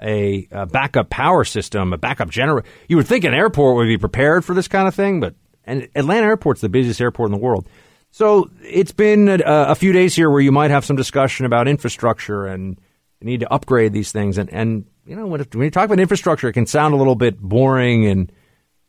a, 0.00 0.48
a 0.50 0.66
backup 0.66 1.10
power 1.10 1.44
system, 1.44 1.92
a 1.92 1.98
backup 1.98 2.30
generator. 2.30 2.66
You 2.88 2.96
would 2.96 3.06
think 3.06 3.24
an 3.24 3.34
airport 3.34 3.76
would 3.76 3.86
be 3.86 3.98
prepared 3.98 4.44
for 4.44 4.54
this 4.54 4.68
kind 4.68 4.88
of 4.88 4.94
thing, 4.94 5.20
but 5.20 5.34
and 5.64 5.88
Atlanta 5.94 6.26
Airport's 6.26 6.62
the 6.62 6.68
busiest 6.68 7.00
airport 7.00 7.28
in 7.28 7.32
the 7.32 7.44
world. 7.44 7.68
So 8.10 8.50
it's 8.62 8.92
been 8.92 9.28
a, 9.28 9.42
a, 9.44 9.74
few 9.74 9.92
days 9.92 10.14
here 10.14 10.30
where 10.30 10.40
you 10.40 10.52
might 10.52 10.70
have 10.70 10.84
some 10.84 10.96
discussion 10.96 11.46
about 11.46 11.68
infrastructure 11.68 12.46
and 12.46 12.80
you 13.20 13.26
need 13.26 13.40
to 13.40 13.52
upgrade 13.52 13.92
these 13.92 14.12
things. 14.12 14.38
And, 14.38 14.50
and 14.50 14.86
you 15.04 15.14
know, 15.14 15.26
when, 15.26 15.40
when 15.52 15.64
you 15.64 15.70
talk 15.70 15.84
about 15.84 16.00
infrastructure, 16.00 16.48
it 16.48 16.54
can 16.54 16.66
sound 16.66 16.94
a 16.94 16.96
little 16.96 17.14
bit 17.14 17.38
boring 17.38 18.06
and, 18.06 18.32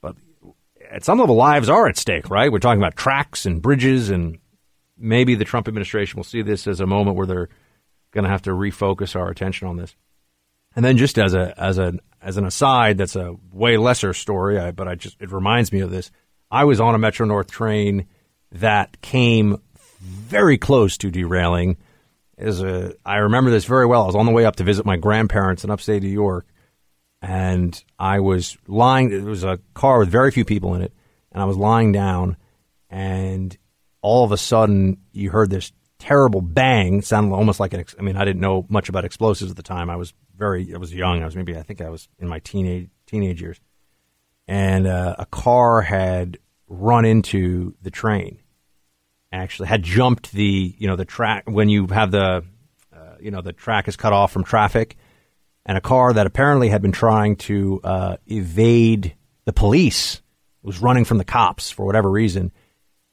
but 0.02 0.16
at 0.90 1.04
some 1.04 1.20
level, 1.20 1.36
lives 1.36 1.70
are 1.70 1.88
at 1.88 1.98
stake, 1.98 2.30
right? 2.30 2.52
We're 2.52 2.60
talking 2.60 2.82
about 2.82 2.96
tracks 2.96 3.46
and 3.46 3.62
bridges, 3.62 4.10
and 4.10 4.40
maybe 4.98 5.36
the 5.36 5.46
Trump 5.46 5.68
administration 5.68 6.18
will 6.18 6.24
see 6.24 6.42
this 6.42 6.68
as 6.68 6.80
a 6.80 6.88
moment 6.88 7.16
where 7.16 7.28
they're 7.28 7.50
going 8.12 8.24
to 8.24 8.30
have 8.30 8.42
to 8.44 8.52
refocus 8.52 9.16
our 9.16 9.30
attention 9.30 9.68
on 9.68 9.78
this. 9.78 9.96
And 10.76 10.84
then, 10.86 10.98
just 10.98 11.18
as 11.18 11.34
a 11.34 11.54
as 11.60 11.78
a 11.78 11.94
as 12.22 12.38
an 12.38 12.46
aside, 12.46 12.98
that's 12.98 13.16
a 13.16 13.36
way 13.52 13.78
lesser 13.78 14.14
story, 14.14 14.60
I, 14.60 14.72
but 14.72 14.88
I 14.88 14.96
just 14.96 15.20
it 15.20 15.32
reminds 15.32 15.72
me 15.72 15.80
of 15.80 15.90
this. 15.90 16.12
I 16.52 16.64
was 16.66 16.80
on 16.80 16.96
a 16.96 17.00
Metro 17.00 17.26
North 17.26 17.50
train 17.50 18.06
that 18.52 19.02
came 19.02 19.62
very 20.00 20.58
close 20.58 20.98
to 21.00 21.12
derailing. 21.12 21.78
Is 22.38 22.62
a, 22.62 22.94
I 23.06 23.18
remember 23.18 23.52
this 23.52 23.66
very 23.66 23.86
well. 23.86 24.04
I 24.04 24.08
was 24.08 24.16
on 24.16 24.26
the 24.26 24.32
way 24.32 24.46
up 24.46 24.56
to 24.58 24.64
visit 24.64 24.86
my 24.86 24.96
grandparents 24.96 25.64
in 25.64 25.72
upstate 25.72 26.04
New 26.04 26.10
York, 26.10 26.48
and 27.22 27.82
I 27.98 28.22
was 28.22 28.58
lying. 28.66 29.12
It 29.12 29.24
was 29.24 29.44
a 29.44 29.60
car 29.74 30.00
with 30.00 30.10
very 30.10 30.32
few 30.32 30.46
people 30.46 30.74
in 30.76 30.82
it, 30.82 30.94
and 31.34 31.42
I 31.42 31.46
was 31.46 31.58
lying 31.58 31.92
down, 31.92 32.38
and 32.90 33.58
all 34.02 34.24
of 34.24 34.32
a 34.32 34.38
sudden 34.38 35.00
you 35.12 35.32
heard 35.32 35.50
this 35.50 35.74
terrible 36.00 36.42
bang. 36.42 37.00
It 37.00 37.06
sounded 37.06 37.36
almost 37.36 37.60
like 37.60 37.74
an. 37.74 37.84
I 37.98 38.02
mean, 38.02 38.16
I 38.16 38.24
didn't 38.24 38.42
know 38.42 38.66
much 38.70 38.88
about 38.88 39.04
explosives 39.04 39.52
at 39.52 39.58
the 39.58 39.64
time. 39.64 39.90
I 39.90 39.98
was 39.98 40.14
very. 40.38 40.74
I 40.74 40.78
was 40.78 40.94
young. 40.94 41.22
I 41.22 41.26
was 41.26 41.36
maybe. 41.36 41.58
I 41.58 41.62
think 41.62 41.82
I 41.82 41.90
was 41.90 42.08
in 42.20 42.28
my 42.28 42.40
teenage 42.40 42.90
teenage 43.06 43.42
years, 43.42 43.60
and 44.48 44.88
uh, 44.88 45.16
a 45.20 45.26
car 45.26 45.82
had 45.82 46.40
run 46.70 47.04
into 47.04 47.74
the 47.82 47.92
train. 47.92 48.40
Actually, 49.32 49.68
had 49.68 49.84
jumped 49.84 50.32
the 50.32 50.76
you 50.78 50.88
know 50.88 50.96
the 50.96 51.06
track 51.06 51.44
when 51.48 51.70
you 51.70 51.88
have 51.88 52.12
the 52.12 52.44
uh, 52.96 53.16
you 53.20 53.30
know 53.32 53.42
the 53.42 53.54
track 53.54 53.88
is 53.88 53.96
cut 53.96 54.14
off 54.14 54.32
from 54.32 54.44
traffic, 54.44 54.98
and 55.66 55.78
a 55.78 55.82
car 55.82 56.14
that 56.14 56.26
apparently 56.26 56.70
had 56.70 56.82
been 56.82 56.92
trying 56.92 57.36
to 57.36 57.80
uh, 57.84 58.18
evade 58.26 59.16
the 59.46 59.54
police 59.54 60.22
was 60.64 60.80
running 60.80 61.06
from 61.06 61.18
the 61.18 61.26
cops 61.26 61.70
for 61.70 61.86
whatever 61.86 62.10
reason, 62.10 62.52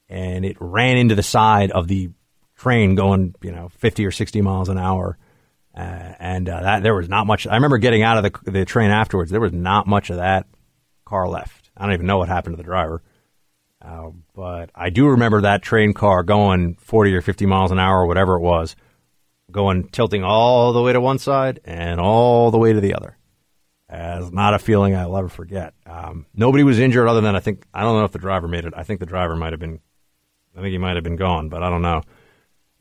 and 0.08 0.44
it 0.44 0.56
ran 0.58 0.96
into 0.96 1.14
the 1.14 1.22
side 1.22 1.70
of 1.70 1.86
the 1.86 2.10
train 2.56 2.94
going 2.94 3.34
you 3.42 3.52
know 3.52 3.68
50 3.68 4.06
or 4.06 4.10
60 4.10 4.40
miles 4.40 4.68
an 4.68 4.78
hour. 4.78 5.18
Uh, 5.76 6.14
and 6.18 6.48
uh, 6.48 6.62
that 6.62 6.82
there 6.82 6.94
was 6.94 7.10
not 7.10 7.26
much. 7.26 7.46
I 7.46 7.56
remember 7.56 7.76
getting 7.76 8.02
out 8.02 8.24
of 8.24 8.32
the 8.32 8.50
the 8.50 8.64
train 8.64 8.90
afterwards. 8.90 9.30
There 9.30 9.40
was 9.40 9.52
not 9.52 9.86
much 9.86 10.08
of 10.08 10.16
that 10.16 10.46
car 11.04 11.28
left. 11.28 11.70
I 11.76 11.84
don't 11.84 11.92
even 11.92 12.06
know 12.06 12.16
what 12.16 12.28
happened 12.28 12.54
to 12.54 12.56
the 12.56 12.62
driver. 12.62 13.02
Uh, 13.86 14.10
but 14.34 14.70
I 14.74 14.90
do 14.90 15.06
remember 15.06 15.42
that 15.42 15.62
train 15.62 15.92
car 15.94 16.24
going 16.24 16.74
40 16.80 17.14
or 17.14 17.22
50 17.22 17.46
miles 17.46 17.70
an 17.70 17.78
hour 17.78 18.00
or 18.00 18.06
whatever 18.06 18.34
it 18.34 18.40
was, 18.40 18.74
going 19.52 19.88
tilting 19.88 20.24
all 20.24 20.72
the 20.72 20.82
way 20.82 20.92
to 20.92 21.00
one 21.00 21.18
side 21.18 21.60
and 21.64 22.00
all 22.00 22.50
the 22.50 22.58
way 22.58 22.72
to 22.72 22.80
the 22.80 22.94
other. 22.94 23.16
As 23.88 24.32
not 24.32 24.54
a 24.54 24.58
feeling 24.58 24.96
I'll 24.96 25.16
ever 25.16 25.28
forget. 25.28 25.72
Um, 25.86 26.26
nobody 26.34 26.64
was 26.64 26.80
injured 26.80 27.06
other 27.06 27.20
than 27.20 27.36
I 27.36 27.40
think, 27.40 27.64
I 27.72 27.82
don't 27.82 27.96
know 27.96 28.04
if 28.04 28.10
the 28.10 28.18
driver 28.18 28.48
made 28.48 28.64
it. 28.64 28.74
I 28.76 28.82
think 28.82 28.98
the 28.98 29.06
driver 29.06 29.36
might 29.36 29.52
have 29.52 29.60
been, 29.60 29.78
I 30.56 30.60
think 30.60 30.72
he 30.72 30.78
might 30.78 30.96
have 30.96 31.04
been 31.04 31.14
gone, 31.14 31.48
but 31.48 31.62
I 31.62 31.70
don't 31.70 31.82
know. 31.82 32.02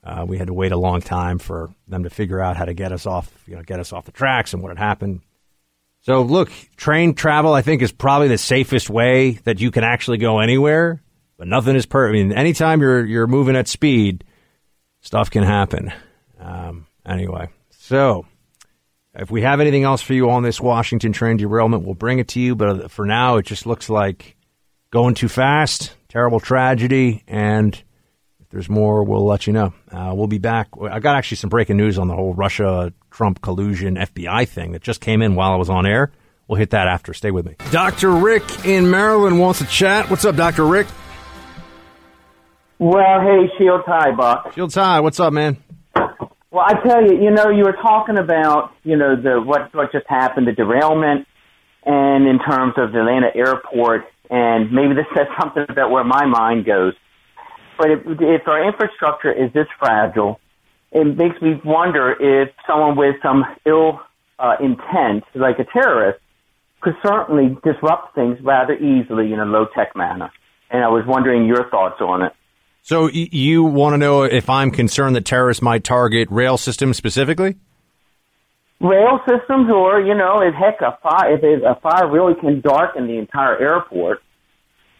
Uh, 0.03 0.25
we 0.27 0.39
had 0.39 0.47
to 0.47 0.53
wait 0.53 0.71
a 0.71 0.77
long 0.77 1.01
time 1.01 1.37
for 1.37 1.69
them 1.87 2.03
to 2.03 2.09
figure 2.09 2.41
out 2.41 2.57
how 2.57 2.65
to 2.65 2.73
get 2.73 2.91
us 2.91 3.05
off, 3.05 3.31
you 3.45 3.55
know, 3.55 3.61
get 3.61 3.79
us 3.79 3.93
off 3.93 4.05
the 4.05 4.11
tracks 4.11 4.53
and 4.53 4.63
what 4.63 4.69
had 4.69 4.79
happened. 4.79 5.21
So 6.05 6.21
look, 6.21 6.51
train 6.77 7.15
travel 7.15 7.53
I 7.53 7.63
think 7.63 7.81
is 7.81 7.91
probably 7.91 8.27
the 8.27 8.37
safest 8.37 8.91
way 8.91 9.39
that 9.45 9.59
you 9.59 9.71
can 9.71 9.83
actually 9.83 10.19
go 10.19 10.37
anywhere, 10.37 11.01
but 11.35 11.47
nothing 11.47 11.75
is 11.75 11.87
per. 11.87 12.07
I 12.07 12.11
mean, 12.11 12.31
anytime 12.31 12.79
you're 12.79 13.03
you're 13.03 13.25
moving 13.25 13.55
at 13.55 13.67
speed, 13.67 14.23
stuff 15.01 15.31
can 15.31 15.41
happen. 15.41 15.91
Um, 16.39 16.85
anyway, 17.07 17.49
so 17.71 18.27
if 19.15 19.31
we 19.31 19.41
have 19.41 19.59
anything 19.59 19.83
else 19.83 20.03
for 20.03 20.13
you 20.13 20.29
on 20.29 20.43
this 20.43 20.61
Washington 20.61 21.11
train 21.11 21.37
derailment, 21.37 21.85
we'll 21.85 21.95
bring 21.95 22.19
it 22.19 22.27
to 22.29 22.39
you. 22.39 22.55
But 22.55 22.91
for 22.91 23.07
now, 23.07 23.37
it 23.37 23.47
just 23.47 23.65
looks 23.65 23.89
like 23.89 24.37
going 24.91 25.15
too 25.15 25.27
fast, 25.27 25.95
terrible 26.07 26.39
tragedy, 26.39 27.23
and 27.27 27.73
if 28.39 28.49
there's 28.51 28.69
more, 28.69 29.03
we'll 29.03 29.25
let 29.25 29.47
you 29.47 29.53
know. 29.53 29.73
Uh, 29.91 30.13
we'll 30.15 30.27
be 30.27 30.37
back. 30.37 30.67
I 30.79 30.99
got 30.99 31.15
actually 31.15 31.37
some 31.37 31.49
breaking 31.49 31.77
news 31.77 31.97
on 31.97 32.07
the 32.07 32.15
whole 32.15 32.35
Russia 32.35 32.93
Trump 33.15 33.41
collusion 33.41 33.95
FBI 33.95 34.45
thing 34.45 34.73
that 34.73 34.81
just 34.81 34.99
came 34.99 35.21
in 35.21 35.35
while 35.35 35.53
I 35.53 35.55
was 35.55 35.69
on 35.69 35.85
air. 35.85 36.11
We'll 36.49 36.57
hit 36.57 36.71
that 36.71 36.89
after. 36.89 37.13
Stay 37.13 37.31
with 37.31 37.45
me. 37.45 37.55
Dr. 37.71 38.11
Rick 38.11 38.65
in 38.65 38.91
Maryland 38.91 39.39
wants 39.39 39.59
to 39.59 39.65
chat. 39.65 40.09
What's 40.09 40.25
up, 40.25 40.35
Dr. 40.35 40.65
Rick? 40.65 40.87
Well, 42.77 43.21
hey, 43.21 43.49
Shield 43.57 43.83
Tie, 43.85 44.11
Buck. 44.11 44.53
Shield 44.53 44.71
Tie, 44.71 44.99
what's 44.99 45.21
up, 45.21 45.31
man? 45.31 45.55
Well, 45.95 46.65
I 46.65 46.73
tell 46.85 47.01
you, 47.05 47.23
you 47.23 47.31
know, 47.31 47.49
you 47.49 47.63
were 47.63 47.77
talking 47.81 48.17
about, 48.17 48.73
you 48.83 48.97
know, 48.97 49.15
the 49.15 49.41
what 49.41 49.73
what 49.73 49.93
just 49.93 50.05
happened, 50.09 50.47
the 50.47 50.51
derailment, 50.51 51.25
and 51.85 52.27
in 52.27 52.37
terms 52.39 52.73
of 52.75 52.91
the 52.91 52.99
Atlanta 52.99 53.27
airport, 53.33 54.03
and 54.29 54.73
maybe 54.73 54.93
this 54.93 55.05
says 55.15 55.27
something 55.39 55.65
about 55.69 55.89
where 55.89 56.03
my 56.03 56.25
mind 56.25 56.65
goes. 56.65 56.93
But 57.77 57.91
if, 57.91 57.99
if 58.05 58.47
our 58.47 58.67
infrastructure 58.67 59.31
is 59.31 59.53
this 59.53 59.67
fragile, 59.79 60.39
it 60.91 61.17
makes 61.17 61.41
me 61.41 61.59
wonder 61.63 62.15
if 62.19 62.49
someone 62.67 62.95
with 62.95 63.15
some 63.21 63.45
ill 63.65 63.99
uh, 64.39 64.55
intent, 64.59 65.23
like 65.33 65.59
a 65.59 65.65
terrorist, 65.65 66.19
could 66.81 66.95
certainly 67.05 67.57
disrupt 67.63 68.15
things 68.15 68.37
rather 68.41 68.73
easily 68.73 69.33
in 69.33 69.39
a 69.39 69.45
low 69.45 69.65
tech 69.75 69.95
manner. 69.95 70.31
And 70.69 70.83
I 70.83 70.87
was 70.87 71.03
wondering 71.07 71.45
your 71.45 71.69
thoughts 71.69 71.99
on 71.99 72.21
it. 72.21 72.33
So 72.81 73.09
you 73.11 73.63
want 73.63 73.93
to 73.93 73.97
know 73.97 74.23
if 74.23 74.47
I'm 74.47 74.69
concerned 74.69 75.15
that 75.15 75.25
terrorists 75.25 75.63
might 75.63 75.83
target 75.83 76.27
rail 76.29 76.55
systems 76.55 76.97
specifically? 76.97 77.55
Rail 78.79 79.19
systems, 79.27 79.71
or 79.71 80.01
you 80.01 80.13
know, 80.13 80.41
if 80.41 80.53
heck, 80.53 80.81
a 80.81 80.95
fire, 81.01 81.33
if 81.33 81.63
a 81.63 81.79
fire 81.79 82.11
really 82.11 82.35
can 82.35 82.61
darken 82.61 83.07
the 83.07 83.17
entire 83.17 83.57
airport, 83.57 84.21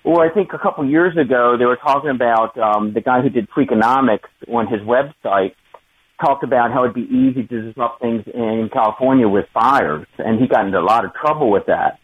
or 0.04 0.26
I 0.26 0.34
think 0.34 0.54
a 0.54 0.58
couple 0.58 0.90
years 0.90 1.16
ago 1.16 1.58
they 1.60 1.66
were 1.66 1.76
talking 1.76 2.10
about 2.10 2.58
um, 2.58 2.94
the 2.94 3.02
guy 3.02 3.22
who 3.22 3.30
did 3.30 3.48
Freakonomics 3.52 4.30
on 4.48 4.66
his 4.66 4.82
website 4.82 5.54
talked 6.20 6.44
about 6.44 6.72
how 6.72 6.84
it'd 6.84 6.96
be 6.96 7.02
easy 7.02 7.46
to 7.46 7.62
disrupt 7.62 8.02
things 8.02 8.24
in 8.34 8.70
California 8.72 9.28
with 9.28 9.46
fires, 9.54 10.08
and 10.18 10.40
he 10.40 10.48
got 10.48 10.66
into 10.66 10.80
a 10.80 10.86
lot 10.86 11.06
of 11.06 11.14
trouble 11.14 11.52
with 11.52 11.66
that. 11.68 12.00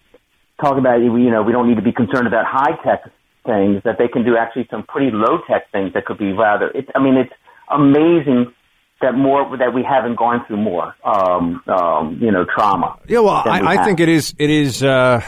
Talk 0.62 0.78
about 0.78 0.98
you 0.98 1.32
know 1.32 1.42
we 1.44 1.52
don't 1.52 1.68
need 1.68 1.78
to 1.78 1.82
be 1.82 1.94
concerned 1.94 2.28
about 2.28 2.46
high 2.46 2.76
tech 2.84 3.04
things 3.46 3.82
that 3.84 3.98
they 3.98 4.08
can 4.08 4.24
do 4.24 4.38
actually 4.38 4.68
some 4.70 4.84
pretty 4.84 5.10
low 5.12 5.40
tech 5.50 5.72
things 5.72 5.94
that 5.94 6.06
could 6.06 6.18
be 6.18 6.32
rather. 6.34 6.70
It's 6.70 6.90
I 6.94 7.02
mean 7.02 7.16
it's 7.16 7.34
amazing 7.70 8.54
that 9.02 9.16
more 9.16 9.58
that 9.58 9.74
we 9.74 9.84
haven't 9.84 10.18
gone 10.18 10.46
through 10.46 10.58
more 10.58 10.96
um, 11.04 11.64
um, 11.68 12.20
you 12.22 12.32
know 12.32 12.46
trauma. 12.46 13.00
Yeah, 13.08 13.20
well, 13.20 13.42
I, 13.46 13.78
I 13.78 13.86
think 13.86 14.00
it 14.00 14.10
is 14.10 14.36
it 14.38 14.50
is 14.50 14.84
uh, 14.84 15.22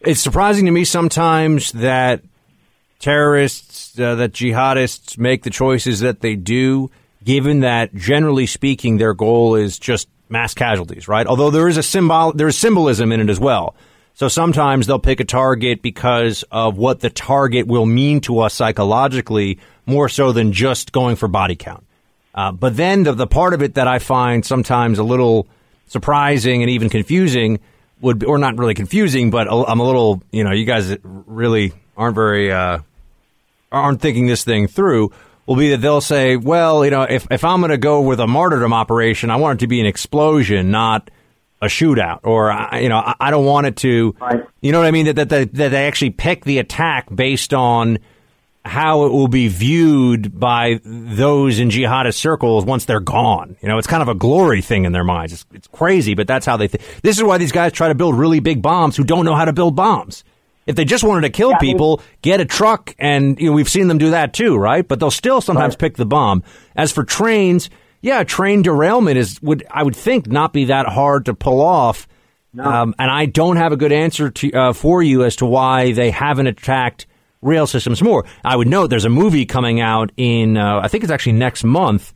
it's 0.00 0.20
surprising 0.20 0.66
to 0.66 0.70
me 0.70 0.84
sometimes 0.84 1.72
that 1.72 2.22
terrorists 3.00 3.98
uh, 3.98 4.14
that 4.16 4.32
jihadists 4.32 5.18
make 5.18 5.42
the 5.42 5.50
choices 5.50 6.00
that 6.00 6.20
they 6.20 6.36
do 6.36 6.90
given 7.24 7.60
that 7.60 7.94
generally 7.94 8.46
speaking 8.46 8.98
their 8.98 9.14
goal 9.14 9.54
is 9.54 9.78
just 9.78 10.08
mass 10.28 10.54
casualties, 10.54 11.08
right? 11.08 11.26
Although 11.26 11.50
there 11.50 11.68
is 11.68 11.76
a 11.76 11.82
symbol, 11.82 12.32
there 12.32 12.48
is 12.48 12.56
symbolism 12.56 13.12
in 13.12 13.20
it 13.20 13.30
as 13.30 13.40
well. 13.40 13.74
So 14.14 14.28
sometimes 14.28 14.86
they'll 14.86 14.98
pick 14.98 15.20
a 15.20 15.24
target 15.24 15.80
because 15.80 16.44
of 16.50 16.76
what 16.76 17.00
the 17.00 17.10
target 17.10 17.66
will 17.66 17.86
mean 17.86 18.20
to 18.22 18.40
us 18.40 18.52
psychologically, 18.52 19.58
more 19.86 20.08
so 20.08 20.32
than 20.32 20.52
just 20.52 20.92
going 20.92 21.16
for 21.16 21.28
body 21.28 21.54
count. 21.56 21.84
Uh, 22.34 22.52
but 22.52 22.76
then 22.76 23.04
the, 23.04 23.12
the 23.12 23.26
part 23.26 23.54
of 23.54 23.62
it 23.62 23.74
that 23.74 23.88
I 23.88 24.00
find 24.00 24.44
sometimes 24.44 24.98
a 24.98 25.04
little 25.04 25.46
surprising 25.86 26.62
and 26.62 26.70
even 26.70 26.88
confusing 26.88 27.60
would 28.00 28.18
be, 28.18 28.26
or 28.26 28.38
not 28.38 28.58
really 28.58 28.74
confusing, 28.74 29.30
but 29.30 29.48
I'm 29.50 29.80
a 29.80 29.84
little, 29.84 30.22
you 30.30 30.44
know, 30.44 30.52
you 30.52 30.64
guys 30.64 30.96
really 31.02 31.72
aren't 31.96 32.14
very 32.14 32.52
uh, 32.52 32.78
aren't 33.72 34.00
thinking 34.00 34.26
this 34.26 34.44
thing 34.44 34.66
through. 34.66 35.12
Will 35.48 35.56
be 35.56 35.70
that 35.70 35.78
they'll 35.80 36.02
say, 36.02 36.36
well, 36.36 36.84
you 36.84 36.90
know, 36.90 37.02
if 37.04 37.26
if 37.30 37.42
I'm 37.42 37.60
going 37.60 37.70
to 37.70 37.78
go 37.78 38.02
with 38.02 38.20
a 38.20 38.26
martyrdom 38.26 38.74
operation, 38.74 39.30
I 39.30 39.36
want 39.36 39.58
it 39.58 39.64
to 39.64 39.66
be 39.66 39.80
an 39.80 39.86
explosion, 39.86 40.70
not 40.70 41.10
a 41.62 41.66
shootout, 41.66 42.20
or 42.24 42.52
I- 42.52 42.80
you 42.80 42.90
know, 42.90 43.14
I, 43.18 43.30
don't 43.30 43.46
want 43.46 43.66
it 43.66 43.76
to, 43.78 44.14
you 44.60 44.72
know 44.72 44.78
what 44.78 44.86
I 44.86 44.90
mean? 44.90 45.06
That 45.06 45.16
that 45.16 45.28
that, 45.30 45.54
that 45.54 45.68
they 45.70 45.86
actually 45.86 46.10
pick 46.10 46.44
the 46.44 46.58
attack 46.58 47.08
based 47.12 47.54
on 47.54 47.98
how 48.62 49.06
it 49.06 49.12
will 49.12 49.26
be 49.28 49.48
viewed 49.48 50.38
by 50.38 50.80
those 50.84 51.58
in 51.58 51.70
jihadist 51.70 52.16
circles 52.16 52.66
once 52.66 52.84
they're 52.84 53.00
gone. 53.00 53.56
You 53.62 53.68
know, 53.68 53.78
it's 53.78 53.86
kind 53.86 54.02
of 54.02 54.08
a 54.08 54.14
glory 54.14 54.60
thing 54.60 54.84
in 54.84 54.92
their 54.92 55.02
minds. 55.02 55.32
It's, 55.32 55.46
it's 55.54 55.68
crazy, 55.68 56.12
but 56.14 56.26
that's 56.26 56.44
how 56.44 56.58
they 56.58 56.68
think. 56.68 56.84
This 57.02 57.16
is 57.16 57.24
why 57.24 57.38
these 57.38 57.52
guys 57.52 57.72
try 57.72 57.88
to 57.88 57.94
build 57.94 58.18
really 58.18 58.40
big 58.40 58.60
bombs 58.60 58.98
who 58.98 59.02
don't 59.04 59.24
know 59.24 59.34
how 59.34 59.46
to 59.46 59.54
build 59.54 59.74
bombs. 59.74 60.24
If 60.68 60.76
they 60.76 60.84
just 60.84 61.02
wanted 61.02 61.22
to 61.22 61.30
kill 61.30 61.56
people, 61.56 62.02
get 62.20 62.40
a 62.40 62.44
truck, 62.44 62.94
and 62.98 63.40
you 63.40 63.46
know, 63.46 63.52
we've 63.52 63.70
seen 63.70 63.88
them 63.88 63.96
do 63.96 64.10
that 64.10 64.34
too, 64.34 64.54
right? 64.56 64.86
But 64.86 65.00
they'll 65.00 65.10
still 65.10 65.40
sometimes 65.40 65.74
pick 65.74 65.96
the 65.96 66.04
bomb. 66.04 66.42
As 66.76 66.92
for 66.92 67.04
trains, 67.04 67.70
yeah, 68.02 68.22
train 68.22 68.62
derailment 68.62 69.16
is 69.16 69.40
would 69.40 69.66
I 69.70 69.82
would 69.82 69.96
think 69.96 70.26
not 70.26 70.52
be 70.52 70.66
that 70.66 70.86
hard 70.86 71.24
to 71.24 71.34
pull 71.34 71.62
off. 71.62 72.06
Um, 72.58 72.94
and 72.98 73.10
I 73.10 73.26
don't 73.26 73.56
have 73.56 73.72
a 73.72 73.76
good 73.76 73.92
answer 73.92 74.30
to, 74.30 74.52
uh, 74.52 74.72
for 74.72 75.02
you 75.02 75.24
as 75.24 75.36
to 75.36 75.46
why 75.46 75.92
they 75.92 76.10
haven't 76.10 76.48
attacked 76.48 77.06
rail 77.40 77.66
systems 77.66 78.02
more. 78.02 78.24
I 78.44 78.56
would 78.56 78.68
note 78.68 78.88
there's 78.88 79.04
a 79.04 79.10
movie 79.10 79.46
coming 79.46 79.80
out 79.80 80.10
in, 80.16 80.56
uh, 80.56 80.80
I 80.82 80.88
think 80.88 81.04
it's 81.04 81.12
actually 81.12 81.32
next 81.32 81.62
month, 81.62 82.12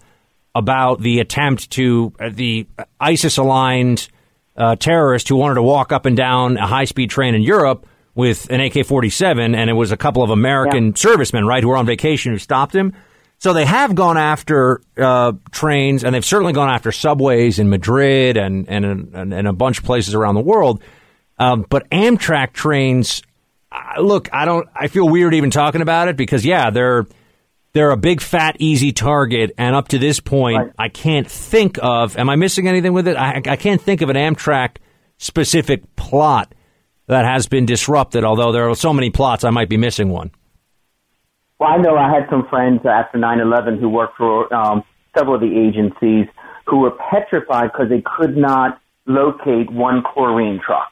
about 0.54 1.00
the 1.00 1.20
attempt 1.20 1.70
to, 1.72 2.12
uh, 2.18 2.30
the 2.32 2.66
ISIS 3.00 3.38
aligned 3.38 4.08
uh, 4.56 4.74
terrorist 4.76 5.28
who 5.28 5.36
wanted 5.36 5.54
to 5.54 5.62
walk 5.62 5.92
up 5.92 6.06
and 6.06 6.16
down 6.16 6.56
a 6.56 6.66
high 6.66 6.84
speed 6.84 7.10
train 7.10 7.34
in 7.34 7.42
Europe 7.42 7.86
with 8.14 8.50
an 8.50 8.60
AK 8.60 8.86
47, 8.86 9.54
and 9.54 9.70
it 9.70 9.72
was 9.72 9.92
a 9.92 9.96
couple 9.96 10.22
of 10.22 10.30
American 10.30 10.94
servicemen, 10.94 11.46
right, 11.46 11.62
who 11.62 11.68
were 11.68 11.76
on 11.76 11.86
vacation 11.86 12.32
who 12.32 12.38
stopped 12.38 12.74
him. 12.74 12.92
So 13.38 13.52
they 13.52 13.64
have 13.64 13.94
gone 13.94 14.18
after 14.18 14.80
uh, 14.96 15.32
trains, 15.50 16.04
and 16.04 16.14
they've 16.14 16.24
certainly 16.24 16.52
gone 16.52 16.70
after 16.70 16.92
subways 16.92 17.58
in 17.58 17.68
Madrid 17.68 18.36
and 18.36 18.68
and 18.68 19.14
and, 19.14 19.48
a 19.48 19.52
bunch 19.52 19.78
of 19.78 19.84
places 19.84 20.14
around 20.14 20.36
the 20.36 20.42
world. 20.42 20.80
Um, 21.40 21.66
but 21.68 21.90
Amtrak 21.90 22.52
trains, 22.52 23.20
uh, 23.72 24.00
look, 24.00 24.28
I 24.32 24.44
don't. 24.44 24.68
I 24.76 24.86
feel 24.86 25.08
weird 25.08 25.34
even 25.34 25.50
talking 25.50 25.80
about 25.80 26.06
it 26.06 26.16
because 26.16 26.44
yeah, 26.46 26.70
they're 26.70 27.04
they're 27.72 27.90
a 27.90 27.96
big 27.96 28.20
fat 28.20 28.56
easy 28.60 28.92
target, 28.92 29.50
and 29.58 29.74
up 29.74 29.88
to 29.88 29.98
this 29.98 30.20
point, 30.20 30.74
I 30.78 30.88
can't 30.88 31.28
think 31.28 31.80
of. 31.82 32.16
Am 32.16 32.30
I 32.30 32.36
missing 32.36 32.68
anything 32.68 32.92
with 32.92 33.08
it? 33.08 33.16
I, 33.16 33.42
I 33.44 33.56
can't 33.56 33.82
think 33.82 34.02
of 34.02 34.08
an 34.08 34.16
Amtrak 34.16 34.76
specific 35.18 35.96
plot 35.96 36.54
that 37.06 37.24
has 37.24 37.46
been 37.46 37.66
disrupted. 37.66 38.24
Although 38.24 38.52
there 38.52 38.68
are 38.68 38.74
so 38.74 38.92
many 38.92 39.10
plots, 39.10 39.44
I 39.44 39.50
might 39.50 39.68
be 39.68 39.76
missing 39.76 40.08
one. 40.08 40.30
Well, 41.58 41.70
I 41.70 41.76
know 41.76 41.96
I 41.96 42.12
had 42.12 42.28
some 42.28 42.46
friends 42.48 42.80
after 42.84 43.18
9/11 43.18 43.78
who 43.78 43.88
worked 43.88 44.16
for 44.16 44.52
um, 44.52 44.82
several 45.16 45.36
of 45.36 45.40
the 45.40 45.56
agencies 45.56 46.26
who 46.66 46.78
were 46.78 46.92
petrified 47.10 47.70
because 47.72 47.88
they 47.88 48.02
could 48.16 48.36
not 48.36 48.80
locate 49.06 49.70
one 49.70 50.02
chlorine 50.02 50.60
truck. 50.64 50.90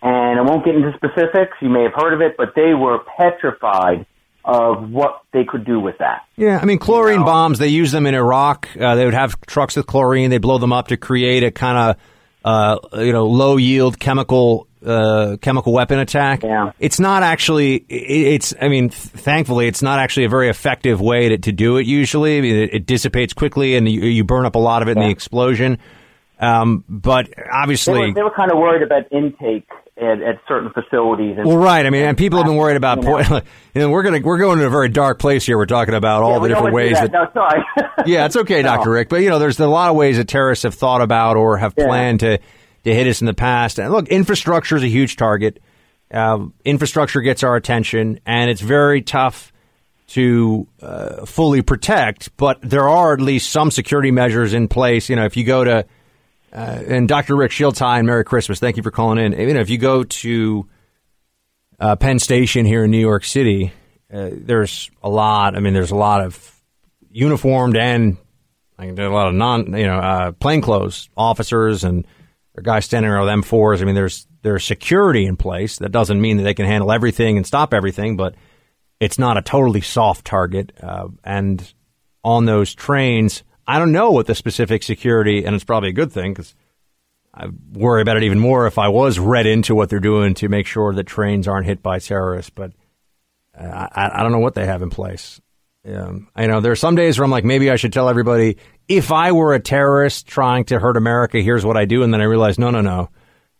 And 0.00 0.40
I 0.40 0.42
won't 0.42 0.64
get 0.64 0.74
into 0.74 0.92
specifics. 0.96 1.56
You 1.60 1.68
may 1.68 1.84
have 1.84 1.92
heard 1.94 2.14
of 2.14 2.20
it, 2.20 2.36
but 2.36 2.54
they 2.56 2.74
were 2.74 2.98
petrified 3.16 4.06
of 4.44 4.90
what 4.90 5.22
they 5.32 5.44
could 5.44 5.64
do 5.64 5.78
with 5.78 5.98
that. 5.98 6.22
Yeah, 6.36 6.58
I 6.60 6.64
mean 6.64 6.78
chlorine 6.78 7.24
bombs. 7.24 7.58
They 7.60 7.68
use 7.68 7.92
them 7.92 8.06
in 8.06 8.14
Iraq. 8.14 8.68
Uh, 8.78 8.96
they 8.96 9.04
would 9.04 9.14
have 9.14 9.40
trucks 9.42 9.76
with 9.76 9.86
chlorine. 9.86 10.30
They 10.30 10.38
blow 10.38 10.58
them 10.58 10.72
up 10.72 10.88
to 10.88 10.96
create 10.96 11.44
a 11.44 11.52
kind 11.52 11.78
of 11.78 11.96
uh, 12.44 12.98
you 12.98 13.12
know 13.12 13.26
low 13.26 13.56
yield 13.56 14.00
chemical 14.00 14.66
uh, 14.84 15.36
chemical 15.40 15.72
weapon 15.72 15.98
attack. 15.98 16.42
Yeah. 16.42 16.72
It's 16.78 16.98
not 17.00 17.22
actually. 17.22 17.76
It, 17.88 18.34
it's. 18.34 18.54
I 18.60 18.68
mean, 18.68 18.88
th- 18.90 19.00
thankfully, 19.00 19.66
it's 19.68 19.82
not 19.82 19.98
actually 19.98 20.24
a 20.24 20.28
very 20.28 20.48
effective 20.48 21.00
way 21.00 21.28
to, 21.30 21.38
to 21.38 21.52
do 21.52 21.76
it. 21.76 21.86
Usually, 21.86 22.38
I 22.38 22.40
mean, 22.40 22.56
it, 22.56 22.74
it 22.74 22.86
dissipates 22.86 23.32
quickly, 23.32 23.76
and 23.76 23.88
you, 23.88 24.00
you 24.02 24.24
burn 24.24 24.46
up 24.46 24.54
a 24.54 24.58
lot 24.60 24.82
of 24.82 24.88
it 24.88 24.96
in 24.96 25.02
the 25.02 25.10
explosion. 25.10 25.78
Um, 26.40 26.84
but 26.88 27.26
They 27.28 27.42
obviously, 27.52 28.00
were, 28.00 28.14
they 28.14 28.22
were 28.22 28.34
kind 28.34 28.50
of 28.50 28.58
worried 28.58 28.82
about 28.82 29.02
intake 29.12 29.68
at, 29.96 30.20
at 30.20 30.40
certain 30.48 30.70
facilities. 30.72 31.36
And 31.38 31.46
Well, 31.46 31.58
right. 31.58 31.86
I 31.86 31.90
mean, 31.90 32.02
and 32.02 32.18
people 32.18 32.38
have 32.38 32.46
been 32.46 32.56
worried 32.56 32.76
about. 32.76 33.00
Po- 33.02 33.18
you 33.74 33.80
know, 33.80 33.90
we're 33.90 34.02
gonna 34.02 34.20
we're 34.24 34.38
going 34.38 34.58
to 34.58 34.66
a 34.66 34.70
very 34.70 34.88
dark 34.88 35.20
place 35.20 35.46
here. 35.46 35.56
We're 35.56 35.66
talking 35.66 35.94
about 35.94 36.24
all 36.24 36.32
Yeah, 36.32 36.38
the 36.40 36.48
different 36.48 36.74
ways 36.74 36.94
that. 36.94 37.12
No, 37.12 37.28
sorry. 37.32 37.62
yeah, 38.06 38.26
it's 38.26 38.34
okay, 38.36 38.62
Doctor 38.62 38.90
Rick. 38.90 39.08
But 39.08 39.20
you 39.22 39.30
know, 39.30 39.38
there's 39.38 39.60
a 39.60 39.68
lot 39.68 39.90
of 39.90 39.96
ways 39.96 40.16
that 40.16 40.26
terrorists 40.26 40.64
have 40.64 40.74
thought 40.74 41.00
about 41.02 41.36
or 41.36 41.58
have 41.58 41.74
Yeah. 41.76 41.86
planned 41.86 42.20
to 42.20 42.38
to 42.84 42.94
hit 42.94 43.06
us 43.06 43.20
in 43.20 43.26
the 43.26 43.34
past. 43.34 43.78
And 43.78 43.92
look, 43.92 44.08
infrastructure 44.08 44.76
is 44.76 44.82
a 44.82 44.88
huge 44.88 45.16
target. 45.16 45.60
Um, 46.10 46.54
infrastructure 46.64 47.20
gets 47.20 47.42
our 47.42 47.56
attention, 47.56 48.20
and 48.26 48.50
it's 48.50 48.60
very 48.60 49.02
tough 49.02 49.52
to 50.08 50.66
uh, 50.82 51.24
fully 51.24 51.62
protect. 51.62 52.36
But 52.36 52.60
there 52.62 52.88
are 52.88 53.14
at 53.14 53.20
least 53.20 53.50
some 53.50 53.70
security 53.70 54.10
measures 54.10 54.52
in 54.52 54.68
place. 54.68 55.08
You 55.08 55.16
know, 55.16 55.24
if 55.24 55.36
you 55.36 55.44
go 55.44 55.64
to 55.64 55.86
uh, 56.52 56.82
and 56.86 57.08
Dr. 57.08 57.34
Rick 57.34 57.50
Shields, 57.50 57.78
hi 57.78 57.98
and 57.98 58.06
Merry 58.06 58.24
Christmas. 58.24 58.60
Thank 58.60 58.76
you 58.76 58.82
for 58.82 58.90
calling 58.90 59.18
in. 59.18 59.32
You 59.32 59.54
know, 59.54 59.60
if 59.60 59.70
you 59.70 59.78
go 59.78 60.04
to 60.04 60.68
uh, 61.80 61.96
Penn 61.96 62.18
Station 62.18 62.66
here 62.66 62.84
in 62.84 62.90
New 62.90 63.00
York 63.00 63.24
City, 63.24 63.72
uh, 64.12 64.28
there's 64.32 64.90
a 65.02 65.08
lot. 65.08 65.56
I 65.56 65.60
mean, 65.60 65.72
there's 65.72 65.92
a 65.92 65.96
lot 65.96 66.20
of 66.20 66.60
uniformed 67.10 67.76
and 67.76 68.18
like, 68.78 68.94
there's 68.94 69.10
a 69.10 69.14
lot 69.14 69.28
of 69.28 69.34
non, 69.34 69.74
you 69.76 69.86
know, 69.86 69.98
uh, 69.98 70.32
plainclothes 70.32 71.08
officers 71.16 71.84
and 71.84 72.06
there 72.54 72.60
are 72.60 72.62
guys 72.62 72.84
standing 72.84 73.10
around 73.10 73.26
with 73.26 73.44
M4s. 73.44 73.80
I 73.80 73.84
mean, 73.84 73.94
there's 73.94 74.26
there's 74.42 74.64
security 74.64 75.24
in 75.24 75.36
place. 75.36 75.78
That 75.78 75.92
doesn't 75.92 76.20
mean 76.20 76.36
that 76.36 76.42
they 76.42 76.54
can 76.54 76.66
handle 76.66 76.92
everything 76.92 77.36
and 77.36 77.46
stop 77.46 77.72
everything, 77.72 78.16
but 78.16 78.34
it's 79.00 79.18
not 79.18 79.36
a 79.36 79.42
totally 79.42 79.80
soft 79.80 80.24
target. 80.26 80.72
Uh, 80.82 81.08
and 81.24 81.72
on 82.24 82.44
those 82.44 82.74
trains, 82.74 83.42
I 83.66 83.78
don't 83.78 83.92
know 83.92 84.10
what 84.10 84.26
the 84.26 84.34
specific 84.34 84.82
security, 84.82 85.44
and 85.44 85.54
it's 85.54 85.64
probably 85.64 85.88
a 85.88 85.94
good 85.94 86.12
thing 86.12 86.32
because 86.32 86.54
I 87.32 87.46
worry 87.72 88.02
about 88.02 88.18
it 88.18 88.24
even 88.24 88.38
more 88.38 88.66
if 88.66 88.78
I 88.78 88.88
was 88.88 89.18
read 89.18 89.46
into 89.46 89.74
what 89.74 89.88
they're 89.88 90.00
doing 90.00 90.34
to 90.34 90.48
make 90.48 90.66
sure 90.66 90.92
that 90.92 91.04
trains 91.04 91.48
aren't 91.48 91.66
hit 91.66 91.82
by 91.82 91.98
terrorists. 91.98 92.50
But 92.50 92.72
uh, 93.58 93.88
I, 93.92 94.20
I 94.20 94.22
don't 94.22 94.32
know 94.32 94.40
what 94.40 94.54
they 94.54 94.66
have 94.66 94.82
in 94.82 94.90
place. 94.90 95.40
Um, 95.84 96.28
I 96.36 96.46
know 96.46 96.60
there 96.60 96.72
are 96.72 96.76
some 96.76 96.94
days 96.94 97.18
where 97.18 97.24
I'm 97.24 97.30
like, 97.30 97.44
maybe 97.44 97.70
I 97.70 97.76
should 97.76 97.92
tell 97.92 98.08
everybody 98.08 98.58
if 98.88 99.10
I 99.10 99.32
were 99.32 99.54
a 99.54 99.60
terrorist 99.60 100.26
trying 100.26 100.64
to 100.66 100.78
hurt 100.78 100.96
America, 100.96 101.40
here's 101.40 101.64
what 101.64 101.76
I 101.76 101.86
do, 101.86 102.02
and 102.02 102.12
then 102.12 102.20
I 102.20 102.24
realize, 102.24 102.58
no, 102.58 102.70
no, 102.70 102.80
no, 102.80 103.08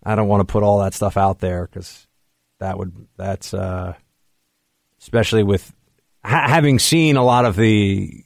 I 0.04 0.14
don't 0.14 0.28
want 0.28 0.46
to 0.46 0.52
put 0.52 0.62
all 0.62 0.80
that 0.80 0.94
stuff 0.94 1.16
out 1.16 1.40
there 1.40 1.66
because 1.66 2.06
that 2.60 2.78
would 2.78 2.92
that's 3.16 3.52
uh, 3.52 3.94
especially 5.00 5.42
with 5.42 5.72
ha- 6.24 6.48
having 6.48 6.78
seen 6.78 7.16
a 7.16 7.24
lot 7.24 7.44
of 7.44 7.56
the 7.56 8.24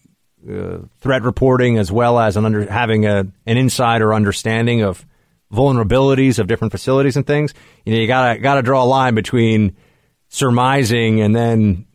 uh, 0.48 0.78
threat 0.98 1.23
reporting 1.23 1.78
as 1.78 1.90
well 1.90 2.18
as 2.18 2.36
an 2.36 2.44
under, 2.44 2.70
having 2.70 3.06
a, 3.06 3.27
an 3.47 3.56
insider 3.56 4.12
understanding 4.12 4.82
of 4.82 5.06
vulnerabilities 5.52 6.39
of 6.39 6.47
different 6.47 6.73
facilities 6.73 7.16
and 7.16 7.27
things. 7.27 7.55
You 7.85 7.94
know, 7.94 8.01
you 8.01 8.06
gotta 8.06 8.39
gotta 8.40 8.62
draw 8.62 8.82
a 8.82 8.86
line 8.86 9.14
between 9.14 9.77
surmising 10.28 11.20
and 11.20 11.35
then 11.35 11.85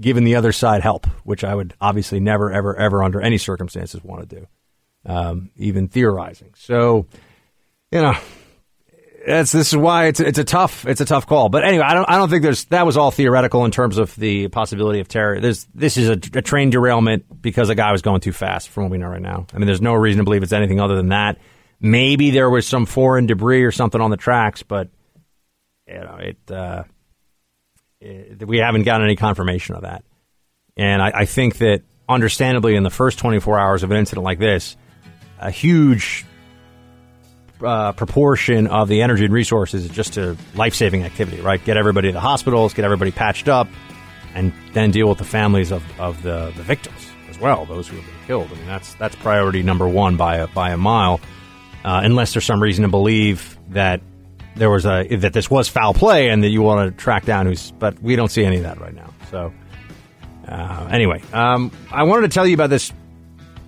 giving 0.00 0.24
the 0.24 0.36
other 0.36 0.52
side 0.52 0.82
help, 0.82 1.06
which 1.24 1.44
I 1.44 1.54
would 1.54 1.74
obviously 1.80 2.20
never, 2.20 2.52
ever, 2.52 2.76
ever 2.76 3.02
under 3.02 3.20
any 3.20 3.38
circumstances 3.38 4.02
want 4.02 4.28
to 4.28 4.36
do, 4.40 4.46
um, 5.06 5.50
even 5.56 5.88
theorizing. 5.88 6.52
So, 6.56 7.06
you 7.92 8.02
know, 8.02 8.14
that's 9.26 9.52
this 9.52 9.68
is 9.72 9.76
why 9.76 10.06
it's 10.06 10.20
it's 10.20 10.38
a 10.38 10.44
tough 10.44 10.86
it's 10.86 11.00
a 11.00 11.04
tough 11.04 11.26
call. 11.26 11.48
But 11.48 11.64
anyway, 11.64 11.84
I 11.84 11.94
don't 11.94 12.08
I 12.08 12.16
don't 12.16 12.30
think 12.30 12.42
there's 12.42 12.64
that 12.66 12.86
was 12.86 12.96
all 12.96 13.10
theoretical 13.10 13.64
in 13.64 13.70
terms 13.70 13.98
of 13.98 14.14
the 14.16 14.48
possibility 14.48 15.00
of 15.00 15.08
terror. 15.08 15.40
There's 15.40 15.66
this 15.74 15.96
is 15.96 16.08
a, 16.08 16.12
a 16.12 16.42
train 16.42 16.70
derailment 16.70 17.42
because 17.42 17.68
a 17.68 17.74
guy 17.74 17.92
was 17.92 18.02
going 18.02 18.20
too 18.20 18.32
fast, 18.32 18.68
from 18.68 18.84
what 18.84 18.92
we 18.92 18.98
know 18.98 19.08
right 19.08 19.22
now. 19.22 19.46
I 19.52 19.58
mean, 19.58 19.66
there's 19.66 19.82
no 19.82 19.94
reason 19.94 20.18
to 20.18 20.24
believe 20.24 20.42
it's 20.42 20.52
anything 20.52 20.80
other 20.80 20.96
than 20.96 21.08
that. 21.08 21.38
Maybe 21.80 22.30
there 22.30 22.50
was 22.50 22.66
some 22.66 22.86
foreign 22.86 23.26
debris 23.26 23.62
or 23.62 23.70
something 23.70 24.00
on 24.00 24.10
the 24.10 24.16
tracks, 24.16 24.62
but 24.62 24.88
you 25.86 25.94
know 25.94 26.16
it. 26.20 26.50
Uh, 26.50 26.84
we 28.00 28.58
haven't 28.58 28.82
gotten 28.82 29.04
any 29.04 29.16
confirmation 29.16 29.74
of 29.74 29.82
that, 29.82 30.04
and 30.76 31.02
I, 31.02 31.10
I 31.14 31.24
think 31.24 31.58
that 31.58 31.82
understandably, 32.08 32.74
in 32.74 32.82
the 32.82 32.90
first 32.90 33.18
24 33.18 33.58
hours 33.58 33.82
of 33.82 33.90
an 33.90 33.96
incident 33.96 34.24
like 34.24 34.38
this, 34.38 34.76
a 35.38 35.50
huge 35.50 36.24
uh, 37.62 37.92
proportion 37.92 38.66
of 38.66 38.88
the 38.88 39.02
energy 39.02 39.24
and 39.24 39.34
resources 39.34 39.84
is 39.84 39.90
just 39.90 40.14
to 40.14 40.36
life 40.54 40.74
saving 40.74 41.04
activity, 41.04 41.40
right? 41.40 41.62
Get 41.64 41.76
everybody 41.76 42.08
to 42.08 42.12
the 42.12 42.20
hospitals, 42.20 42.74
get 42.74 42.84
everybody 42.84 43.10
patched 43.10 43.48
up, 43.48 43.68
and 44.34 44.52
then 44.72 44.90
deal 44.90 45.08
with 45.08 45.18
the 45.18 45.24
families 45.24 45.70
of, 45.70 45.82
of 46.00 46.22
the, 46.22 46.52
the 46.56 46.62
victims 46.62 47.08
as 47.28 47.38
well, 47.38 47.64
those 47.66 47.88
who 47.88 47.96
have 47.96 48.04
been 48.04 48.26
killed. 48.26 48.48
I 48.52 48.54
mean, 48.54 48.66
that's 48.66 48.94
that's 48.94 49.16
priority 49.16 49.62
number 49.62 49.88
one 49.88 50.16
by 50.16 50.36
a, 50.36 50.46
by 50.46 50.70
a 50.70 50.76
mile, 50.76 51.20
uh, 51.84 52.00
unless 52.02 52.32
there's 52.32 52.44
some 52.44 52.62
reason 52.62 52.82
to 52.82 52.88
believe 52.88 53.58
that 53.70 54.00
there 54.58 54.70
was 54.70 54.84
a 54.86 55.04
that 55.16 55.32
this 55.32 55.50
was 55.50 55.68
foul 55.68 55.94
play 55.94 56.28
and 56.28 56.42
that 56.44 56.48
you 56.48 56.62
want 56.62 56.90
to 56.90 57.02
track 57.02 57.24
down 57.24 57.46
who's. 57.46 57.70
But 57.72 58.00
we 58.02 58.16
don't 58.16 58.30
see 58.30 58.44
any 58.44 58.56
of 58.56 58.62
that 58.64 58.80
right 58.80 58.94
now. 58.94 59.12
So 59.30 59.52
uh, 60.46 60.88
anyway, 60.90 61.22
um, 61.32 61.70
I 61.90 62.02
wanted 62.04 62.22
to 62.30 62.34
tell 62.34 62.46
you 62.46 62.54
about 62.54 62.70
this. 62.70 62.92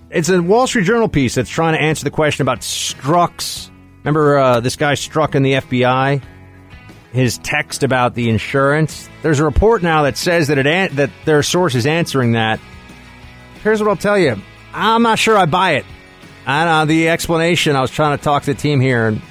It's 0.09 0.29
a 0.29 0.41
Wall 0.41 0.67
Street 0.67 0.83
Journal 0.83 1.07
piece 1.07 1.35
that's 1.35 1.49
trying 1.49 1.73
to 1.73 1.81
answer 1.81 2.03
the 2.03 2.11
question 2.11 2.41
about 2.41 2.59
Strzok's 2.59 3.71
Remember 4.03 4.37
uh, 4.37 4.59
this 4.59 4.75
guy 4.75 4.93
Strzok 4.93 5.35
in 5.35 5.43
the 5.43 5.53
FBI? 5.53 6.23
His 7.11 7.37
text 7.39 7.83
about 7.83 8.15
the 8.15 8.29
insurance. 8.29 9.09
There's 9.21 9.39
a 9.39 9.43
report 9.43 9.83
now 9.83 10.03
that 10.03 10.17
says 10.17 10.47
that 10.47 10.57
it 10.57 10.65
an- 10.65 10.95
that 10.95 11.11
there 11.25 11.37
are 11.37 11.43
sources 11.43 11.85
answering 11.85 12.31
that. 12.31 12.59
Here's 13.63 13.81
what 13.81 13.89
I'll 13.89 13.95
tell 13.97 14.17
you. 14.17 14.41
I'm 14.73 15.03
not 15.03 15.19
sure 15.19 15.37
I 15.37 15.45
buy 15.45 15.71
it. 15.71 15.85
I 16.47 16.65
don't 16.65 16.73
know 16.73 16.85
the 16.85 17.09
explanation. 17.09 17.75
I 17.75 17.81
was 17.81 17.91
trying 17.91 18.17
to 18.17 18.23
talk 18.23 18.43
to 18.43 18.53
the 18.53 18.59
team 18.59 18.79
here, 18.79 19.07
and 19.09 19.21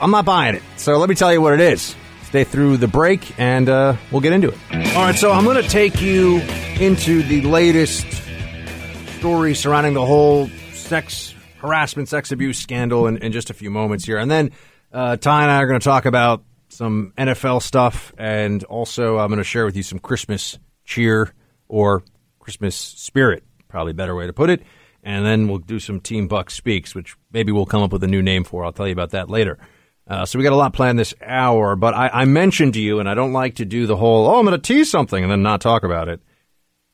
I'm 0.00 0.10
not 0.10 0.24
buying 0.24 0.54
it. 0.54 0.62
So 0.76 0.96
let 0.98 1.08
me 1.08 1.14
tell 1.14 1.32
you 1.32 1.40
what 1.40 1.52
it 1.52 1.60
is. 1.60 1.94
Stay 2.24 2.44
through 2.44 2.76
the 2.76 2.88
break, 2.88 3.38
and 3.38 3.68
uh, 3.68 3.96
we'll 4.10 4.20
get 4.20 4.32
into 4.32 4.48
it. 4.48 4.58
All 4.94 5.02
right, 5.02 5.16
so 5.16 5.32
I'm 5.32 5.44
going 5.44 5.62
to 5.62 5.68
take 5.68 6.00
you 6.00 6.40
into 6.78 7.22
the 7.22 7.42
latest 7.42 8.06
story 9.18 9.54
surrounding 9.54 9.94
the 9.94 10.06
whole 10.06 10.48
sex 10.72 11.34
harassment, 11.58 12.08
sex 12.08 12.32
abuse 12.32 12.58
scandal 12.58 13.06
in, 13.08 13.18
in 13.18 13.32
just 13.32 13.50
a 13.50 13.54
few 13.54 13.70
moments 13.70 14.04
here, 14.04 14.16
and 14.16 14.30
then 14.30 14.52
uh, 14.92 15.16
Ty 15.16 15.42
and 15.42 15.50
I 15.50 15.56
are 15.56 15.66
going 15.66 15.80
to 15.80 15.84
talk 15.84 16.06
about 16.06 16.42
some 16.68 17.12
NFL 17.18 17.62
stuff, 17.62 18.14
and 18.16 18.62
also 18.64 19.18
I'm 19.18 19.28
going 19.28 19.38
to 19.38 19.44
share 19.44 19.64
with 19.64 19.76
you 19.76 19.82
some 19.82 19.98
Christmas 19.98 20.58
cheer 20.84 21.32
or 21.68 22.02
Christmas 22.38 22.76
spirit, 22.76 23.44
probably 23.68 23.90
a 23.90 23.94
better 23.94 24.14
way 24.14 24.26
to 24.26 24.32
put 24.32 24.50
it. 24.50 24.62
And 25.02 25.24
then 25.24 25.48
we'll 25.48 25.58
do 25.58 25.78
some 25.80 26.00
Team 26.00 26.28
Buck 26.28 26.50
Speaks, 26.50 26.94
which 26.94 27.16
maybe 27.32 27.52
we'll 27.52 27.66
come 27.66 27.82
up 27.82 27.92
with 27.92 28.04
a 28.04 28.08
new 28.08 28.22
name 28.22 28.44
for. 28.44 28.64
I'll 28.64 28.72
tell 28.72 28.86
you 28.86 28.92
about 28.92 29.10
that 29.10 29.30
later. 29.30 29.58
Uh, 30.10 30.26
so 30.26 30.40
we 30.40 30.42
got 30.42 30.52
a 30.52 30.56
lot 30.56 30.72
planned 30.72 30.98
this 30.98 31.14
hour, 31.24 31.76
but 31.76 31.94
I, 31.94 32.08
I 32.08 32.24
mentioned 32.24 32.74
to 32.74 32.80
you, 32.80 32.98
and 32.98 33.08
I 33.08 33.14
don't 33.14 33.32
like 33.32 33.54
to 33.56 33.64
do 33.64 33.86
the 33.86 33.96
whole, 33.96 34.26
oh, 34.26 34.40
I'm 34.40 34.44
going 34.44 34.60
to 34.60 34.66
tease 34.66 34.90
something 34.90 35.22
and 35.22 35.30
then 35.30 35.42
not 35.42 35.60
talk 35.60 35.84
about 35.84 36.08
it. 36.08 36.20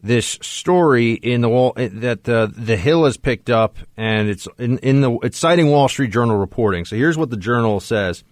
This 0.03 0.39
story 0.43 1.15
in 1.15 1.41
the 1.41 1.49
wall 1.49 1.73
that 1.77 2.29
uh, 2.29 2.49
the 2.55 2.77
Hill 2.77 3.07
has 3.07 3.17
picked 3.17 3.49
up, 3.49 3.79
and 3.97 4.29
it's 4.29 4.47
in, 4.59 4.77
in 4.79 5.01
the 5.01 5.19
it's 5.23 5.39
citing 5.39 5.71
Wall 5.71 5.89
Street 5.89 6.13
Journal 6.13 6.37
reporting. 6.37 6.85
So 6.85 6.97
here's 6.97 7.17
what 7.17 7.31
the 7.31 7.37
journal 7.39 7.81
says: 7.81 8.23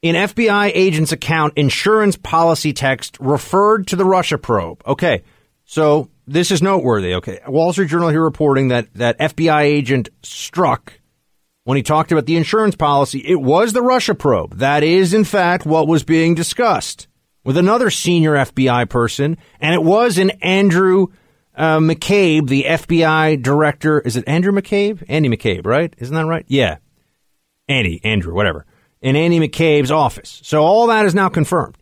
In 0.00 0.16
FBI 0.16 0.72
agent's 0.74 1.12
account, 1.12 1.52
insurance 1.54 2.16
policy 2.16 2.72
text 2.72 3.18
referred 3.20 3.86
to 3.88 3.96
the 3.96 4.06
Russia 4.06 4.38
probe. 4.38 4.82
Okay, 4.86 5.22
so 5.66 6.08
this 6.26 6.50
is 6.50 6.62
noteworthy. 6.62 7.14
Okay, 7.16 7.40
Wall 7.46 7.72
Street 7.74 7.90
Journal 7.90 8.08
here 8.08 8.24
reporting 8.24 8.68
that 8.68 8.92
that 8.94 9.18
FBI 9.18 9.62
agent 9.62 10.08
Strzok 10.22 10.94
when 11.66 11.76
he 11.76 11.82
talked 11.82 12.12
about 12.12 12.26
the 12.26 12.36
insurance 12.36 12.76
policy. 12.76 13.18
It 13.26 13.40
was 13.40 13.72
the 13.72 13.82
Russia 13.82 14.14
probe. 14.14 14.58
That 14.58 14.84
is, 14.84 15.12
in 15.12 15.24
fact, 15.24 15.66
what 15.66 15.88
was 15.88 16.04
being 16.04 16.36
discussed 16.36 17.08
with 17.44 17.56
another 17.56 17.90
senior 17.90 18.34
FBI 18.34 18.88
person, 18.88 19.36
and 19.60 19.74
it 19.74 19.82
was 19.82 20.16
an 20.16 20.30
Andrew 20.42 21.08
uh, 21.56 21.78
McCabe, 21.78 22.46
the 22.48 22.66
FBI 22.68 23.42
director. 23.42 23.98
Is 23.98 24.16
it 24.16 24.22
Andrew 24.28 24.52
McCabe? 24.52 25.02
Andy 25.08 25.28
McCabe, 25.28 25.66
right? 25.66 25.92
Isn't 25.98 26.14
that 26.14 26.26
right? 26.26 26.44
Yeah, 26.46 26.76
Andy, 27.66 28.00
Andrew, 28.04 28.32
whatever. 28.32 28.64
In 29.00 29.16
Andy 29.16 29.40
McCabe's 29.40 29.90
office. 29.90 30.40
So 30.44 30.62
all 30.62 30.86
that 30.86 31.04
is 31.04 31.16
now 31.16 31.28
confirmed. 31.28 31.76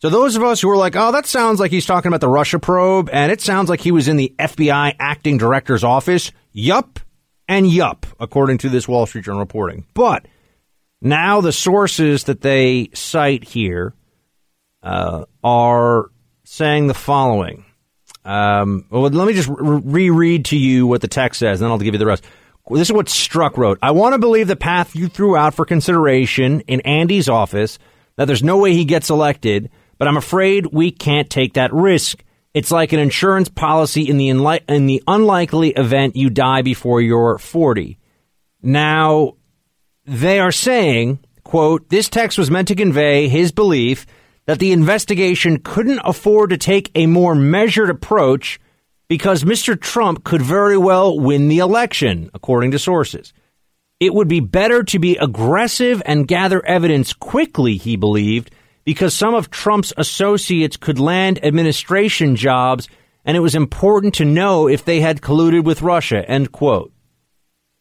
So 0.00 0.10
those 0.10 0.34
of 0.34 0.42
us 0.42 0.60
who 0.60 0.68
are 0.68 0.76
like, 0.76 0.96
oh, 0.96 1.12
that 1.12 1.26
sounds 1.26 1.60
like 1.60 1.70
he's 1.70 1.86
talking 1.86 2.08
about 2.08 2.20
the 2.20 2.28
Russia 2.28 2.58
probe, 2.58 3.08
and 3.12 3.30
it 3.30 3.40
sounds 3.40 3.70
like 3.70 3.82
he 3.82 3.92
was 3.92 4.08
in 4.08 4.16
the 4.16 4.34
FBI 4.36 4.96
acting 4.98 5.38
director's 5.38 5.84
office. 5.84 6.32
Yup 6.52 6.98
and 7.48 7.66
yup, 7.66 8.06
according 8.20 8.58
to 8.58 8.68
this 8.68 8.86
Wall 8.86 9.06
Street 9.06 9.24
Journal 9.24 9.40
reporting. 9.40 9.86
But 9.94 10.26
now 11.00 11.40
the 11.40 11.52
sources 11.52 12.24
that 12.24 12.42
they 12.42 12.90
cite 12.94 13.44
here 13.44 13.94
uh, 14.82 15.24
are 15.42 16.10
saying 16.44 16.86
the 16.86 16.94
following. 16.94 17.64
Um, 18.24 18.84
well, 18.90 19.02
let 19.02 19.26
me 19.26 19.32
just 19.32 19.48
re- 19.48 19.80
reread 19.82 20.46
to 20.46 20.58
you 20.58 20.86
what 20.86 21.00
the 21.00 21.08
text 21.08 21.40
says, 21.40 21.60
and 21.60 21.66
then 21.66 21.70
I'll 21.70 21.78
give 21.78 21.94
you 21.94 21.98
the 21.98 22.06
rest. 22.06 22.24
This 22.70 22.88
is 22.88 22.92
what 22.92 23.06
Strzok 23.06 23.56
wrote. 23.56 23.78
I 23.80 23.92
want 23.92 24.12
to 24.12 24.18
believe 24.18 24.46
the 24.46 24.56
path 24.56 24.94
you 24.94 25.08
threw 25.08 25.36
out 25.36 25.54
for 25.54 25.64
consideration 25.64 26.60
in 26.62 26.82
Andy's 26.82 27.28
office, 27.28 27.78
that 28.16 28.26
there's 28.26 28.42
no 28.42 28.58
way 28.58 28.74
he 28.74 28.84
gets 28.84 29.08
elected, 29.08 29.70
but 29.96 30.06
I'm 30.06 30.18
afraid 30.18 30.66
we 30.66 30.90
can't 30.90 31.30
take 31.30 31.54
that 31.54 31.72
risk. 31.72 32.22
It's 32.58 32.72
like 32.72 32.92
an 32.92 32.98
insurance 32.98 33.48
policy 33.48 34.08
in 34.08 34.16
the 34.16 34.30
in 34.68 34.86
the 34.86 35.00
unlikely 35.06 35.70
event 35.70 36.16
you 36.16 36.28
die 36.28 36.62
before 36.62 37.00
you're 37.00 37.38
40. 37.38 37.96
Now, 38.60 39.34
they 40.04 40.40
are 40.40 40.50
saying, 40.50 41.20
quote, 41.44 41.88
this 41.88 42.08
text 42.08 42.36
was 42.36 42.50
meant 42.50 42.66
to 42.66 42.74
convey 42.74 43.28
his 43.28 43.52
belief 43.52 44.06
that 44.46 44.58
the 44.58 44.72
investigation 44.72 45.60
couldn't 45.60 46.00
afford 46.02 46.50
to 46.50 46.58
take 46.58 46.90
a 46.96 47.06
more 47.06 47.36
measured 47.36 47.90
approach 47.90 48.58
because 49.08 49.44
Mr. 49.44 49.80
Trump 49.80 50.24
could 50.24 50.42
very 50.42 50.76
well 50.76 51.16
win 51.16 51.46
the 51.46 51.58
election, 51.58 52.28
according 52.34 52.72
to 52.72 52.78
sources. 52.80 53.32
It 54.00 54.12
would 54.12 54.26
be 54.26 54.40
better 54.40 54.82
to 54.82 54.98
be 54.98 55.16
aggressive 55.16 56.02
and 56.04 56.26
gather 56.26 56.66
evidence 56.66 57.12
quickly, 57.12 57.76
he 57.76 57.94
believed, 57.94 58.50
because 58.88 59.12
some 59.12 59.34
of 59.34 59.50
Trump's 59.50 59.92
associates 59.98 60.78
could 60.78 60.98
land 60.98 61.44
administration 61.44 62.36
jobs 62.36 62.88
and 63.22 63.36
it 63.36 63.40
was 63.40 63.54
important 63.54 64.14
to 64.14 64.24
know 64.24 64.66
if 64.66 64.86
they 64.86 65.00
had 65.00 65.20
colluded 65.20 65.64
with 65.64 65.82
Russia, 65.82 66.26
end 66.26 66.52
quote. 66.52 66.90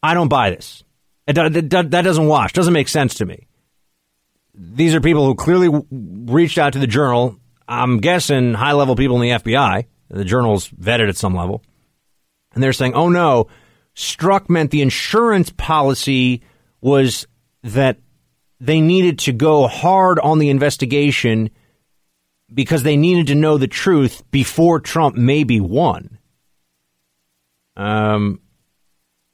I 0.04 0.14
don't 0.14 0.28
buy 0.28 0.50
this. 0.50 0.84
That 1.28 1.90
doesn't 1.90 2.28
wash. 2.28 2.52
Doesn't 2.52 2.74
make 2.74 2.90
sense 2.90 3.16
to 3.16 3.26
me. 3.26 3.48
These 4.54 4.96
are 4.96 5.00
people 5.00 5.26
who 5.26 5.36
clearly 5.36 5.70
reached 5.90 6.58
out 6.58 6.74
to 6.74 6.80
the 6.80 6.88
journal. 6.88 7.40
I'm 7.70 8.00
guessing 8.00 8.54
high 8.54 8.74
level 8.74 8.98
people 8.98 9.16
in 9.22 9.30
the 9.30 9.40
FBI. 9.40 9.86
The 10.10 10.26
journal's 10.26 10.68
vetted 10.68 11.08
at 11.08 11.16
some 11.16 11.34
level. 11.34 11.64
And 12.54 12.62
they're 12.62 12.74
saying, 12.74 12.96
oh 12.96 13.08
no, 13.08 13.48
Strzok 13.96 14.50
meant 14.50 14.72
the 14.72 14.82
insurance 14.82 15.54
policy 15.56 16.42
was 16.82 17.26
that 17.64 17.98
they 18.60 18.82
needed 18.82 19.20
to 19.20 19.32
go 19.32 19.68
hard 19.68 20.20
on 20.20 20.40
the 20.40 20.50
investigation 20.50 21.50
because 22.54 22.84
they 22.84 22.98
needed 22.98 23.28
to 23.28 23.36
know 23.36 23.58
the 23.58 23.68
truth 23.68 24.24
before 24.32 24.80
Trump 24.80 25.16
maybe 25.16 25.60
won. 25.60 26.18
Um, 27.76 28.42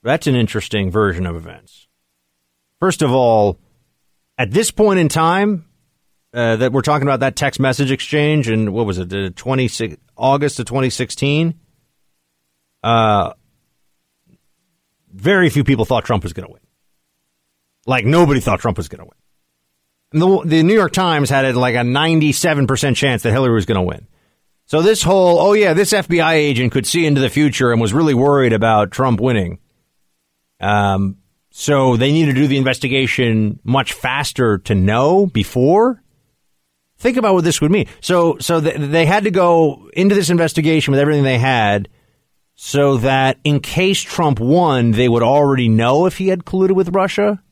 that's 0.01 0.27
an 0.27 0.35
interesting 0.35 0.91
version 0.91 1.25
of 1.25 1.35
events. 1.35 1.87
First 2.79 3.01
of 3.01 3.11
all, 3.11 3.59
at 4.37 4.51
this 4.51 4.71
point 4.71 4.99
in 4.99 5.07
time, 5.07 5.65
uh, 6.33 6.57
that 6.57 6.73
we're 6.73 6.81
talking 6.81 7.07
about 7.07 7.19
that 7.21 7.35
text 7.35 7.59
message 7.59 7.91
exchange 7.91 8.49
and 8.49 8.73
what 8.73 8.85
was 8.85 8.97
it, 8.97 9.09
the 9.09 9.29
26 9.29 9.95
August 10.17 10.59
of 10.59 10.65
2016? 10.65 11.53
Uh, 12.83 13.33
very 15.13 15.49
few 15.49 15.63
people 15.63 15.85
thought 15.85 16.03
Trump 16.03 16.23
was 16.23 16.33
going 16.33 16.47
to 16.47 16.51
win. 16.51 16.62
Like 17.85 18.05
nobody 18.05 18.39
thought 18.39 18.59
Trump 18.59 18.77
was 18.77 18.87
going 18.87 18.99
to 18.99 19.05
win. 19.05 20.43
The, 20.45 20.47
the 20.47 20.63
New 20.63 20.73
York 20.73 20.93
Times 20.93 21.29
had 21.29 21.55
like 21.55 21.75
a 21.75 21.79
97% 21.79 22.95
chance 22.95 23.23
that 23.23 23.31
Hillary 23.31 23.53
was 23.53 23.65
going 23.65 23.77
to 23.77 23.81
win. 23.81 24.07
So 24.65 24.81
this 24.81 25.03
whole, 25.03 25.39
oh 25.39 25.53
yeah, 25.53 25.73
this 25.73 25.91
FBI 25.91 26.33
agent 26.33 26.71
could 26.71 26.85
see 26.85 27.05
into 27.05 27.19
the 27.19 27.29
future 27.29 27.71
and 27.71 27.81
was 27.81 27.93
really 27.93 28.13
worried 28.13 28.53
about 28.53 28.91
Trump 28.91 29.19
winning. 29.19 29.59
Um, 30.59 31.17
so 31.51 31.97
they 31.97 32.11
need 32.11 32.25
to 32.25 32.33
do 32.33 32.47
the 32.47 32.57
investigation 32.57 33.59
much 33.63 33.93
faster 33.93 34.59
to 34.59 34.73
know 34.73 35.25
before. 35.25 36.01
Think 36.97 37.17
about 37.17 37.33
what 37.33 37.43
this 37.43 37.59
would 37.59 37.69
mean. 37.69 37.87
So, 37.99 38.37
so 38.39 38.61
they 38.61 39.05
had 39.05 39.25
to 39.25 39.31
go 39.31 39.89
into 39.93 40.15
this 40.15 40.29
investigation 40.29 40.91
with 40.91 41.01
everything 41.01 41.23
they 41.23 41.37
had, 41.37 41.89
so 42.55 42.97
that 42.97 43.39
in 43.43 43.59
case 43.59 44.01
Trump 44.01 44.39
won, 44.39 44.91
they 44.91 45.09
would 45.09 45.23
already 45.23 45.67
know 45.67 46.05
if 46.05 46.17
he 46.17 46.29
had 46.29 46.45
colluded 46.45 46.71
with 46.71 46.95
Russia, 46.95 47.42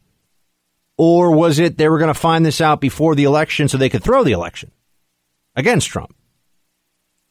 or 0.97 1.35
was 1.35 1.59
it 1.59 1.77
they 1.77 1.89
were 1.89 1.97
going 1.97 2.13
to 2.13 2.19
find 2.19 2.45
this 2.45 2.61
out 2.61 2.81
before 2.81 3.15
the 3.15 3.23
election 3.23 3.67
so 3.67 3.77
they 3.77 3.89
could 3.89 4.03
throw 4.03 4.23
the 4.23 4.31
election 4.31 4.71
against 5.55 5.89
Trump? 5.89 6.15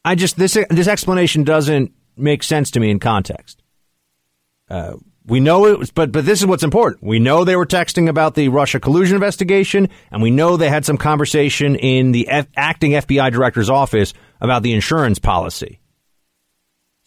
I 0.03 0.15
just 0.15 0.37
this 0.37 0.57
this 0.69 0.87
explanation 0.87 1.43
doesn't 1.43 1.93
make 2.17 2.43
sense 2.43 2.71
to 2.71 2.79
me 2.79 2.89
in 2.89 2.99
context. 2.99 3.61
Uh, 4.69 4.93
we 5.25 5.39
know 5.39 5.67
it 5.67 5.77
was, 5.77 5.91
but 5.91 6.11
but 6.11 6.25
this 6.25 6.39
is 6.39 6.45
what's 6.45 6.63
important. 6.63 7.03
We 7.03 7.19
know 7.19 7.43
they 7.43 7.55
were 7.55 7.65
texting 7.65 8.09
about 8.09 8.33
the 8.33 8.49
Russia 8.49 8.79
collusion 8.79 9.15
investigation, 9.15 9.89
and 10.11 10.21
we 10.21 10.31
know 10.31 10.57
they 10.57 10.69
had 10.69 10.85
some 10.85 10.97
conversation 10.97 11.75
in 11.75 12.11
the 12.11 12.27
F- 12.29 12.47
acting 12.55 12.91
FBI 12.91 13.31
director's 13.31 13.69
office 13.69 14.13
about 14.39 14.63
the 14.63 14.73
insurance 14.73 15.19
policy. 15.19 15.80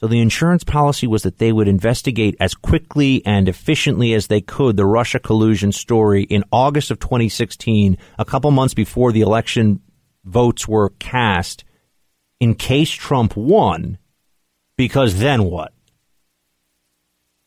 So 0.05 0.09
the 0.09 0.21
insurance 0.21 0.65
policy 0.65 1.07
was 1.07 1.23
that 1.23 1.39
they 1.39 1.51
would 1.51 1.67
investigate 1.67 2.37
as 2.39 2.55
quickly 2.55 3.25
and 3.25 3.49
efficiently 3.49 4.13
as 4.13 4.27
they 4.27 4.43
could 4.43 4.77
the 4.77 4.85
Russia 4.85 5.19
collusion 5.19 5.73
story 5.73 6.25
in 6.25 6.45
August 6.53 6.91
of 6.91 7.01
2016, 7.01 7.97
a 8.19 8.25
couple 8.27 8.51
months 8.51 8.75
before 8.75 9.13
the 9.13 9.23
election 9.23 9.81
votes 10.23 10.69
were 10.69 10.91
cast, 10.99 11.65
in 12.39 12.55
case 12.55 12.91
Trump 12.91 13.35
won. 13.35 13.97
Because 14.77 15.21
then 15.21 15.45
what? 15.45 15.73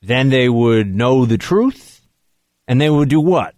then 0.01 0.29
they 0.29 0.49
would 0.49 0.87
know 0.87 1.25
the 1.27 1.37
truth 1.37 2.01
and 2.67 2.81
they 2.81 2.89
would 2.89 3.09
do 3.09 3.21
what? 3.21 3.53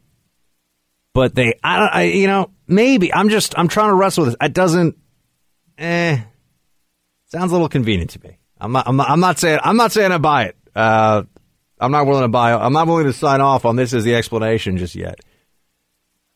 But 1.13 1.35
they, 1.35 1.53
I, 1.63 1.88
I, 1.88 2.01
you 2.03 2.27
know, 2.27 2.51
maybe 2.67 3.13
I'm 3.13 3.30
just, 3.30 3.57
I'm 3.57 3.69
trying 3.69 3.91
to 3.91 3.95
wrestle 3.95 4.26
with 4.26 4.34
this. 4.34 4.45
It 4.45 4.53
doesn't, 4.53 4.97
eh, 5.77 6.19
sounds 7.27 7.51
a 7.51 7.55
little 7.55 7.69
convenient 7.69 8.09
to 8.09 8.21
me. 8.27 8.39
I'm 8.60 8.72
not, 8.72 8.88
I'm 8.88 8.95
not, 8.95 9.10
I'm 9.10 9.19
not 9.19 9.40
saying, 9.40 9.60
I'm 9.64 9.77
not 9.77 9.91
saying 9.91 10.11
I 10.11 10.18
buy 10.18 10.45
it. 10.45 10.57
Uh, 10.76 11.23
I'm 11.80 11.91
not 11.91 12.06
willing 12.06 12.23
to 12.23 12.27
buy. 12.27 12.53
I'm 12.53 12.73
not 12.73 12.88
willing 12.88 13.06
to 13.06 13.14
sign 13.14 13.41
off 13.41 13.65
on 13.65 13.76
this 13.76 13.94
as 13.94 14.03
the 14.03 14.15
explanation 14.15 14.77
just 14.77 14.95
yet. 14.95 15.19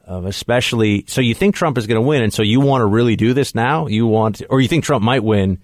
Um, 0.06 0.26
especially, 0.26 1.06
so 1.08 1.22
you 1.22 1.34
think 1.34 1.56
Trump 1.56 1.78
is 1.78 1.88
going 1.88 2.02
to 2.02 2.06
win, 2.06 2.24
and 2.24 2.34
so 2.34 2.44
you 2.44 2.60
want 2.60 2.82
to 2.82 2.86
really 2.86 3.16
do 3.16 3.34
this 3.34 3.56
now? 3.56 3.88
You 3.88 4.06
want, 4.06 4.42
or 4.50 4.60
you 4.60 4.68
think 4.68 4.84
Trump 4.84 5.04
might 5.04 5.24
win, 5.24 5.60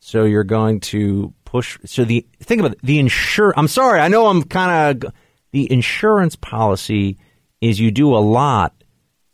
so 0.00 0.24
you're 0.24 0.44
going 0.44 0.80
to 0.80 1.32
push. 1.44 1.78
So 1.84 2.04
the 2.04 2.26
think 2.40 2.60
about 2.60 2.72
it, 2.72 2.78
the 2.82 2.98
insure. 2.98 3.54
I'm 3.56 3.68
sorry, 3.68 4.00
I 4.00 4.08
know 4.08 4.26
I'm 4.26 4.42
kind 4.42 5.04
of 5.04 5.12
the 5.52 5.70
insurance 5.72 6.34
policy 6.36 7.18
is 7.60 7.78
you 7.78 7.90
do 7.90 8.14
a 8.14 8.18
lot. 8.18 8.74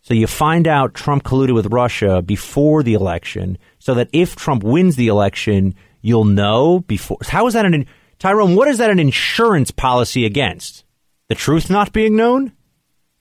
So 0.03 0.15
you 0.15 0.27
find 0.27 0.69
out 0.69 0.95
Trump 0.95 1.25
colluded 1.25 1.55
with 1.55 1.73
Russia 1.73 2.23
before 2.23 2.83
the 2.83 2.95
election, 2.95 3.59
so 3.79 3.95
that 3.95 4.09
if 4.13 4.37
Trump 4.37 4.63
wins 4.63 4.97
the 4.97 5.09
election, 5.09 5.75
you'll 6.07 6.25
know 6.25 6.81
before. 6.81 7.19
How 7.23 7.47
is 7.47 7.55
that 7.55 7.67
an 7.67 7.87
Tyrone? 8.19 8.55
What 8.55 8.69
is 8.69 8.79
that 8.79 8.91
an 8.91 8.99
insurance 8.99 9.71
policy 9.71 10.25
against? 10.25 10.85
The 11.29 11.35
truth 11.35 11.69
not 11.69 11.93
being 11.93 12.17
known? 12.17 12.53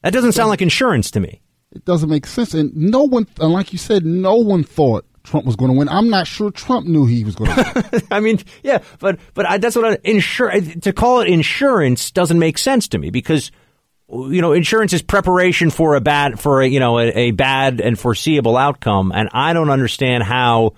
That 0.04 0.14
doesn't 0.14 0.34
sound 0.34 0.50
like 0.50 0.62
insurance 0.62 1.10
to 1.12 1.20
me. 1.20 1.42
It 1.72 1.84
doesn't 1.84 2.10
make 2.10 2.28
sense. 2.28 2.54
And 2.54 2.76
no 2.76 3.04
one, 3.04 3.28
and 3.40 3.52
like 3.52 3.74
you 3.74 3.80
said, 3.80 4.06
no 4.06 4.36
one 4.36 4.64
thought 4.64 5.06
Trump 5.24 5.48
was 5.48 5.56
going 5.56 5.72
to 5.72 5.78
win. 5.78 5.90
I'm 5.90 6.10
not 6.10 6.28
sure 6.28 6.52
Trump 6.52 6.86
knew 6.86 7.08
he 7.08 7.24
was 7.24 7.36
going 7.36 7.52
to 7.52 7.90
win. 7.92 8.02
I 8.12 8.20
mean, 8.20 8.40
yeah, 8.62 8.84
but 9.00 9.20
but 9.34 9.48
I, 9.48 9.58
that's 9.58 9.76
what 9.76 9.94
I, 9.94 9.98
insure 10.04 10.52
to 10.52 10.94
call 10.94 11.22
it 11.22 11.28
insurance 11.28 12.12
doesn't 12.12 12.38
make 12.38 12.60
sense 12.60 12.88
to 12.90 13.00
me 13.00 13.10
because 13.10 13.52
you 14.08 14.42
know 14.42 14.54
insurance 14.54 14.94
is 14.94 15.02
preparation 15.02 15.72
for 15.72 15.96
a 15.96 16.02
bad 16.02 16.40
for 16.40 16.62
a, 16.62 16.68
you 16.68 16.80
know 16.80 17.00
a, 17.00 17.08
a 17.08 17.32
bad 17.32 17.82
and 17.82 17.98
foreseeable 17.98 18.56
outcome, 18.56 19.12
and 19.14 19.28
I 19.34 19.54
don't 19.54 19.72
understand 19.72 20.24
how 20.24 20.76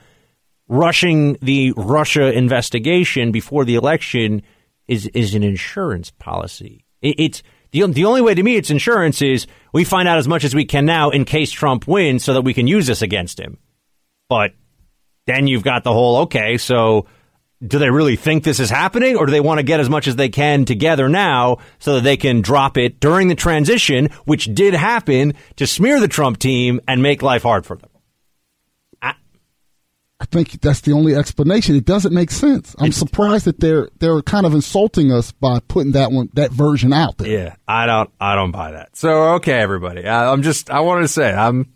rushing 0.67 1.37
the 1.41 1.73
Russia 1.75 2.31
investigation 2.31 3.31
before 3.31 3.65
the 3.65 3.75
election 3.75 4.41
is 4.87 5.07
is 5.07 5.35
an 5.35 5.43
insurance 5.43 6.11
policy. 6.11 6.85
It, 7.01 7.15
it's 7.19 7.43
the, 7.71 7.85
the 7.87 8.05
only 8.05 8.21
way 8.21 8.33
to 8.33 8.43
me 8.43 8.55
it's 8.55 8.69
insurance 8.69 9.21
is 9.21 9.47
we 9.73 9.83
find 9.83 10.07
out 10.07 10.17
as 10.17 10.27
much 10.27 10.43
as 10.43 10.55
we 10.55 10.65
can 10.65 10.85
now 10.85 11.09
in 11.09 11.25
case 11.25 11.51
Trump 11.51 11.87
wins 11.87 12.23
so 12.23 12.33
that 12.33 12.41
we 12.41 12.53
can 12.53 12.67
use 12.67 12.87
this 12.87 13.01
against 13.01 13.39
him. 13.39 13.57
But 14.29 14.51
then 15.25 15.47
you've 15.47 15.63
got 15.63 15.83
the 15.83 15.93
whole 15.93 16.17
okay, 16.23 16.57
so 16.57 17.07
do 17.65 17.79
they 17.79 17.89
really 17.89 18.15
think 18.15 18.43
this 18.43 18.59
is 18.59 18.69
happening 18.69 19.15
or 19.15 19.25
do 19.25 19.31
they 19.31 19.41
want 19.41 19.57
to 19.59 19.63
get 19.63 19.79
as 19.79 19.89
much 19.89 20.07
as 20.07 20.15
they 20.15 20.29
can 20.29 20.63
together 20.65 21.09
now 21.09 21.57
so 21.79 21.95
that 21.95 22.03
they 22.03 22.17
can 22.17 22.41
drop 22.41 22.77
it 22.77 22.99
during 22.99 23.29
the 23.29 23.35
transition, 23.35 24.09
which 24.25 24.53
did 24.53 24.73
happen 24.73 25.33
to 25.55 25.65
smear 25.65 25.99
the 25.99 26.07
Trump 26.07 26.37
team 26.37 26.79
and 26.87 27.01
make 27.01 27.21
life 27.21 27.43
hard 27.43 27.65
for 27.65 27.75
them? 27.75 27.89
I 30.19 30.25
think 30.25 30.61
that's 30.61 30.81
the 30.81 30.93
only 30.93 31.15
explanation. 31.15 31.75
It 31.75 31.85
doesn't 31.85 32.13
make 32.13 32.31
sense. 32.31 32.75
I'm 32.79 32.91
surprised 32.91 33.45
that 33.45 33.59
they're 33.59 33.89
they're 33.99 34.21
kind 34.23 34.47
of 34.47 34.53
insulting 34.55 35.11
us 35.11 35.31
by 35.31 35.59
putting 35.59 35.91
that 35.91 36.11
one 36.11 36.29
that 36.33 36.51
version 36.51 36.91
out 36.91 37.19
there. 37.19 37.27
Yeah, 37.27 37.55
I 37.67 37.85
don't 37.85 38.09
I 38.19 38.35
don't 38.35 38.51
buy 38.51 38.71
that. 38.71 38.95
So 38.95 39.35
okay, 39.35 39.59
everybody, 39.59 40.07
I, 40.07 40.31
I'm 40.31 40.41
just 40.41 40.71
I 40.71 40.79
wanted 40.79 41.03
to 41.03 41.07
say 41.07 41.31
I'm 41.31 41.71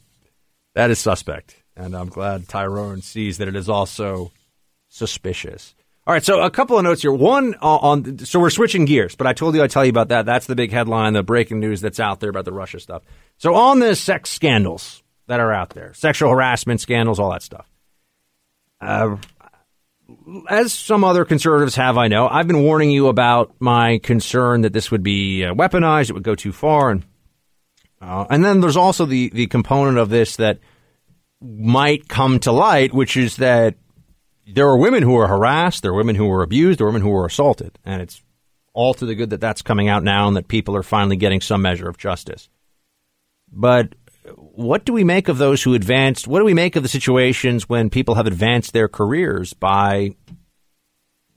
that 0.74 0.90
is 0.90 0.98
suspect, 0.98 1.56
and 1.76 1.96
I'm 1.96 2.10
glad 2.10 2.48
Tyrone 2.48 3.02
sees 3.04 3.38
that 3.38 3.48
it 3.48 3.56
is 3.56 3.70
also 3.70 4.32
suspicious. 4.90 5.76
All 6.08 6.14
right, 6.16 6.26
so 6.26 6.42
a 6.42 6.50
couple 6.50 6.80
of 6.80 6.84
notes 6.84 7.04
here. 7.04 7.12
One 7.12 7.54
uh, 7.62 7.78
on 7.78 8.18
so 8.20 8.40
we're 8.40 8.50
switching 8.50 8.86
gears, 8.86 9.16
but 9.16 9.28
I 9.28 9.34
told 9.34 9.54
you 9.54 9.62
I'd 9.62 9.70
tell 9.70 9.86
you 9.86 9.92
about 9.92 10.08
that. 10.08 10.26
That's 10.26 10.48
the 10.48 10.56
big 10.56 10.72
headline, 10.72 11.14
the 11.14 11.22
breaking 11.22 11.60
news 11.60 11.80
that's 11.80 12.00
out 12.00 12.20
there 12.20 12.32
about 12.32 12.46
the 12.46 12.54
Russia 12.54 12.80
stuff. 12.80 13.04
So 13.38 13.54
on 13.54 13.80
the 13.80 13.96
sex 13.96 14.32
scandals 14.32 15.04
that 15.28 15.40
are 15.40 15.54
out 15.54 15.70
there, 15.72 15.94
sexual 15.94 16.32
harassment 16.32 16.82
scandals, 16.82 17.20
all 17.20 17.32
that 17.32 17.44
stuff. 17.44 17.71
Uh, 18.82 19.18
as 20.50 20.74
some 20.74 21.04
other 21.04 21.24
conservatives 21.26 21.76
have, 21.76 21.98
I 21.98 22.08
know, 22.08 22.28
I've 22.28 22.48
been 22.48 22.64
warning 22.64 22.92
you 22.92 23.08
about 23.08 23.56
my 23.60 24.00
concern 24.00 24.62
that 24.62 24.74
this 24.74 24.92
would 24.92 25.04
be 25.04 25.46
uh, 25.46 25.54
weaponized, 25.54 26.10
it 26.10 26.14
would 26.14 26.24
go 26.24 26.36
too 26.36 26.52
far, 26.52 26.90
and 26.90 27.06
uh, 28.02 28.26
and 28.30 28.44
then 28.44 28.62
there's 28.62 28.78
also 28.78 29.06
the 29.06 29.30
the 29.30 29.48
component 29.48 29.98
of 29.98 30.10
this 30.10 30.38
that 30.38 30.60
might 31.42 32.08
come 32.08 32.40
to 32.40 32.52
light, 32.52 32.94
which 32.94 33.16
is 33.16 33.38
that 33.38 33.76
there 34.48 34.68
are 34.68 34.78
women 34.78 35.04
who 35.04 35.16
are 35.16 35.28
harassed, 35.28 35.84
there 35.84 35.92
are 35.92 35.96
women 35.96 36.16
who 36.16 36.30
are 36.32 36.44
abused, 36.44 36.80
there 36.80 36.88
are 36.88 36.90
women 36.90 37.04
who 37.04 37.16
are 37.16 37.26
assaulted, 37.26 37.78
and 37.86 38.02
it's 38.02 38.22
all 38.74 38.94
to 38.96 39.06
the 39.06 39.16
good 39.16 39.30
that 39.32 39.42
that's 39.42 39.62
coming 39.62 39.88
out 39.88 40.04
now 40.04 40.28
and 40.28 40.38
that 40.38 40.48
people 40.48 40.76
are 40.76 40.84
finally 40.84 41.16
getting 41.16 41.42
some 41.42 41.62
measure 41.62 41.90
of 41.90 41.98
justice. 41.98 42.50
But 43.52 43.96
what 44.36 44.86
do 44.86 44.94
we 44.94 45.04
make 45.04 45.28
of 45.28 45.38
those 45.38 45.64
who 45.64 45.74
advanced? 45.74 46.28
What 46.28 46.40
do 46.40 46.46
we 46.46 46.54
make 46.54 46.76
of 46.76 46.84
the 46.84 46.90
situations 46.90 47.68
when 47.68 47.90
people 47.90 48.16
have 48.16 48.28
advanced 48.28 48.74
their 48.74 48.88
careers 48.88 49.54
by 49.54 50.16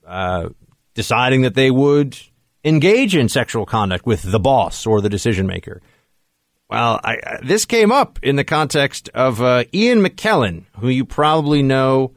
uh, 0.05 0.49
deciding 0.93 1.41
that 1.41 1.55
they 1.55 1.71
would 1.71 2.17
engage 2.63 3.15
in 3.15 3.29
sexual 3.29 3.65
conduct 3.65 4.05
with 4.05 4.21
the 4.21 4.39
boss 4.39 4.85
or 4.85 5.01
the 5.01 5.09
decision 5.09 5.47
maker? 5.47 5.81
Well, 6.69 6.99
I, 7.03 7.39
this 7.43 7.65
came 7.65 7.91
up 7.91 8.19
in 8.23 8.37
the 8.37 8.43
context 8.43 9.09
of 9.13 9.41
uh, 9.41 9.65
Ian 9.73 9.99
McKellen, 9.99 10.65
who 10.79 10.89
you 10.89 11.05
probably 11.05 11.61
know 11.61 12.13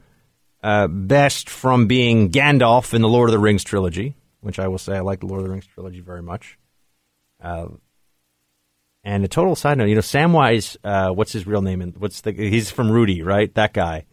uh, 0.62 0.86
best 0.86 1.50
from 1.50 1.86
being 1.86 2.30
Gandalf 2.30 2.94
in 2.94 3.02
the 3.02 3.08
Lord 3.08 3.28
of 3.28 3.32
the 3.32 3.38
Rings 3.38 3.62
trilogy, 3.62 4.16
which 4.40 4.58
I 4.58 4.68
will 4.68 4.78
say 4.78 4.96
I 4.96 5.00
like 5.00 5.20
the 5.20 5.26
Lord 5.26 5.40
of 5.40 5.46
the 5.46 5.52
Rings 5.52 5.66
trilogy 5.66 6.00
very 6.00 6.22
much. 6.22 6.58
And 9.04 9.24
a 9.24 9.28
total 9.28 9.56
side 9.56 9.78
note, 9.78 9.86
you 9.86 9.94
know, 9.94 10.00
Samwise, 10.00 10.76
uh, 10.84 11.10
what's 11.12 11.32
his 11.32 11.46
real 11.46 11.62
name? 11.62 11.80
And 11.80 11.96
what's 11.96 12.20
the? 12.20 12.32
He's 12.32 12.70
from 12.70 12.90
Rudy, 12.90 13.22
right? 13.22 13.52
That 13.54 13.72
guy. 13.72 14.04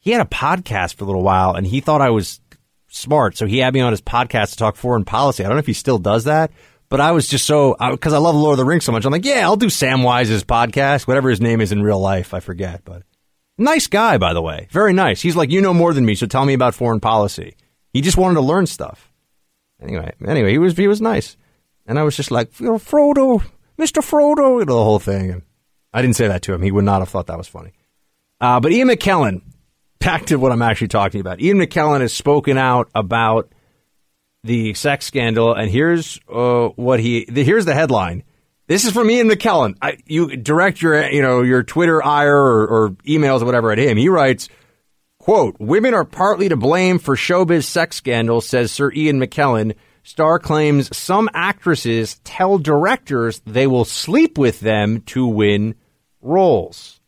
He 0.00 0.10
had 0.10 0.20
a 0.20 0.28
podcast 0.28 0.94
for 0.94 1.04
a 1.04 1.06
little 1.06 1.22
while, 1.22 1.54
and 1.54 1.66
he 1.66 1.80
thought 1.80 2.02
I 2.02 2.10
was 2.10 2.40
smart, 2.88 3.36
so 3.36 3.46
he 3.46 3.58
had 3.58 3.74
me 3.74 3.80
on 3.80 3.92
his 3.92 4.00
podcast 4.00 4.50
to 4.50 4.56
talk 4.56 4.76
foreign 4.76 5.04
policy. 5.04 5.44
I 5.44 5.48
don't 5.48 5.56
know 5.56 5.60
if 5.60 5.66
he 5.66 5.72
still 5.72 5.98
does 5.98 6.24
that, 6.24 6.52
but 6.88 7.00
I 7.00 7.12
was 7.12 7.28
just 7.28 7.44
so 7.44 7.76
because 7.90 8.12
I, 8.12 8.16
I 8.16 8.20
love 8.20 8.34
Lord 8.34 8.54
of 8.54 8.58
the 8.58 8.64
Rings 8.64 8.84
so 8.84 8.92
much. 8.92 9.04
I'm 9.04 9.12
like, 9.12 9.24
yeah, 9.24 9.40
I'll 9.40 9.56
do 9.56 9.66
Samwise's 9.66 10.44
podcast, 10.44 11.06
whatever 11.06 11.30
his 11.30 11.40
name 11.40 11.60
is 11.60 11.72
in 11.72 11.82
real 11.82 12.00
life. 12.00 12.34
I 12.34 12.40
forget, 12.40 12.82
but 12.84 13.02
nice 13.58 13.86
guy, 13.86 14.18
by 14.18 14.32
the 14.32 14.42
way, 14.42 14.68
very 14.70 14.92
nice. 14.92 15.20
He's 15.20 15.36
like, 15.36 15.50
you 15.50 15.60
know 15.60 15.74
more 15.74 15.92
than 15.92 16.04
me, 16.04 16.14
so 16.14 16.26
tell 16.26 16.44
me 16.44 16.54
about 16.54 16.74
foreign 16.74 17.00
policy. 17.00 17.56
He 17.92 18.00
just 18.00 18.16
wanted 18.16 18.34
to 18.34 18.40
learn 18.42 18.66
stuff. 18.66 19.12
Anyway, 19.80 20.12
anyway, 20.26 20.50
he 20.50 20.58
was 20.58 20.76
he 20.76 20.88
was 20.88 21.00
nice, 21.00 21.36
and 21.86 21.98
I 21.98 22.02
was 22.02 22.16
just 22.16 22.30
like, 22.30 22.58
you 22.60 22.66
know, 22.66 22.78
Frodo, 22.78 23.44
Mr. 23.78 24.02
Frodo, 24.02 24.60
you 24.60 24.64
know, 24.64 24.76
the 24.76 24.84
whole 24.84 24.98
thing. 24.98 25.30
And 25.30 25.42
I 25.92 26.02
didn't 26.02 26.16
say 26.16 26.28
that 26.28 26.42
to 26.42 26.54
him. 26.54 26.62
He 26.62 26.70
would 26.70 26.84
not 26.84 27.00
have 27.00 27.08
thought 27.08 27.26
that 27.26 27.38
was 27.38 27.48
funny. 27.48 27.72
Uh, 28.40 28.60
but 28.60 28.72
Ian 28.72 28.88
McKellen, 28.88 29.42
back 29.98 30.26
to 30.26 30.36
what 30.36 30.52
I'm 30.52 30.62
actually 30.62 30.88
talking 30.88 31.20
about. 31.20 31.40
Ian 31.40 31.58
McKellen 31.58 32.00
has 32.00 32.12
spoken 32.12 32.58
out 32.58 32.90
about 32.94 33.52
the 34.42 34.74
sex 34.74 35.06
scandal, 35.06 35.54
and 35.54 35.70
here's 35.70 36.20
uh, 36.32 36.68
what 36.76 37.00
he. 37.00 37.24
The, 37.24 37.42
here's 37.42 37.64
the 37.64 37.74
headline. 37.74 38.24
This 38.66 38.84
is 38.84 38.92
from 38.92 39.10
Ian 39.10 39.28
McKellen. 39.28 39.76
I, 39.80 39.98
you 40.06 40.36
direct 40.36 40.80
your, 40.80 41.02
you 41.08 41.22
know, 41.22 41.42
your 41.42 41.62
Twitter 41.62 42.04
ire 42.04 42.36
or, 42.36 42.66
or 42.66 42.90
emails 43.06 43.42
or 43.42 43.46
whatever 43.46 43.72
at 43.72 43.78
him. 43.78 43.96
He 43.96 44.08
writes, 44.08 44.48
"quote 45.18 45.56
Women 45.58 45.94
are 45.94 46.04
partly 46.04 46.48
to 46.48 46.56
blame 46.56 46.98
for 46.98 47.16
showbiz 47.16 47.64
sex 47.64 47.96
scandals," 47.96 48.46
says 48.46 48.70
Sir 48.72 48.92
Ian 48.92 49.18
McKellen 49.18 49.74
Star 50.06 50.38
claims 50.38 50.94
some 50.94 51.30
actresses 51.32 52.20
tell 52.24 52.58
directors 52.58 53.40
they 53.46 53.66
will 53.66 53.86
sleep 53.86 54.36
with 54.36 54.60
them 54.60 55.00
to 55.06 55.26
win 55.26 55.76
roles. 56.20 57.00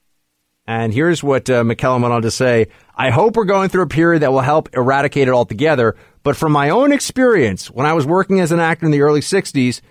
And 0.66 0.94
here's 0.94 1.23
what 1.23 1.48
uh, 1.51 1.62
McKellen 1.62 2.01
went 2.01 2.14
on 2.14 2.23
to 2.23 2.31
say 2.31 2.68
I 2.97 3.10
hope 3.10 3.36
we're 3.36 3.44
going 3.44 3.68
through 3.68 3.82
a 3.82 3.89
period 3.89 4.23
that 4.23 4.32
will 4.32 4.40
help 4.40 4.70
eradicate 4.73 5.28
it 5.28 5.35
altogether. 5.35 5.94
But 6.23 6.36
from 6.36 6.52
my 6.52 6.70
own 6.70 6.90
experience, 6.90 7.70
when 7.70 7.85
I 7.85 7.93
was 7.93 8.06
working 8.06 8.40
as 8.40 8.51
an 8.51 8.60
actor 8.60 8.86
in 8.86 8.93
the 8.93 9.02
early 9.02 9.20
60s, 9.20 9.82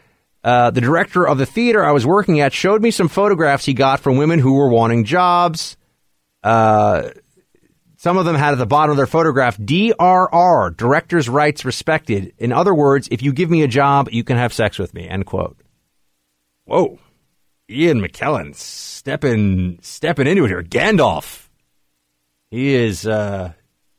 uh, 0.43 0.71
the 0.71 0.81
director 0.81 1.27
of 1.27 1.37
the 1.37 1.45
theater 1.45 1.85
I 1.85 1.91
was 1.91 2.07
working 2.07 2.39
at 2.39 2.53
showed 2.53 2.81
me 2.81 2.89
some 2.89 3.07
photographs 3.07 3.65
he 3.65 3.75
got 3.75 3.99
from 3.99 4.17
women 4.17 4.39
who 4.39 4.55
were 4.55 4.69
wanting 4.69 5.03
jobs. 5.03 5.77
Uh, 6.41 7.09
some 8.05 8.19
of 8.19 8.25
them 8.25 8.35
had 8.35 8.51
at 8.51 8.59
the 8.59 8.67
bottom 8.67 8.91
of 8.91 8.97
their 8.97 9.07
photograph 9.07 9.57
DRR, 9.57 10.77
director's 10.77 11.27
rights 11.27 11.65
respected. 11.65 12.35
In 12.37 12.51
other 12.51 12.71
words, 12.71 13.07
if 13.09 13.23
you 13.23 13.33
give 13.33 13.49
me 13.49 13.63
a 13.63 13.67
job, 13.67 14.09
you 14.11 14.23
can 14.23 14.37
have 14.37 14.53
sex 14.53 14.77
with 14.77 14.93
me. 14.93 15.09
End 15.09 15.25
quote. 15.25 15.59
Whoa. 16.65 16.99
Ian 17.67 18.01
McKellen 18.01 18.53
stepping 18.53 19.79
stepping 19.81 20.27
into 20.27 20.45
it 20.45 20.49
here. 20.49 20.61
Gandalf. 20.61 21.47
He 22.51 22.75
is 22.75 23.07
uh 23.07 23.53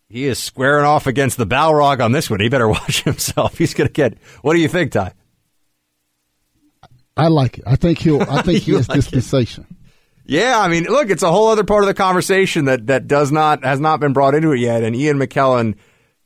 he 0.09 0.27
is 0.27 0.39
squaring 0.39 0.85
off 0.85 1.09
against 1.09 1.37
the 1.37 1.45
Balrog 1.45 2.01
on 2.01 2.13
this 2.13 2.31
one. 2.31 2.39
He 2.39 2.49
better 2.49 2.69
watch 2.79 3.03
himself. 3.03 3.59
He's 3.59 3.75
gonna 3.75 3.89
get 3.89 4.19
what 4.43 4.55
do 4.55 4.61
you 4.61 4.69
think, 4.69 4.93
Ty? 4.93 5.15
I 7.17 7.27
like 7.27 7.59
it. 7.59 7.65
I 7.67 7.75
think 7.75 7.99
he'll 7.99 8.23
I 8.23 8.43
think 8.43 8.63
he 8.63 8.75
has 8.75 8.89
like 8.89 8.99
dispensation. 8.99 9.67
It. 9.69 9.76
Yeah, 10.29 10.59
I 10.59 10.69
mean, 10.69 10.85
look, 10.85 11.11
it's 11.11 11.23
a 11.23 11.31
whole 11.31 11.49
other 11.49 11.65
part 11.65 11.85
of 11.85 11.87
the 11.87 11.95
conversation 11.95 12.65
that 12.67 12.89
that 12.89 13.07
does 13.07 13.31
not 13.31 13.65
has 13.65 13.81
not 13.81 14.01
been 14.01 14.13
brought 14.13 14.35
into 14.35 14.53
it 14.53 14.59
yet, 14.59 14.83
and 14.83 14.97
Ian 14.97 15.19
McKellen 15.19 15.77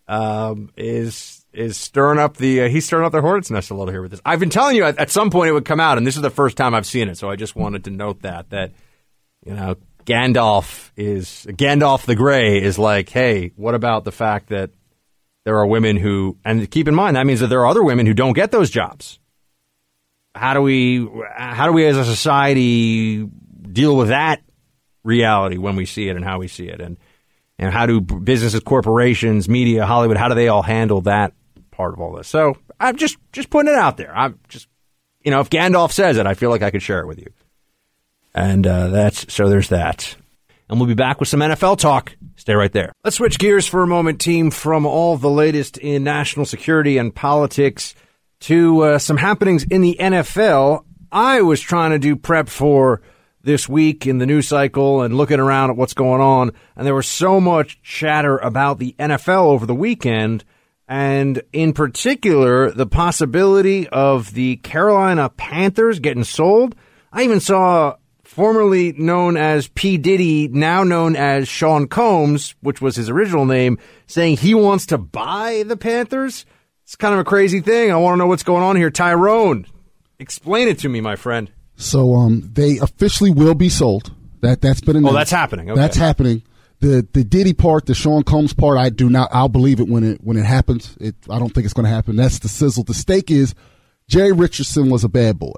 um, 0.08 0.70
is 0.76 1.44
is 1.52 1.76
stirring 1.76 2.18
up 2.18 2.36
the 2.36 2.62
uh, 2.62 2.68
he's 2.68 2.86
stirring 2.86 3.04
up 3.04 3.12
the 3.12 3.20
hornet's 3.20 3.50
nest 3.50 3.70
a 3.70 3.74
little 3.74 3.92
here 3.92 4.02
with 4.02 4.12
this. 4.12 4.20
I've 4.24 4.40
been 4.40 4.50
telling 4.50 4.76
you 4.76 4.84
at, 4.84 4.98
at, 4.98 5.10
some 5.10 5.30
point 5.30 5.50
it 5.50 5.52
would 5.52 5.64
come 5.64 5.80
out, 5.80 5.98
and 5.98 6.06
this 6.06 6.16
is 6.16 6.22
the 6.22 6.30
first 6.30 6.56
time 6.56 6.74
I've 6.74 6.86
seen 6.86 7.08
it, 7.08 7.18
so 7.18 7.28
I 7.28 7.36
just 7.36 7.56
wanted 7.56 7.84
to 7.84 7.90
note 7.90 8.22
that 8.22 8.50
that 8.50 8.72
you 9.44 9.54
know 9.54 9.76
Gandalf 10.06 10.90
is 10.96 11.46
Gandalf 11.50 12.06
the 12.06 12.14
Grey 12.14 12.62
is 12.62 12.78
like, 12.78 13.10
hey, 13.10 13.52
what 13.56 13.74
about 13.74 14.04
the 14.04 14.12
fact 14.12 14.48
that 14.48 14.70
there 15.44 15.58
are 15.58 15.66
women 15.66 15.96
who, 15.96 16.38
and 16.44 16.70
keep 16.70 16.88
in 16.88 16.94
mind 16.94 17.16
that 17.16 17.26
means 17.26 17.40
that 17.40 17.48
there 17.48 17.60
are 17.60 17.66
other 17.66 17.82
women 17.82 18.06
who 18.06 18.14
don't 18.14 18.34
get 18.34 18.50
those 18.50 18.70
jobs. 18.70 19.18
How 20.34 20.54
do 20.54 20.62
we, 20.62 21.08
how 21.34 21.66
do 21.66 21.72
we 21.72 21.86
as 21.86 21.96
a 21.96 22.04
society 22.04 23.28
deal 23.72 23.96
with 23.96 24.08
that 24.08 24.42
reality 25.02 25.56
when 25.56 25.76
we 25.76 25.86
see 25.86 26.08
it 26.08 26.16
and 26.16 26.24
how 26.24 26.38
we 26.38 26.48
see 26.48 26.68
it, 26.68 26.80
and 26.80 26.96
and 27.58 27.72
how 27.72 27.86
do 27.86 28.00
businesses, 28.00 28.60
corporations, 28.60 29.48
media, 29.48 29.86
Hollywood, 29.86 30.16
how 30.16 30.28
do 30.28 30.34
they 30.34 30.48
all 30.48 30.62
handle 30.62 31.02
that 31.02 31.34
part 31.70 31.92
of 31.92 32.00
all 32.00 32.14
this? 32.14 32.28
So 32.28 32.56
I'm 32.78 32.96
just 32.96 33.18
just 33.32 33.50
putting 33.50 33.72
it 33.72 33.78
out 33.78 33.96
there. 33.96 34.16
I'm 34.16 34.38
just, 34.48 34.68
you 35.22 35.30
know, 35.30 35.40
if 35.40 35.50
Gandalf 35.50 35.92
says 35.92 36.16
it, 36.16 36.26
I 36.26 36.34
feel 36.34 36.50
like 36.50 36.62
I 36.62 36.70
could 36.70 36.82
share 36.82 37.00
it 37.00 37.06
with 37.06 37.18
you. 37.18 37.30
And 38.34 38.66
uh, 38.66 38.88
that's 38.88 39.32
so 39.32 39.48
there's 39.48 39.68
that. 39.68 40.16
And 40.68 40.78
we'll 40.78 40.86
be 40.86 40.94
back 40.94 41.18
with 41.18 41.28
some 41.28 41.40
NFL 41.40 41.78
talk. 41.78 42.14
Stay 42.36 42.54
right 42.54 42.72
there. 42.72 42.92
Let's 43.04 43.16
switch 43.16 43.38
gears 43.38 43.66
for 43.66 43.82
a 43.82 43.86
moment, 43.86 44.20
team, 44.20 44.50
from 44.50 44.86
all 44.86 45.16
the 45.16 45.28
latest 45.28 45.76
in 45.78 46.04
national 46.04 46.46
security 46.46 46.96
and 46.96 47.14
politics 47.14 47.94
to 48.40 48.80
uh, 48.82 48.98
some 48.98 49.16
happenings 49.16 49.64
in 49.64 49.80
the 49.80 49.96
NFL. 50.00 50.84
I 51.12 51.42
was 51.42 51.60
trying 51.60 51.90
to 51.90 51.98
do 51.98 52.14
prep 52.14 52.48
for 52.48 53.02
this 53.42 53.68
week 53.68 54.06
in 54.06 54.18
the 54.18 54.26
news 54.26 54.48
cycle 54.48 55.02
and 55.02 55.16
looking 55.16 55.40
around 55.40 55.70
at 55.70 55.76
what's 55.76 55.94
going 55.94 56.20
on, 56.20 56.52
and 56.76 56.86
there 56.86 56.94
was 56.94 57.08
so 57.08 57.40
much 57.40 57.80
chatter 57.82 58.38
about 58.38 58.78
the 58.78 58.94
NFL 58.98 59.46
over 59.46 59.66
the 59.66 59.74
weekend, 59.74 60.44
and 60.86 61.42
in 61.52 61.72
particular, 61.72 62.70
the 62.70 62.86
possibility 62.86 63.88
of 63.88 64.34
the 64.34 64.56
Carolina 64.56 65.28
Panthers 65.28 66.00
getting 66.00 66.24
sold. 66.24 66.74
I 67.12 67.22
even 67.22 67.40
saw 67.40 67.96
formerly 68.24 68.92
known 68.92 69.36
as 69.36 69.68
P. 69.68 69.98
Diddy, 69.98 70.48
now 70.48 70.84
known 70.84 71.16
as 71.16 71.48
Sean 71.48 71.88
Combs, 71.88 72.54
which 72.60 72.80
was 72.80 72.94
his 72.94 73.08
original 73.08 73.44
name, 73.44 73.78
saying 74.06 74.36
he 74.36 74.54
wants 74.54 74.86
to 74.86 74.98
buy 74.98 75.64
the 75.66 75.76
Panthers. 75.76 76.46
It's 76.84 76.96
kind 76.96 77.14
of 77.14 77.20
a 77.20 77.24
crazy 77.24 77.60
thing. 77.60 77.90
I 77.90 77.96
want 77.96 78.14
to 78.14 78.18
know 78.18 78.26
what's 78.26 78.42
going 78.42 78.62
on 78.62 78.76
here. 78.76 78.90
Tyrone, 78.90 79.66
explain 80.18 80.68
it 80.68 80.78
to 80.80 80.88
me, 80.88 81.00
my 81.00 81.16
friend. 81.16 81.50
So 81.80 82.14
um, 82.14 82.48
they 82.52 82.78
officially 82.78 83.30
will 83.30 83.54
be 83.54 83.70
sold. 83.70 84.14
That 84.42 84.60
that's 84.60 84.80
been 84.80 84.96
announced. 84.96 85.14
Oh, 85.14 85.16
that's 85.16 85.30
happening. 85.30 85.70
Okay. 85.70 85.80
That's 85.80 85.96
happening. 85.96 86.42
The 86.80 87.06
the 87.12 87.24
Diddy 87.24 87.54
part, 87.54 87.86
the 87.86 87.94
Sean 87.94 88.22
Combs 88.22 88.52
part, 88.52 88.78
I 88.78 88.90
do 88.90 89.08
not. 89.08 89.30
I'll 89.32 89.48
believe 89.48 89.80
it 89.80 89.88
when 89.88 90.04
it 90.04 90.20
when 90.22 90.36
it 90.36 90.44
happens. 90.44 90.96
It, 91.00 91.14
I 91.28 91.38
don't 91.38 91.54
think 91.54 91.64
it's 91.64 91.74
going 91.74 91.84
to 91.84 91.90
happen. 91.90 92.16
That's 92.16 92.38
the 92.38 92.48
sizzle. 92.48 92.84
The 92.84 92.94
stake 92.94 93.30
is 93.30 93.54
Jerry 94.08 94.32
Richardson 94.32 94.90
was 94.90 95.04
a 95.04 95.08
bad 95.08 95.38
boy. 95.38 95.54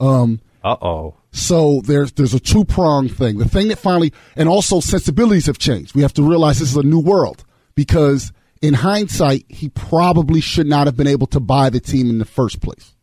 Um. 0.00 0.40
Uh 0.62 0.76
oh. 0.80 1.16
So 1.32 1.82
there's 1.84 2.12
there's 2.12 2.34
a 2.34 2.40
two 2.40 2.64
prong 2.64 3.08
thing. 3.08 3.38
The 3.38 3.48
thing 3.48 3.68
that 3.68 3.78
finally 3.78 4.12
and 4.36 4.48
also 4.48 4.80
sensibilities 4.80 5.46
have 5.46 5.58
changed. 5.58 5.94
We 5.94 6.02
have 6.02 6.14
to 6.14 6.22
realize 6.22 6.60
this 6.60 6.70
is 6.70 6.76
a 6.76 6.82
new 6.82 7.00
world 7.00 7.44
because 7.74 8.32
in 8.62 8.74
hindsight, 8.74 9.44
he 9.48 9.68
probably 9.68 10.40
should 10.40 10.66
not 10.66 10.86
have 10.86 10.96
been 10.96 11.08
able 11.08 11.26
to 11.28 11.40
buy 11.40 11.70
the 11.70 11.80
team 11.80 12.08
in 12.08 12.18
the 12.18 12.24
first 12.24 12.60
place. 12.60 12.94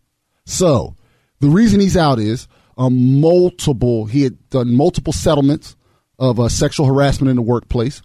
So 0.45 0.95
the 1.41 1.49
reason 1.49 1.79
he's 1.79 1.97
out 1.97 2.19
is 2.19 2.47
um, 2.77 3.19
multiple. 3.19 4.05
He 4.05 4.23
had 4.23 4.49
done 4.49 4.75
multiple 4.75 5.11
settlements 5.11 5.75
of 6.17 6.39
uh, 6.39 6.49
sexual 6.49 6.85
harassment 6.85 7.29
in 7.29 7.35
the 7.35 7.41
workplace, 7.41 8.01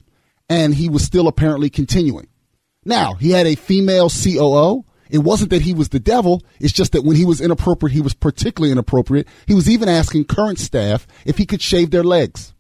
and 0.49 0.75
he 0.75 0.89
was 0.89 1.05
still 1.05 1.29
apparently 1.29 1.71
continuing. 1.71 2.29
Now 2.85 3.15
he 3.15 3.31
had 3.31 3.47
a 3.47 3.55
female 3.55 4.09
COO. 4.09 4.85
It 5.09 5.19
wasn't 5.19 5.51
that 5.51 5.63
he 5.63 5.73
was 5.73 5.91
the 5.91 6.01
devil. 6.01 6.43
It's 6.59 6.73
just 6.73 6.93
that 6.93 7.05
when 7.05 7.17
he 7.17 7.25
was 7.25 7.41
inappropriate, 7.41 7.95
he 7.95 8.01
was 8.01 8.15
particularly 8.15 8.73
inappropriate. 8.73 9.29
He 9.47 9.55
was 9.55 9.71
even 9.71 9.89
asking 9.89 10.25
current 10.25 10.59
staff 10.59 11.07
if 11.25 11.39
he 11.39 11.47
could 11.47 11.63
shave 11.63 11.91
their 11.91 12.03
legs. 12.03 12.55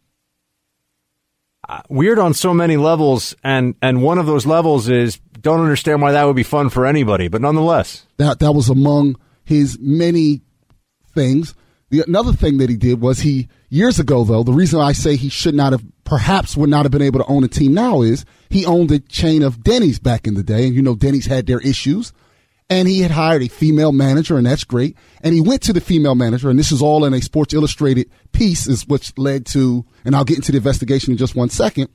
Uh, 1.68 1.82
weird 1.88 2.18
on 2.20 2.32
so 2.32 2.54
many 2.54 2.76
levels, 2.76 3.34
and 3.42 3.74
and 3.82 4.00
one 4.00 4.18
of 4.18 4.26
those 4.26 4.46
levels 4.46 4.88
is 4.88 5.18
don't 5.40 5.60
understand 5.60 6.00
why 6.00 6.12
that 6.12 6.24
would 6.24 6.36
be 6.36 6.44
fun 6.44 6.68
for 6.68 6.86
anybody, 6.86 7.26
but 7.26 7.40
nonetheless, 7.40 8.06
that 8.18 8.38
that 8.38 8.52
was 8.52 8.68
among 8.68 9.16
his 9.42 9.76
many 9.80 10.42
things. 11.16 11.54
The 11.90 12.02
another 12.06 12.32
thing 12.32 12.58
that 12.58 12.70
he 12.70 12.76
did 12.76 13.00
was 13.00 13.20
he 13.20 13.48
years 13.68 13.98
ago 13.98 14.24
though 14.24 14.42
the 14.42 14.52
reason 14.52 14.80
I 14.80 14.92
say 14.92 15.16
he 15.16 15.28
should 15.28 15.54
not 15.54 15.72
have 15.72 15.84
perhaps 16.04 16.56
would 16.56 16.70
not 16.70 16.84
have 16.84 16.92
been 16.92 17.02
able 17.02 17.20
to 17.20 17.26
own 17.26 17.44
a 17.44 17.48
team 17.48 17.74
now 17.74 18.02
is 18.02 18.24
he 18.48 18.64
owned 18.64 18.90
a 18.90 18.98
chain 18.98 19.42
of 19.42 19.62
Denny's 19.62 19.98
back 19.98 20.26
in 20.26 20.34
the 20.34 20.42
day, 20.42 20.66
and 20.66 20.74
you 20.74 20.82
know 20.82 20.94
Denny's 20.94 21.26
had 21.26 21.46
their 21.46 21.60
issues, 21.60 22.12
and 22.70 22.88
he 22.88 23.00
had 23.00 23.10
hired 23.10 23.42
a 23.42 23.48
female 23.48 23.92
manager, 23.92 24.36
and 24.36 24.46
that's 24.46 24.64
great. 24.64 24.96
And 25.22 25.34
he 25.34 25.40
went 25.40 25.62
to 25.62 25.72
the 25.72 25.80
female 25.80 26.14
manager, 26.14 26.48
and 26.50 26.58
this 26.58 26.72
is 26.72 26.82
all 26.82 27.04
in 27.04 27.14
a 27.14 27.20
Sports 27.20 27.54
Illustrated 27.54 28.10
piece, 28.32 28.66
is 28.66 28.86
which 28.86 29.16
led 29.18 29.46
to, 29.46 29.84
and 30.04 30.16
I'll 30.16 30.24
get 30.24 30.36
into 30.36 30.52
the 30.52 30.58
investigation 30.58 31.12
in 31.12 31.18
just 31.18 31.36
one 31.36 31.50
second, 31.50 31.88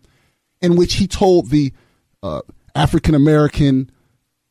in 0.62 0.76
which 0.76 0.96
he 0.96 1.08
told 1.08 1.50
the 1.50 1.74
uh, 2.24 2.42
African 2.76 3.16
American 3.16 3.92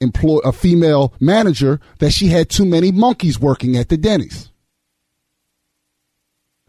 employ 0.01 0.39
a 0.39 0.53
female 0.53 1.15
manager 1.21 1.81
that 1.99 2.13
she 2.13 2.29
had 2.29 2.49
too 2.49 2.65
many 2.65 2.91
monkeys 2.91 3.39
working 3.39 3.77
at 3.77 3.89
the 3.91 3.97
Denny's. 3.97 4.50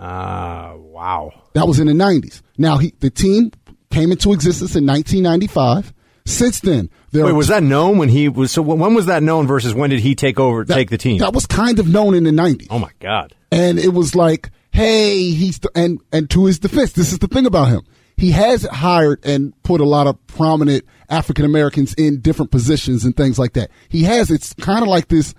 Ah, 0.02 0.72
uh, 0.72 0.78
wow. 0.78 1.32
That 1.54 1.68
was 1.68 1.80
in 1.80 1.86
the 1.86 1.94
90s. 1.94 2.42
Now, 2.58 2.78
he, 2.78 2.94
the 3.00 3.12
team 3.12 3.52
came 3.92 4.12
into 4.12 4.34
existence 4.34 4.76
in 4.76 4.86
1995. 4.88 5.94
Since 6.26 6.62
then, 6.62 6.90
there 7.12 7.26
Wait, 7.26 7.34
was 7.34 7.50
that 7.50 7.62
known 7.62 7.98
when 7.98 8.10
he 8.10 8.28
was? 8.28 8.52
So 8.52 8.62
when 8.64 8.94
was 8.96 9.06
that 9.06 9.22
known 9.22 9.46
versus 9.46 9.74
when 9.76 9.92
did 9.92 10.00
he 10.00 10.16
take 10.16 10.40
over, 10.40 10.64
that, 10.64 10.74
take 10.74 10.90
the 10.90 10.98
team? 10.98 11.20
That 11.20 11.34
was 11.34 11.46
kind 11.46 11.78
of 11.78 11.88
known 11.88 12.16
in 12.16 12.24
the 12.24 12.32
90s. 12.32 12.68
Oh 12.72 12.80
my 12.80 12.92
God. 13.00 13.36
And 13.52 13.78
it 13.78 13.94
was 13.94 14.16
like, 14.16 14.50
hey, 14.72 15.30
he's, 15.32 15.60
the, 15.60 15.70
and, 15.76 16.00
and 16.12 16.30
to 16.32 16.46
his 16.46 16.58
defense, 16.58 16.94
this 16.94 17.12
is 17.12 17.20
the 17.20 17.28
thing 17.28 17.46
about 17.46 17.68
him. 17.68 17.82
He 18.18 18.32
has 18.32 18.64
hired 18.64 19.20
and 19.24 19.54
put 19.64 19.82
a 19.82 19.86
lot 19.86 20.08
of 20.08 20.26
prominent 20.28 20.86
African 21.10 21.46
Americans 21.46 21.94
in 21.96 22.22
different 22.22 22.52
positions 22.52 23.04
and 23.04 23.16
things 23.16 23.38
like 23.38 23.54
that. 23.54 23.70
He 23.90 24.04
has, 24.04 24.32
it's 24.32 24.54
kind 24.54 24.82
of 24.82 24.88
like 24.88 25.10
this 25.10 25.34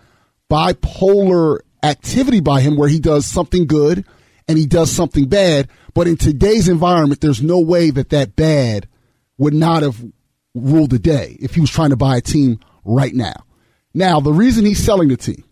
bipolar 0.51 1.60
activity 1.82 2.40
by 2.40 2.60
him 2.60 2.76
where 2.76 2.89
he 2.89 3.01
does 3.01 3.24
something 3.24 3.66
good 3.66 4.05
and 4.48 4.59
he 4.59 4.66
does 4.66 4.90
something 4.90 5.28
bad. 5.28 5.69
But 5.94 6.06
in 6.06 6.16
today's 6.16 6.69
environment, 6.69 7.20
there's 7.20 7.43
no 7.43 7.60
way 7.60 7.90
that 7.90 8.10
that 8.10 8.36
bad 8.36 8.89
would 9.39 9.55
not 9.55 9.82
have 9.82 10.02
ruled 10.55 10.90
the 10.90 10.98
day 10.98 11.36
if 11.40 11.55
he 11.55 11.60
was 11.60 11.70
trying 11.70 11.90
to 11.90 11.97
buy 11.97 12.16
a 12.16 12.20
team 12.20 12.60
right 12.85 13.14
now. 13.14 13.35
Now, 13.94 14.20
the 14.20 14.32
reason 14.32 14.64
he's 14.64 14.82
selling 14.82 15.09
the 15.09 15.16
team, 15.16 15.44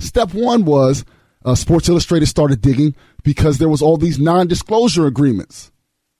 step 0.00 0.34
one 0.34 0.64
was 0.64 1.04
uh, 1.44 1.54
Sports 1.54 1.88
Illustrated 1.88 2.26
started 2.26 2.60
digging 2.60 2.94
because 3.22 3.58
there 3.58 3.68
was 3.68 3.82
all 3.82 3.96
these 3.96 4.18
non-disclosure 4.18 5.06
agreements 5.06 5.70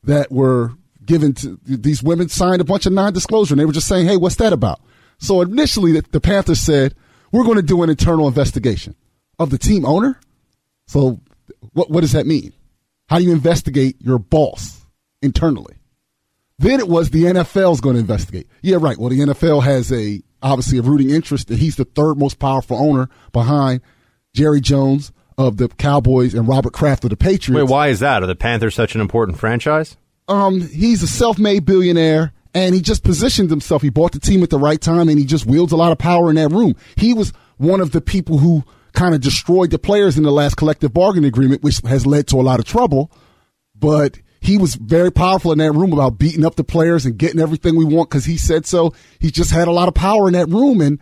that 0.05 0.31
were 0.31 0.73
given 1.05 1.33
to 1.35 1.59
these 1.65 2.03
women 2.03 2.29
signed 2.29 2.61
a 2.61 2.65
bunch 2.65 2.87
of 2.87 2.93
non-disclosure 2.93 3.55
and 3.55 3.61
they 3.61 3.65
were 3.65 3.73
just 3.73 3.89
saying, 3.89 4.07
Hey, 4.07 4.17
what's 4.17 4.37
that 4.37 4.53
about? 4.53 4.81
So 5.19 5.41
initially 5.41 5.93
the, 5.93 6.05
the 6.11 6.21
Panthers 6.21 6.61
said, 6.61 6.95
we're 7.33 7.45
going 7.45 7.57
to 7.57 7.63
do 7.63 7.83
an 7.83 7.91
internal 7.91 8.29
investigation 8.29 8.95
of 9.39 9.51
the 9.51 9.59
team 9.59 9.85
owner. 9.85 10.21
So 10.87 11.21
what, 11.73 11.91
what 11.91 12.01
does 12.01 12.13
that 12.13 12.27
mean? 12.27 12.53
How 13.09 13.19
do 13.19 13.25
you 13.25 13.33
investigate 13.33 13.97
your 14.01 14.19
boss 14.19 14.87
internally? 15.21 15.77
Then 16.59 16.81
it 16.81 16.89
was 16.89 17.11
the 17.11 17.25
NFL 17.25 17.73
is 17.73 17.81
going 17.81 17.97
to 17.97 18.01
investigate. 18.01 18.47
Yeah, 18.63 18.77
right. 18.81 18.97
Well, 18.97 19.11
the 19.11 19.19
NFL 19.19 19.63
has 19.65 19.93
a 19.93 20.23
obviously 20.43 20.79
a 20.79 20.83
rooting 20.83 21.11
interest 21.11 21.49
that 21.49 21.59
he's 21.59 21.77
the 21.77 21.85
third 21.85 22.19
most 22.19 22.39
powerful 22.39 22.77
owner 22.77 23.09
behind 23.33 23.81
Jerry 24.35 24.61
Jones 24.61 25.13
of 25.39 25.57
the 25.57 25.69
Cowboys 25.69 26.35
and 26.35 26.47
Robert 26.47 26.73
Kraft 26.73 27.05
of 27.05 27.11
the 27.11 27.17
Patriots. 27.17 27.65
Wait, 27.65 27.71
why 27.71 27.89
is 27.89 28.01
that? 28.01 28.23
Are 28.23 28.27
the 28.27 28.35
Panthers 28.35 28.75
such 28.75 28.95
an 28.95 29.01
important 29.01 29.39
franchise? 29.39 29.97
Um, 30.29 30.61
he's 30.61 31.03
a 31.03 31.07
self-made 31.07 31.65
billionaire 31.65 32.33
and 32.55 32.75
he 32.75 32.81
just 32.81 33.03
positioned 33.03 33.51
himself. 33.51 33.83
He 33.83 33.91
bought 33.91 34.13
the 34.13 34.21
team 34.21 34.43
at 34.43 34.51
the 34.51 34.59
right 34.59 34.81
time 34.81 35.09
and 35.09 35.19
he 35.19 35.25
just 35.25 35.47
wields 35.47 35.73
a 35.73 35.77
lot 35.77 35.93
of 35.93 35.99
power 35.99 36.29
in 36.31 36.37
that 36.37 36.51
room. 36.51 36.77
He 36.97 37.15
was 37.15 37.33
one 37.57 37.81
of 37.81 37.93
the 37.93 38.01
people 38.01 38.39
who 38.39 38.63
kind 38.93 39.15
of 39.15 39.21
destroyed 39.21 39.71
the 39.71 39.79
players 39.79 40.17
in 40.17 40.25
the 40.25 40.33
last 40.33 40.57
collective 40.57 40.93
bargaining 40.93 41.29
agreement, 41.29 41.63
which 41.63 41.81
has 41.81 42.07
led 42.07 42.27
to 42.29 42.41
a 42.41 42.43
lot 42.43 42.59
of 42.59 42.65
trouble. 42.65 43.11
But 43.75 44.19
he 44.41 44.59
was 44.59 44.75
very 44.75 45.11
powerful 45.11 45.53
in 45.53 45.59
that 45.59 45.73
room 45.73 45.93
about 45.93 46.19
beating 46.19 46.45
up 46.45 46.57
the 46.57 46.65
players 46.65 47.07
and 47.07 47.17
getting 47.17 47.41
everything 47.41 47.77
we 47.77 47.85
want 47.85 48.11
because 48.11 48.25
he 48.25 48.37
said 48.37 48.67
so. 48.67 48.93
He 49.19 49.31
just 49.31 49.51
had 49.51 49.69
a 49.69 49.73
lot 49.73 49.89
of 49.89 49.95
power 49.95 50.27
in 50.27 50.35
that 50.35 50.49
room, 50.49 50.81
and 50.81 50.99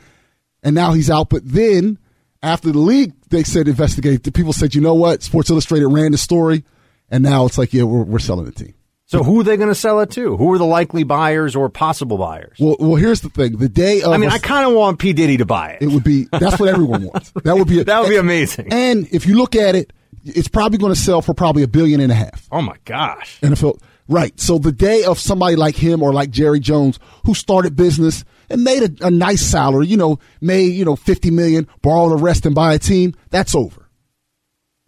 and 0.62 0.75
now 0.75 0.93
he's 0.93 1.11
out. 1.11 1.31
But 1.31 1.43
then 1.45 1.99
after 2.43 2.71
the 2.71 2.79
league, 2.79 3.12
they 3.31 3.43
said 3.43 3.69
investigate. 3.69 4.25
The 4.25 4.33
people 4.33 4.53
said, 4.53 4.75
you 4.75 4.81
know 4.81 4.95
what? 4.95 5.23
Sports 5.23 5.51
Illustrated 5.51 5.89
ran 5.89 6.12
the 6.12 6.19
story, 6.19 6.65
and 7.11 7.25
now 7.25 7.47
it's 7.47 7.59
like, 7.59 7.73
yeah, 7.73 7.85
we're, 7.85 8.03
we're 8.03 8.19
selling 8.19 8.45
the 8.45 8.53
team. 8.53 8.75
So 9.11 9.24
who 9.24 9.41
are 9.41 9.43
they 9.43 9.57
going 9.57 9.70
to 9.70 9.74
sell 9.74 9.99
it 9.99 10.12
to? 10.12 10.37
Who 10.37 10.53
are 10.53 10.59
the 10.59 10.65
likely 10.65 11.03
buyers 11.03 11.57
or 11.57 11.69
possible 11.69 12.16
buyers? 12.16 12.57
Well, 12.61 12.77
well, 12.78 12.95
here's 12.95 13.23
the 13.23 13.28
thing: 13.28 13.57
the 13.57 13.69
day 13.69 14.03
of, 14.03 14.12
I 14.12 14.19
mean, 14.19 14.31
I 14.31 14.39
kind 14.39 14.65
of 14.65 14.73
want 14.73 15.01
P 15.01 15.12
Diddy 15.12 15.37
to 15.39 15.45
buy 15.45 15.70
it. 15.70 15.82
It 15.82 15.89
would 15.89 16.05
be 16.05 16.28
that's 16.31 16.61
what 16.61 16.69
everyone 16.69 17.07
wants. 17.07 17.32
That 17.43 17.57
would 17.57 17.66
be 17.66 17.81
a, 17.81 17.85
that 17.85 18.03
would 18.03 18.09
be 18.09 18.16
amazing. 18.16 18.69
And 18.70 19.09
if 19.11 19.27
you 19.27 19.37
look 19.37 19.57
at 19.57 19.74
it, 19.74 19.93
it's 20.24 20.47
probably 20.47 20.78
going 20.78 20.95
to 20.95 20.99
sell 20.99 21.23
for 21.23 21.35
probably 21.35 21.65
a 21.65 21.69
billion 21.69 22.01
and 22.01 22.12
a 22.12 22.15
half. 22.15 22.47
Oh 22.53 22.62
my 22.62 22.77
gosh! 22.85 23.41
NFL, 23.41 23.81
right? 24.07 24.39
So 24.39 24.59
the 24.59 24.70
day 24.70 25.03
of 25.03 25.19
somebody 25.19 25.57
like 25.57 25.74
him 25.74 26.05
or 26.05 26.12
like 26.12 26.31
Jerry 26.31 26.61
Jones 26.61 27.01
who 27.27 27.35
started 27.35 27.74
business 27.74 28.24
and 28.49 28.62
made 28.62 29.01
a, 29.01 29.07
a 29.07 29.11
nice 29.11 29.43
salary, 29.43 29.89
you 29.89 29.97
know, 29.97 30.20
made 30.41 30.73
you 30.74 30.85
know 30.85 30.95
fifty 30.95 31.32
million, 31.32 31.66
borrow 31.82 32.11
the 32.11 32.16
rest 32.16 32.47
and 32.47 32.55
buy 32.55 32.74
a 32.74 32.78
team, 32.78 33.16
that's 33.31 33.57
over. 33.57 33.80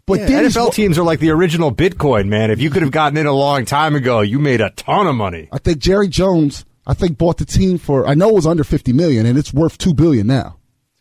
But 0.05 0.19
yeah, 0.19 0.41
NFL 0.41 0.73
teams 0.73 0.97
are 0.97 1.03
like 1.03 1.19
the 1.19 1.29
original 1.29 1.73
Bitcoin, 1.73 2.27
man. 2.27 2.51
If 2.51 2.59
you 2.59 2.69
could 2.69 2.81
have 2.81 2.91
gotten 2.91 3.17
in 3.17 3.25
a 3.25 3.31
long 3.31 3.63
time 3.63 3.95
ago, 3.95 4.19
you 4.19 4.37
made 4.37 4.59
a 4.59 4.69
ton 4.71 5.07
of 5.07 5.15
money. 5.15 5.47
I 5.51 5.59
think 5.59 5.77
Jerry 5.79 6.09
Jones 6.09 6.65
I 6.85 6.93
think 6.93 7.17
bought 7.17 7.37
the 7.37 7.45
team 7.45 7.77
for 7.77 8.07
I 8.07 8.13
know 8.13 8.29
it 8.29 8.35
was 8.35 8.47
under 8.47 8.63
50 8.63 8.93
million 8.93 9.25
and 9.25 9.37
it's 9.37 9.53
worth 9.53 9.77
2 9.77 9.93
billion 9.93 10.27
now. 10.27 10.57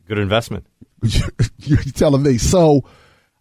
Good 0.06 0.18
investment. 0.18 0.66
You're 1.58 1.82
telling 1.94 2.22
me. 2.22 2.38
So 2.38 2.84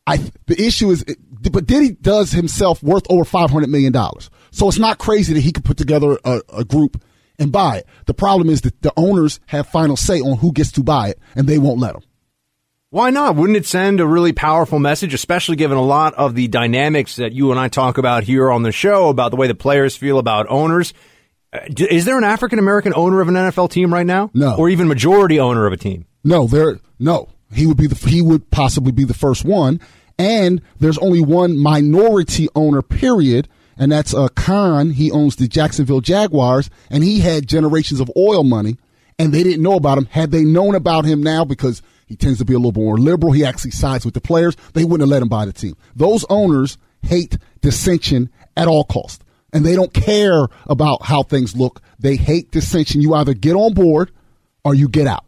I 0.07 0.17
the 0.47 0.61
issue 0.61 0.89
is 0.89 1.05
but 1.51 1.65
Diddy 1.65 1.91
does 1.91 2.31
himself 2.31 2.81
worth 2.83 3.03
over 3.09 3.25
500 3.25 3.69
million 3.69 3.91
dollars. 3.91 4.29
So 4.51 4.67
it's 4.67 4.79
not 4.79 4.97
crazy 4.97 5.33
that 5.33 5.41
he 5.41 5.51
could 5.51 5.65
put 5.65 5.77
together 5.77 6.17
a, 6.23 6.41
a 6.53 6.65
group 6.65 7.01
and 7.39 7.51
buy 7.51 7.77
it. 7.77 7.87
The 8.05 8.13
problem 8.13 8.49
is 8.49 8.61
that 8.61 8.81
the 8.81 8.93
owners 8.97 9.39
have 9.47 9.67
final 9.67 9.97
say 9.97 10.19
on 10.19 10.37
who 10.37 10.51
gets 10.51 10.71
to 10.73 10.83
buy 10.83 11.09
it 11.09 11.19
and 11.35 11.47
they 11.47 11.57
won't 11.57 11.79
let 11.79 11.93
them. 11.93 12.03
Why 12.91 13.09
not? 13.09 13.37
Wouldn't 13.37 13.55
it 13.55 13.65
send 13.65 14.01
a 14.01 14.05
really 14.05 14.33
powerful 14.33 14.77
message, 14.77 15.13
especially 15.13 15.55
given 15.55 15.77
a 15.77 15.81
lot 15.81 16.13
of 16.15 16.35
the 16.35 16.49
dynamics 16.49 17.15
that 17.15 17.31
you 17.31 17.51
and 17.51 17.57
I 17.57 17.69
talk 17.69 17.97
about 17.97 18.25
here 18.25 18.51
on 18.51 18.63
the 18.63 18.73
show 18.73 19.07
about 19.07 19.31
the 19.31 19.37
way 19.37 19.47
the 19.47 19.55
players 19.55 19.95
feel 19.95 20.19
about 20.19 20.45
owners? 20.49 20.93
Uh, 21.53 21.59
is 21.89 22.03
there 22.03 22.17
an 22.17 22.25
African 22.25 22.59
American 22.59 22.93
owner 22.93 23.21
of 23.21 23.29
an 23.29 23.35
NFL 23.35 23.71
team 23.71 23.93
right 23.93 24.05
now? 24.05 24.29
No. 24.33 24.57
Or 24.57 24.67
even 24.67 24.89
majority 24.89 25.39
owner 25.39 25.65
of 25.65 25.71
a 25.71 25.77
team? 25.77 26.05
No, 26.25 26.47
there 26.47 26.81
no. 26.99 27.29
He 27.53 27.65
would 27.65 27.77
be 27.77 27.87
the 27.87 27.95
he 28.09 28.21
would 28.21 28.51
possibly 28.51 28.91
be 28.91 29.05
the 29.05 29.13
first 29.13 29.45
one. 29.45 29.79
And 30.19 30.61
there's 30.81 30.97
only 30.97 31.21
one 31.21 31.57
minority 31.57 32.49
owner, 32.55 32.81
period, 32.81 33.47
and 33.77 33.89
that's 33.89 34.13
uh, 34.13 34.27
Khan. 34.35 34.89
He 34.89 35.11
owns 35.11 35.37
the 35.37 35.47
Jacksonville 35.47 36.01
Jaguars, 36.01 36.69
and 36.89 37.05
he 37.05 37.21
had 37.21 37.47
generations 37.47 38.01
of 38.01 38.11
oil 38.17 38.43
money, 38.43 38.75
and 39.17 39.33
they 39.33 39.43
didn't 39.43 39.63
know 39.63 39.75
about 39.75 39.97
him. 39.97 40.07
Had 40.07 40.31
they 40.31 40.43
known 40.43 40.75
about 40.75 41.05
him 41.05 41.23
now, 41.23 41.45
because 41.45 41.81
he 42.11 42.17
tends 42.17 42.39
to 42.39 42.45
be 42.45 42.53
a 42.53 42.57
little 42.57 42.79
more 42.79 42.97
liberal. 42.97 43.31
He 43.31 43.45
actually 43.45 43.71
sides 43.71 44.03
with 44.05 44.13
the 44.13 44.21
players. 44.21 44.55
They 44.73 44.83
wouldn't 44.83 45.01
have 45.01 45.09
let 45.09 45.21
him 45.21 45.29
buy 45.29 45.45
the 45.45 45.53
team. 45.53 45.75
Those 45.95 46.25
owners 46.29 46.77
hate 47.01 47.37
dissension 47.61 48.29
at 48.57 48.67
all 48.67 48.83
costs. 48.83 49.23
And 49.53 49.65
they 49.65 49.75
don't 49.75 49.93
care 49.93 50.47
about 50.67 51.03
how 51.03 51.23
things 51.23 51.55
look. 51.55 51.81
They 51.99 52.15
hate 52.15 52.51
dissension. 52.51 53.01
You 53.01 53.13
either 53.15 53.33
get 53.33 53.55
on 53.55 53.73
board 53.73 54.11
or 54.63 54.75
you 54.75 54.87
get 54.87 55.07
out. 55.07 55.25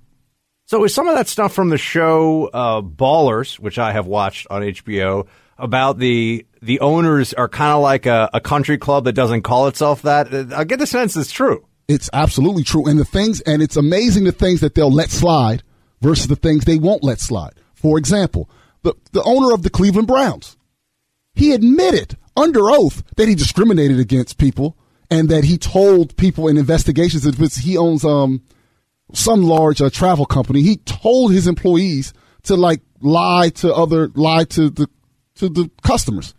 So 0.65 0.83
is 0.83 0.93
some 0.93 1.07
of 1.07 1.15
that 1.15 1.27
stuff 1.27 1.53
from 1.53 1.69
the 1.69 1.77
show 1.77 2.47
uh, 2.47 2.81
Ballers, 2.81 3.59
which 3.59 3.79
I 3.79 3.91
have 3.91 4.07
watched 4.07 4.47
on 4.49 4.61
HBO, 4.61 5.27
about 5.57 5.99
the 5.99 6.45
the 6.61 6.79
owners 6.79 7.33
are 7.33 7.49
kind 7.49 7.73
of 7.73 7.81
like 7.81 8.05
a, 8.05 8.29
a 8.33 8.39
country 8.39 8.77
club 8.77 9.05
that 9.05 9.13
doesn't 9.13 9.43
call 9.43 9.67
itself 9.67 10.01
that? 10.03 10.33
I 10.53 10.63
get 10.63 10.79
the 10.79 10.87
sense 10.87 11.15
it's 11.15 11.31
true. 11.31 11.65
It's 11.87 12.09
absolutely 12.13 12.63
true. 12.63 12.87
And 12.87 12.97
the 12.97 13.05
things, 13.05 13.41
and 13.41 13.61
it's 13.61 13.75
amazing 13.75 14.23
the 14.23 14.31
things 14.31 14.61
that 14.61 14.73
they'll 14.73 14.91
let 14.91 15.09
slide 15.09 15.63
versus 16.03 16.27
the 16.27 16.35
things 16.35 16.65
they 16.65 16.77
won't 16.77 17.03
let 17.03 17.19
slide. 17.19 17.53
For 17.73 17.97
example, 17.97 18.49
the, 18.83 18.93
the 19.13 19.23
owner 19.23 19.53
of 19.53 19.63
the 19.63 19.69
Cleveland 19.69 20.07
Browns, 20.07 20.57
he 21.33 21.53
admitted 21.53 22.17
under 22.35 22.69
oath 22.69 23.03
that 23.15 23.27
he 23.27 23.35
discriminated 23.35 23.99
against 23.99 24.37
people 24.37 24.77
and 25.09 25.29
that 25.29 25.45
he 25.45 25.57
told 25.57 26.15
people 26.17 26.47
in 26.47 26.57
investigations 26.57 27.23
that 27.23 27.53
he 27.63 27.77
owns 27.77 28.03
um, 28.03 28.43
some 29.13 29.43
large 29.43 29.81
uh, 29.81 29.89
travel 29.89 30.25
company. 30.25 30.61
He 30.61 30.77
told 30.77 31.31
his 31.31 31.47
employees 31.47 32.13
to 32.43 32.55
like 32.55 32.81
lie 33.01 33.49
to 33.55 33.73
other 33.73 34.09
lie 34.15 34.43
to 34.45 34.69
the 34.69 34.87
to 35.35 35.49
the 35.49 35.69
customers, 35.81 36.33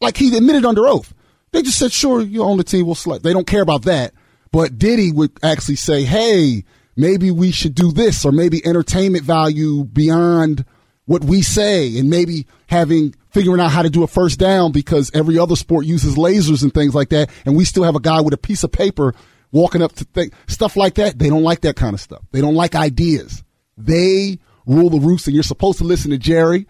like 0.00 0.16
he 0.16 0.36
admitted 0.36 0.64
under 0.64 0.86
oath. 0.86 1.14
They 1.52 1.62
just 1.62 1.78
said, 1.78 1.92
"Sure, 1.92 2.20
you 2.20 2.42
own 2.42 2.58
the 2.58 2.64
team. 2.64 2.86
We'll 2.86 2.94
select." 2.94 3.24
They 3.24 3.32
don't 3.32 3.46
care 3.46 3.62
about 3.62 3.82
that. 3.82 4.12
But 4.50 4.78
Diddy 4.78 5.12
would 5.12 5.32
actually 5.42 5.76
say, 5.76 6.04
"Hey, 6.04 6.64
maybe 6.98 7.30
we 7.30 7.52
should 7.52 7.74
do 7.74 7.92
this 7.92 8.24
or 8.24 8.32
maybe 8.32 8.64
entertainment 8.66 9.24
value 9.24 9.84
beyond 9.84 10.66
what 11.06 11.24
we 11.24 11.40
say 11.40 11.96
and 11.96 12.10
maybe 12.10 12.46
having 12.66 13.14
figuring 13.30 13.60
out 13.60 13.70
how 13.70 13.82
to 13.82 13.88
do 13.88 14.02
a 14.02 14.06
first 14.06 14.38
down 14.38 14.72
because 14.72 15.10
every 15.14 15.38
other 15.38 15.56
sport 15.56 15.86
uses 15.86 16.16
lasers 16.16 16.62
and 16.62 16.74
things 16.74 16.94
like 16.94 17.08
that 17.08 17.30
and 17.46 17.56
we 17.56 17.64
still 17.64 17.84
have 17.84 17.94
a 17.94 18.00
guy 18.00 18.20
with 18.20 18.34
a 18.34 18.38
piece 18.38 18.64
of 18.64 18.72
paper 18.72 19.14
walking 19.52 19.80
up 19.80 19.92
to 19.94 20.04
think 20.04 20.34
stuff 20.48 20.76
like 20.76 20.96
that. 20.96 21.18
They 21.18 21.30
don't 21.30 21.44
like 21.44 21.62
that 21.62 21.76
kind 21.76 21.94
of 21.94 22.00
stuff. 22.00 22.22
They 22.32 22.42
don't 22.42 22.56
like 22.56 22.74
ideas. 22.74 23.42
They 23.78 24.38
rule 24.66 24.90
the 24.90 25.00
roost 25.00 25.26
and 25.28 25.34
you're 25.34 25.44
supposed 25.44 25.78
to 25.78 25.84
listen 25.84 26.10
to 26.10 26.18
jerry 26.18 26.66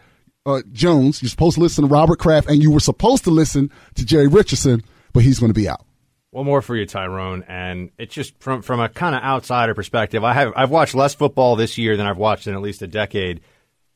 uh, 0.47 0.63
jones. 0.73 1.23
You're 1.23 1.31
supposed 1.31 1.57
to 1.57 1.63
listen 1.63 1.89
to 1.89 1.91
robert 1.91 2.19
kraft 2.19 2.49
and 2.51 2.63
you 2.63 2.71
were 2.71 2.81
supposed 2.81 3.25
to 3.25 3.31
listen 3.31 3.73
to 3.95 4.05
jerry 4.05 4.29
richardson 4.29 4.85
but 5.13 5.25
he's 5.25 5.41
going 5.41 5.51
to 5.51 5.59
be 5.59 5.69
out 5.69 5.85
one 6.31 6.45
more 6.45 6.61
for 6.61 6.77
you, 6.77 6.85
Tyrone, 6.85 7.45
and 7.49 7.91
it's 7.99 8.15
just 8.15 8.39
from 8.39 8.63
from 8.63 8.81
a 8.81 8.89
kind 8.89 9.15
of 9.15 9.23
outsider 9.23 9.75
perspective. 9.75 10.25
I 10.25 10.35
have 10.35 10.53
I've 10.57 10.71
watched 10.71 10.95
less 10.95 11.15
football 11.15 11.57
this 11.57 11.79
year 11.79 11.97
than 11.97 12.07
I've 12.07 12.19
watched 12.19 12.47
in 12.47 12.55
at 12.55 12.61
least 12.61 12.83
a 12.83 12.87
decade, 12.87 13.41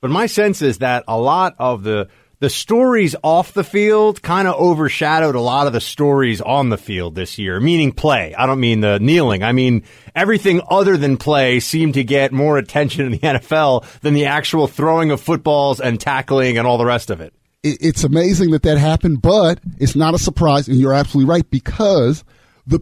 but 0.00 0.10
my 0.10 0.26
sense 0.26 0.62
is 0.62 0.78
that 0.78 1.04
a 1.06 1.18
lot 1.18 1.54
of 1.58 1.82
the 1.82 2.08
the 2.38 2.50
stories 2.50 3.14
off 3.22 3.52
the 3.52 3.62
field 3.62 4.20
kind 4.22 4.48
of 4.48 4.58
overshadowed 4.58 5.36
a 5.36 5.40
lot 5.40 5.68
of 5.68 5.72
the 5.72 5.80
stories 5.80 6.40
on 6.40 6.70
the 6.70 6.78
field 6.78 7.14
this 7.14 7.38
year, 7.38 7.60
meaning 7.60 7.92
play. 7.92 8.34
I 8.34 8.46
don't 8.46 8.58
mean 8.58 8.80
the 8.80 8.98
kneeling. 8.98 9.42
I 9.44 9.52
mean 9.52 9.84
everything 10.14 10.62
other 10.68 10.96
than 10.96 11.18
play 11.18 11.60
seemed 11.60 11.94
to 11.94 12.02
get 12.02 12.32
more 12.32 12.56
attention 12.56 13.04
in 13.04 13.12
the 13.12 13.18
NFL 13.22 13.84
than 14.00 14.14
the 14.14 14.26
actual 14.26 14.66
throwing 14.66 15.10
of 15.10 15.20
footballs 15.20 15.80
and 15.80 16.00
tackling 16.00 16.56
and 16.58 16.66
all 16.66 16.78
the 16.78 16.86
rest 16.86 17.10
of 17.10 17.20
it 17.20 17.34
it's 17.62 18.04
amazing 18.04 18.50
that 18.50 18.62
that 18.62 18.78
happened, 18.78 19.22
but 19.22 19.60
it's 19.78 19.94
not 19.94 20.14
a 20.14 20.18
surprise, 20.18 20.68
and 20.68 20.78
you're 20.78 20.94
absolutely 20.94 21.30
right 21.30 21.48
because 21.48 22.24
the 22.66 22.80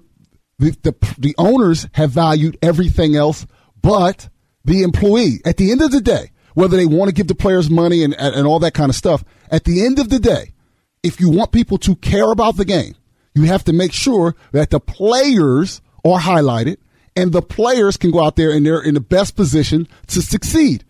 the 0.58 0.76
the, 0.82 1.14
the 1.18 1.34
owners 1.38 1.86
have 1.92 2.10
valued 2.10 2.58
everything 2.62 3.14
else 3.14 3.46
but 3.82 4.28
the 4.64 4.82
employee. 4.82 5.40
At 5.44 5.56
the 5.56 5.70
end 5.70 5.82
of 5.82 5.90
the 5.90 6.00
day, 6.00 6.30
whether 6.54 6.76
they 6.76 6.86
want 6.86 7.08
to 7.08 7.14
give 7.14 7.28
the 7.28 7.34
players 7.34 7.68
money 7.68 8.02
and 8.02 8.14
and 8.18 8.46
all 8.46 8.58
that 8.60 8.74
kind 8.74 8.90
of 8.90 8.96
stuff, 8.96 9.24
at 9.50 9.64
the 9.64 9.84
end 9.84 9.98
of 9.98 10.08
the 10.08 10.18
day, 10.18 10.54
if 11.02 11.20
you 11.20 11.30
want 11.30 11.52
people 11.52 11.78
to 11.78 11.96
care 11.96 12.30
about 12.30 12.56
the 12.56 12.64
game, 12.64 12.94
you 13.34 13.44
have 13.44 13.64
to 13.64 13.72
make 13.72 13.92
sure 13.92 14.34
that 14.52 14.70
the 14.70 14.80
players 14.80 15.80
are 16.04 16.20
highlighted 16.20 16.78
and 17.16 17.32
the 17.32 17.42
players 17.42 17.96
can 17.96 18.10
go 18.10 18.24
out 18.24 18.36
there 18.36 18.50
and 18.50 18.64
they're 18.64 18.80
in 18.80 18.94
the 18.94 19.00
best 19.00 19.36
position 19.36 19.86
to 20.06 20.22
succeed 20.22 20.84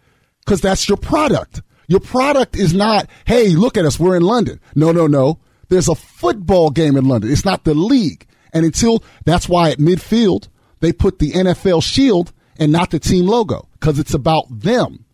because 0.45 0.61
that's 0.61 0.89
your 0.89 0.99
product. 0.99 1.63
Your 1.91 1.99
product 1.99 2.57
is 2.57 2.73
not, 2.73 3.11
hey, 3.27 3.49
look 3.49 3.77
at 3.77 3.85
us, 3.85 3.99
we're 3.99 4.15
in 4.15 4.23
London. 4.23 4.61
No, 4.77 4.93
no, 4.93 5.09
no. 5.09 5.41
There's 5.71 5.89
a 5.89 5.97
football 5.97 6.71
game 6.71 6.97
in 6.97 7.07
London. 7.07 7.33
It's 7.33 7.45
not 7.45 7.65
the 7.65 7.75
league. 7.75 8.29
And 8.53 8.65
until 8.65 9.03
that's 9.25 9.49
why 9.49 9.71
at 9.71 9.79
midfield, 9.79 10.47
they 10.79 10.93
put 10.93 11.19
the 11.19 11.33
NFL 11.33 11.83
shield 11.83 12.33
and 12.61 12.71
not 12.71 12.93
the 12.93 13.01
team 13.01 13.27
logo 13.27 13.67
because 13.73 13.99
it's 13.99 14.15
about 14.15 14.45
them. 14.49 15.05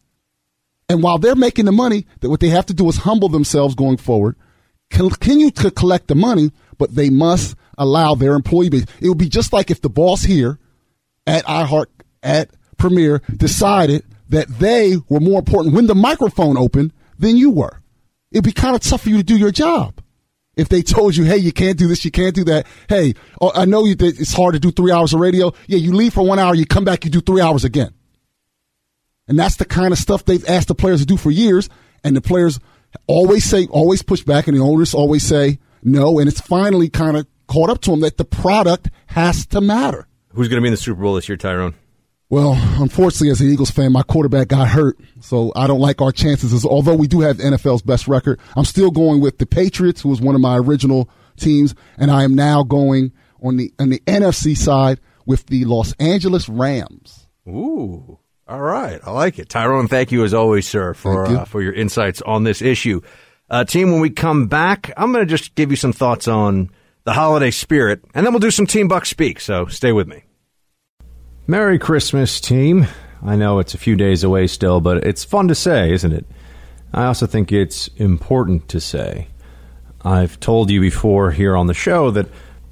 And 0.91 1.03
while 1.03 1.17
they're 1.17 1.35
making 1.35 1.65
the 1.65 1.73
money, 1.73 2.07
that 2.21 2.29
what 2.29 2.41
they 2.41 2.51
have 2.51 2.67
to 2.67 2.75
do 2.75 2.87
is 2.91 2.99
humble 2.99 3.31
themselves 3.31 3.75
going 3.75 3.97
forward, 3.97 4.37
continue 4.91 5.51
to 5.53 5.71
collect 5.71 6.09
the 6.09 6.15
money, 6.15 6.53
but 6.77 6.95
they 6.95 7.09
must 7.09 7.57
allow 7.79 8.15
their 8.15 8.35
employee 8.35 8.69
base. 8.69 8.85
It 9.01 9.09
would 9.09 9.17
be 9.17 9.31
just 9.31 9.51
like 9.51 9.71
if 9.71 9.81
the 9.81 9.89
boss 9.89 10.25
here 10.25 10.59
at 11.27 11.47
iHeart, 11.47 11.87
at 12.23 12.51
Premier 12.77 13.23
decided 13.35 14.05
that 14.29 14.49
they 14.59 14.97
were 15.09 15.21
more 15.21 15.39
important 15.39 15.75
when 15.75 15.87
the 15.87 15.95
microphone 15.95 16.57
opened 16.57 16.93
than 17.19 17.37
you 17.37 17.51
were. 17.51 17.81
It'd 18.31 18.45
be 18.45 18.53
kind 18.53 18.75
of 18.75 18.83
tough 18.83 19.03
for 19.03 19.09
you 19.09 19.19
to 19.19 19.23
do 19.23 19.37
your 19.37 19.53
job. 19.53 20.03
If 20.57 20.69
they 20.71 20.83
told 20.83 21.17
you, 21.17 21.25
hey, 21.25 21.37
you 21.37 21.53
can't 21.53 21.79
do 21.79 21.87
this, 21.87 22.05
you 22.05 22.11
can't 22.11 22.35
do 22.35 22.45
that. 22.45 22.67
Hey, 22.89 23.15
oh, 23.41 23.53
I 23.55 23.67
know 23.67 23.85
you, 23.85 23.95
it's 23.99 24.33
hard 24.33 24.55
to 24.55 24.61
do 24.61 24.71
three 24.71 24.91
hours 24.91 25.13
of 25.13 25.21
radio. 25.21 25.53
Yeah, 25.67 25.79
you 25.79 25.93
leave 25.93 26.15
for 26.15 26.27
one 26.27 26.39
hour, 26.39 26.55
you 26.55 26.65
come 26.65 26.85
back, 26.85 27.05
you 27.05 27.11
do 27.11 27.21
three 27.21 27.43
hours 27.43 27.65
again. 27.65 27.93
And 29.29 29.39
that's 29.39 29.57
the 29.57 29.65
kind 29.65 29.93
of 29.93 29.99
stuff 29.99 30.25
they've 30.25 30.49
asked 30.49 30.69
the 30.69 30.75
players 30.75 31.01
to 31.01 31.07
do 31.07 31.17
for 31.17 31.31
years. 31.31 31.69
And 32.03 32.17
the 32.17 32.21
players 32.21 32.59
always 33.07 33.45
say, 33.45 33.67
always 33.67 34.03
push 34.03 34.23
back, 34.23 34.47
and 34.47 34.57
the 34.57 34.63
owners 34.63 34.95
always 34.95 35.25
say 35.25 35.59
no. 35.83 36.19
And 36.19 36.29
it's 36.29 36.41
finally 36.41 36.89
kind 36.89 37.17
of 37.17 37.27
caught 37.49 37.69
up 37.69 37.81
to 37.83 37.91
them 37.91 38.01
that 38.01 38.17
the 38.17 38.25
product 38.25 38.89
has 39.09 39.47
to 39.49 39.61
matter. 39.61 40.07
Who's 40.31 40.49
going 40.49 40.59
to 40.59 40.63
be 40.63 40.69
in 40.69 40.73
the 40.73 40.79
Super 40.79 41.03
Bowl 41.03 41.15
this 41.15 41.29
year, 41.29 41.37
Tyrone? 41.37 41.75
Well, 42.29 42.55
unfortunately, 42.81 43.31
as 43.31 43.41
an 43.41 43.49
Eagles 43.53 43.71
fan, 43.71 43.93
my 43.93 44.03
quarterback 44.03 44.49
got 44.49 44.67
hurt, 44.69 44.99
so 45.21 45.53
I 45.55 45.69
don't 45.69 45.79
like 45.79 46.01
our 46.01 46.11
chances. 46.11 46.53
As, 46.53 46.65
although 46.65 46.95
we 46.97 47.07
do 47.07 47.21
have 47.21 47.37
NFL's 47.37 47.83
best 47.83 48.09
record, 48.09 48.41
I'm 48.57 48.65
still 48.65 48.91
going 48.91 49.21
with 49.21 49.39
the 49.39 49.47
Patriots, 49.47 50.01
who 50.01 50.09
was 50.09 50.21
one 50.21 50.35
of 50.35 50.41
my 50.41 50.59
original 50.59 51.09
teams, 51.37 51.75
and 51.97 52.11
I 52.11 52.25
am 52.25 52.35
now 52.35 52.65
going 52.65 53.13
on 53.43 53.57
the 53.59 53.73
on 53.79 53.91
the 53.91 54.01
NFC 54.07 54.57
side 54.57 55.01
with 55.25 55.47
the 55.47 55.65
Los 55.67 55.93
Angeles 56.01 56.49
Rams. 56.49 57.29
Ooh, 57.47 58.19
all 58.49 58.61
right, 58.61 59.01
I 59.05 59.13
like 59.13 59.39
it, 59.39 59.49
Tyrone. 59.49 59.87
Thank 59.87 60.11
you 60.11 60.25
as 60.25 60.35
always, 60.35 60.67
sir, 60.67 60.95
for 60.95 61.27
uh, 61.27 61.45
for 61.45 61.63
your 61.63 61.75
insights 61.75 62.23
on 62.23 62.43
this 62.43 62.61
issue. 62.61 63.03
Uh, 63.49 63.65
team, 63.65 63.93
when 63.93 64.01
we 64.01 64.11
come 64.11 64.49
back, 64.49 64.93
I'm 64.97 65.13
going 65.13 65.25
to 65.25 65.31
just 65.31 65.55
give 65.55 65.71
you 65.71 65.77
some 65.77 65.93
thoughts 65.93 66.27
on 66.27 66.71
the 67.05 67.13
holiday 67.13 67.53
spirit, 67.53 68.03
and 68.15 68.27
then 68.27 68.33
we'll 68.33 68.41
do 68.41 68.51
some 68.51 68.67
Team 68.67 68.89
Buck 68.89 69.07
speak. 69.07 69.39
So 69.39 69.67
stay 69.67 69.93
with 69.93 70.09
me. 70.09 70.25
Merry 71.49 71.79
Christmas, 71.79 72.41
team. 72.41 72.89
I 73.25 73.37
know 73.37 73.61
it's 73.61 73.73
a 73.73 73.79
few 73.79 73.95
days 73.95 74.25
away 74.25 74.49
still, 74.49 74.81
but 74.81 75.05
it's 75.05 75.23
fun 75.23 75.47
to 75.47 75.55
say, 75.55 75.93
isn't 75.93 76.13
it? 76.13 76.27
I 76.93 77.05
also 77.05 77.29
think 77.29 77.53
it's 77.53 77.87
important 77.99 78.69
to 78.71 78.81
say. 78.81 79.29
I've 80.03 80.41
told 80.41 80.71
you 80.71 80.81
before 80.81 81.31
here 81.31 81.57
on 81.57 81.69
the 81.69 81.75
show 81.75 82.11
that 82.11 82.27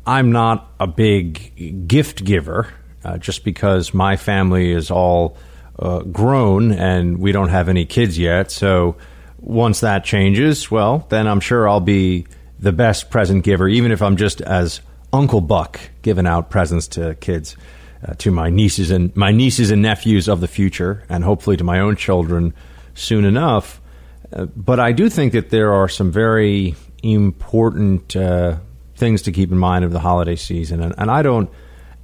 I'm 0.05 0.33
not 0.33 0.73
a 0.81 0.89
big 0.89 1.87
gift 1.87 2.25
giver 2.25 2.69
uh, 3.05 3.17
just 3.19 3.45
because 3.45 3.95
my 3.95 4.17
family 4.17 4.73
is 4.73 4.91
all 4.91 5.37
uh, 5.79 6.01
grown 6.01 6.73
and 6.73 7.19
we 7.19 7.31
don't 7.31 7.51
have 7.51 7.69
any 7.69 7.85
kids 7.85 8.19
yet. 8.19 8.51
So 8.51 8.97
once 9.39 9.81
that 9.81 10.05
changes, 10.05 10.69
well, 10.69 11.07
then 11.11 11.29
I'm 11.29 11.41
sure 11.41 11.69
I'll 11.69 11.79
be 11.79 12.27
the 12.59 12.73
best 12.73 13.09
present 13.09 13.45
giver, 13.45 13.69
even 13.69 13.93
if 13.93 14.03
I'm 14.03 14.17
just 14.17 14.41
as 14.41 14.81
Uncle 15.13 15.41
Buck 15.41 15.79
giving 16.03 16.27
out 16.27 16.51
presents 16.51 16.89
to 16.89 17.15
kids. 17.15 17.57
Uh, 18.07 18.15
to 18.19 18.31
my 18.31 18.51
nieces 18.51 18.91
and 18.91 19.15
my 19.17 19.33
nieces 19.33 19.71
and 19.71 19.83
nephews 19.83 20.29
of 20.29 20.41
the 20.41 20.49
future, 20.49 21.05
and 21.09 21.25
hopefully 21.25 21.57
to 21.57 21.65
my 21.65 21.81
own 21.81 21.97
children 21.97 22.53
soon 22.95 23.25
enough. 23.25 23.81
Uh, 24.33 24.47
but 24.57 24.81
I 24.81 24.93
do 24.93 25.09
think 25.09 25.33
that 25.33 25.51
there 25.51 25.73
are 25.73 25.89
some 25.89 26.11
very 26.11 26.75
important 27.03 28.17
uh, 28.17 28.57
things 28.97 29.23
to 29.23 29.33
keep 29.33 29.51
in 29.51 29.59
mind 29.59 29.85
of 29.85 29.93
the 29.93 30.01
holiday 30.01 30.37
season, 30.37 30.83
and, 30.83 30.95
and 30.99 31.11
I 31.11 31.23
don't. 31.23 31.51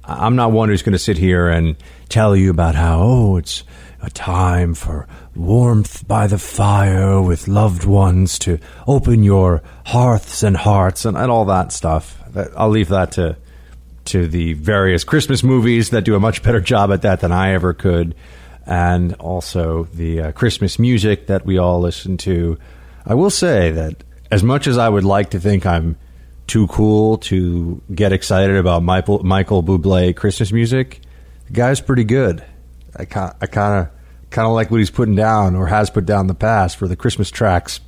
I'm 0.03 0.35
not 0.35 0.51
one 0.51 0.69
who's 0.69 0.81
going 0.81 0.93
to 0.93 0.99
sit 0.99 1.19
here 1.19 1.47
and 1.47 1.75
tell 2.09 2.35
you 2.35 2.49
about 2.49 2.73
how 2.73 3.01
oh 3.01 3.37
it's 3.37 3.63
a 4.01 4.09
time 4.09 4.73
for 4.73 5.07
warmth 5.35 6.07
by 6.07 6.25
the 6.25 6.39
fire 6.39 7.21
with 7.21 7.47
loved 7.47 7.85
ones 7.85 8.39
to 8.39 8.57
open 8.87 9.23
your 9.23 9.61
hearths 9.85 10.41
and 10.41 10.57
hearts 10.57 11.05
and, 11.05 11.15
and 11.15 11.31
all 11.31 11.45
that 11.45 11.71
stuff. 11.71 12.19
I'll 12.57 12.69
leave 12.69 12.89
that 12.89 13.11
to 13.13 13.37
to 14.05 14.27
the 14.27 14.53
various 14.53 15.03
Christmas 15.03 15.43
movies 15.43 15.91
that 15.91 16.03
do 16.03 16.15
a 16.15 16.19
much 16.19 16.43
better 16.43 16.59
job 16.59 16.91
at 16.91 17.03
that 17.03 17.19
than 17.21 17.31
I 17.31 17.53
ever 17.53 17.73
could, 17.73 18.15
and 18.65 19.13
also 19.15 19.85
the 19.93 20.21
uh, 20.21 20.31
Christmas 20.31 20.79
music 20.79 21.27
that 21.27 21.45
we 21.45 21.57
all 21.57 21.79
listen 21.79 22.17
to. 22.17 22.57
I 23.05 23.13
will 23.13 23.29
say 23.29 23.71
that 23.71 24.03
as 24.29 24.43
much 24.43 24.67
as 24.67 24.77
I 24.77 24.87
would 24.87 25.03
like 25.03 25.31
to 25.31 25.39
think 25.39 25.65
I'm 25.65 25.97
too 26.47 26.67
cool 26.67 27.17
to 27.17 27.81
get 27.93 28.11
excited 28.11 28.55
about 28.55 28.83
Michael 28.83 29.23
Michael 29.23 29.63
Bublé 29.63 30.15
Christmas 30.15 30.51
music, 30.51 31.01
the 31.47 31.53
guy's 31.53 31.81
pretty 31.81 32.03
good. 32.03 32.43
I 32.95 33.05
kind 33.05 33.33
I 33.41 33.45
kind 33.45 33.81
of 33.81 33.93
kind 34.29 34.47
of 34.47 34.53
like 34.53 34.71
what 34.71 34.77
he's 34.77 34.89
putting 34.89 35.15
down 35.15 35.55
or 35.55 35.67
has 35.67 35.89
put 35.89 36.05
down 36.05 36.21
in 36.21 36.27
the 36.27 36.33
past 36.33 36.77
for 36.77 36.87
the 36.87 36.95
Christmas 36.95 37.29
tracks. 37.29 37.79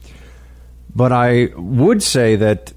But 0.96 1.12
I 1.12 1.50
would 1.56 2.04
say 2.04 2.36
that 2.36 2.74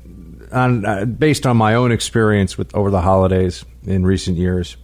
on, 0.52 0.84
uh, 0.84 1.04
based 1.04 1.46
on 1.46 1.56
my 1.56 1.74
own 1.74 1.92
experience 1.92 2.56
with 2.56 2.74
over 2.74 2.90
the 2.90 3.00
holidays 3.00 3.64
in 3.84 4.04
recent 4.04 4.36
years, 4.36 4.76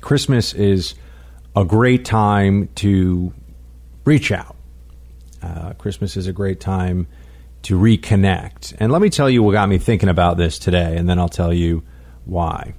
Christmas 0.00 0.54
is 0.54 0.94
a 1.54 1.64
great 1.64 2.04
time 2.04 2.68
to 2.76 3.32
reach 4.04 4.30
out. 4.30 4.56
Uh, 5.42 5.72
Christmas 5.74 6.16
is 6.16 6.26
a 6.26 6.32
great 6.32 6.60
time 6.60 7.06
to 7.62 7.78
reconnect. 7.78 8.76
And 8.78 8.92
let 8.92 9.02
me 9.02 9.10
tell 9.10 9.28
you 9.28 9.42
what 9.42 9.52
got 9.52 9.68
me 9.68 9.78
thinking 9.78 10.08
about 10.08 10.36
this 10.36 10.58
today, 10.58 10.96
and 10.96 11.08
then 11.08 11.18
I'll 11.18 11.28
tell 11.28 11.52
you 11.52 11.82
why. 12.24 12.74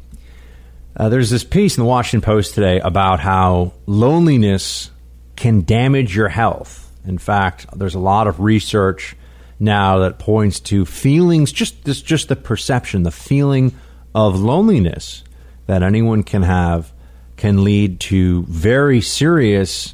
Uh, 0.95 1.09
there's 1.09 1.29
this 1.29 1.43
piece 1.43 1.77
in 1.77 1.84
the 1.84 1.89
Washington 1.89 2.25
Post 2.25 2.55
today 2.55 2.79
about 2.79 3.19
how 3.19 3.73
loneliness 3.85 4.89
can 5.35 5.61
damage 5.65 6.15
your 6.15 6.29
health. 6.29 6.89
In 7.05 7.17
fact, 7.17 7.65
there's 7.77 7.95
a 7.95 7.99
lot 7.99 8.27
of 8.27 8.39
research 8.39 9.16
now 9.59 9.99
that 9.99 10.19
points 10.19 10.59
to 10.59 10.85
feelings, 10.85 11.51
just 11.51 11.84
this, 11.84 12.01
just 12.01 12.27
the 12.29 12.35
perception, 12.35 13.03
the 13.03 13.11
feeling 13.11 13.73
of 14.13 14.39
loneliness 14.39 15.23
that 15.65 15.84
anyone 15.84 16.23
can 16.23 16.43
have 16.43 16.91
can 17.35 17.63
lead 17.63 17.99
to 17.99 18.43
very 18.43 19.01
serious 19.01 19.93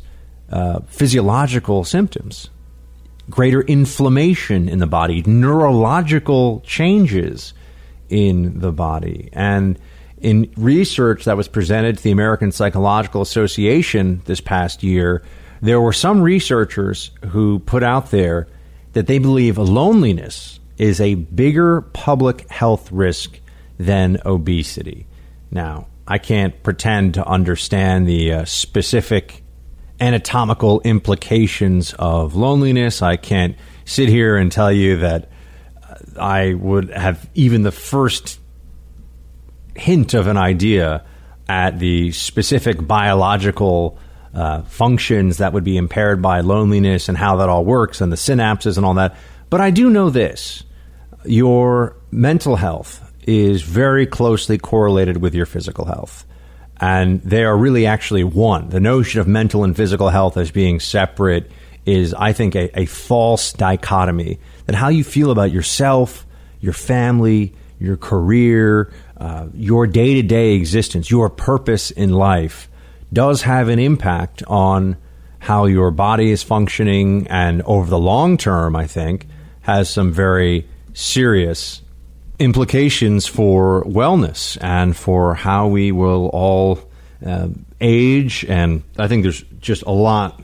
uh, 0.49 0.79
physiological 0.87 1.83
symptoms, 1.83 2.49
greater 3.29 3.61
inflammation 3.61 4.69
in 4.69 4.79
the 4.79 4.87
body, 4.87 5.23
neurological 5.25 6.61
changes 6.61 7.53
in 8.09 8.59
the 8.59 8.71
body. 8.71 9.29
And 9.33 9.79
in 10.21 10.51
research 10.55 11.25
that 11.25 11.35
was 11.35 11.47
presented 11.47 11.97
to 11.97 12.03
the 12.03 12.11
American 12.11 12.51
Psychological 12.51 13.21
Association 13.21 14.21
this 14.25 14.39
past 14.39 14.83
year, 14.83 15.23
there 15.61 15.81
were 15.81 15.93
some 15.93 16.21
researchers 16.21 17.11
who 17.29 17.59
put 17.59 17.83
out 17.83 18.11
there 18.11 18.47
that 18.93 19.07
they 19.07 19.19
believe 19.19 19.57
loneliness 19.57 20.59
is 20.77 20.99
a 20.99 21.15
bigger 21.15 21.81
public 21.81 22.49
health 22.49 22.91
risk 22.91 23.39
than 23.77 24.19
obesity. 24.25 25.07
Now, 25.51 25.87
I 26.07 26.17
can't 26.17 26.61
pretend 26.63 27.15
to 27.15 27.25
understand 27.25 28.07
the 28.07 28.33
uh, 28.33 28.45
specific 28.45 29.43
anatomical 29.99 30.81
implications 30.81 31.93
of 31.93 32.35
loneliness. 32.35 33.01
I 33.01 33.15
can't 33.15 33.55
sit 33.85 34.09
here 34.09 34.37
and 34.37 34.51
tell 34.51 34.71
you 34.71 34.97
that 34.97 35.29
uh, 35.81 36.19
I 36.19 36.53
would 36.55 36.89
have 36.89 37.29
even 37.35 37.63
the 37.63 37.71
first 37.71 38.39
hint 39.75 40.13
of 40.13 40.27
an 40.27 40.37
idea 40.37 41.05
at 41.47 41.79
the 41.79 42.11
specific 42.11 42.85
biological 42.85 43.97
uh, 44.33 44.63
functions 44.63 45.37
that 45.37 45.53
would 45.53 45.63
be 45.63 45.77
impaired 45.77 46.21
by 46.21 46.41
loneliness 46.41 47.07
and 47.09 47.17
how 47.17 47.37
that 47.37 47.49
all 47.49 47.63
works 47.63 48.01
and 48.01 48.11
the 48.11 48.15
synapses 48.15 48.77
and 48.77 48.85
all 48.85 48.95
that. 48.95 49.15
But 49.49 49.61
I 49.61 49.71
do 49.71 49.89
know 49.89 50.09
this 50.09 50.63
your 51.25 51.95
mental 52.11 52.55
health 52.55 52.99
is 53.25 53.61
very 53.61 54.05
closely 54.05 54.57
correlated 54.57 55.17
with 55.17 55.33
your 55.33 55.45
physical 55.45 55.85
health. 55.85 56.25
And 56.77 57.21
they 57.21 57.43
are 57.45 57.55
really 57.55 57.85
actually 57.85 58.23
one. 58.23 58.69
The 58.69 58.79
notion 58.79 59.21
of 59.21 59.27
mental 59.27 59.63
and 59.63 59.75
physical 59.75 60.09
health 60.09 60.35
as 60.35 60.51
being 60.51 60.79
separate 60.79 61.49
is, 61.85 62.13
I 62.13 62.33
think, 62.33 62.55
a, 62.55 62.77
a 62.77 62.85
false 62.85 63.53
dichotomy. 63.53 64.39
That 64.65 64.75
how 64.75 64.89
you 64.89 65.03
feel 65.03 65.31
about 65.31 65.51
yourself, 65.51 66.25
your 66.59 66.73
family, 66.73 67.53
your 67.79 67.95
career, 67.95 68.91
uh, 69.17 69.47
your 69.53 69.87
day 69.87 70.15
to 70.15 70.23
day 70.23 70.53
existence, 70.55 71.09
your 71.09 71.29
purpose 71.29 71.91
in 71.91 72.11
life 72.11 72.69
does 73.13 73.43
have 73.43 73.69
an 73.69 73.79
impact 73.79 74.43
on 74.47 74.97
how 75.39 75.65
your 75.65 75.91
body 75.91 76.31
is 76.31 76.41
functioning, 76.41 77.27
and 77.27 77.61
over 77.63 77.89
the 77.89 77.99
long 77.99 78.37
term, 78.37 78.75
I 78.75 78.87
think, 78.87 79.27
has 79.61 79.89
some 79.89 80.11
very 80.11 80.67
serious 80.93 81.81
implications 82.39 83.27
for 83.27 83.83
wellness 83.83 84.57
and 84.61 84.95
for 84.95 85.35
how 85.35 85.67
we 85.67 85.91
will 85.91 86.27
all 86.29 86.79
uh, 87.25 87.47
age. 87.79 88.45
And 88.45 88.83
I 88.97 89.07
think 89.07 89.23
there's 89.23 89.43
just 89.59 89.83
a 89.83 89.91
lot 89.91 90.41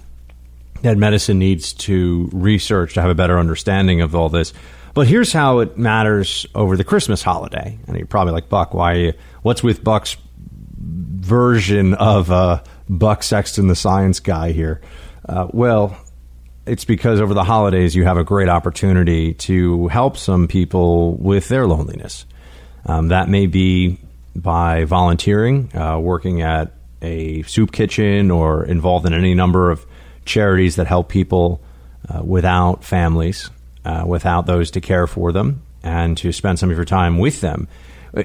that 0.81 0.97
medicine 0.97 1.39
needs 1.39 1.73
to 1.73 2.29
research 2.31 2.93
to 2.93 3.01
have 3.01 3.09
a 3.09 3.15
better 3.15 3.37
understanding 3.37 4.01
of 4.01 4.15
all 4.15 4.29
this. 4.29 4.53
But 4.93 5.07
here's 5.07 5.31
how 5.31 5.59
it 5.59 5.77
matters 5.77 6.45
over 6.55 6.77
the 6.77 6.83
Christmas 6.83 7.21
holiday. 7.21 7.77
And 7.87 7.97
you're 7.97 8.07
probably 8.07 8.33
like, 8.33 8.49
Buck, 8.49 8.73
why? 8.73 9.13
What's 9.41 9.63
with 9.63 9.83
Buck's 9.83 10.17
version 11.29 11.93
of 11.93 12.31
uh, 12.31 12.61
Buck 12.89 13.23
Sexton, 13.23 13.67
the 13.67 13.75
science 13.75 14.19
guy 14.19 14.51
here? 14.51 14.81
Uh, 15.27 15.47
well, 15.51 15.95
it's 16.65 16.85
because 16.85 17.21
over 17.21 17.33
the 17.33 17.43
holidays 17.43 17.95
you 17.95 18.03
have 18.03 18.17
a 18.17 18.23
great 18.23 18.49
opportunity 18.49 19.35
to 19.35 19.87
help 19.87 20.17
some 20.17 20.47
people 20.47 21.15
with 21.15 21.47
their 21.47 21.67
loneliness. 21.67 22.25
Um, 22.85 23.09
that 23.09 23.29
may 23.29 23.45
be 23.45 23.99
by 24.35 24.85
volunteering, 24.85 25.75
uh, 25.75 25.99
working 25.99 26.41
at 26.41 26.73
a 27.01 27.43
soup 27.43 27.71
kitchen, 27.71 28.31
or 28.31 28.65
involved 28.65 29.05
in 29.05 29.13
any 29.13 29.33
number 29.33 29.71
of 29.71 29.85
charities 30.25 30.75
that 30.77 30.87
help 30.87 31.09
people 31.09 31.61
uh, 32.09 32.23
without 32.23 32.83
families, 32.83 33.49
uh, 33.85 34.03
without 34.05 34.47
those 34.47 34.71
to 34.71 34.81
care 34.81 35.07
for 35.07 35.31
them, 35.31 35.61
and 35.83 36.17
to 36.17 36.31
spend 36.31 36.59
some 36.59 36.71
of 36.71 36.75
your 36.75 36.85
time 36.85 37.19
with 37.19 37.41
them 37.41 37.67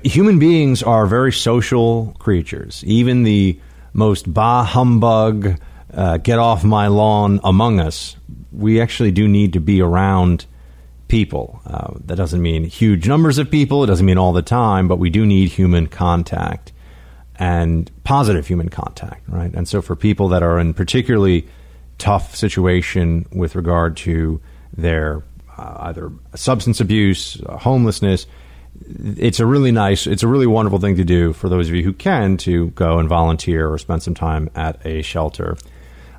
human 0.05 0.39
beings 0.39 0.83
are 0.83 1.07
very 1.07 1.33
social 1.33 2.15
creatures. 2.19 2.83
Even 2.87 3.23
the 3.23 3.59
most 3.93 4.33
bah 4.33 4.65
humbug, 4.65 5.61
uh, 5.93 6.17
get 6.19 6.39
off 6.39 6.65
my 6.65 6.89
lawn 6.89 7.41
among 7.45 7.81
us, 7.81 8.17
we 8.53 8.81
actually 8.81 9.13
do 9.13 9.29
need 9.29 9.53
to 9.53 9.61
be 9.61 9.81
around 9.81 10.47
people. 11.09 11.61
Uh, 11.67 11.95
that 12.07 12.17
doesn't 12.17 12.43
mean 12.43 12.65
huge 12.65 13.07
numbers 13.07 13.39
of 13.39 13.51
people, 13.51 13.85
it 13.85 13.87
doesn't 13.87 14.07
mean 14.07 14.19
all 14.19 14.33
the 14.33 14.43
time, 14.43 14.89
but 14.89 14.99
we 14.99 15.11
do 15.11 15.25
need 15.25 15.49
human 15.49 15.87
contact 15.87 16.73
and 17.37 17.91
positive 18.05 18.47
human 18.47 18.69
contact, 18.69 19.29
right? 19.29 19.53
And 19.55 19.69
so 19.69 19.83
for 19.83 19.97
people 19.97 20.29
that 20.29 20.43
are 20.43 20.59
in 20.59 20.73
particularly 20.73 21.47
tough 21.99 22.35
situation 22.35 23.27
with 23.33 23.55
regard 23.55 23.97
to 23.99 24.41
their 24.77 25.23
uh, 25.57 25.77
either 25.81 26.13
substance 26.35 26.81
abuse, 26.81 27.41
uh, 27.47 27.57
homelessness, 27.59 28.27
it's 28.87 29.41
a 29.41 29.47
really 29.47 29.73
nice, 29.73 30.07
it's 30.07 30.23
a 30.23 30.29
really 30.29 30.47
wonderful 30.47 30.79
thing 30.79 30.97
to 30.97 31.05
do 31.05 31.33
for 31.33 31.49
those 31.49 31.69
of 31.69 31.75
you 31.75 31.83
who 31.83 31.93
can 31.93 32.37
to 32.39 32.69
go 32.71 32.99
and 32.99 33.09
volunteer 33.09 33.71
or 33.71 33.79
spend 33.79 34.03
some 34.03 34.15
time 34.15 34.51
at 34.55 34.85
a 34.85 35.03
shelter. 35.03 35.57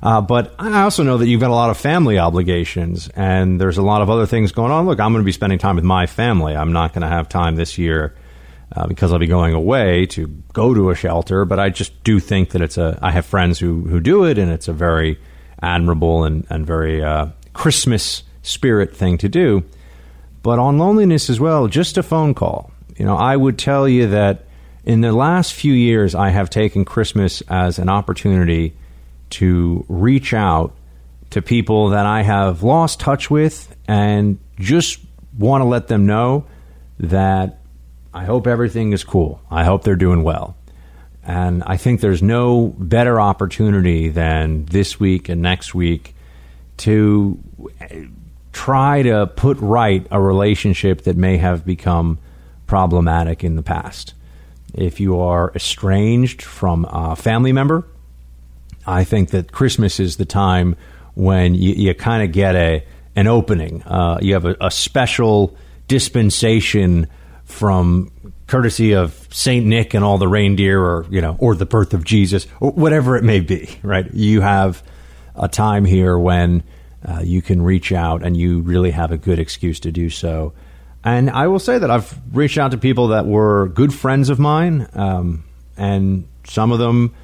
Uh, 0.02 0.20
but 0.20 0.54
I 0.58 0.82
also 0.82 1.02
know 1.02 1.18
that 1.18 1.26
you've 1.26 1.40
got 1.40 1.50
a 1.50 1.54
lot 1.54 1.70
of 1.70 1.76
family 1.76 2.18
obligations 2.18 3.08
and 3.08 3.60
there's 3.60 3.78
a 3.78 3.82
lot 3.82 4.02
of 4.02 4.10
other 4.10 4.26
things 4.26 4.52
going 4.52 4.70
on. 4.70 4.86
Look, 4.86 5.00
I'm 5.00 5.12
going 5.12 5.22
to 5.22 5.26
be 5.26 5.32
spending 5.32 5.58
time 5.58 5.76
with 5.76 5.84
my 5.84 6.06
family. 6.06 6.54
I'm 6.54 6.72
not 6.72 6.92
going 6.92 7.02
to 7.02 7.08
have 7.08 7.28
time 7.28 7.56
this 7.56 7.78
year 7.78 8.14
uh, 8.74 8.86
because 8.86 9.12
I'll 9.12 9.18
be 9.18 9.26
going 9.26 9.54
away 9.54 10.06
to 10.06 10.26
go 10.52 10.74
to 10.74 10.90
a 10.90 10.94
shelter. 10.94 11.44
But 11.44 11.58
I 11.58 11.70
just 11.70 12.04
do 12.04 12.20
think 12.20 12.50
that 12.50 12.62
it's 12.62 12.78
a, 12.78 12.98
I 13.00 13.10
have 13.10 13.26
friends 13.26 13.58
who, 13.58 13.82
who 13.82 14.00
do 14.00 14.24
it 14.24 14.38
and 14.38 14.50
it's 14.50 14.68
a 14.68 14.72
very 14.72 15.18
admirable 15.62 16.24
and, 16.24 16.46
and 16.50 16.66
very 16.66 17.02
uh, 17.02 17.28
Christmas 17.54 18.22
spirit 18.42 18.94
thing 18.94 19.18
to 19.18 19.28
do. 19.28 19.64
But 20.46 20.60
on 20.60 20.78
loneliness 20.78 21.28
as 21.28 21.40
well, 21.40 21.66
just 21.66 21.98
a 21.98 22.04
phone 22.04 22.32
call. 22.32 22.70
You 22.96 23.04
know, 23.04 23.16
I 23.16 23.34
would 23.34 23.58
tell 23.58 23.88
you 23.88 24.06
that 24.10 24.44
in 24.84 25.00
the 25.00 25.12
last 25.12 25.52
few 25.52 25.72
years, 25.72 26.14
I 26.14 26.28
have 26.28 26.50
taken 26.50 26.84
Christmas 26.84 27.40
as 27.48 27.80
an 27.80 27.88
opportunity 27.88 28.72
to 29.30 29.84
reach 29.88 30.32
out 30.32 30.72
to 31.30 31.42
people 31.42 31.88
that 31.88 32.06
I 32.06 32.22
have 32.22 32.62
lost 32.62 33.00
touch 33.00 33.28
with 33.28 33.74
and 33.88 34.38
just 34.56 35.00
want 35.36 35.62
to 35.62 35.64
let 35.64 35.88
them 35.88 36.06
know 36.06 36.44
that 37.00 37.58
I 38.14 38.24
hope 38.24 38.46
everything 38.46 38.92
is 38.92 39.02
cool. 39.02 39.40
I 39.50 39.64
hope 39.64 39.82
they're 39.82 39.96
doing 39.96 40.22
well. 40.22 40.56
And 41.24 41.64
I 41.64 41.76
think 41.76 42.00
there's 42.00 42.22
no 42.22 42.68
better 42.78 43.20
opportunity 43.20 44.10
than 44.10 44.66
this 44.66 45.00
week 45.00 45.28
and 45.28 45.42
next 45.42 45.74
week 45.74 46.14
to 46.76 47.36
try 48.56 49.02
to 49.02 49.26
put 49.26 49.58
right 49.60 50.06
a 50.10 50.18
relationship 50.18 51.02
that 51.02 51.14
may 51.14 51.36
have 51.36 51.66
become 51.66 52.18
problematic 52.66 53.44
in 53.44 53.54
the 53.54 53.62
past. 53.62 54.14
If 54.72 54.98
you 54.98 55.20
are 55.20 55.52
estranged 55.54 56.40
from 56.40 56.86
a 56.88 57.14
family 57.16 57.52
member, 57.52 57.86
I 58.86 59.04
think 59.04 59.28
that 59.30 59.52
Christmas 59.52 60.00
is 60.00 60.16
the 60.16 60.24
time 60.24 60.74
when 61.14 61.54
you, 61.54 61.74
you 61.74 61.94
kind 61.94 62.22
of 62.22 62.32
get 62.32 62.54
a 62.54 62.82
an 63.14 63.26
opening. 63.26 63.82
Uh, 63.82 64.18
you 64.22 64.32
have 64.32 64.46
a, 64.46 64.56
a 64.58 64.70
special 64.70 65.54
dispensation 65.86 67.08
from 67.44 68.10
courtesy 68.46 68.94
of 68.94 69.28
Saint 69.30 69.66
Nick 69.66 69.92
and 69.92 70.02
all 70.02 70.16
the 70.16 70.28
reindeer, 70.28 70.80
or 70.80 71.06
you 71.10 71.20
know, 71.20 71.36
or 71.40 71.54
the 71.54 71.66
birth 71.66 71.92
of 71.92 72.04
Jesus, 72.04 72.46
or 72.58 72.70
whatever 72.70 73.16
it 73.16 73.22
may 73.22 73.40
be. 73.40 73.68
Right? 73.82 74.10
You 74.14 74.40
have 74.40 74.82
a 75.34 75.46
time 75.46 75.84
here 75.84 76.18
when 76.18 76.62
uh, 77.04 77.20
you 77.22 77.42
can 77.42 77.62
reach 77.62 77.92
out, 77.92 78.22
and 78.22 78.36
you 78.36 78.60
really 78.60 78.90
have 78.90 79.12
a 79.12 79.16
good 79.16 79.38
excuse 79.38 79.80
to 79.80 79.92
do 79.92 80.10
so. 80.10 80.52
And 81.04 81.30
I 81.30 81.46
will 81.46 81.58
say 81.58 81.78
that 81.78 81.90
I've 81.90 82.18
reached 82.32 82.58
out 82.58 82.72
to 82.72 82.78
people 82.78 83.08
that 83.08 83.26
were 83.26 83.68
good 83.68 83.94
friends 83.94 84.28
of 84.28 84.38
mine, 84.38 84.88
um, 84.92 85.44
and 85.76 86.26
some 86.44 86.72
of 86.72 86.78
them 86.78 87.14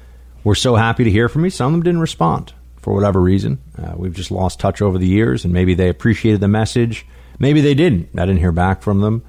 were 0.43 0.55
so 0.55 0.75
happy 0.75 1.03
to 1.03 1.11
hear 1.11 1.27
from 1.27 1.41
me. 1.41 1.49
Some 1.49 1.67
of 1.67 1.71
them 1.73 1.83
didn't 1.83 2.01
respond 2.01 2.53
for 2.77 2.93
whatever 2.93 3.19
reason. 3.19 3.59
Uh, 3.77 3.93
we've 3.95 4.13
just 4.13 4.31
lost 4.31 4.59
touch 4.59 4.81
over 4.81 4.97
the 4.97 5.07
years, 5.07 5.43
and 5.43 5.53
maybe 5.53 5.73
they 5.73 5.89
appreciated 5.89 6.41
the 6.41 6.47
message. 6.47 7.05
Maybe 7.39 7.61
they 7.61 7.73
didn't. 7.73 8.09
I 8.17 8.25
didn't 8.25 8.39
hear 8.39 8.51
back 8.51 8.81
from 8.81 9.01
them. 9.01 9.23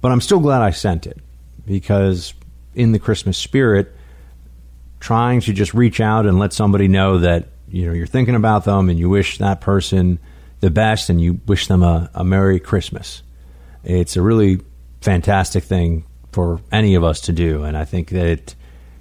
But 0.00 0.12
I'm 0.12 0.20
still 0.20 0.40
glad 0.40 0.62
I 0.62 0.70
sent 0.70 1.06
it 1.06 1.18
because, 1.64 2.34
in 2.74 2.92
the 2.92 2.98
Christmas 2.98 3.38
spirit, 3.38 3.92
trying 5.00 5.40
to 5.40 5.52
just 5.52 5.74
reach 5.74 6.00
out 6.00 6.26
and 6.26 6.38
let 6.38 6.52
somebody 6.52 6.86
know 6.86 7.18
that 7.18 7.48
you 7.68 7.86
know 7.86 7.92
you're 7.92 8.06
thinking 8.06 8.34
about 8.34 8.64
them 8.64 8.88
and 8.88 8.98
you 8.98 9.08
wish 9.08 9.38
that 9.38 9.60
person 9.60 10.18
the 10.60 10.70
best 10.70 11.10
and 11.10 11.20
you 11.20 11.40
wish 11.46 11.66
them 11.66 11.82
a, 11.82 12.10
a 12.14 12.24
Merry 12.24 12.60
Christmas. 12.60 13.22
It's 13.84 14.16
a 14.16 14.22
really 14.22 14.60
fantastic 15.00 15.64
thing 15.64 16.04
for 16.32 16.60
any 16.72 16.94
of 16.94 17.04
us 17.04 17.22
to 17.22 17.32
do, 17.32 17.64
and 17.64 17.76
I 17.76 17.84
think 17.84 18.10
that 18.10 18.26
it 18.26 18.54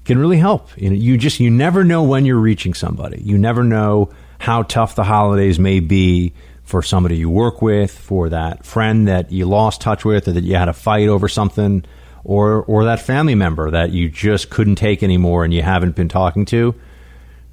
can 0.03 0.17
really 0.17 0.37
help. 0.37 0.69
You 0.77 0.89
know, 0.89 0.95
you 0.95 1.17
just 1.17 1.39
you 1.39 1.49
never 1.49 1.83
know 1.83 2.03
when 2.03 2.25
you're 2.25 2.39
reaching 2.39 2.73
somebody. 2.73 3.21
You 3.21 3.37
never 3.37 3.63
know 3.63 4.11
how 4.39 4.63
tough 4.63 4.95
the 4.95 5.03
holidays 5.03 5.59
may 5.59 5.79
be 5.79 6.33
for 6.63 6.81
somebody 6.81 7.17
you 7.17 7.29
work 7.29 7.61
with, 7.61 7.95
for 7.95 8.29
that 8.29 8.65
friend 8.65 9.07
that 9.07 9.31
you 9.31 9.45
lost 9.45 9.81
touch 9.81 10.03
with, 10.03 10.27
or 10.27 10.33
that 10.33 10.43
you 10.43 10.55
had 10.55 10.67
a 10.67 10.73
fight 10.73 11.07
over 11.07 11.27
something, 11.27 11.83
or 12.23 12.63
or 12.63 12.85
that 12.85 12.99
family 12.99 13.35
member 13.35 13.71
that 13.71 13.91
you 13.91 14.09
just 14.09 14.49
couldn't 14.49 14.75
take 14.75 15.03
anymore 15.03 15.43
and 15.43 15.53
you 15.53 15.61
haven't 15.61 15.95
been 15.95 16.09
talking 16.09 16.45
to. 16.45 16.75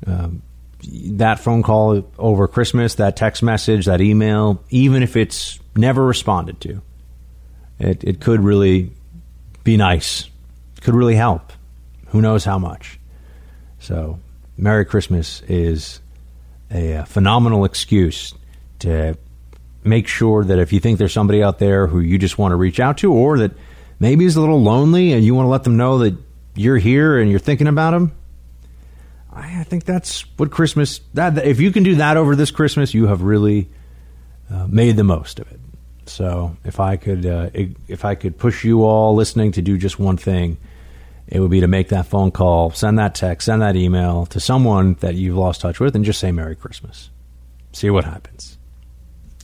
Um, 0.06 0.42
that 0.82 1.38
phone 1.38 1.62
call 1.62 2.04
over 2.18 2.48
Christmas, 2.48 2.96
that 2.96 3.16
text 3.16 3.42
message, 3.42 3.86
that 3.86 4.00
email, 4.00 4.62
even 4.70 5.02
if 5.02 5.16
it's 5.16 5.58
never 5.76 6.04
responded 6.04 6.60
to, 6.62 6.82
it, 7.78 8.04
it 8.04 8.20
could 8.20 8.40
really 8.40 8.92
be 9.64 9.76
nice. 9.76 10.28
Could 10.80 10.94
really 10.94 11.14
help. 11.14 11.52
Who 12.08 12.20
knows 12.20 12.44
how 12.44 12.58
much? 12.58 12.98
So, 13.78 14.18
Merry 14.56 14.84
Christmas 14.84 15.42
is 15.42 16.00
a, 16.70 16.92
a 16.92 17.06
phenomenal 17.06 17.64
excuse 17.64 18.34
to 18.80 19.16
make 19.84 20.06
sure 20.06 20.44
that 20.44 20.58
if 20.58 20.72
you 20.72 20.80
think 20.80 20.98
there's 20.98 21.12
somebody 21.12 21.42
out 21.42 21.58
there 21.58 21.86
who 21.86 22.00
you 22.00 22.18
just 22.18 22.38
want 22.38 22.52
to 22.52 22.56
reach 22.56 22.80
out 22.80 22.98
to, 22.98 23.12
or 23.12 23.38
that 23.38 23.52
maybe 23.98 24.24
is 24.24 24.36
a 24.36 24.40
little 24.40 24.62
lonely 24.62 25.12
and 25.12 25.24
you 25.24 25.34
want 25.34 25.46
to 25.46 25.50
let 25.50 25.64
them 25.64 25.76
know 25.76 25.98
that 25.98 26.16
you're 26.54 26.78
here 26.78 27.18
and 27.18 27.30
you're 27.30 27.40
thinking 27.40 27.66
about 27.66 27.92
them, 27.92 28.12
I 29.34 29.64
think 29.64 29.84
that's 29.84 30.22
what 30.36 30.50
Christmas. 30.50 31.00
That 31.14 31.38
if 31.44 31.60
you 31.60 31.72
can 31.72 31.82
do 31.82 31.96
that 31.96 32.16
over 32.16 32.36
this 32.36 32.50
Christmas, 32.50 32.92
you 32.92 33.06
have 33.06 33.22
really 33.22 33.70
uh, 34.50 34.66
made 34.66 34.96
the 34.96 35.04
most 35.04 35.40
of 35.40 35.50
it. 35.50 35.60
So 36.06 36.56
if 36.64 36.80
I 36.80 36.96
could, 36.96 37.24
uh, 37.24 37.50
if 37.54 38.04
I 38.04 38.14
could 38.14 38.36
push 38.38 38.64
you 38.64 38.84
all 38.84 39.14
listening 39.14 39.52
to 39.52 39.62
do 39.62 39.78
just 39.78 39.98
one 39.98 40.16
thing, 40.16 40.58
it 41.28 41.40
would 41.40 41.50
be 41.50 41.60
to 41.60 41.68
make 41.68 41.88
that 41.88 42.06
phone 42.06 42.30
call, 42.30 42.72
send 42.72 42.98
that 42.98 43.14
text, 43.14 43.46
send 43.46 43.62
that 43.62 43.76
email 43.76 44.26
to 44.26 44.40
someone 44.40 44.94
that 45.00 45.14
you've 45.14 45.36
lost 45.36 45.60
touch 45.60 45.80
with, 45.80 45.96
and 45.96 46.04
just 46.04 46.20
say 46.20 46.32
Merry 46.32 46.56
Christmas. 46.56 47.10
See 47.72 47.88
what 47.88 48.04
happens. 48.04 48.58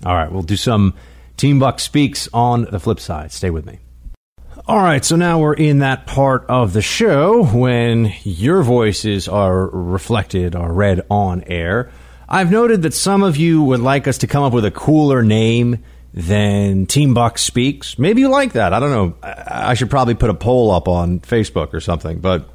All 0.05 0.15
right, 0.15 0.31
we'll 0.31 0.43
do 0.43 0.57
some 0.57 0.95
Team 1.39 1.61
Buck 1.61 1.81
speaks 1.81 2.29
on 2.35 2.65
the 2.65 2.81
flip 2.81 3.01
side. 3.01 3.33
Stay 3.33 3.51
with 3.51 3.65
me. 3.65 3.79
All 4.69 4.83
right, 4.83 5.03
so 5.03 5.17
now 5.17 5.39
we're 5.39 5.55
in 5.55 5.79
that 5.79 6.05
part 6.05 6.45
of 6.47 6.75
the 6.75 6.83
show 6.83 7.43
when 7.43 8.13
your 8.23 8.63
voices 8.63 9.27
are 9.27 9.67
reflected 9.67 10.55
or 10.55 10.71
read 10.71 11.07
on 11.09 11.43
air. 11.47 11.91
I've 12.29 12.51
noted 12.51 12.83
that 12.83 12.93
some 12.93 13.23
of 13.23 13.39
you 13.39 13.63
would 13.63 13.81
like 13.81 14.07
us 14.07 14.19
to 14.19 14.27
come 14.27 14.45
up 14.45 14.53
with 14.53 14.67
a 14.67 14.71
cooler 14.71 15.23
name 15.23 15.83
than 16.13 16.85
Team 16.85 17.15
Buck 17.15 17.39
Speaks. 17.39 17.99
Maybe 17.99 18.21
you 18.21 18.29
like 18.29 18.53
that. 18.53 18.75
I 18.75 18.79
don't 18.79 18.91
know. 18.91 19.15
I 19.23 19.73
should 19.73 19.89
probably 19.89 20.15
put 20.15 20.29
a 20.29 20.35
poll 20.35 20.71
up 20.71 20.87
on 20.87 21.21
Facebook 21.21 21.73
or 21.73 21.81
something, 21.81 22.19
but 22.19 22.47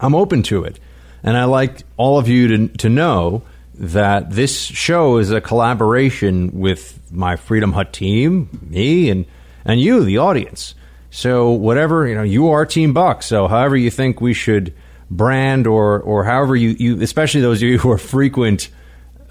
I'm 0.00 0.16
open 0.16 0.42
to 0.44 0.64
it. 0.64 0.80
And 1.22 1.36
I 1.36 1.44
like 1.44 1.84
all 1.96 2.18
of 2.18 2.26
you 2.26 2.48
to, 2.48 2.68
to 2.78 2.88
know 2.88 3.44
that 3.74 4.32
this 4.32 4.60
show 4.60 5.18
is 5.18 5.30
a 5.30 5.40
collaboration 5.40 6.58
with 6.58 7.00
my 7.12 7.36
Freedom 7.36 7.72
Hut 7.72 7.92
team, 7.92 8.48
me, 8.68 9.10
and, 9.10 9.26
and 9.64 9.80
you, 9.80 10.02
the 10.02 10.18
audience. 10.18 10.74
So 11.16 11.52
whatever 11.52 12.06
you 12.06 12.14
know, 12.14 12.24
you 12.24 12.50
are 12.50 12.66
Team 12.66 12.92
Buck. 12.92 13.22
So 13.22 13.48
however 13.48 13.74
you 13.74 13.90
think 13.90 14.20
we 14.20 14.34
should 14.34 14.74
brand, 15.10 15.66
or 15.66 15.98
or 15.98 16.24
however 16.24 16.54
you, 16.54 16.76
you 16.78 17.00
especially 17.00 17.40
those 17.40 17.62
of 17.62 17.70
you 17.70 17.78
who 17.78 17.90
are 17.90 17.96
frequent 17.96 18.68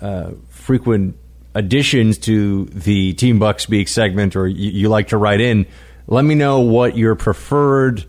uh, 0.02 0.32
frequent 0.50 1.16
additions 1.54 2.18
to 2.18 2.66
the 2.66 3.14
Team 3.14 3.38
Buck 3.38 3.60
Speak 3.60 3.88
segment, 3.88 4.36
or 4.36 4.48
you, 4.48 4.72
you 4.72 4.90
like 4.90 5.10
to 5.10 5.18
write 5.18 5.42
in, 5.42 5.68
let 6.08 6.26
me 6.26 6.34
know 6.34 6.62
what 6.62 6.98
your 6.98 7.14
preferred 7.14 8.04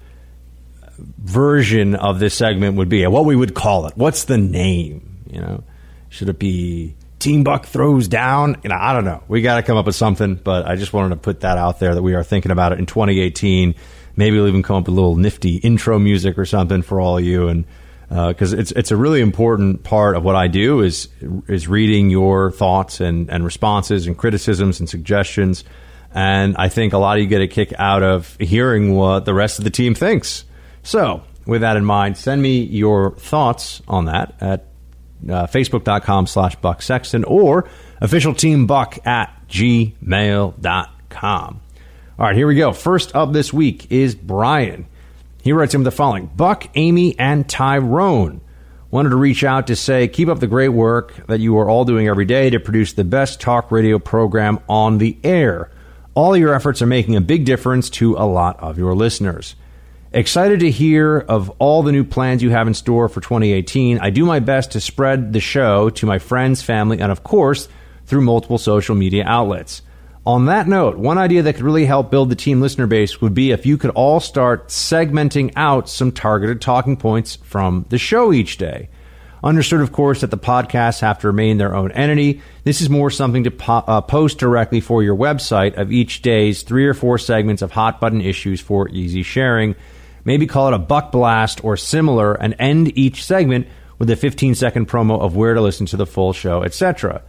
version 1.19 1.95
of 1.97 2.19
this 2.19 2.33
segment 2.33 2.79
would 2.79 2.89
be, 2.89 3.07
what 3.07 3.27
we 3.27 3.37
would 3.37 3.55
call 3.55 3.89
it. 3.89 3.93
What's 3.95 4.25
the 4.25 4.39
name? 4.39 5.19
You 5.31 5.43
know, 5.43 5.65
should 6.09 6.31
it 6.31 6.39
be 6.39 6.95
Team 7.19 7.45
Buck 7.45 7.67
throws 7.67 8.09
down. 8.09 8.57
You 8.63 8.71
know, 8.71 8.77
I 8.79 8.93
don't 8.93 9.05
know. 9.05 9.23
We 9.29 9.43
got 9.43 9.57
to 9.57 9.63
come 9.63 9.77
up 9.77 9.87
with 9.87 9.97
something, 9.97 10.37
but 10.37 10.67
I 10.67 10.77
just 10.77 10.93
wanted 10.93 11.11
to 11.11 11.17
put 11.17 11.41
that 11.41 11.59
out 11.59 11.81
there 11.81 11.95
that 11.95 12.03
we 12.03 12.15
are 12.15 12.23
thinking 12.23 12.53
about 12.53 12.73
it 12.73 12.79
in 12.79 12.87
2018. 12.87 13.75
Maybe 14.17 14.37
we'll 14.37 14.49
even 14.49 14.63
come 14.63 14.77
up 14.77 14.83
with 14.83 14.89
a 14.89 14.95
little 14.95 15.17
nifty 15.17 15.57
intro 15.57 15.99
music 15.99 16.39
or 16.39 16.45
something 16.45 16.83
for 16.83 17.01
all 17.01 17.19
of 17.19 17.25
you, 17.25 17.49
and 17.49 17.65
because 18.09 18.55
uh, 18.55 18.59
it's 18.59 18.73
it's 18.73 18.91
a 18.91 18.97
really 18.97 19.21
important 19.21 19.83
part 19.83 20.17
of 20.17 20.23
what 20.23 20.37
I 20.37 20.47
do 20.47 20.81
is 20.81 21.09
is 21.49 21.69
reading 21.69 22.11
your 22.11 22.51
thoughts 22.53 23.01
and 23.01 23.31
and 23.31 23.45
responses 23.45 24.07
and 24.07 24.17
criticisms 24.17 24.81
and 24.81 24.89
suggestions, 24.89 25.65
and 26.15 26.57
I 26.57 26.69
think 26.69 26.93
a 26.93 26.99
lot 26.99 27.17
of 27.17 27.23
you 27.23 27.29
get 27.29 27.43
a 27.43 27.49
kick 27.49 27.73
out 27.79 28.03
of 28.03 28.37
hearing 28.39 28.95
what 28.95 29.25
the 29.25 29.35
rest 29.35 29.59
of 29.59 29.65
the 29.65 29.71
team 29.71 29.95
thinks. 29.95 30.45
So, 30.83 31.25
with 31.47 31.63
that 31.63 31.77
in 31.77 31.85
mind, 31.85 32.17
send 32.17 32.41
me 32.41 32.61
your 32.61 33.17
thoughts 33.17 33.83
on 33.89 34.05
that 34.05 34.35
at 34.41 34.67
uh, 35.25 35.47
facebook.com 35.47 36.27
slash 36.27 36.57
Buck 36.57 36.83
Sexton 36.83 37.25
or 37.25 37.69
official 38.01 38.35
team 38.35 38.67
buck 38.67 38.99
at 39.07 39.33
gmail.com. 39.49 40.53
All 42.19 42.27
right, 42.27 42.37
here 42.37 42.47
we 42.47 42.55
go. 42.55 42.73
First 42.73 43.15
up 43.15 43.33
this 43.33 43.53
week 43.53 43.93
is 43.93 44.15
Brian. 44.15 44.87
He 45.43 45.53
writes 45.53 45.75
in 45.75 45.83
the 45.83 45.91
following 45.91 46.27
Buck, 46.27 46.67
Amy, 46.75 47.19
and 47.19 47.49
Tyrone 47.49 48.41
wanted 48.91 49.11
to 49.11 49.17
reach 49.17 49.45
out 49.45 49.67
to 49.67 49.77
say, 49.77 50.09
keep 50.09 50.29
up 50.29 50.41
the 50.41 50.47
great 50.47 50.71
work 50.71 51.27
that 51.27 51.41
you 51.41 51.59
are 51.59 51.69
all 51.69 51.85
doing 51.85 52.09
every 52.09 52.25
day 52.25 52.51
to 52.51 52.59
produce 52.59 52.95
the 52.95 53.05
best 53.05 53.41
talk 53.41 53.71
radio 53.71 53.99
program 53.99 54.59
on 54.69 54.99
the 54.99 55.19
air. 55.23 55.71
All 56.15 56.37
your 56.37 56.55
efforts 56.55 56.81
are 56.81 56.87
making 56.87 57.15
a 57.15 57.21
big 57.21 57.45
difference 57.45 57.91
to 57.91 58.15
a 58.17 58.25
lot 58.25 58.59
of 58.61 58.79
your 58.79 58.95
listeners. 58.95 59.55
Excited 60.17 60.61
to 60.61 60.71
hear 60.71 61.19
of 61.19 61.51
all 61.59 61.83
the 61.83 61.93
new 61.93 62.03
plans 62.03 62.43
you 62.43 62.49
have 62.49 62.67
in 62.67 62.73
store 62.73 63.07
for 63.07 63.21
2018. 63.21 63.99
I 63.99 64.09
do 64.09 64.25
my 64.25 64.39
best 64.41 64.71
to 64.71 64.81
spread 64.81 65.35
the 65.35 65.41
show 65.41 65.91
to 65.91 66.07
my 66.07 66.19
friends, 66.19 66.63
family, 66.63 67.01
and 67.01 67.13
of 67.13 67.23
course, 67.23 67.69
through 68.07 68.23
multiple 68.23 68.57
social 68.57 68.95
media 68.95 69.25
outlets. 69.27 69.83
On 70.25 70.47
that 70.47 70.69
note, 70.69 70.97
one 70.97 71.19
idea 71.19 71.43
that 71.43 71.57
could 71.57 71.65
really 71.65 71.85
help 71.85 72.11
build 72.11 72.31
the 72.31 72.35
team 72.35 72.63
listener 72.63 72.87
base 72.87 73.21
would 73.21 73.35
be 73.35 73.51
if 73.51 73.67
you 73.67 73.77
could 73.77 73.91
all 73.91 74.19
start 74.19 74.69
segmenting 74.69 75.53
out 75.55 75.87
some 75.87 76.11
targeted 76.11 76.63
talking 76.63 76.97
points 76.97 77.37
from 77.37 77.85
the 77.91 77.99
show 77.99 78.33
each 78.33 78.57
day. 78.57 78.89
Understood, 79.45 79.83
of 79.83 79.93
course, 79.93 80.23
that 80.23 80.31
the 80.31 80.39
podcasts 80.39 81.01
have 81.01 81.19
to 81.19 81.27
remain 81.27 81.59
their 81.59 81.77
own 81.77 81.93
entity. 81.93 82.41
This 82.65 82.81
is 82.81 82.89
more 82.89 83.11
something 83.11 83.45
to 83.45 83.51
po- 83.51 83.85
uh, 83.87 84.01
post 84.01 84.39
directly 84.39 84.81
for 84.81 85.03
your 85.03 85.15
website 85.15 85.75
of 85.75 85.93
each 85.93 86.23
day's 86.23 86.63
three 86.63 86.87
or 86.87 86.95
four 86.95 87.19
segments 87.19 87.61
of 87.61 87.73
hot 87.73 88.01
button 88.01 88.23
issues 88.23 88.63
for 88.63 88.89
easy 88.89 89.23
sharing 89.23 89.77
maybe 90.27 90.47
call 90.47 90.69
it 90.69 90.75
a 90.75 90.79
buck 90.79 91.11
blast 91.11 91.65
or 91.65 91.79
similar, 91.79 92.35
and 92.35 92.55
end 92.59 92.97
each 92.99 93.25
segment 93.25 93.67
with 93.99 94.11
a 94.11 94.17
15 94.17 94.55
second 94.55 94.89
promo 94.89 95.19
of 95.19 95.35
where 95.35 95.55
to 95.55 95.63
listen 95.63 95.87
to 95.87 95.97
the 95.97 96.05
full 96.05 96.35
show, 96.35 96.63
etc. 96.63 97.23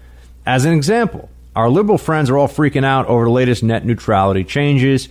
As 0.45 0.65
an 0.65 0.73
example, 0.73 1.29
our 1.55 1.69
liberal 1.69 1.97
friends 1.97 2.29
are 2.29 2.37
all 2.37 2.49
freaking 2.49 2.83
out 2.83 3.05
over 3.05 3.23
the 3.23 3.31
latest 3.31 3.63
net 3.63 3.85
neutrality 3.85 4.43
changes. 4.43 5.07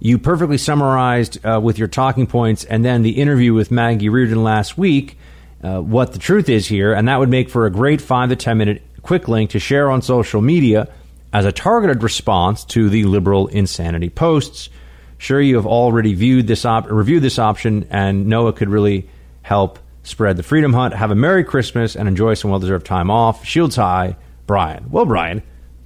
You 0.00 0.18
perfectly 0.18 0.58
summarized 0.58 1.44
uh, 1.44 1.60
with 1.62 1.78
your 1.78 1.88
talking 1.88 2.26
points 2.26 2.64
and 2.64 2.84
then 2.84 3.02
the 3.02 3.18
interview 3.20 3.54
with 3.54 3.70
Maggie 3.70 4.08
Reardon 4.08 4.44
last 4.44 4.76
week 4.76 5.16
uh, 5.62 5.80
what 5.80 6.12
the 6.12 6.18
truth 6.18 6.48
is 6.48 6.66
here, 6.66 6.92
and 6.92 7.08
that 7.08 7.18
would 7.18 7.28
make 7.28 7.50
for 7.50 7.66
a 7.66 7.70
great 7.70 8.00
five 8.00 8.28
to 8.28 8.36
ten 8.36 8.58
minute 8.58 8.82
quick 9.02 9.28
link 9.28 9.50
to 9.50 9.58
share 9.58 9.90
on 9.90 10.02
social 10.02 10.40
media 10.40 10.88
as 11.32 11.44
a 11.44 11.52
targeted 11.52 12.02
response 12.02 12.64
to 12.64 12.88
the 12.88 13.04
liberal 13.04 13.48
insanity 13.48 14.08
posts. 14.08 14.68
Sure, 15.18 15.40
you 15.40 15.56
have 15.56 15.66
already 15.66 16.14
viewed 16.14 16.46
this 16.46 16.64
op- 16.64 16.90
reviewed 16.90 17.22
this 17.22 17.38
option 17.38 17.86
and 17.90 18.26
know 18.26 18.48
it 18.48 18.56
could 18.56 18.68
really 18.68 19.08
help 19.42 19.78
spread 20.04 20.36
the 20.36 20.42
Freedom 20.42 20.72
Hut. 20.72 20.92
Have 20.92 21.10
a 21.10 21.14
Merry 21.14 21.44
Christmas 21.44 21.96
and 21.96 22.08
enjoy 22.08 22.34
some 22.34 22.50
well 22.50 22.60
deserved 22.60 22.86
time 22.86 23.10
off. 23.10 23.44
Shields 23.44 23.76
high, 23.76 24.16
Brian. 24.46 24.90
Well, 24.90 25.04
Brian, 25.04 25.42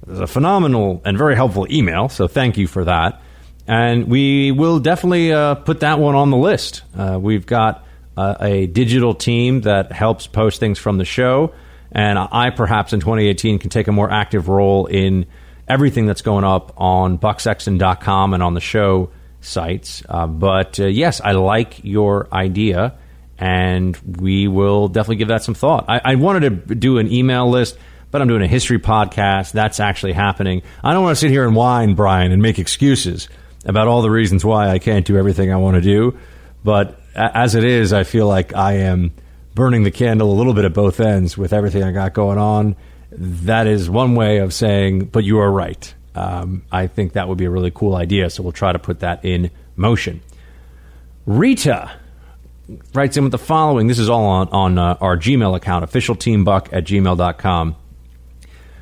it's 0.07 0.19
a 0.19 0.27
phenomenal 0.27 1.01
and 1.03 1.17
very 1.17 1.35
helpful 1.35 1.67
email, 1.71 2.09
so 2.09 2.27
thank 2.27 2.57
you 2.57 2.67
for 2.67 2.85
that. 2.85 3.21
And 3.67 4.07
we 4.07 4.51
will 4.51 4.79
definitely 4.79 5.33
uh, 5.33 5.55
put 5.55 5.79
that 5.79 5.99
one 5.99 6.15
on 6.15 6.29
the 6.29 6.37
list. 6.37 6.83
Uh, 6.95 7.17
we've 7.21 7.45
got 7.45 7.85
uh, 8.17 8.35
a 8.39 8.67
digital 8.67 9.15
team 9.15 9.61
that 9.61 9.91
helps 9.91 10.27
post 10.27 10.59
things 10.59 10.77
from 10.77 10.97
the 10.97 11.05
show. 11.05 11.53
And 11.91 12.17
I 12.19 12.49
perhaps 12.49 12.93
in 12.93 12.99
2018 12.99 13.59
can 13.59 13.69
take 13.69 13.87
a 13.87 13.91
more 13.91 14.09
active 14.09 14.47
role 14.47 14.87
in 14.87 15.25
everything 15.67 16.05
that's 16.05 16.21
going 16.21 16.43
up 16.43 16.73
on 16.77 17.17
bucksexton.com 17.17 18.33
and 18.33 18.43
on 18.43 18.53
the 18.53 18.59
show 18.59 19.09
sites. 19.43 20.03
Uh, 20.07 20.27
but 20.27 20.79
uh, 20.79 20.85
yes, 20.85 21.21
I 21.21 21.33
like 21.33 21.83
your 21.83 22.27
idea, 22.33 22.95
and 23.37 23.97
we 24.17 24.47
will 24.47 24.87
definitely 24.87 25.17
give 25.17 25.27
that 25.27 25.43
some 25.43 25.53
thought. 25.53 25.85
I, 25.87 26.01
I, 26.03 26.15
wanted 26.15 26.67
to 26.67 26.75
do 26.75 26.97
an 26.97 27.11
email 27.11 27.49
list, 27.49 27.77
but 28.11 28.21
I'm 28.21 28.27
doing 28.27 28.41
a 28.41 28.47
history 28.47 28.79
podcast. 28.79 29.51
That's 29.51 29.79
actually 29.79 30.13
happening. 30.13 30.61
I 30.83 30.93
don't 30.93 31.03
want 31.03 31.17
to 31.17 31.19
sit 31.19 31.31
here 31.31 31.45
and 31.45 31.55
whine, 31.55 31.95
Brian, 31.95 32.31
and 32.31 32.41
make 32.41 32.59
excuses 32.59 33.27
about 33.65 33.87
all 33.87 34.01
the 34.01 34.11
reasons 34.11 34.43
why 34.43 34.69
I 34.69 34.79
can't 34.79 35.05
do 35.05 35.17
everything 35.17 35.51
I 35.51 35.57
want 35.57 35.75
to 35.75 35.81
do. 35.81 36.17
But 36.63 36.99
as 37.15 37.55
it 37.55 37.63
is, 37.63 37.93
I 37.93 38.03
feel 38.03 38.27
like 38.27 38.55
I 38.55 38.73
am 38.77 39.11
burning 39.55 39.83
the 39.83 39.91
candle 39.91 40.31
a 40.31 40.35
little 40.35 40.53
bit 40.53 40.65
at 40.65 40.73
both 40.73 40.99
ends 40.99 41.37
with 41.37 41.53
everything 41.53 41.83
I 41.83 41.91
got 41.91 42.13
going 42.13 42.37
on. 42.37 42.75
That 43.11 43.67
is 43.67 43.89
one 43.89 44.15
way 44.15 44.37
of 44.39 44.53
saying, 44.53 45.05
but 45.05 45.23
you 45.23 45.39
are 45.39 45.51
right. 45.51 45.93
Um, 46.15 46.63
I 46.71 46.87
think 46.87 47.13
that 47.13 47.27
would 47.27 47.37
be 47.37 47.45
a 47.45 47.49
really 47.49 47.71
cool 47.71 47.95
idea, 47.95 48.29
so 48.29 48.43
we'll 48.43 48.51
try 48.51 48.71
to 48.71 48.79
put 48.79 48.99
that 48.99 49.25
in 49.25 49.49
motion. 49.75 50.21
Rita 51.25 51.91
writes 52.93 53.17
in 53.17 53.23
with 53.23 53.31
the 53.31 53.37
following. 53.37 53.87
This 53.87 53.99
is 53.99 54.09
all 54.09 54.25
on, 54.25 54.49
on 54.49 54.77
uh, 54.77 54.97
our 55.01 55.17
Gmail 55.17 55.55
account, 55.55 55.89
officialteambuck 55.89 56.71
at 56.71 56.85
gmail.com. 56.85 57.75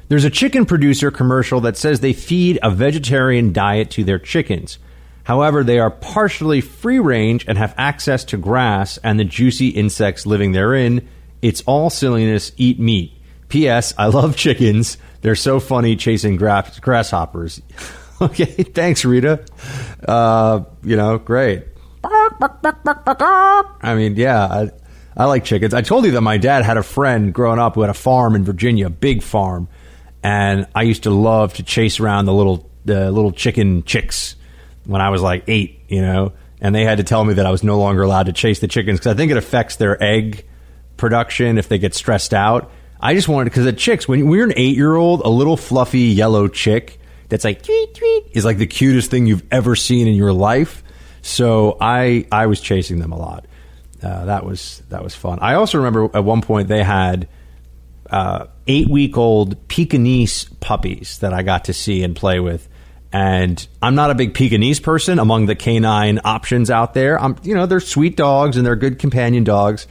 There's 0.10 0.26
a 0.26 0.30
chicken 0.30 0.66
producer 0.66 1.10
commercial 1.10 1.62
that 1.62 1.78
says 1.78 2.00
they 2.00 2.14
feed 2.14 2.60
a 2.62 2.70
vegetarian 2.70 3.54
diet 3.54 3.92
to 3.92 4.04
their 4.04 4.20
chickens. 4.20 4.78
However, 5.24 5.64
they 5.64 5.80
are 5.80 5.92
partially 5.92 6.60
free 6.60 7.00
range 7.00 7.46
and 7.48 7.58
have 7.58 7.74
access 7.78 8.26
to 8.26 8.38
grass 8.38 8.98
and 8.98 9.20
the 9.20 9.24
juicy 9.24 9.70
insects 9.70 10.26
living 10.26 10.52
therein. 10.52 11.08
It's 11.42 11.62
all 11.62 11.90
silliness. 11.90 12.52
Eat 12.58 12.80
meat. 12.80 13.14
P.S. 13.48 13.94
I 13.98 14.08
love 14.08 14.36
chickens. 14.36 14.98
They're 15.22 15.36
so 15.36 15.60
funny 15.60 15.96
chasing 15.96 16.36
grass- 16.36 16.80
grasshoppers. 16.80 17.62
okay, 18.22 18.46
thanks, 18.46 19.06
Rita. 19.06 19.44
Uh, 20.08 20.64
you 20.84 20.96
know, 20.96 21.18
great. 21.18 21.66
I 23.82 23.96
mean, 23.96 24.16
yeah, 24.16 24.44
I, 24.44 24.72
I 25.16 25.26
like 25.26 25.44
chickens. 25.44 25.74
I 25.74 25.82
told 25.82 26.06
you 26.06 26.12
that 26.12 26.22
my 26.22 26.38
dad 26.38 26.64
had 26.66 26.78
a 26.78 26.84
friend 26.84 27.34
growing 27.34 27.60
up 27.60 27.76
who 27.76 27.82
had 27.82 27.90
a 27.90 27.96
farm 27.96 28.36
in 28.36 28.44
Virginia, 28.44 28.88
a 28.88 28.90
big 28.90 29.22
farm, 29.22 29.68
and 30.24 30.68
I 30.74 30.84
used 30.84 31.04
to 31.04 31.12
love 31.12 31.54
to 31.56 31.64
chase 31.64 32.00
around 32.00 32.26
the 32.26 32.34
little 32.34 32.70
the 32.86 33.12
little 33.12 33.32
chicken 33.32 33.84
chicks 33.84 34.36
when 34.86 35.02
I 35.02 35.10
was 35.10 35.22
like 35.22 35.44
eight, 35.48 35.82
you 35.88 36.02
know, 36.02 36.34
and 36.60 36.74
they 36.74 36.84
had 36.84 36.98
to 36.98 37.04
tell 37.04 37.24
me 37.24 37.36
that 37.36 37.46
I 37.46 37.52
was 37.52 37.64
no 37.64 37.78
longer 37.78 38.02
allowed 38.02 38.26
to 38.28 38.34
chase 38.34 38.60
the 38.60 38.68
chickens 38.68 39.00
because 39.00 39.14
I 39.14 39.16
think 39.16 39.32
it 39.32 39.38
affects 39.38 39.76
their 39.76 40.02
egg 40.02 40.46
production 40.98 41.58
if 41.58 41.68
they 41.68 41.78
get 41.78 41.94
stressed 41.94 42.34
out. 42.34 42.72
I 43.02 43.16
just 43.16 43.28
wanted 43.28 43.46
because 43.46 43.66
the 43.66 43.74
chicks 43.74 44.08
when 44.08 44.20
you're 44.32 44.46
an 44.46 44.54
eight 44.56 44.76
year 44.76 44.96
old, 44.96 45.22
a 45.22 45.30
little 45.30 45.58
fluffy 45.58 46.00
yellow 46.00 46.48
chick 46.48 47.00
that's 47.30 47.44
like 47.44 47.64
tweet 47.64 47.96
tweet 47.96 48.28
is 48.32 48.46
like 48.46 48.58
the 48.58 48.68
cutest 48.68 49.10
thing 49.10 49.26
you've 49.26 49.46
ever 49.52 49.76
seen 49.76 50.08
in 50.08 50.14
your 50.14 50.34
life. 50.34 50.84
So 51.22 51.78
I 51.80 52.28
I 52.32 52.48
was 52.48 52.62
chasing 52.62 53.00
them 53.00 53.12
a 53.12 53.18
lot. 53.18 53.46
Uh, 54.04 54.26
that 54.26 54.46
was 54.46 54.82
that 54.90 55.04
was 55.04 55.16
fun. 55.16 55.40
I 55.42 55.56
also 55.56 55.78
remember 55.80 56.10
at 56.16 56.24
one 56.24 56.42
point 56.42 56.68
they 56.68 56.84
had 56.84 57.28
uh, 58.10 58.48
eight 58.68 58.88
week 58.88 59.18
old 59.18 59.68
Pekingese 59.68 60.46
puppies 60.60 61.20
that 61.20 61.34
I 61.34 61.44
got 61.44 61.66
to 61.66 61.74
see 61.74 62.04
and 62.04 62.16
play 62.16 62.40
with. 62.40 62.68
And 63.14 63.66
I'm 63.82 63.96
not 63.96 64.10
a 64.10 64.16
big 64.16 64.34
Pekingese 64.34 64.80
person 64.80 65.20
among 65.20 65.46
the 65.46 65.56
canine 65.56 66.20
options 66.24 66.70
out 66.70 66.94
there. 66.94 67.20
I'm, 67.22 67.36
you 67.44 67.56
know, 67.56 67.66
they're 67.66 67.82
sweet 67.82 68.16
dogs 68.16 68.56
and 68.56 68.66
they're 68.66 68.78
good 68.78 69.00
companion 69.00 69.44
dogs. 69.44 69.86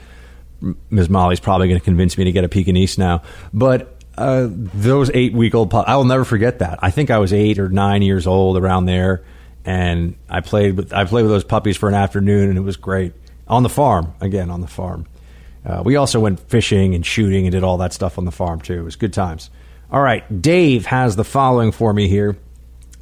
Ms. 0.90 1.08
Molly's 1.08 1.40
probably 1.40 1.68
going 1.68 1.80
to 1.80 1.84
convince 1.84 2.18
me 2.18 2.24
to 2.24 2.32
get 2.32 2.44
a 2.44 2.48
Pekingese 2.48 2.98
now. 2.98 3.22
But 3.52 3.96
uh, 4.16 4.48
those 4.50 5.10
eight 5.14 5.32
week 5.32 5.54
old 5.54 5.72
I 5.74 5.96
will 5.96 6.04
never 6.04 6.24
forget 6.24 6.58
that. 6.58 6.78
I 6.82 6.90
think 6.90 7.10
I 7.10 7.18
was 7.18 7.32
eight 7.32 7.58
or 7.58 7.68
nine 7.68 8.02
years 8.02 8.26
old 8.26 8.56
around 8.56 8.86
there, 8.86 9.24
and 9.64 10.16
I 10.28 10.40
played 10.40 10.76
with 10.76 10.92
I 10.92 11.04
played 11.04 11.22
with 11.22 11.30
those 11.30 11.44
puppies 11.44 11.76
for 11.76 11.88
an 11.88 11.94
afternoon, 11.94 12.48
and 12.48 12.58
it 12.58 12.62
was 12.62 12.76
great 12.76 13.14
on 13.48 13.62
the 13.62 13.68
farm. 13.68 14.14
Again, 14.20 14.50
on 14.50 14.60
the 14.60 14.66
farm. 14.66 15.06
Uh, 15.64 15.82
we 15.84 15.96
also 15.96 16.20
went 16.20 16.40
fishing 16.40 16.94
and 16.94 17.04
shooting 17.04 17.46
and 17.46 17.52
did 17.52 17.64
all 17.64 17.78
that 17.78 17.92
stuff 17.92 18.18
on 18.18 18.24
the 18.24 18.32
farm 18.32 18.60
too. 18.60 18.80
It 18.80 18.84
was 18.84 18.96
good 18.96 19.12
times. 19.12 19.50
All 19.90 20.00
right, 20.00 20.40
Dave 20.40 20.86
has 20.86 21.16
the 21.16 21.24
following 21.24 21.72
for 21.72 21.92
me 21.92 22.08
here. 22.08 22.36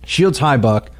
Shields 0.05 0.39
High 0.39 0.56
Buck. 0.56 0.90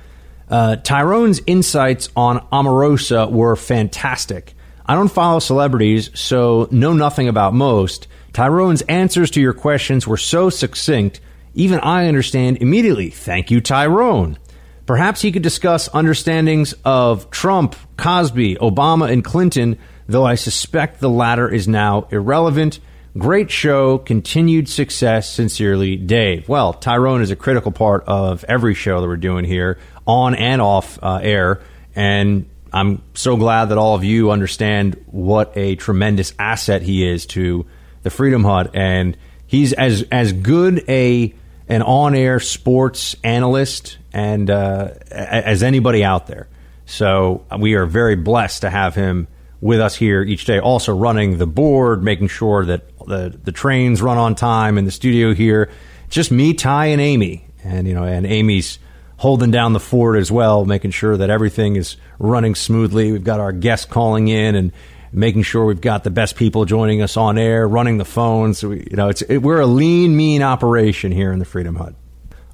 Uh, 0.51 0.77
Tyrone's 0.77 1.41
insights 1.47 2.09
on 2.17 2.47
Omarosa 2.53 3.31
were 3.31 3.57
fantastic. 3.57 4.55
I 4.89 4.95
don't 4.95 5.09
follow 5.09 5.39
celebrities, 5.39 6.11
so 6.19 6.67
know 6.71 6.95
nothing 6.95 7.29
about 7.29 7.53
most. 7.53 8.09
Tyrone's 8.33 8.81
answers 8.83 9.31
to 9.33 9.41
your 9.41 9.53
questions 9.53 10.07
were 10.07 10.17
so 10.17 10.49
succinct, 10.49 11.21
even 11.53 11.79
I 11.81 12.09
understand 12.09 12.57
immediately. 12.63 13.11
Thank 13.11 13.51
you, 13.51 13.61
Tyrone. 13.61 14.39
Perhaps 14.87 15.21
he 15.21 15.31
could 15.31 15.43
discuss 15.43 15.91
understandings 15.93 16.75
of 16.87 17.31
Trump, 17.31 17.77
Cosby, 17.99 18.55
Obama, 18.55 19.13
and 19.13 19.23
Clinton, 19.23 19.77
though 20.07 20.25
I 20.25 20.37
suspect 20.37 21.01
the 21.01 21.11
latter 21.11 21.47
is 21.53 21.69
now 21.69 22.09
irrelevant. 22.11 22.81
Great 23.19 23.51
show, 23.51 23.99
continued 23.99 24.71
success. 24.71 25.29
Sincerely, 25.31 25.97
Dave. 25.97 26.49
Well, 26.49 26.73
Tyrone 26.73 27.21
is 27.21 27.31
a 27.31 27.37
critical 27.37 27.73
part 27.73 28.05
of 28.07 28.43
every 28.45 28.73
show 28.73 29.03
that 29.03 29.07
we're 29.07 29.17
doing 29.19 29.45
here, 29.45 29.79
on 30.07 30.35
and 30.35 30.63
off 30.63 30.99
uh, 31.03 31.21
air. 31.23 31.61
And 31.95 32.49
I'm 32.73 33.03
so 33.15 33.37
glad 33.37 33.67
that 33.67 33.79
all 33.79 33.95
of 33.95 34.05
you 34.05 34.31
understand 34.31 35.03
what 35.07 35.53
a 35.57 35.77
tremendous 35.77 36.35
asset 36.39 36.83
he 36.83 37.07
is 37.09 37.27
to 37.27 37.67
the 38.03 38.11
Freedom 38.11 38.45
Hut. 38.45 38.71
And 38.75 39.17
he's 39.47 39.73
as 39.73 40.05
as 40.11 40.33
good 40.33 40.85
a 40.89 41.35
an 41.69 41.83
on 41.83 42.15
air 42.15 42.41
sports 42.41 43.17
analyst 43.23 43.99
and 44.13 44.51
uh, 44.51 44.91
as 45.11 45.63
anybody 45.63 46.03
out 46.05 46.27
there. 46.27 46.49
So 46.87 47.45
we 47.59 47.75
are 47.75 47.85
very 47.85 48.17
blessed 48.17 48.63
to 48.63 48.71
have 48.71 48.95
him 48.95 49.29
with 49.61 49.81
us 49.81 49.97
here 49.97 50.23
each 50.23 50.45
day, 50.45 50.59
also 50.59 50.97
running 50.97 51.39
the 51.39 51.47
board, 51.47 52.03
making 52.03 52.29
sure 52.29 52.65
that 52.65 52.97
the 53.07 53.39
the 53.43 53.53
trains 53.53 54.01
run 54.01 54.19
on 54.19 54.35
time 54.35 54.79
in 54.79 54.85
the 54.85 54.91
studio 54.91 55.35
here. 55.35 55.71
Just 56.09 56.31
me, 56.31 56.55
Ty, 56.55 56.87
and 56.87 57.01
Amy, 57.01 57.45
and 57.65 57.87
you 57.87 57.95
know, 57.95 58.05
and 58.05 58.27
Amy's 58.27 58.79
holding 59.19 59.51
down 59.51 59.75
the 59.75 59.81
fort 59.81 60.17
as 60.17 60.33
well, 60.33 60.65
making 60.65 60.93
sure 60.93 61.17
that 61.17 61.29
everything 61.29 61.77
is 61.77 61.97
running 62.19 62.55
smoothly. 62.55 63.13
We've 63.13 63.23
got 63.23 63.41
our 63.41 63.53
guests 63.53 63.85
calling 63.85 64.29
in 64.29 64.55
and 64.55 64.73
making 65.13 65.43
sure 65.43 65.65
we've 65.65 65.81
got 65.81 66.05
the 66.05 66.11
best 66.11 66.37
people 66.37 66.65
joining 66.65 67.03
us 67.03 67.17
on 67.17 67.37
air, 67.37 67.69
running 67.69 67.99
the 67.99 68.05
phones. 68.05 68.63
We, 68.63 68.87
you 68.91 68.97
know, 68.97 69.09
it's 69.09 69.23
it, 69.23 69.39
we're 69.39 69.61
a 69.61 69.67
lean, 69.67 70.17
mean 70.17 70.43
operation 70.43 71.13
here 71.13 71.33
in 71.33 71.39
the 71.39 71.45
Freedom 71.45 71.75
Hut. 71.75 71.95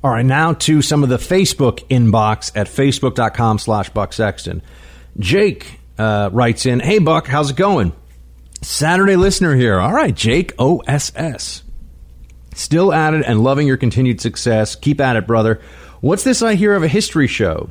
All 0.03 0.11
right, 0.11 0.25
now 0.25 0.53
to 0.53 0.83
some 0.83 1.03
of 1.03 1.09
the 1.09 1.17
Facebook 1.17 1.87
inbox 1.89 2.53
at 2.55 2.67
facebook.com 2.67 3.59
slash 3.59 3.89
Buck 3.91 4.13
Sexton. 4.13 4.63
Jake 5.19 5.81
uh, 5.99 6.31
writes 6.33 6.67
in, 6.67 6.81
Hey, 6.81 6.99
Buck, 6.99 7.27
how's 7.27 7.51
it 7.51 7.57
going? 7.57 7.93
Saturday 8.63 9.17
listener 9.17 9.55
here. 9.55 9.79
All 9.79 9.93
right, 9.93 10.15
Jake 10.15 10.53
OSS. 10.59 11.63
Still 12.55 12.93
at 12.93 13.15
it 13.15 13.25
and 13.27 13.43
loving 13.43 13.67
your 13.67 13.77
continued 13.77 14.21
success. 14.21 14.77
Keep 14.77 15.01
at 15.01 15.17
it, 15.17 15.27
brother. 15.27 15.61
What's 16.05 16.23
this 16.23 16.43
I 16.43 16.55
hear 16.55 16.75
of 16.75 16.83
a 16.83 16.87
history 16.87 17.27
show? 17.27 17.71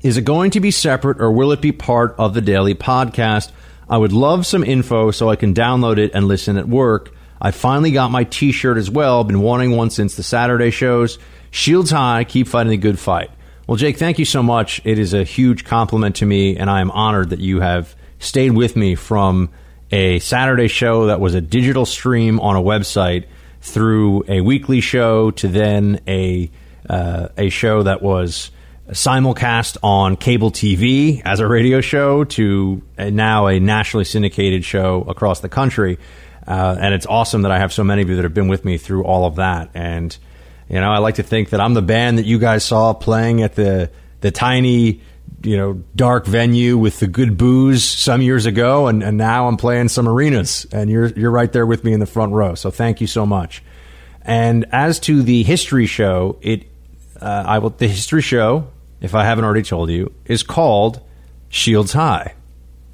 Is 0.00 0.16
it 0.16 0.24
going 0.24 0.52
to 0.52 0.60
be 0.60 0.70
separate 0.70 1.20
or 1.20 1.30
will 1.30 1.52
it 1.52 1.60
be 1.60 1.72
part 1.72 2.14
of 2.16 2.32
the 2.32 2.40
daily 2.40 2.74
podcast? 2.74 3.52
I 3.86 3.98
would 3.98 4.14
love 4.14 4.46
some 4.46 4.64
info 4.64 5.10
so 5.10 5.28
I 5.28 5.36
can 5.36 5.52
download 5.52 5.98
it 5.98 6.12
and 6.14 6.26
listen 6.26 6.56
at 6.56 6.66
work. 6.66 7.14
I 7.42 7.50
finally 7.50 7.90
got 7.90 8.10
my 8.10 8.24
t 8.24 8.50
shirt 8.50 8.78
as 8.78 8.90
well. 8.90 9.24
Been 9.24 9.42
wanting 9.42 9.72
one 9.72 9.90
since 9.90 10.14
the 10.14 10.22
Saturday 10.22 10.70
shows. 10.70 11.18
Shields 11.50 11.90
high, 11.90 12.24
keep 12.24 12.48
fighting 12.48 12.70
the 12.70 12.78
good 12.78 12.98
fight. 12.98 13.30
Well, 13.66 13.76
Jake, 13.76 13.98
thank 13.98 14.18
you 14.18 14.24
so 14.24 14.42
much. 14.42 14.80
It 14.84 14.98
is 14.98 15.12
a 15.12 15.22
huge 15.22 15.66
compliment 15.66 16.16
to 16.16 16.24
me, 16.24 16.56
and 16.56 16.70
I 16.70 16.80
am 16.80 16.90
honored 16.92 17.28
that 17.28 17.40
you 17.40 17.60
have 17.60 17.94
stayed 18.20 18.52
with 18.52 18.74
me 18.74 18.94
from 18.94 19.50
a 19.92 20.18
Saturday 20.20 20.68
show 20.68 21.08
that 21.08 21.20
was 21.20 21.34
a 21.34 21.42
digital 21.42 21.84
stream 21.84 22.40
on 22.40 22.56
a 22.56 22.62
website 22.62 23.26
through 23.60 24.24
a 24.28 24.40
weekly 24.40 24.80
show 24.80 25.30
to 25.32 25.46
then 25.46 26.00
a 26.08 26.50
uh, 26.88 27.28
a 27.36 27.48
show 27.48 27.82
that 27.82 28.02
was 28.02 28.50
simulcast 28.90 29.78
on 29.82 30.16
cable 30.16 30.50
TV 30.50 31.22
as 31.24 31.40
a 31.40 31.46
radio 31.46 31.80
show 31.80 32.24
to 32.24 32.82
now 32.98 33.46
a 33.46 33.58
nationally 33.58 34.04
syndicated 34.04 34.64
show 34.64 35.02
across 35.08 35.40
the 35.40 35.48
country. 35.48 35.98
Uh, 36.46 36.76
and 36.78 36.94
it's 36.94 37.06
awesome 37.06 37.42
that 37.42 37.50
I 37.50 37.58
have 37.58 37.72
so 37.72 37.82
many 37.82 38.02
of 38.02 38.10
you 38.10 38.16
that 38.16 38.24
have 38.24 38.34
been 38.34 38.48
with 38.48 38.64
me 38.64 38.76
through 38.76 39.04
all 39.04 39.24
of 39.24 39.36
that. 39.36 39.70
And, 39.72 40.16
you 40.68 40.78
know, 40.78 40.90
I 40.90 40.98
like 40.98 41.14
to 41.14 41.22
think 41.22 41.50
that 41.50 41.60
I'm 41.60 41.72
the 41.72 41.82
band 41.82 42.18
that 42.18 42.26
you 42.26 42.38
guys 42.38 42.64
saw 42.64 42.92
playing 42.92 43.40
at 43.42 43.54
the, 43.54 43.90
the 44.20 44.30
tiny, 44.30 45.00
you 45.42 45.56
know, 45.56 45.82
dark 45.96 46.26
venue 46.26 46.76
with 46.76 47.00
the 47.00 47.06
good 47.06 47.38
booze 47.38 47.82
some 47.82 48.20
years 48.20 48.44
ago. 48.44 48.88
And, 48.88 49.02
and 49.02 49.16
now 49.16 49.48
I'm 49.48 49.56
playing 49.56 49.88
some 49.88 50.06
arenas 50.06 50.66
and 50.70 50.90
you're, 50.90 51.06
you're 51.06 51.30
right 51.30 51.50
there 51.50 51.64
with 51.64 51.84
me 51.84 51.94
in 51.94 52.00
the 52.00 52.06
front 52.06 52.32
row. 52.32 52.54
So 52.54 52.70
thank 52.70 53.00
you 53.00 53.06
so 53.06 53.24
much. 53.24 53.62
And 54.20 54.66
as 54.70 55.00
to 55.00 55.22
the 55.22 55.42
history 55.42 55.86
show, 55.86 56.38
it, 56.42 56.66
uh, 57.20 57.44
I 57.46 57.58
will, 57.58 57.70
the 57.70 57.88
history 57.88 58.22
show, 58.22 58.68
if 59.00 59.14
I 59.14 59.24
haven't 59.24 59.44
already 59.44 59.62
told 59.62 59.90
you, 59.90 60.12
is 60.24 60.42
called 60.42 61.00
Shields 61.48 61.92
High. 61.92 62.34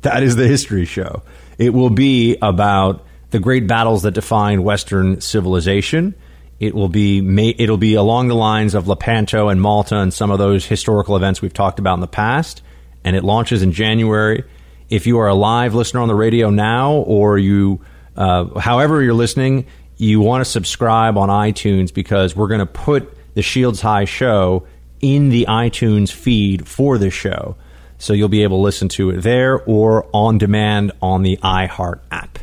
That 0.03 0.23
is 0.23 0.37
the 0.37 0.47
history 0.47 0.85
show. 0.85 1.23
It 1.59 1.75
will 1.75 1.91
be 1.91 2.37
about 2.41 3.05
the 3.31 3.39
great 3.39 3.67
battles 3.67 4.03
that 4.03 4.13
defined 4.13 4.65
Western 4.65 5.21
civilization. 5.21 6.15
It 6.59 6.75
will 6.75 6.89
be 6.89 7.19
it'll 7.59 7.79
be 7.79 7.95
along 7.95 8.29
the 8.29 8.35
lines 8.35 8.75
of 8.75 8.89
Lepanto 8.89 9.49
and 9.49 9.61
Malta 9.61 9.97
and 9.97 10.13
some 10.13 10.31
of 10.31 10.39
those 10.39 10.67
historical 10.67 11.17
events 11.17 11.41
we've 11.41 11.55
talked 11.55 11.79
about 11.79 11.95
in 11.95 12.01
the 12.01 12.07
past. 12.07 12.63
And 13.05 13.17
it 13.17 13.25
launches 13.25 13.63
in 13.63 13.73
January. 13.73 14.45
If 14.91 15.07
you 15.07 15.19
are 15.21 15.29
a 15.29 15.35
live 15.35 15.75
listener 15.75 16.01
on 16.01 16.09
the 16.09 16.15
radio 16.15 16.51
now, 16.51 16.93
or 16.93 17.39
you, 17.39 17.81
uh, 18.17 18.59
however 18.59 19.03
you're 19.03 19.15
listening, 19.15 19.67
you 19.97 20.21
want 20.21 20.45
to 20.45 20.51
subscribe 20.51 21.17
on 21.17 21.29
iTunes 21.29 21.95
because 21.95 22.35
we're 22.35 22.49
going 22.49 22.61
to 22.61 22.67
put 22.67 23.17
the 23.35 23.43
Shields 23.43 23.81
High 23.81 24.05
show 24.05 24.67
in 25.01 25.31
the 25.31 25.47
iTunes 25.49 26.11
feed 26.11 26.69
for 26.69 26.99
this 26.99 27.15
show. 27.15 27.57
So 27.99 28.13
you'll 28.13 28.29
be 28.29 28.43
able 28.43 28.59
to 28.59 28.63
listen 28.63 28.89
to 28.91 29.11
it 29.11 29.23
there 29.23 29.63
or 29.65 30.09
on 30.15 30.39
demand 30.39 30.93
on 31.03 31.23
the 31.23 31.39
iHeart 31.43 32.01
app. 32.11 32.39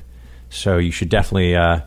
So 0.49 0.77
you 0.77 0.91
should 0.91 1.09
definitely 1.09 1.55
uh, 1.55 1.81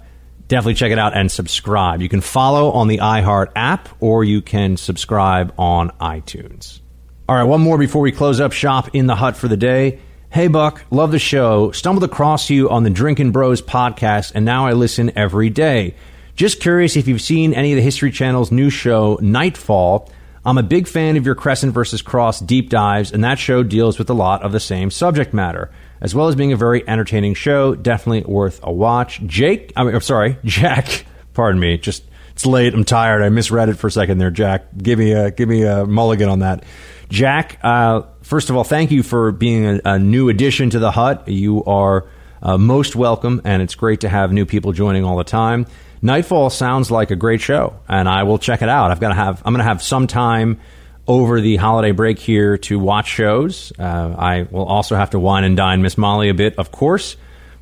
definitely 0.49 0.75
check 0.75 0.91
it 0.91 0.99
out 0.99 1.17
and 1.17 1.31
subscribe. 1.31 2.03
You 2.03 2.09
can 2.09 2.21
follow 2.21 2.73
on 2.73 2.89
the 2.89 2.99
iHeart 2.99 3.53
app 3.55 3.89
or 4.01 4.25
you 4.25 4.43
can 4.43 4.77
subscribe 4.77 5.55
on 5.57 5.91
iTunes. 6.01 6.81
All 7.29 7.37
right, 7.37 7.45
one 7.45 7.61
more 7.61 7.79
before 7.79 8.03
we 8.03 8.11
close 8.11 8.41
up 8.41 8.53
shop 8.53 8.91
in 8.93 9.07
the 9.07 9.15
hut 9.15 9.37
for 9.37 9.47
the 9.47 9.57
day. 9.57 10.01
Hey 10.31 10.49
Buck, 10.49 10.85
love 10.91 11.13
the 11.13 11.19
show. 11.21 11.71
Stumbled 11.71 12.05
across 12.05 12.51
you 12.51 12.71
on 12.71 12.83
the 12.83 12.91
Drinkin' 12.91 13.31
Bros 13.31 13.63
podcast, 13.63 14.33
and 14.35 14.45
now 14.45 14.67
I 14.67 14.73
listen 14.73 15.13
every 15.17 15.51
day. 15.51 15.95
Just 16.41 16.61
curious 16.61 16.97
if 16.97 17.07
you've 17.07 17.21
seen 17.21 17.53
any 17.53 17.73
of 17.73 17.77
the 17.77 17.83
History 17.83 18.11
Channel's 18.11 18.51
new 18.51 18.71
show, 18.71 19.19
Knightfall. 19.21 20.11
I'm 20.43 20.57
a 20.57 20.63
big 20.63 20.89
fan 20.89 21.19
of 21.19 21.27
your 21.27 21.35
Crescent 21.35 21.75
versus 21.75 22.01
Cross 22.01 22.41
deep 22.41 22.71
dives, 22.71 23.13
and 23.13 23.23
that 23.25 23.39
show 23.39 23.63
deals 23.63 23.99
with 23.99 24.09
a 24.09 24.15
lot 24.15 24.43
of 24.43 24.51
the 24.51 24.59
same 24.59 24.91
subject 24.91 25.35
matter 25.35 25.71
as 26.01 26.15
well 26.15 26.29
as 26.29 26.37
being 26.37 26.55
a 26.55 26.57
very 26.57 26.83
entertaining 26.89 27.35
show. 27.35 27.75
Definitely 27.75 28.23
worth 28.23 28.59
a 28.63 28.73
watch. 28.73 29.21
Jake, 29.27 29.75
I 29.77 29.85
mean, 29.85 29.95
I'm 29.95 30.01
sorry, 30.01 30.39
Jack. 30.47 31.05
Pardon 31.35 31.61
me. 31.61 31.77
Just 31.77 32.05
it's 32.31 32.47
late. 32.47 32.73
I'm 32.73 32.85
tired. 32.85 33.21
I 33.21 33.29
misread 33.29 33.69
it 33.69 33.75
for 33.75 33.89
a 33.89 33.93
second 33.93 34.17
there, 34.17 34.31
Jack. 34.31 34.65
Give 34.79 34.99
me 34.99 35.13
a 35.13 35.31
give 35.31 35.47
me 35.47 35.65
a 35.65 35.85
mulligan 35.85 36.31
on 36.31 36.39
that. 36.39 36.65
Jack, 37.11 37.59
uh, 37.63 38.05
first 38.23 38.49
of 38.49 38.57
all, 38.57 38.65
thank 38.65 38.93
you 38.93 39.03
for 39.03 39.31
being 39.31 39.67
a, 39.67 39.81
a 39.85 39.99
new 39.99 40.31
addition 40.31 40.71
to 40.71 40.79
the 40.79 40.91
hut. 40.91 41.29
You 41.29 41.63
are 41.65 42.07
uh, 42.43 42.57
most 42.57 42.97
welcome, 42.97 43.43
and 43.45 43.61
it's 43.61 43.75
great 43.75 44.01
to 44.01 44.09
have 44.09 44.33
new 44.33 44.47
people 44.47 44.73
joining 44.73 45.05
all 45.05 45.19
the 45.19 45.25
time. 45.25 45.67
Knightfall 46.03 46.51
sounds 46.51 46.91
like 46.91 47.11
a 47.11 47.17
great 47.17 47.41
show, 47.41 47.79
and 47.89 48.09
I 48.09 48.23
will 48.23 48.39
check 48.39 48.63
it 48.63 48.69
out. 48.69 48.91
I've 48.91 49.01
got 49.01 49.09
to 49.09 49.15
have 49.15 49.43
I'm 49.45 49.53
going 49.53 49.65
to 49.65 49.69
have 49.69 49.83
some 49.83 50.07
time 50.07 50.61
over 51.07 51.41
the 51.41 51.57
holiday 51.57 51.91
break 51.91 52.19
here 52.19 52.57
to 52.57 52.79
watch 52.79 53.09
shows. 53.09 53.73
Uh, 53.79 54.15
I 54.17 54.43
will 54.51 54.65
also 54.65 54.97
have 54.97 55.11
to 55.11 55.19
wine 55.19 55.45
and 55.45 55.57
dine 55.57 55.83
Miss 55.83 55.99
Molly 55.99 56.29
a 56.29 56.35
bit, 56.35 56.57
of 56.57 56.71
course, 56.71 57.17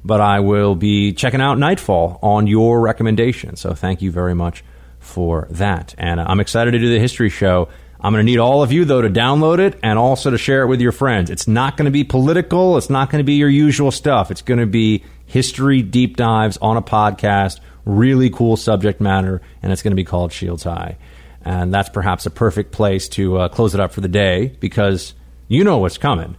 but 0.05 0.21
I 0.21 0.41
will 0.41 0.75
be 0.75 1.13
checking 1.13 1.41
out 1.41 1.59
Knightfall 1.59 2.19
on 2.23 2.47
your 2.47 2.81
recommendation. 2.81 3.57
So 3.57 3.75
thank 3.75 4.03
you 4.03 4.11
very 4.13 4.35
much 4.35 4.63
for 4.99 5.49
that. 5.51 5.95
And 5.99 6.21
uh, 6.21 6.27
I'm 6.29 6.41
excited 6.41 6.73
to 6.73 6.79
do 6.79 6.93
the 6.93 7.01
history 7.01 7.31
show. 7.31 7.69
I'm 8.01 8.13
going 8.13 8.25
to 8.25 8.31
need 8.31 8.39
all 8.39 8.63
of 8.63 8.71
you, 8.71 8.85
though, 8.85 9.03
to 9.03 9.11
download 9.11 9.59
it 9.59 9.79
and 9.83 9.99
also 9.99 10.31
to 10.31 10.39
share 10.39 10.63
it 10.63 10.67
with 10.69 10.81
your 10.81 10.93
friends. 10.93 11.31
It's 11.31 11.49
not 11.49 11.77
going 11.77 11.87
to 11.87 11.91
be 11.91 12.05
political. 12.05 12.77
It's 12.77 12.91
not 12.91 13.11
going 13.11 13.19
to 13.19 13.25
be 13.25 13.35
your 13.35 13.49
usual 13.49 13.91
stuff. 13.91 14.31
It's 14.31 14.43
going 14.43 14.61
to 14.61 14.67
be 14.67 15.03
history 15.27 15.83
deep 15.83 16.17
dives 16.17 16.59
on 16.59 16.77
a 16.77 16.83
podcast, 16.83 17.59
really 17.89 18.31
cool 18.31 18.57
subject 18.57 19.01
matter, 19.01 19.41
and 19.63 19.73
it's 19.73 19.83
going 19.83 19.93
to 19.93 19.97
be 19.97 20.05
called 20.05 20.33
Shields 20.33 20.63
High. 20.63 20.97
And 21.43 21.73
that's 21.73 21.89
perhaps 21.89 22.27
a 22.27 22.31
perfect 22.31 22.73
place 22.73 23.09
to 23.11 23.39
uh, 23.39 23.49
close 23.49 23.75
it 23.75 23.81
up 23.81 23.93
for 23.93 24.01
the 24.01 24.09
day 24.09 24.55
because 24.61 25.15
you 25.49 25.65
know 25.65 25.79
what's 25.79 25.99
coming. 25.99 26.37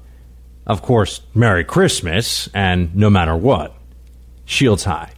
Of 0.67 0.83
course, 0.83 1.21
Merry 1.33 1.63
Christmas, 1.63 2.47
and 2.53 2.95
no 2.95 3.09
matter 3.09 3.35
what, 3.35 3.75
shields 4.45 4.83
high. 4.83 5.11